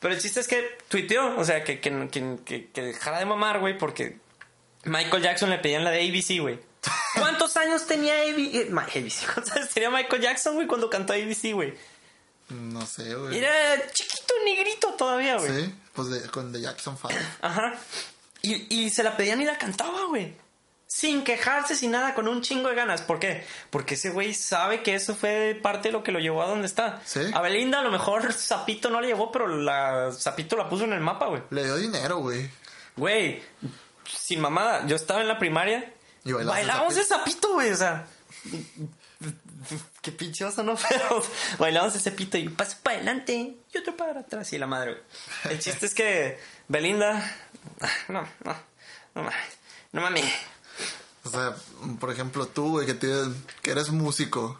Pero 0.00 0.14
el 0.14 0.20
chiste 0.20 0.40
es 0.40 0.48
que 0.48 0.66
tuiteó, 0.88 1.36
o 1.36 1.44
sea, 1.44 1.62
que, 1.62 1.78
que- 1.80 2.68
que 2.72 2.82
dejara 2.82 3.18
de 3.18 3.26
mamar, 3.26 3.60
güey, 3.60 3.76
porque 3.76 4.16
Michael 4.84 5.22
Jackson 5.22 5.50
le 5.50 5.58
pedían 5.58 5.84
la 5.84 5.90
de 5.90 6.00
ABC, 6.08 6.40
güey. 6.40 6.58
¿Cuántos 7.14 7.56
años 7.56 7.86
tenía 7.86 8.14
AB 8.14 8.38
eh, 8.38 8.70
ABC? 8.72 9.32
¿Cuántos 9.34 9.56
años 9.56 9.68
tenía 9.70 9.90
Michael 9.90 10.22
Jackson, 10.22 10.54
güey, 10.54 10.66
cuando 10.66 10.88
cantó 10.88 11.12
ABC, 11.12 11.52
güey? 11.52 11.74
No 12.48 12.84
sé, 12.86 13.14
güey. 13.14 13.38
Era 13.38 13.52
chiquito, 13.92 14.34
negrito 14.44 14.88
todavía, 14.94 15.36
güey. 15.36 15.64
Sí, 15.64 15.74
pues 15.92 16.08
de, 16.08 16.22
con 16.30 16.52
The 16.52 16.60
Jackson 16.60 16.96
5. 16.96 17.14
Ajá. 17.42 17.74
Y, 18.42 18.74
y 18.74 18.90
se 18.90 19.02
la 19.02 19.16
pedían 19.16 19.40
y 19.40 19.44
la 19.44 19.58
cantaba, 19.58 20.06
güey. 20.06 20.34
Sin 20.86 21.22
quejarse, 21.22 21.76
sin 21.76 21.92
nada, 21.92 22.14
con 22.14 22.26
un 22.26 22.42
chingo 22.42 22.68
de 22.68 22.74
ganas. 22.74 23.02
¿Por 23.02 23.20
qué? 23.20 23.46
Porque 23.70 23.94
ese 23.94 24.10
güey 24.10 24.34
sabe 24.34 24.82
que 24.82 24.96
eso 24.96 25.14
fue 25.14 25.56
parte 25.62 25.88
de 25.88 25.92
lo 25.92 26.02
que 26.02 26.10
lo 26.10 26.18
llevó 26.18 26.42
a 26.42 26.48
donde 26.48 26.66
está. 26.66 27.00
Sí. 27.04 27.20
A 27.32 27.40
Belinda 27.40 27.78
a 27.78 27.82
lo 27.82 27.92
mejor 27.92 28.32
Zapito 28.32 28.90
no 28.90 29.00
le 29.00 29.06
llevó, 29.06 29.30
pero 29.30 29.46
la 29.46 30.10
Zapito 30.12 30.56
la 30.56 30.68
puso 30.68 30.82
en 30.84 30.92
el 30.92 31.00
mapa, 31.00 31.26
güey. 31.26 31.42
Le 31.50 31.62
dio 31.62 31.76
dinero, 31.76 32.18
güey. 32.18 32.50
Güey, 32.96 33.40
sin 34.12 34.40
mamada, 34.40 34.84
yo 34.88 34.96
estaba 34.96 35.20
en 35.20 35.28
la 35.28 35.38
primaria. 35.38 35.94
Y 36.24 36.32
bailábamos 36.32 36.92
ese 36.96 37.04
sapito, 37.08 37.52
güey, 37.54 37.70
o 37.72 37.76
sea. 37.76 38.06
Qué 40.02 40.12
pinche 40.12 40.44
oso, 40.44 40.62
¿no? 40.62 40.74
Pero 40.88 41.22
bailamos 41.58 41.94
ese 41.94 42.10
pito 42.10 42.38
y 42.38 42.48
paso 42.48 42.76
para 42.82 42.96
adelante 42.96 43.34
y 43.72 43.78
otro 43.78 43.96
para 43.96 44.20
atrás 44.20 44.52
y 44.52 44.58
la 44.58 44.66
madre, 44.66 44.92
güey. 44.92 45.02
El 45.52 45.58
chiste 45.60 45.86
es 45.86 45.94
que 45.94 46.38
Belinda. 46.68 47.36
No, 48.08 48.22
no, 48.44 48.54
no 49.14 49.22
mames. 49.22 49.34
No 49.92 50.00
mames. 50.00 50.24
O 51.24 51.28
sea, 51.30 51.54
por 51.98 52.10
ejemplo, 52.10 52.46
tú, 52.46 52.70
güey, 52.70 52.86
que, 52.86 52.94
tienes- 52.94 53.34
que 53.60 53.72
eres 53.72 53.90
músico, 53.90 54.58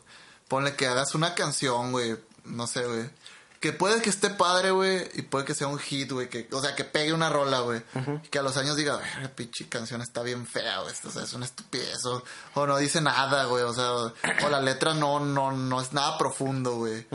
ponle 0.48 0.76
que 0.76 0.86
hagas 0.86 1.14
una 1.14 1.34
canción, 1.34 1.92
güey, 1.92 2.16
no 2.44 2.66
sé, 2.66 2.84
güey. 2.84 3.08
Que 3.60 3.74
puede 3.74 4.00
que 4.00 4.08
esté 4.08 4.30
padre, 4.30 4.70
güey, 4.70 5.06
y 5.12 5.20
puede 5.22 5.44
que 5.44 5.54
sea 5.54 5.66
un 5.66 5.78
hit, 5.78 6.10
güey, 6.10 6.30
que, 6.30 6.48
o 6.50 6.62
sea, 6.62 6.74
que 6.74 6.84
pegue 6.84 7.12
una 7.12 7.28
rola, 7.28 7.60
güey. 7.60 7.82
Y 8.24 8.28
que 8.28 8.38
a 8.38 8.42
los 8.42 8.56
años 8.56 8.74
diga, 8.74 8.98
la 9.20 9.28
pinche 9.28 9.68
canción 9.68 10.00
está 10.00 10.22
bien 10.22 10.46
fea, 10.46 10.80
güey, 10.80 10.94
o 11.04 11.10
sea, 11.10 11.22
es 11.24 11.32
una 11.34 11.44
estupidez, 11.44 12.02
o, 12.06 12.22
o 12.54 12.66
no 12.66 12.78
dice 12.78 13.02
nada, 13.02 13.44
güey, 13.44 13.62
o 13.62 13.74
sea, 13.74 13.92
o, 13.92 14.12
o 14.46 14.48
la 14.48 14.60
letra 14.62 14.94
no, 14.94 15.20
no, 15.20 15.52
no 15.52 15.80
es 15.80 15.92
nada 15.92 16.16
profundo, 16.16 16.76
güey. 16.76 17.06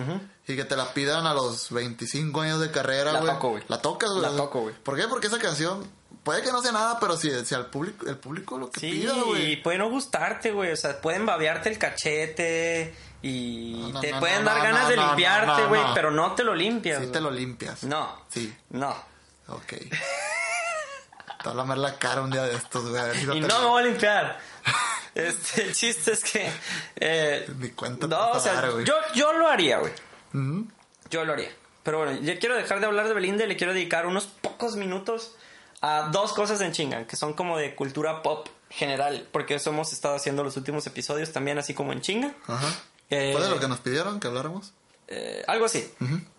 Y 0.47 0.55
que 0.55 0.65
te 0.65 0.75
la 0.75 0.93
pidan 0.93 1.25
a 1.25 1.33
los 1.33 1.71
25 1.71 2.41
años 2.41 2.59
de 2.59 2.69
carrera, 2.69 3.11
La 3.11 3.21
güey. 3.21 3.33
toco, 3.33 3.49
güey. 3.49 3.63
La 3.67 3.81
tocas, 3.81 4.11
güey. 4.11 4.21
La 4.21 4.29
toco, 4.37 4.61
güey. 4.61 4.75
¿Por 4.83 4.95
qué? 4.95 5.07
Porque 5.07 5.25
esa 5.25 5.39
canción 5.39 5.83
puede 6.25 6.41
que 6.43 6.51
no 6.51 6.61
sea 6.61 6.73
nada, 6.73 6.99
pero 6.99 7.15
si, 7.15 7.29
si 7.45 7.55
al 7.55 7.67
público, 7.67 8.05
el 8.09 8.17
público 8.17 8.57
lo 8.57 8.69
que 8.69 8.81
Sí, 8.81 8.91
pida, 8.91 9.13
güey. 9.13 9.51
y 9.53 9.55
puede 9.57 9.77
no 9.77 9.89
gustarte, 9.89 10.51
güey. 10.51 10.73
O 10.73 10.75
sea, 10.75 10.99
pueden 10.99 11.25
babearte 11.25 11.69
el 11.69 11.77
cachete 11.77 12.93
y 13.21 13.77
No, 13.79 13.89
no, 13.93 13.99
te 14.01 14.11
no, 14.11 14.19
pueden 14.19 14.43
dar 14.43 14.61
ganas 14.61 14.89
de 14.89 14.97
limpiarte, 14.97 15.65
güey, 15.67 15.81
pero 15.93 16.11
no 16.11 16.33
te 16.35 16.43
lo 16.43 16.53
limpias. 16.53 17.01
Sí 17.01 17.11
te 17.11 17.21
lo 17.21 17.31
limpias. 17.31 17.83
No. 17.85 18.25
Sí, 18.27 18.53
No. 18.71 18.89
ok. 19.47 19.73
te 21.43 21.49
voy 21.49 21.71
a 21.71 21.75
la 21.75 21.97
cara 21.97 22.21
un 22.21 22.31
día 22.31 22.43
de 22.43 22.55
estos, 22.55 22.89
güey. 22.89 23.15
Si 23.15 23.23
Y 23.23 23.39
no 23.39 23.59
me 23.61 23.65
voy 23.67 23.83
a 23.83 23.85
limpiar. 23.85 24.39
Este, 25.15 25.63
el 25.63 25.73
chiste 25.73 26.11
es 26.11 26.21
que. 26.25 26.51
eh, 26.97 27.49
Ni 27.57 27.69
cuenta 27.69 28.01
te 28.05 28.13
no, 28.13 28.31
o 28.31 28.39
sea, 28.41 28.55
dar, 28.55 28.71
güey. 28.71 28.83
yo, 28.83 28.95
yo 29.13 29.31
lo 29.31 29.47
haría, 29.47 29.77
güey. 29.77 29.93
Yo 31.09 31.23
lo 31.23 31.31
haría. 31.31 31.51
Pero 31.83 31.99
bueno, 31.99 32.19
ya 32.21 32.37
quiero 32.37 32.55
dejar 32.57 32.81
de 32.81 32.87
hablar 32.87 33.07
de 33.07 33.13
Belinda 33.13 33.45
y 33.45 33.47
le 33.47 33.55
quiero 33.55 33.71
dedicar 33.73 34.07
unos 34.07 34.25
pocos 34.25 34.75
minutos 34.75 35.33
a 35.81 36.09
dos 36.11 36.33
cosas 36.33 36.61
en 36.61 36.71
chinga, 36.71 37.07
que 37.07 37.15
son 37.15 37.33
como 37.33 37.57
de 37.57 37.75
cultura 37.75 38.21
pop 38.21 38.47
general, 38.69 39.27
porque 39.31 39.55
eso 39.55 39.69
hemos 39.69 39.93
estado 39.93 40.15
haciendo 40.15 40.43
los 40.43 40.57
últimos 40.57 40.85
episodios 40.87 41.31
también, 41.31 41.57
así 41.57 41.73
como 41.73 41.93
en 41.93 42.01
chinga. 42.01 42.33
Ajá. 42.47 42.67
Eh, 43.09 43.31
¿Fue 43.33 43.43
de 43.43 43.49
lo 43.49 43.59
que 43.59 43.67
nos 43.67 43.79
pidieron 43.79 44.19
que 44.19 44.27
habláramos? 44.27 44.73
Eh, 45.07 45.43
algo 45.47 45.65
así. 45.65 45.87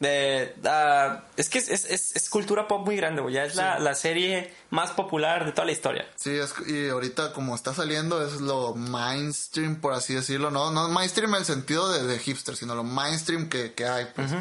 de, 0.01 0.55
ah, 0.65 1.23
es 1.37 1.49
que 1.49 1.59
es, 1.59 1.69
es, 1.69 2.17
es, 2.17 2.29
cultura 2.29 2.67
pop 2.67 2.85
muy 2.85 2.97
grande, 2.97 3.23
güey. 3.23 3.35
Ya 3.35 3.45
es 3.45 3.55
la, 3.55 3.79
la, 3.79 3.95
serie 3.95 4.53
más 4.71 4.91
popular 4.91 5.45
de 5.47 5.53
toda 5.53 5.67
la 5.67 5.73
historia. 5.73 6.07
Sí, 6.17 6.31
es, 6.31 6.53
y 6.67 6.89
ahorita 6.89 7.33
como 7.33 7.55
está 7.55 7.75
saliendo 7.75 8.27
es 8.27 8.41
lo 8.41 8.75
mainstream, 8.75 9.77
por 9.81 9.93
así 9.93 10.15
decirlo. 10.15 10.51
No, 10.51 10.73
no 10.73 10.89
mainstream 10.89 11.35
en 11.35 11.41
el 11.41 11.45
sentido 11.45 11.93
de, 11.93 12.05
de 12.07 12.19
hipster, 12.19 12.57
sino 12.57 12.75
lo 12.75 12.83
mainstream 12.83 13.49
que, 13.49 13.73
que 13.73 13.87
hay. 13.87 14.07
Pues. 14.07 14.33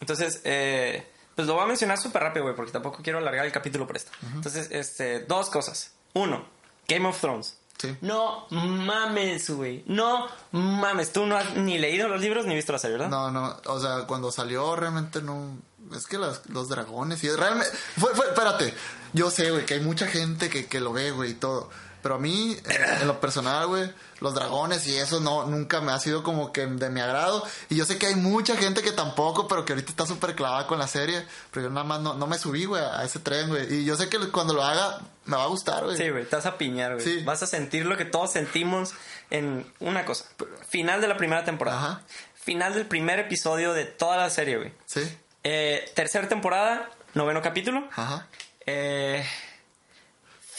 Entonces, 0.00 0.40
eh, 0.44 1.04
pues 1.34 1.48
lo 1.48 1.54
voy 1.54 1.64
a 1.64 1.66
mencionar 1.66 1.98
súper 1.98 2.22
rápido, 2.22 2.44
güey, 2.44 2.56
porque 2.56 2.72
tampoco 2.72 3.00
quiero 3.02 3.18
alargar 3.18 3.46
el 3.46 3.52
capítulo 3.52 3.86
por 3.86 3.96
esto. 3.96 4.10
Entonces, 4.34 4.68
este, 4.70 5.20
dos 5.20 5.50
cosas. 5.50 5.92
Uno, 6.14 6.44
Game 6.88 7.08
of 7.08 7.20
Thrones. 7.20 7.56
No 8.00 8.46
mames, 8.50 9.50
güey. 9.50 9.82
No 9.86 10.28
mames. 10.52 11.12
Tú 11.12 11.26
no 11.26 11.36
has 11.36 11.56
ni 11.56 11.78
leído 11.78 12.08
los 12.08 12.20
libros 12.20 12.46
ni 12.46 12.54
visto 12.54 12.72
la 12.72 12.78
serie, 12.78 12.96
¿verdad? 12.96 13.10
No, 13.10 13.30
no. 13.30 13.56
O 13.66 13.80
sea, 13.80 14.06
cuando 14.06 14.30
salió 14.30 14.76
realmente 14.76 15.22
no. 15.22 15.56
Es 15.94 16.06
que 16.06 16.16
los 16.18 16.68
dragones 16.68 17.22
y 17.24 17.30
realmente. 17.30 17.76
Fue, 17.98 18.14
fue, 18.14 18.26
espérate. 18.26 18.74
Yo 19.12 19.30
sé, 19.30 19.50
güey, 19.50 19.66
que 19.66 19.74
hay 19.74 19.80
mucha 19.80 20.06
gente 20.06 20.48
que, 20.48 20.66
que 20.66 20.80
lo 20.80 20.92
ve, 20.92 21.10
güey, 21.10 21.32
y 21.32 21.34
todo. 21.34 21.70
Pero 22.02 22.16
a 22.16 22.18
mí, 22.18 22.56
en, 23.00 23.06
lo 23.06 23.20
personal, 23.20 23.68
güey, 23.68 23.90
los 24.20 24.34
dragones 24.34 24.86
y 24.88 24.96
eso 24.96 25.20
no, 25.20 25.46
nunca 25.46 25.80
me 25.80 25.92
ha 25.92 26.00
sido 26.00 26.22
como 26.22 26.52
que 26.52 26.66
de 26.66 26.90
mi 26.90 27.00
agrado. 27.00 27.44
Y 27.68 27.76
yo 27.76 27.84
sé 27.84 27.96
que 27.96 28.06
hay 28.06 28.16
mucha 28.16 28.56
gente 28.56 28.82
que 28.82 28.90
tampoco, 28.90 29.46
pero 29.46 29.64
que 29.64 29.72
ahorita 29.72 29.90
está 29.90 30.04
súper 30.04 30.34
clavada 30.34 30.66
con 30.66 30.80
la 30.80 30.88
serie. 30.88 31.24
Pero 31.52 31.66
yo 31.66 31.70
nada 31.70 31.84
más 31.84 32.00
no, 32.00 32.14
no 32.14 32.26
me 32.26 32.38
subí, 32.38 32.64
güey, 32.64 32.82
a 32.82 33.04
ese 33.04 33.20
tren, 33.20 33.48
güey. 33.48 33.72
Y 33.72 33.84
yo 33.84 33.96
sé 33.96 34.08
que 34.08 34.18
cuando 34.30 34.52
lo 34.52 34.64
haga, 34.64 35.00
me 35.26 35.36
va 35.36 35.44
a 35.44 35.46
gustar, 35.46 35.84
güey. 35.84 35.96
Sí, 35.96 36.10
güey, 36.10 36.24
te 36.24 36.34
vas 36.34 36.46
a 36.46 36.58
piñar, 36.58 36.94
güey. 36.94 37.04
Sí. 37.04 37.22
Vas 37.24 37.42
a 37.44 37.46
sentir 37.46 37.86
lo 37.86 37.96
que 37.96 38.04
todos 38.04 38.32
sentimos 38.32 38.94
en 39.30 39.64
una 39.78 40.04
cosa. 40.04 40.24
Final 40.68 41.00
de 41.00 41.06
la 41.08 41.16
primera 41.16 41.44
temporada. 41.44 41.78
Ajá. 41.78 42.02
Final 42.34 42.74
del 42.74 42.86
primer 42.86 43.20
episodio 43.20 43.72
de 43.72 43.84
toda 43.84 44.16
la 44.16 44.28
serie, 44.28 44.56
güey. 44.56 44.72
Sí. 44.86 45.02
Eh, 45.44 45.88
tercera 45.94 46.28
temporada, 46.28 46.90
noveno 47.14 47.42
capítulo. 47.42 47.88
Ajá. 47.94 48.26
Eh, 48.66 49.24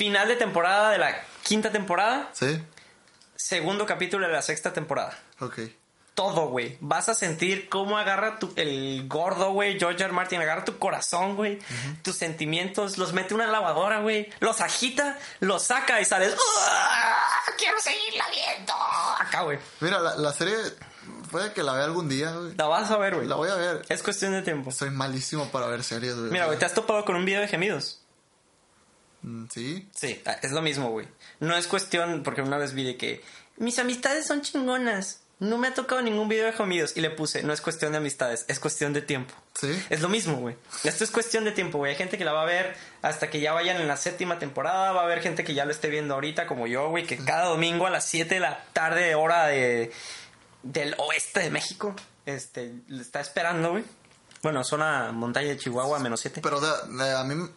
final 0.04 0.28
de 0.28 0.36
temporada 0.36 0.89
de 0.89 0.97
la 0.97 1.16
quinta 1.43 1.72
temporada. 1.72 2.30
Sí. 2.34 2.62
Segundo 3.38 3.86
capítulo 3.86 4.28
de 4.28 4.34
la 4.34 4.41
sexta 4.41 4.74
temporada. 4.74 5.18
Ok. 5.39 5.60
Todo, 6.14 6.47
güey. 6.49 6.78
Vas 6.82 7.08
a 7.08 7.16
sentir 7.16 7.70
cómo 7.70 7.97
agarra 7.97 8.38
tu, 8.38 8.51
el 8.58 9.08
gordo, 9.08 9.54
güey, 9.54 9.80
George 9.80 10.04
R. 10.04 10.12
Martin, 10.12 10.41
agarra 10.41 10.66
tu 10.66 10.78
corazón, 10.78 11.38
güey, 11.38 11.60
tus 12.01 12.18
sentimientos, 12.18 12.97
los 12.97 13.14
mete 13.14 13.30
en 13.34 13.39
una 13.39 13.47
lavadora, 13.47 14.01
güey, 14.01 14.30
los 14.41 14.60
agita, 14.60 15.18
los 15.39 15.64
saca 15.64 16.01
y 16.01 16.06
sales. 16.06 16.36
¡Quiero 17.58 17.80
seguirla 17.80 18.26
viendo! 18.30 18.74
Acá, 19.20 19.43
güey. 19.43 19.58
Mira, 19.80 19.99
la, 19.99 20.18
la 20.18 20.34
serie 20.34 20.58
puede 21.32 21.54
que 21.54 21.64
la 21.64 21.72
vea 21.74 21.86
algún 21.86 22.10
día, 22.10 22.30
güey. 22.32 22.56
La 22.58 22.66
vas 22.66 22.91
a 22.91 22.97
ver, 22.97 23.16
güey. 23.16 23.26
La 23.28 23.36
voy 23.36 23.49
a 23.49 23.56
ver. 23.56 23.84
Es 23.88 24.04
cuestión 24.04 24.34
de 24.34 24.41
tiempo. 24.41 24.70
Soy 24.72 24.89
malísimo 24.89 25.49
para 25.49 25.68
ver 25.68 25.82
series, 25.82 26.16
güey. 26.16 26.30
Mira, 26.30 26.47
güey, 26.47 26.60
¿te 26.60 26.66
has 26.66 26.74
topado 26.74 27.06
con 27.06 27.16
un 27.16 27.24
video 27.24 27.39
de 27.39 27.47
gemidos? 27.47 28.03
Mm, 29.24 29.46
sí. 29.50 29.90
Sí, 29.96 30.22
ah, 30.26 30.38
es 30.42 30.52
lo 30.52 30.62
mismo, 30.62 30.92
güey. 30.92 31.08
No 31.40 31.56
es 31.56 31.68
cuestión, 31.68 32.24
porque 32.24 32.42
una 32.42 32.58
vez 32.58 32.74
vi 32.74 32.84
de 32.84 32.98
que 32.98 33.24
mis 33.58 33.80
amistades 33.80 34.28
son 34.28 34.42
chingonas. 34.42 35.22
No 35.40 35.58
me 35.58 35.68
ha 35.68 35.74
tocado 35.74 36.02
ningún 36.02 36.30
video 36.30 36.46
de 36.46 36.54
comidos 36.54 36.96
y 36.96 37.02
le 37.02 37.10
puse, 37.10 37.44
no 37.44 37.52
es 37.52 37.60
cuestión 37.60 37.92
de 37.92 37.98
amistades, 37.98 38.46
es 38.48 38.60
cuestión 38.60 38.94
de 38.94 39.02
tiempo. 39.02 39.34
Sí. 39.60 39.78
Es 39.90 40.02
lo 40.02 40.08
mismo, 40.08 40.38
güey. 40.38 40.56
Esto 40.86 41.04
es 41.04 41.12
cuestión 41.12 41.44
de 41.44 41.52
tiempo, 41.52 41.80
güey. 41.80 41.92
Hay 41.92 41.98
gente 41.98 42.18
que 42.18 42.24
la 42.24 42.32
va 42.32 42.44
a 42.44 42.46
ver 42.46 42.76
hasta 43.02 43.30
que 43.30 43.42
ya 43.42 43.52
vayan 43.52 43.82
en 43.82 43.88
la 43.88 43.98
séptima 43.98 44.40
temporada. 44.40 44.94
Va 44.94 45.02
a 45.02 45.04
haber 45.04 45.22
gente 45.22 45.44
que 45.44 45.54
ya 45.54 45.66
lo 45.66 45.72
esté 45.72 45.90
viendo 45.90 46.14
ahorita, 46.14 46.48
como 46.48 46.66
yo, 46.66 46.88
güey, 46.90 47.06
que 47.06 47.18
cada 47.18 47.50
domingo 47.50 47.88
a 47.88 47.90
las 47.90 48.06
7 48.06 48.36
de 48.36 48.40
la 48.40 48.64
tarde, 48.72 49.16
hora 49.16 49.48
de, 49.48 49.92
del 50.62 50.96
oeste 50.98 51.42
de 51.42 51.50
México, 51.50 51.94
este, 52.26 52.76
le 52.88 53.02
está 53.02 53.20
esperando, 53.20 53.72
güey. 53.72 53.84
Bueno, 54.44 54.64
zona 54.64 55.12
montaña 55.12 55.50
de 55.50 55.58
Chihuahua, 55.58 56.00
menos 56.00 56.22
7. 56.22 56.42
Pero 56.42 56.60
a 56.60 57.24
mí 57.24 57.50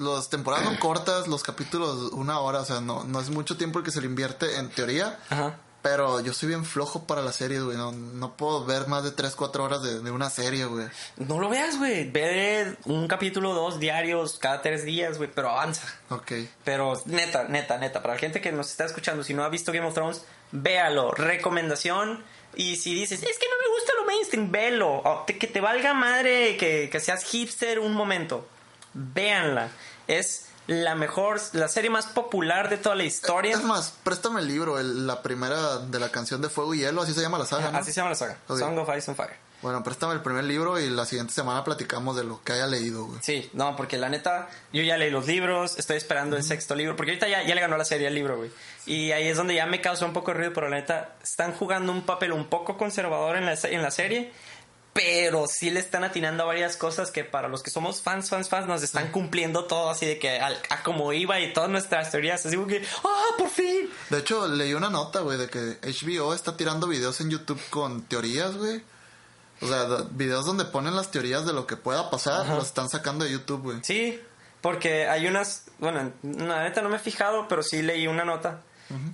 las 0.00 0.28
temporadas 0.30 0.66
son 0.66 0.76
cortas, 0.76 1.28
los 1.28 1.42
capítulos 1.42 2.12
una 2.12 2.40
hora, 2.40 2.60
o 2.60 2.64
sea, 2.64 2.80
no, 2.80 3.04
no 3.04 3.20
es 3.20 3.30
mucho 3.30 3.56
tiempo 3.56 3.78
el 3.78 3.84
que 3.84 3.90
se 3.90 4.00
le 4.00 4.06
invierte 4.06 4.56
en 4.56 4.70
teoría. 4.70 5.18
Ajá. 5.28 5.58
Pero 5.82 6.20
yo 6.20 6.34
soy 6.34 6.50
bien 6.50 6.64
flojo 6.64 7.06
para 7.06 7.22
la 7.22 7.32
serie, 7.32 7.60
güey. 7.60 7.76
No, 7.76 7.92
no 7.92 8.36
puedo 8.36 8.64
ver 8.66 8.86
más 8.86 9.02
de 9.02 9.12
3, 9.12 9.34
4 9.34 9.64
horas 9.64 9.82
de, 9.82 10.10
una 10.10 10.28
serie, 10.28 10.66
güey. 10.66 10.86
No 11.16 11.38
lo 11.38 11.48
veas, 11.48 11.78
güey. 11.78 12.10
Ve 12.10 12.76
un 12.84 13.08
capítulo, 13.08 13.54
dos 13.54 13.80
diarios, 13.80 14.38
cada 14.38 14.60
tres 14.60 14.84
días, 14.84 15.16
güey. 15.16 15.30
Pero 15.34 15.50
avanza. 15.50 15.86
Ok. 16.10 16.32
Pero 16.64 17.00
neta, 17.06 17.44
neta, 17.44 17.78
neta. 17.78 18.02
Para 18.02 18.14
la 18.14 18.20
gente 18.20 18.42
que 18.42 18.52
nos 18.52 18.70
está 18.70 18.84
escuchando, 18.84 19.24
si 19.24 19.32
no 19.32 19.42
ha 19.42 19.48
visto 19.48 19.72
Game 19.72 19.86
of 19.86 19.94
Thrones, 19.94 20.22
véalo. 20.52 21.12
Recomendación. 21.12 22.22
Y 22.54 22.76
si 22.76 22.94
dices, 22.94 23.22
es 23.22 23.38
que 23.38 23.46
no 23.48 23.54
me 23.62 23.74
gusta 23.74 23.92
lo 23.96 24.04
mainstream, 24.04 24.50
velo. 24.50 25.24
que 25.26 25.46
te 25.46 25.60
valga 25.60 25.94
madre 25.94 26.58
que, 26.58 26.90
que 26.92 27.00
seas 27.00 27.24
hipster 27.24 27.78
un 27.78 27.94
momento. 27.94 28.46
Véanla. 28.92 29.70
Es 30.10 30.46
la 30.66 30.96
mejor, 30.96 31.40
la 31.52 31.68
serie 31.68 31.88
más 31.88 32.06
popular 32.06 32.68
de 32.68 32.78
toda 32.78 32.96
la 32.96 33.04
historia. 33.04 33.52
Es 33.52 33.62
más, 33.62 33.94
préstame 34.02 34.40
el 34.40 34.48
libro, 34.48 34.80
la 34.82 35.22
primera 35.22 35.78
de 35.78 36.00
la 36.00 36.10
canción 36.10 36.42
de 36.42 36.48
Fuego 36.48 36.74
y 36.74 36.78
Hielo, 36.80 37.02
así 37.02 37.12
se 37.12 37.20
llama 37.20 37.38
la 37.38 37.46
saga. 37.46 37.76
Así 37.78 37.92
se 37.92 38.00
llama 38.00 38.10
la 38.10 38.16
saga, 38.16 38.38
Song 38.48 38.76
of 38.78 38.88
Ice 38.96 39.10
and 39.10 39.16
Fire. 39.16 39.36
Bueno, 39.62 39.84
préstame 39.84 40.14
el 40.14 40.20
primer 40.20 40.44
libro 40.44 40.80
y 40.80 40.88
la 40.88 41.04
siguiente 41.04 41.34
semana 41.34 41.62
platicamos 41.64 42.16
de 42.16 42.24
lo 42.24 42.42
que 42.42 42.54
haya 42.54 42.66
leído, 42.66 43.04
güey. 43.04 43.18
Sí, 43.22 43.50
no, 43.52 43.76
porque 43.76 43.98
la 43.98 44.08
neta, 44.08 44.48
yo 44.72 44.82
ya 44.82 44.96
leí 44.96 45.10
los 45.10 45.26
libros, 45.26 45.78
estoy 45.78 45.98
esperando 45.98 46.36
el 46.36 46.42
sexto 46.42 46.74
libro, 46.74 46.96
porque 46.96 47.12
ahorita 47.12 47.28
ya, 47.28 47.42
ya 47.42 47.54
le 47.54 47.60
ganó 47.60 47.76
la 47.76 47.84
serie 47.84 48.08
el 48.08 48.14
libro, 48.14 48.38
güey. 48.38 48.50
Y 48.86 49.12
ahí 49.12 49.28
es 49.28 49.36
donde 49.36 49.54
ya 49.54 49.66
me 49.66 49.82
causó 49.82 50.06
un 50.06 50.14
poco 50.14 50.30
de 50.30 50.38
ruido, 50.38 50.52
pero 50.54 50.70
la 50.70 50.76
neta, 50.76 51.14
están 51.22 51.52
jugando 51.52 51.92
un 51.92 52.02
papel 52.02 52.32
un 52.32 52.46
poco 52.46 52.78
conservador 52.78 53.36
en 53.36 53.44
la, 53.44 53.54
en 53.64 53.82
la 53.82 53.90
serie 53.90 54.32
pero 54.92 55.46
sí 55.46 55.70
le 55.70 55.80
están 55.80 56.02
atinando 56.02 56.42
a 56.42 56.46
varias 56.46 56.76
cosas 56.76 57.10
que 57.10 57.24
para 57.24 57.48
los 57.48 57.62
que 57.62 57.70
somos 57.70 58.02
fans, 58.02 58.28
fans, 58.28 58.48
fans, 58.48 58.66
nos 58.66 58.82
están 58.82 59.12
cumpliendo 59.12 59.64
todo 59.64 59.90
así 59.90 60.04
de 60.04 60.18
que 60.18 60.40
a, 60.40 60.52
como 60.82 61.12
iba 61.12 61.38
y 61.40 61.52
todas 61.52 61.70
nuestras 61.70 62.10
teorías, 62.10 62.44
así 62.44 62.56
que, 62.66 62.84
¡ah, 63.04 63.34
por 63.38 63.48
fin! 63.48 63.88
De 64.10 64.18
hecho, 64.18 64.48
leí 64.48 64.74
una 64.74 64.90
nota, 64.90 65.20
güey, 65.20 65.38
de 65.38 65.48
que 65.48 65.78
HBO 65.82 66.34
está 66.34 66.56
tirando 66.56 66.88
videos 66.88 67.20
en 67.20 67.30
YouTube 67.30 67.60
con 67.70 68.02
teorías, 68.02 68.56
güey. 68.56 68.82
O 69.62 69.68
sea, 69.68 69.84
videos 70.10 70.46
donde 70.46 70.64
ponen 70.64 70.96
las 70.96 71.10
teorías 71.10 71.44
de 71.44 71.52
lo 71.52 71.66
que 71.66 71.76
pueda 71.76 72.10
pasar, 72.10 72.48
los 72.48 72.66
están 72.66 72.88
sacando 72.88 73.24
de 73.24 73.32
YouTube, 73.32 73.62
güey. 73.62 73.78
Sí, 73.82 74.18
porque 74.62 75.06
hay 75.06 75.26
unas, 75.26 75.66
bueno, 75.78 76.12
la 76.22 76.64
neta 76.64 76.82
no 76.82 76.88
me 76.88 76.96
he 76.96 77.00
fijado, 77.00 77.46
pero 77.46 77.62
sí 77.62 77.82
leí 77.82 78.06
una 78.06 78.24
nota. 78.24 78.62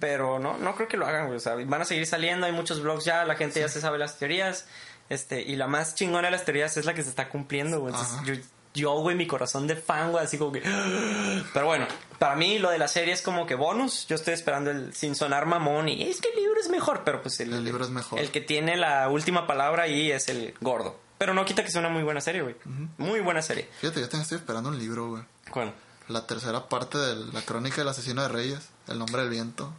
Pero 0.01 0.39
no, 0.39 0.57
no 0.57 0.75
creo 0.75 0.89
que 0.89 0.97
lo 0.97 1.07
hagan, 1.07 1.27
güey. 1.27 1.37
O 1.37 1.41
sea, 1.41 1.55
van 1.55 1.83
a 1.83 1.85
seguir 1.85 2.07
saliendo, 2.07 2.47
hay 2.47 2.53
muchos 2.53 2.81
blogs 2.81 3.05
ya, 3.05 3.27
la 3.27 3.35
gente 3.35 3.61
ya 3.61 3.69
se 3.69 3.81
sabe 3.81 3.99
las 3.99 4.19
teorías. 4.19 4.67
Este, 5.09 5.43
y 5.43 5.57
la 5.57 5.67
más 5.67 5.95
chingona 5.95 6.29
de 6.29 6.33
las 6.33 6.45
teorías 6.45 6.77
es 6.77 6.85
la 6.85 6.95
que 6.95 7.03
se 7.03 7.11
está 7.11 7.29
cumpliendo, 7.29 7.81
güey. 7.81 7.95
Yo, 8.25 8.35
yo, 8.75 8.93
güey, 9.01 9.17
mi 9.17 9.27
corazón 9.27 9.67
de 9.67 9.77
fan, 9.77 10.11
güey, 10.13 10.25
así 10.25 10.37
como 10.37 10.53
que... 10.53 10.61
Pero 11.55 11.67
bueno, 11.67 11.87
para 12.19 12.37
mí 12.37 12.59
lo 12.59 12.71
de 12.71 12.79
la 12.79 12.89
serie 12.89 13.15
es 13.15 13.23
como 13.23 13.47
que 13.47 13.55
bonus. 13.55 14.07
Yo 14.07 14.17
estoy 14.17 14.35
esperando 14.35 14.71
el 14.71 14.93
sin 14.95 15.15
sonar 15.15 15.47
mamón 15.47 15.89
y 15.89 16.03
es 16.03 16.21
que 16.21 16.29
el 16.31 16.37
libro 16.37 16.61
es 16.61 16.69
mejor, 16.69 17.03
pero 17.05 17.23
pues 17.23 17.41
el, 17.41 17.53
el 17.53 17.65
libro 17.65 17.85
es 17.85 17.91
mejor. 17.91 18.19
El 18.19 18.31
que 18.31 18.41
tiene 18.41 18.77
la 18.77 19.09
última 19.09 19.47
palabra 19.47 19.85
ahí 19.85 20.11
es 20.11 20.29
el 20.29 20.55
gordo. 20.61 20.99
Pero 21.19 21.33
no 21.33 21.45
quita 21.45 21.65
que 21.65 21.71
sea 21.71 21.81
una 21.81 21.89
muy 21.89 22.03
buena 22.03 22.21
serie, 22.21 22.43
güey. 22.43 22.57
Muy 22.99 23.21
buena 23.21 23.41
serie. 23.41 23.69
Fíjate, 23.81 24.01
yo 24.01 24.07
estoy 24.07 24.37
esperando 24.37 24.69
un 24.69 24.79
libro, 24.79 25.09
güey. 25.11 25.23
¿Cuál? 25.51 25.73
La 26.09 26.27
tercera 26.27 26.69
parte 26.69 26.99
de 26.99 27.17
la 27.33 27.43
crónica 27.43 27.77
del 27.79 27.89
asesino 27.89 28.23
de 28.23 28.29
reyes, 28.29 28.69
El 28.87 28.99
nombre 28.99 29.23
del 29.23 29.31
viento. 29.31 29.73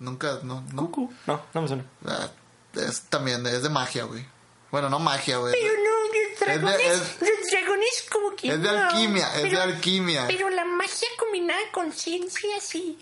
Nunca, 0.00 0.40
no, 0.42 0.64
no. 0.72 0.90
No, 1.26 1.40
no 1.54 1.62
me 1.62 1.68
suena. 1.68 1.84
Ah, 2.04 2.28
es 2.76 3.02
también, 3.02 3.46
es 3.46 3.62
de 3.62 3.68
magia, 3.68 4.04
güey. 4.04 4.26
Bueno, 4.70 4.88
no 4.88 4.98
magia, 4.98 5.36
güey. 5.38 5.52
Pero 5.52 5.72
no, 5.74 5.94
dragones, 6.44 6.80
es, 6.80 7.20
los 7.20 7.50
dragones 7.50 8.06
como 8.10 8.34
que 8.34 8.48
Es 8.48 8.62
de 8.62 8.68
alquimia, 8.68 9.36
es 9.36 9.50
de 9.52 9.60
alquimia. 9.60 10.24
Pero 10.26 10.50
la 10.50 10.64
magia 10.64 11.08
combinada 11.18 11.60
con 11.72 11.92
ciencia, 11.92 12.60
sí. 12.60 12.98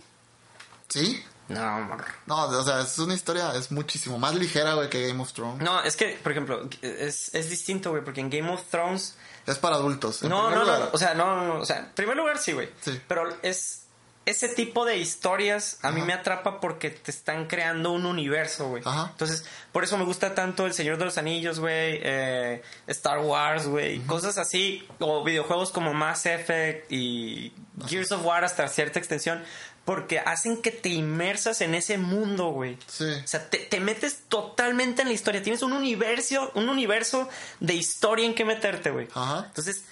¿Sí? 0.88 1.24
No, 1.48 1.60
amor. 1.60 2.04
No, 2.26 2.44
o 2.46 2.62
sea, 2.62 2.80
es 2.80 2.98
una 2.98 3.14
historia, 3.14 3.54
es 3.54 3.70
muchísimo 3.72 4.18
más 4.18 4.34
ligera, 4.34 4.74
güey, 4.74 4.88
que 4.88 5.08
Game 5.08 5.22
of 5.22 5.32
Thrones. 5.32 5.62
No, 5.62 5.82
es 5.82 5.96
que, 5.96 6.18
por 6.22 6.32
ejemplo, 6.32 6.68
es, 6.82 7.34
es 7.34 7.50
distinto, 7.50 7.90
güey, 7.90 8.04
porque 8.04 8.20
en 8.20 8.30
Game 8.30 8.50
of 8.50 8.62
Thrones... 8.70 9.16
Es 9.46 9.58
para 9.58 9.76
adultos. 9.76 10.22
No, 10.22 10.50
no, 10.50 10.64
no, 10.64 10.90
o 10.92 10.98
sea, 10.98 11.14
no, 11.14 11.44
no, 11.44 11.60
o 11.60 11.66
sea, 11.66 11.78
en 11.78 11.92
primer 11.92 12.16
lugar 12.16 12.38
sí, 12.38 12.52
güey. 12.52 12.70
Sí. 12.80 13.00
Pero 13.08 13.36
es 13.42 13.81
ese 14.24 14.48
tipo 14.48 14.84
de 14.84 14.98
historias 14.98 15.78
a 15.82 15.90
mí 15.90 16.00
me 16.02 16.12
atrapa 16.12 16.60
porque 16.60 16.90
te 16.90 17.10
están 17.10 17.46
creando 17.46 17.90
un 17.90 18.06
universo, 18.06 18.68
güey. 18.68 18.82
Entonces, 19.10 19.44
por 19.72 19.82
eso 19.82 19.98
me 19.98 20.04
gusta 20.04 20.34
tanto 20.34 20.66
El 20.66 20.74
Señor 20.74 20.98
de 20.98 21.04
los 21.06 21.18
Anillos, 21.18 21.58
güey, 21.58 21.98
eh, 22.02 22.62
Star 22.86 23.18
Wars, 23.18 23.66
güey, 23.66 23.98
cosas 24.00 24.38
así, 24.38 24.86
o 25.00 25.24
videojuegos 25.24 25.72
como 25.72 25.92
Mass 25.92 26.26
Effect 26.26 26.92
y 26.92 27.52
Gears 27.86 28.12
of 28.12 28.24
War 28.24 28.44
hasta 28.44 28.68
cierta 28.68 29.00
extensión, 29.00 29.42
porque 29.84 30.20
hacen 30.20 30.62
que 30.62 30.70
te 30.70 30.90
inmersas 30.90 31.60
en 31.60 31.74
ese 31.74 31.98
mundo, 31.98 32.50
güey. 32.50 32.78
Sí. 32.86 33.04
O 33.24 33.26
sea, 33.26 33.50
te, 33.50 33.58
te, 33.58 33.80
metes 33.80 34.20
totalmente 34.28 35.02
en 35.02 35.08
la 35.08 35.14
historia. 35.14 35.42
Tienes 35.42 35.62
un 35.62 35.72
universo, 35.72 36.52
un 36.54 36.68
universo 36.68 37.28
de 37.58 37.74
historia 37.74 38.24
en 38.24 38.34
que 38.36 38.44
meterte, 38.44 38.90
güey. 38.90 39.08
Ajá. 39.14 39.46
Entonces, 39.48 39.82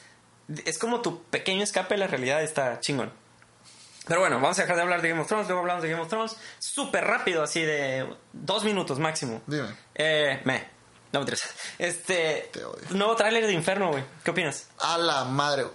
es 0.65 0.79
como 0.79 1.01
tu 1.01 1.23
pequeño 1.25 1.65
escape 1.65 1.95
de 1.95 1.99
la 1.99 2.07
realidad, 2.07 2.43
está 2.43 2.79
chingón. 2.79 3.13
Pero 4.07 4.21
bueno, 4.21 4.41
vamos 4.41 4.59
a 4.59 4.63
dejar 4.63 4.77
de 4.77 4.83
hablar 4.83 5.03
de 5.03 5.09
Game 5.09 5.21
of 5.21 5.29
Thrones, 5.29 5.47
luego 5.47 5.61
hablamos 5.61 5.83
de 5.83 5.91
Game 5.91 6.03
of 6.03 6.09
Thrones. 6.09 6.37
Súper 6.59 7.05
rápido, 7.05 7.43
así 7.43 7.61
de 7.61 8.09
dos 8.33 8.65
minutos 8.65 8.99
máximo. 8.99 9.43
Dime. 9.47 9.69
Eh, 9.95 10.41
me. 10.45 10.69
No 11.13 11.21
me 11.21 11.25
interesa. 11.25 11.49
Este. 11.79 12.51
Te 12.53 12.65
odio. 12.65 12.83
Nuevo 12.91 13.17
tráiler 13.17 13.47
de 13.47 13.53
Inferno, 13.53 13.91
güey. 13.91 14.05
¿Qué 14.25 14.31
opinas? 14.31 14.69
A 14.79 14.97
la 14.99 15.25
madre. 15.25 15.67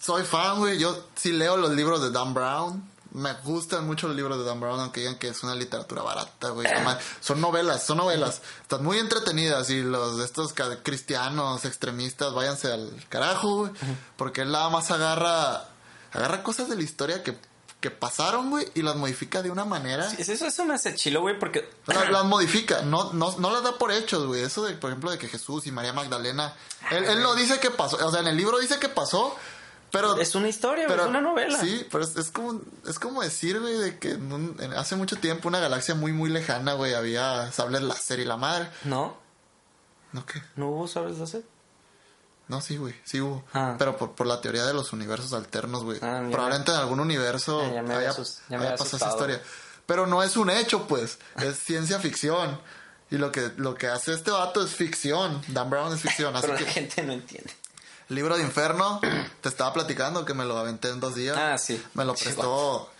Soy 0.00 0.22
fan, 0.24 0.58
güey. 0.58 0.78
Yo 0.78 1.08
sí 1.14 1.32
leo 1.32 1.56
los 1.56 1.70
libros 1.70 2.02
de 2.02 2.10
Dan 2.10 2.34
Brown. 2.34 2.90
Me 3.12 3.32
gustan 3.44 3.86
mucho 3.86 4.08
los 4.08 4.16
libros 4.16 4.38
de 4.38 4.44
Dan 4.44 4.60
Brown, 4.60 4.78
aunque 4.80 5.00
digan 5.00 5.18
que 5.18 5.28
es 5.28 5.42
una 5.42 5.54
literatura 5.54 6.02
barata, 6.02 6.48
güey. 6.50 6.66
Son 7.20 7.40
novelas, 7.40 7.84
son 7.84 7.98
novelas. 7.98 8.42
Están 8.62 8.82
muy 8.82 8.98
entretenidas 8.98 9.70
y 9.70 9.82
los 9.82 10.18
de 10.18 10.24
estos 10.24 10.52
cristianos 10.82 11.64
extremistas, 11.64 12.34
váyanse 12.34 12.72
al 12.72 12.90
carajo, 13.08 13.58
güey. 13.58 13.72
Porque 14.16 14.42
él 14.42 14.50
nada 14.50 14.68
más 14.68 14.90
agarra, 14.90 15.68
agarra 16.12 16.42
cosas 16.42 16.68
de 16.68 16.76
la 16.76 16.82
historia 16.82 17.22
que, 17.22 17.38
que 17.84 17.90
pasaron, 17.90 18.48
güey, 18.48 18.66
y 18.74 18.80
las 18.80 18.96
modifica 18.96 19.42
de 19.42 19.50
una 19.50 19.66
manera. 19.66 20.10
Eso, 20.16 20.46
eso 20.46 20.64
me 20.64 20.72
hace 20.72 20.94
chilo, 20.94 21.20
güey, 21.20 21.38
porque. 21.38 21.68
Las, 21.84 22.08
las 22.08 22.24
modifica, 22.24 22.80
no, 22.80 23.12
no, 23.12 23.36
no 23.38 23.50
las 23.52 23.62
da 23.62 23.76
por 23.76 23.92
hechos, 23.92 24.26
güey. 24.26 24.42
Eso 24.42 24.64
de, 24.64 24.72
por 24.72 24.88
ejemplo, 24.88 25.10
de 25.10 25.18
que 25.18 25.28
Jesús 25.28 25.66
y 25.66 25.70
María 25.70 25.92
Magdalena, 25.92 26.54
él, 26.90 27.04
él 27.04 27.20
no 27.22 27.34
dice 27.34 27.60
que 27.60 27.70
pasó, 27.70 27.98
o 28.06 28.10
sea, 28.10 28.20
en 28.20 28.28
el 28.28 28.38
libro 28.38 28.58
dice 28.58 28.78
que 28.78 28.88
pasó, 28.88 29.36
pero... 29.92 30.16
Es 30.18 30.34
una 30.34 30.48
historia, 30.48 30.86
güey, 30.86 30.98
es 30.98 31.04
una 31.06 31.20
novela. 31.20 31.60
Sí, 31.60 31.86
pero 31.92 32.02
es, 32.04 32.16
es 32.16 32.30
como, 32.30 32.62
es 32.88 32.98
como 32.98 33.20
decir, 33.20 33.60
güey, 33.60 33.74
de 33.76 33.98
que 33.98 34.12
en 34.12 34.32
un- 34.32 34.56
en- 34.60 34.72
hace 34.72 34.96
mucho 34.96 35.16
tiempo 35.16 35.46
una 35.48 35.60
galaxia 35.60 35.94
muy, 35.94 36.12
muy 36.12 36.30
lejana, 36.30 36.72
güey, 36.72 36.94
había 36.94 37.52
sables 37.52 37.82
láser 37.82 38.18
y 38.18 38.24
la 38.24 38.38
madre. 38.38 38.70
No, 38.84 39.16
¿No 40.12 40.24
qué? 40.24 40.42
no 40.56 40.68
hubo 40.70 40.88
sabes 40.88 41.18
de 41.18 41.24
hacer. 41.24 41.42
No, 42.48 42.60
sí, 42.60 42.76
güey, 42.76 42.94
sí 43.04 43.20
hubo. 43.20 43.42
Ah. 43.54 43.76
Pero 43.78 43.96
por, 43.96 44.12
por 44.12 44.26
la 44.26 44.40
teoría 44.40 44.64
de 44.66 44.74
los 44.74 44.92
universos 44.92 45.32
alternos, 45.32 45.82
güey. 45.84 45.98
Ah, 46.02 46.26
Probablemente 46.30 46.72
en 46.72 46.76
algún 46.78 47.00
universo 47.00 47.62
Ah, 47.64 47.70
ya 47.74 47.82
me 47.82 47.94
haya, 47.94 48.10
asus- 48.10 48.38
ya 48.48 48.56
me 48.58 48.64
haya 48.64 48.74
había 48.74 48.76
pasado 48.76 48.96
esa 48.98 49.08
historia. 49.08 49.42
Pero 49.86 50.06
no 50.06 50.22
es 50.22 50.36
un 50.36 50.50
hecho, 50.50 50.86
pues. 50.86 51.18
Es 51.36 51.58
ciencia 51.64 51.98
ficción. 51.98 52.60
Y 53.10 53.16
lo 53.16 53.30
que, 53.32 53.52
lo 53.56 53.74
que 53.74 53.86
hace 53.88 54.12
este 54.12 54.30
vato 54.30 54.62
es 54.64 54.70
ficción. 54.74 55.42
Dan 55.48 55.70
Brown 55.70 55.92
es 55.94 56.00
ficción. 56.00 56.34
Así 56.36 56.46
Pero 56.46 56.58
que 56.58 56.64
la 56.64 56.70
gente 56.70 57.02
no 57.02 57.12
entiende. 57.12 57.52
Libro 58.08 58.36
de 58.36 58.42
Inferno, 58.42 59.00
te 59.40 59.48
estaba 59.48 59.72
platicando 59.72 60.24
que 60.26 60.34
me 60.34 60.44
lo 60.44 60.58
aventé 60.58 60.90
en 60.90 61.00
dos 61.00 61.14
días. 61.14 61.36
Ah, 61.38 61.56
sí. 61.58 61.82
Me 61.94 62.04
lo 62.04 62.14
prestó, 62.14 62.90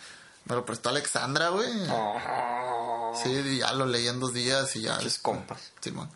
me 0.45 0.55
lo 0.55 0.65
prestó 0.65 0.89
Alexandra, 0.89 1.49
güey. 1.49 1.69
Oh, 1.91 3.13
Sí, 3.21 3.29
y 3.29 3.57
ya 3.59 3.71
lo 3.73 3.85
leí 3.85 4.07
en 4.07 4.19
dos 4.19 4.33
días 4.33 4.75
y 4.75 4.81
ya. 4.81 4.95
Pinches 4.97 5.19
compas. 5.19 5.59
Simón. 5.81 6.09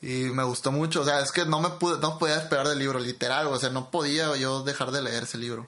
Y 0.00 0.24
me 0.30 0.44
gustó 0.44 0.70
mucho, 0.70 1.00
o 1.00 1.04
sea, 1.04 1.20
es 1.20 1.32
que 1.32 1.44
no 1.44 1.60
me 1.60 1.70
pude, 1.70 1.98
no 1.98 2.18
podía 2.18 2.36
esperar 2.36 2.68
del 2.68 2.78
libro, 2.78 2.98
literal, 3.00 3.46
o 3.48 3.58
sea, 3.58 3.70
no 3.70 3.90
podía 3.90 4.36
yo 4.36 4.62
dejar 4.62 4.90
de 4.92 5.02
leer 5.02 5.24
ese 5.24 5.38
libro. 5.38 5.66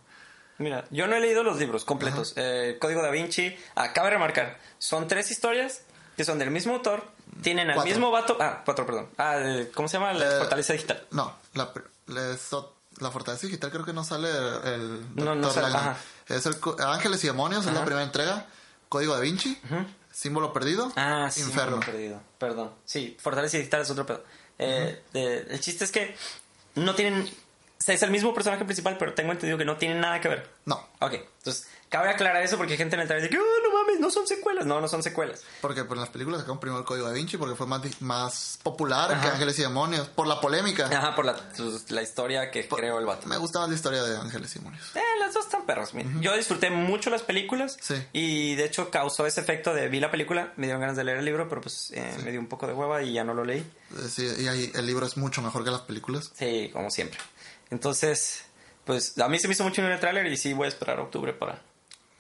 Mira, 0.59 0.85
yo 0.91 1.07
no 1.07 1.17
he 1.17 1.21
leído 1.21 1.43
los 1.43 1.59
libros 1.59 1.85
completos. 1.85 2.35
Eh, 2.37 2.77
Código 2.81 3.03
da 3.03 3.11
Vinci, 3.11 3.57
acaba 3.75 4.07
de 4.09 4.15
remarcar, 4.15 4.59
son 4.79 5.09
tres 5.09 5.31
historias 5.31 5.83
que 6.17 6.25
son 6.25 6.39
del 6.39 6.51
mismo 6.51 6.75
autor, 6.75 7.03
tienen 7.43 7.71
al 7.71 7.77
Cuatro. 7.77 7.91
mismo 7.93 8.11
vato. 8.11 8.37
Ah, 8.41 8.63
cuatro, 8.65 8.85
perdón. 8.87 9.09
Ah, 9.19 9.39
¿cómo 9.75 9.89
se 9.89 9.97
llama? 9.99 10.13
La 10.13 10.27
Eh, 10.37 10.39
fortaleza 10.39 10.75
digital. 10.75 11.07
No, 11.13 11.35
la, 11.55 11.73
la, 12.09 13.11
fortaleza 13.11 13.47
digital 13.47 13.71
creo 13.71 13.85
que 13.87 13.93
no 13.95 14.05
sale 14.05 14.29
el, 14.29 14.71
el 14.73 15.15
No, 15.17 15.35
no 15.35 15.51
sale, 15.51 15.75
ajá. 15.75 15.97
Es 16.29 16.45
el 16.47 16.57
Ángeles 16.87 17.25
y 17.25 17.29
Demonios, 17.29 17.67
es 17.67 17.73
la 17.73 17.85
primera 17.85 18.05
entrega. 18.05 18.47
Código 18.91 19.15
da 19.15 19.21
Vinci, 19.21 19.59
Símbolo 20.21 20.53
Perdido, 20.53 20.93
Ah, 20.97 21.29
sí. 21.31 21.41
Inferno. 21.41 21.79
me 21.79 21.85
lo 21.87 21.91
he 21.91 21.93
perdido. 21.95 22.21
Perdón. 22.39 22.73
Sí, 22.85 23.17
fortaleza 23.19 23.57
digital 23.57 23.81
es 23.83 23.91
otro 23.91 24.05
pedo. 24.05 24.23
Eh, 24.59 25.03
de- 25.15 25.39
el 25.49 25.61
chiste 25.61 25.85
es 25.85 25.91
que 25.93 26.15
no 26.75 26.95
tienen. 26.95 27.23
o 27.23 27.83
sea, 27.83 27.95
es 27.95 28.03
el 28.03 28.11
mismo 28.11 28.35
personaje 28.35 28.67
principal, 28.67 28.99
pero 28.99 29.15
tengo 29.15 29.33
entendido 29.33 29.57
que 29.57 29.65
no 29.65 29.79
tienen 29.79 30.01
nada 30.01 30.21
que 30.21 30.29
ver. 30.29 30.51
No, 30.67 30.87
Ok, 31.01 31.15
entonces 31.39 31.67
cabe 31.89 32.11
aclarar 32.11 32.43
eso 32.43 32.59
porque 32.59 32.73
hay 32.75 32.77
gente 32.79 32.95
en 32.97 33.01
el 33.01 33.09
trailer 33.09 33.31
dice 33.31 33.39
que 33.39 33.43
"Oh, 33.43 33.63
no 33.67 33.70
mames, 33.91 34.01
no 34.01 34.11
son 34.11 34.27
secuelas. 34.27 34.67
No, 34.67 34.81
no 34.81 34.89
son 34.89 35.03
secuelas. 35.03 35.43
porque 35.61 35.85
pues, 35.85 35.97
en 35.97 36.01
las 36.03 36.11
películas 36.11 36.41
sacaron 36.41 36.61
primero 36.61 36.81
el 36.81 36.85
Código 36.87 37.07
da 37.07 37.13
Vinci 37.13 37.37
porque 37.37 37.55
fue 37.57 37.67
más, 37.67 37.83
más 38.01 38.59
popular 38.63 39.21
que. 39.21 39.29
Ángeles 39.29 39.59
y 39.59 39.63
Demonios, 39.63 40.09
por 40.09 40.27
la 40.27 40.41
polémica. 40.41 40.87
Ajá, 40.87 41.15
por 41.15 41.25
la, 41.25 41.37
sus- 41.57 41.91
la 41.91 42.03
historia 42.03 42.51
que 42.51 42.67
creó 42.69 42.99
el 42.99 43.07
vato. 43.07 43.27
Me 43.27 43.37
gusta 43.37 43.61
más 43.61 43.69
la 43.69 43.75
historia 43.75 44.03
de 44.03 44.17
Ángeles 44.17 44.55
y 44.55 44.59
Demonios. 44.59 44.85
Eh, 44.97 45.01
las 45.19 45.35
dos 45.35 45.45
están 45.45 45.67
perros. 45.67 45.95
mira. 45.95 46.09
Yo 46.21 46.37
disfruté 46.37 46.71
mucho 46.71 47.11
las 47.11 47.23
películas. 47.23 47.77
Sí. 47.81 47.95
Y 48.13 48.55
de 48.57 48.65
hecho 48.65 48.91
causó 48.91 49.27
ese 49.27 49.41
efecto 49.41 49.75
de 49.75 49.89
vi 49.89 50.01
la 50.01 50.11
película, 50.11 50.53
me 50.57 50.67
dieron 50.67 50.81
ganas 50.81 50.97
de 50.97 51.05
leer 51.05 51.19
el 51.19 51.25
libro, 51.25 51.49
pero 51.49 51.61
pues 51.61 51.91
eh, 51.93 52.17
me 52.25 52.31
dio 52.31 52.41
un 52.41 52.47
poco 52.49 52.67
de 52.67 52.73
hueva 52.73 53.03
y 53.03 53.13
ya 53.13 53.25
no 53.25 53.35
lo 53.35 53.45
leí. 53.45 53.59
Eh, 53.61 54.09
Sí, 54.11 54.27
y 54.39 54.49
ahí 54.49 54.71
el 54.75 54.87
libro 54.87 55.07
es 55.07 55.17
mucho 55.17 55.41
mejor 55.43 55.65
que 55.65 55.71
las 55.71 55.83
películas. 55.83 56.31
Sí, 56.35 56.71
como 56.73 56.91
siempre. 56.91 57.19
Entonces, 57.71 58.45
pues 58.85 59.19
a 59.19 59.29
mí 59.29 59.39
se 59.39 59.47
me 59.49 59.55
hizo 59.55 59.65
mucho 59.65 59.83
en 59.83 59.93
el 59.93 60.01
tráiler 60.01 60.27
y 60.27 60.37
sí 60.37 60.53
voy 60.53 60.67
a 60.67 60.69
esperar 60.69 60.99
a 60.99 61.03
octubre 61.03 61.33
para, 61.33 61.63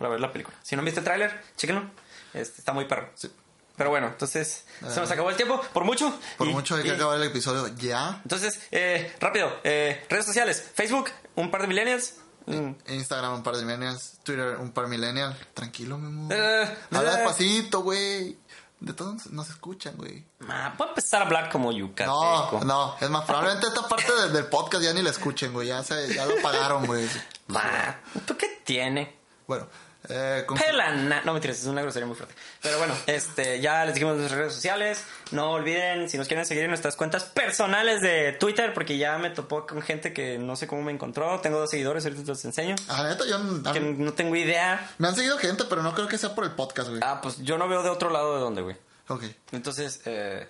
para 0.00 0.10
ver 0.10 0.20
la 0.20 0.32
película. 0.32 0.56
Si 0.62 0.74
no 0.74 0.82
viste 0.82 0.98
el 1.00 1.04
tráiler, 1.04 1.40
chéquenlo. 1.56 1.88
Este, 2.34 2.58
está 2.60 2.72
muy 2.72 2.86
perro. 2.86 3.10
Sí. 3.14 3.30
Pero 3.76 3.90
bueno, 3.90 4.08
entonces 4.08 4.64
se 4.86 5.00
nos 5.00 5.10
acabó 5.10 5.30
el 5.30 5.36
tiempo, 5.36 5.60
por 5.72 5.84
mucho. 5.84 6.12
Por 6.36 6.48
Y- 6.48 6.52
mucho 6.52 6.74
hay 6.76 6.82
que 6.82 6.88
y- 6.88 6.92
acabar 6.92 7.16
el 7.16 7.22
episodio 7.22 7.68
ya. 7.76 8.20
Entonces, 8.24 8.60
eh, 8.72 9.14
rápido, 9.20 9.50
eh, 9.64 10.04
redes 10.10 10.26
sociales, 10.26 10.70
Facebook, 10.74 11.10
un 11.36 11.50
par 11.50 11.62
de 11.62 11.68
millennials. 11.68 12.14
Mm. 12.46 12.72
Instagram 12.88 13.34
un 13.34 13.42
par 13.42 13.56
de 13.56 13.64
millennials, 13.64 14.18
Twitter 14.22 14.56
un 14.58 14.72
par 14.72 14.86
millennial. 14.88 15.38
Tranquilo, 15.54 15.96
mi 15.98 16.06
amor. 16.08 16.32
Eh, 16.34 16.76
Habla 16.92 17.12
eh. 17.12 17.16
despacito, 17.16 17.80
güey. 17.82 18.38
De 18.80 18.94
todos 18.94 19.26
nos 19.26 19.48
escuchan, 19.50 19.94
güey. 19.96 20.24
Ah, 20.48 20.72
puedo 20.76 20.90
empezar 20.90 21.20
a 21.22 21.26
hablar 21.26 21.50
como 21.50 21.70
yucateco. 21.70 22.60
No, 22.62 22.64
no. 22.64 22.96
Es 23.00 23.10
más, 23.10 23.24
probablemente 23.26 23.66
esta 23.66 23.86
parte 23.88 24.10
de- 24.12 24.28
del 24.30 24.46
podcast 24.46 24.82
ya 24.82 24.92
ni 24.94 25.02
la 25.02 25.10
escuchen, 25.10 25.52
güey. 25.52 25.68
Ya, 25.68 25.82
se, 25.82 26.14
ya 26.14 26.24
lo 26.26 26.36
pagaron, 26.42 26.86
güey. 26.86 27.06
¿tú 28.26 28.36
qué 28.36 28.60
tiene? 28.64 29.16
Bueno, 29.46 29.66
eh, 30.08 30.44
con- 30.46 30.56
Pelana. 30.58 31.22
No, 31.24 31.32
mentiras, 31.32 31.58
es 31.60 31.66
una 31.66 31.82
grosería 31.82 32.06
muy 32.06 32.16
fuerte. 32.16 32.34
Pero 32.62 32.78
bueno, 32.78 32.94
este, 33.06 33.60
ya 33.60 33.84
les 33.84 33.94
dijimos 33.94 34.16
nuestras 34.16 34.38
redes 34.38 34.54
sociales. 34.54 35.04
No 35.32 35.52
olviden, 35.52 36.08
si 36.08 36.16
nos 36.18 36.26
quieren 36.26 36.46
seguir 36.46 36.64
en 36.64 36.70
nuestras 36.70 36.96
cuentas 36.96 37.24
personales 37.24 38.00
de 38.00 38.32
Twitter, 38.32 38.72
porque 38.74 38.98
ya 38.98 39.18
me 39.18 39.30
topó 39.30 39.66
con 39.66 39.82
gente 39.82 40.12
que 40.12 40.38
no 40.38 40.56
sé 40.56 40.66
cómo 40.66 40.82
me 40.82 40.92
encontró. 40.92 41.40
Tengo 41.40 41.58
dos 41.58 41.70
seguidores, 41.70 42.04
ahorita 42.04 42.22
te 42.22 42.28
los 42.28 42.44
enseño. 42.44 42.76
Ah, 42.88 43.04
neta, 43.04 43.24
yo... 43.26 43.36
a- 43.68 43.72
Que 43.72 43.80
no 43.80 44.12
tengo 44.14 44.34
idea. 44.36 44.90
Me 44.98 45.08
han 45.08 45.14
seguido 45.14 45.38
gente, 45.38 45.64
pero 45.68 45.82
no 45.82 45.94
creo 45.94 46.08
que 46.08 46.18
sea 46.18 46.34
por 46.34 46.44
el 46.44 46.52
podcast, 46.52 46.88
güey. 46.88 47.00
Ah, 47.04 47.20
pues 47.22 47.38
yo 47.42 47.58
no 47.58 47.68
veo 47.68 47.82
de 47.82 47.90
otro 47.90 48.10
lado 48.10 48.34
de 48.34 48.40
dónde, 48.40 48.62
güey. 48.62 48.76
Ok. 49.08 49.24
Entonces, 49.52 50.00
eh, 50.04 50.48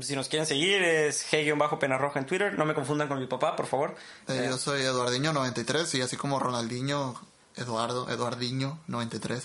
si 0.00 0.14
nos 0.16 0.28
quieren 0.28 0.46
seguir, 0.46 0.82
es 0.82 1.26
G-Pena 1.30 1.98
Roja 1.98 2.18
en 2.20 2.26
Twitter. 2.26 2.56
No 2.58 2.64
me 2.64 2.72
confundan 2.74 3.08
con 3.08 3.18
mi 3.18 3.26
papá, 3.26 3.54
por 3.56 3.66
favor. 3.66 3.96
Eh, 4.28 4.44
Eh, 4.44 4.46
Yo 4.50 4.56
soy 4.58 4.82
Eduardiño93 4.82 5.98
y 5.98 6.02
así 6.02 6.16
como 6.16 6.38
Ronaldinho, 6.38 7.20
Eduardo, 7.58 8.06
Eduardiño93. 8.08 9.42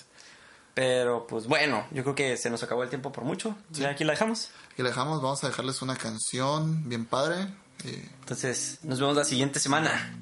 pero 0.73 1.27
pues 1.27 1.45
bueno, 1.47 1.85
yo 1.91 2.03
creo 2.03 2.15
que 2.15 2.37
se 2.37 2.49
nos 2.49 2.63
acabó 2.63 2.83
el 2.83 2.89
tiempo 2.89 3.11
por 3.11 3.23
mucho. 3.23 3.55
Ya 3.71 3.89
aquí 3.89 4.03
la 4.03 4.13
dejamos. 4.13 4.49
Y 4.77 4.81
le 4.83 4.89
dejamos, 4.89 5.21
vamos 5.21 5.43
a 5.43 5.47
dejarles 5.47 5.81
una 5.81 5.95
canción 5.95 6.87
bien 6.89 7.05
padre. 7.05 7.47
Y 7.83 7.89
Entonces, 8.21 8.79
nos 8.83 8.99
vemos 8.99 9.15
la 9.15 9.25
siguiente 9.25 9.59
semana. 9.59 10.15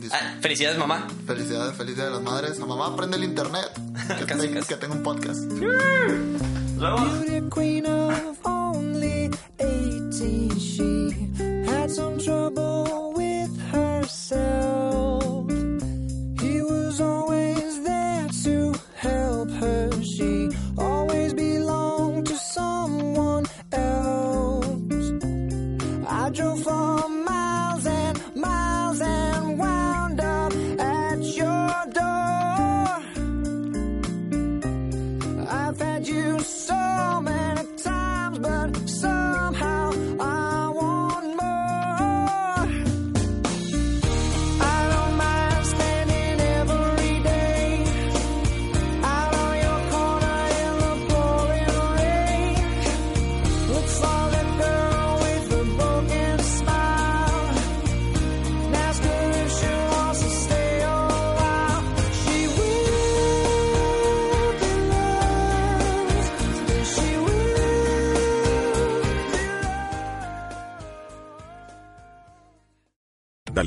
dis- 0.00 0.10
Ah, 0.12 0.36
felicidades, 0.42 0.78
mamá. 0.78 1.06
Felicidades, 1.26 1.74
feliz 1.76 1.96
día 1.96 2.04
de 2.04 2.10
las 2.10 2.20
madres. 2.22 2.60
A 2.60 2.66
mamá, 2.66 2.94
prende 2.94 3.16
el 3.16 3.24
internet. 3.24 3.70
Que, 4.18 4.26
Casi, 4.26 4.48
te- 4.48 4.54
casi. 4.54 4.68
que 4.68 4.76
tengo 4.76 4.94
un 4.94 5.02
podcast. 5.02 5.40
Nos 5.40 6.78
vemos. 6.78 8.45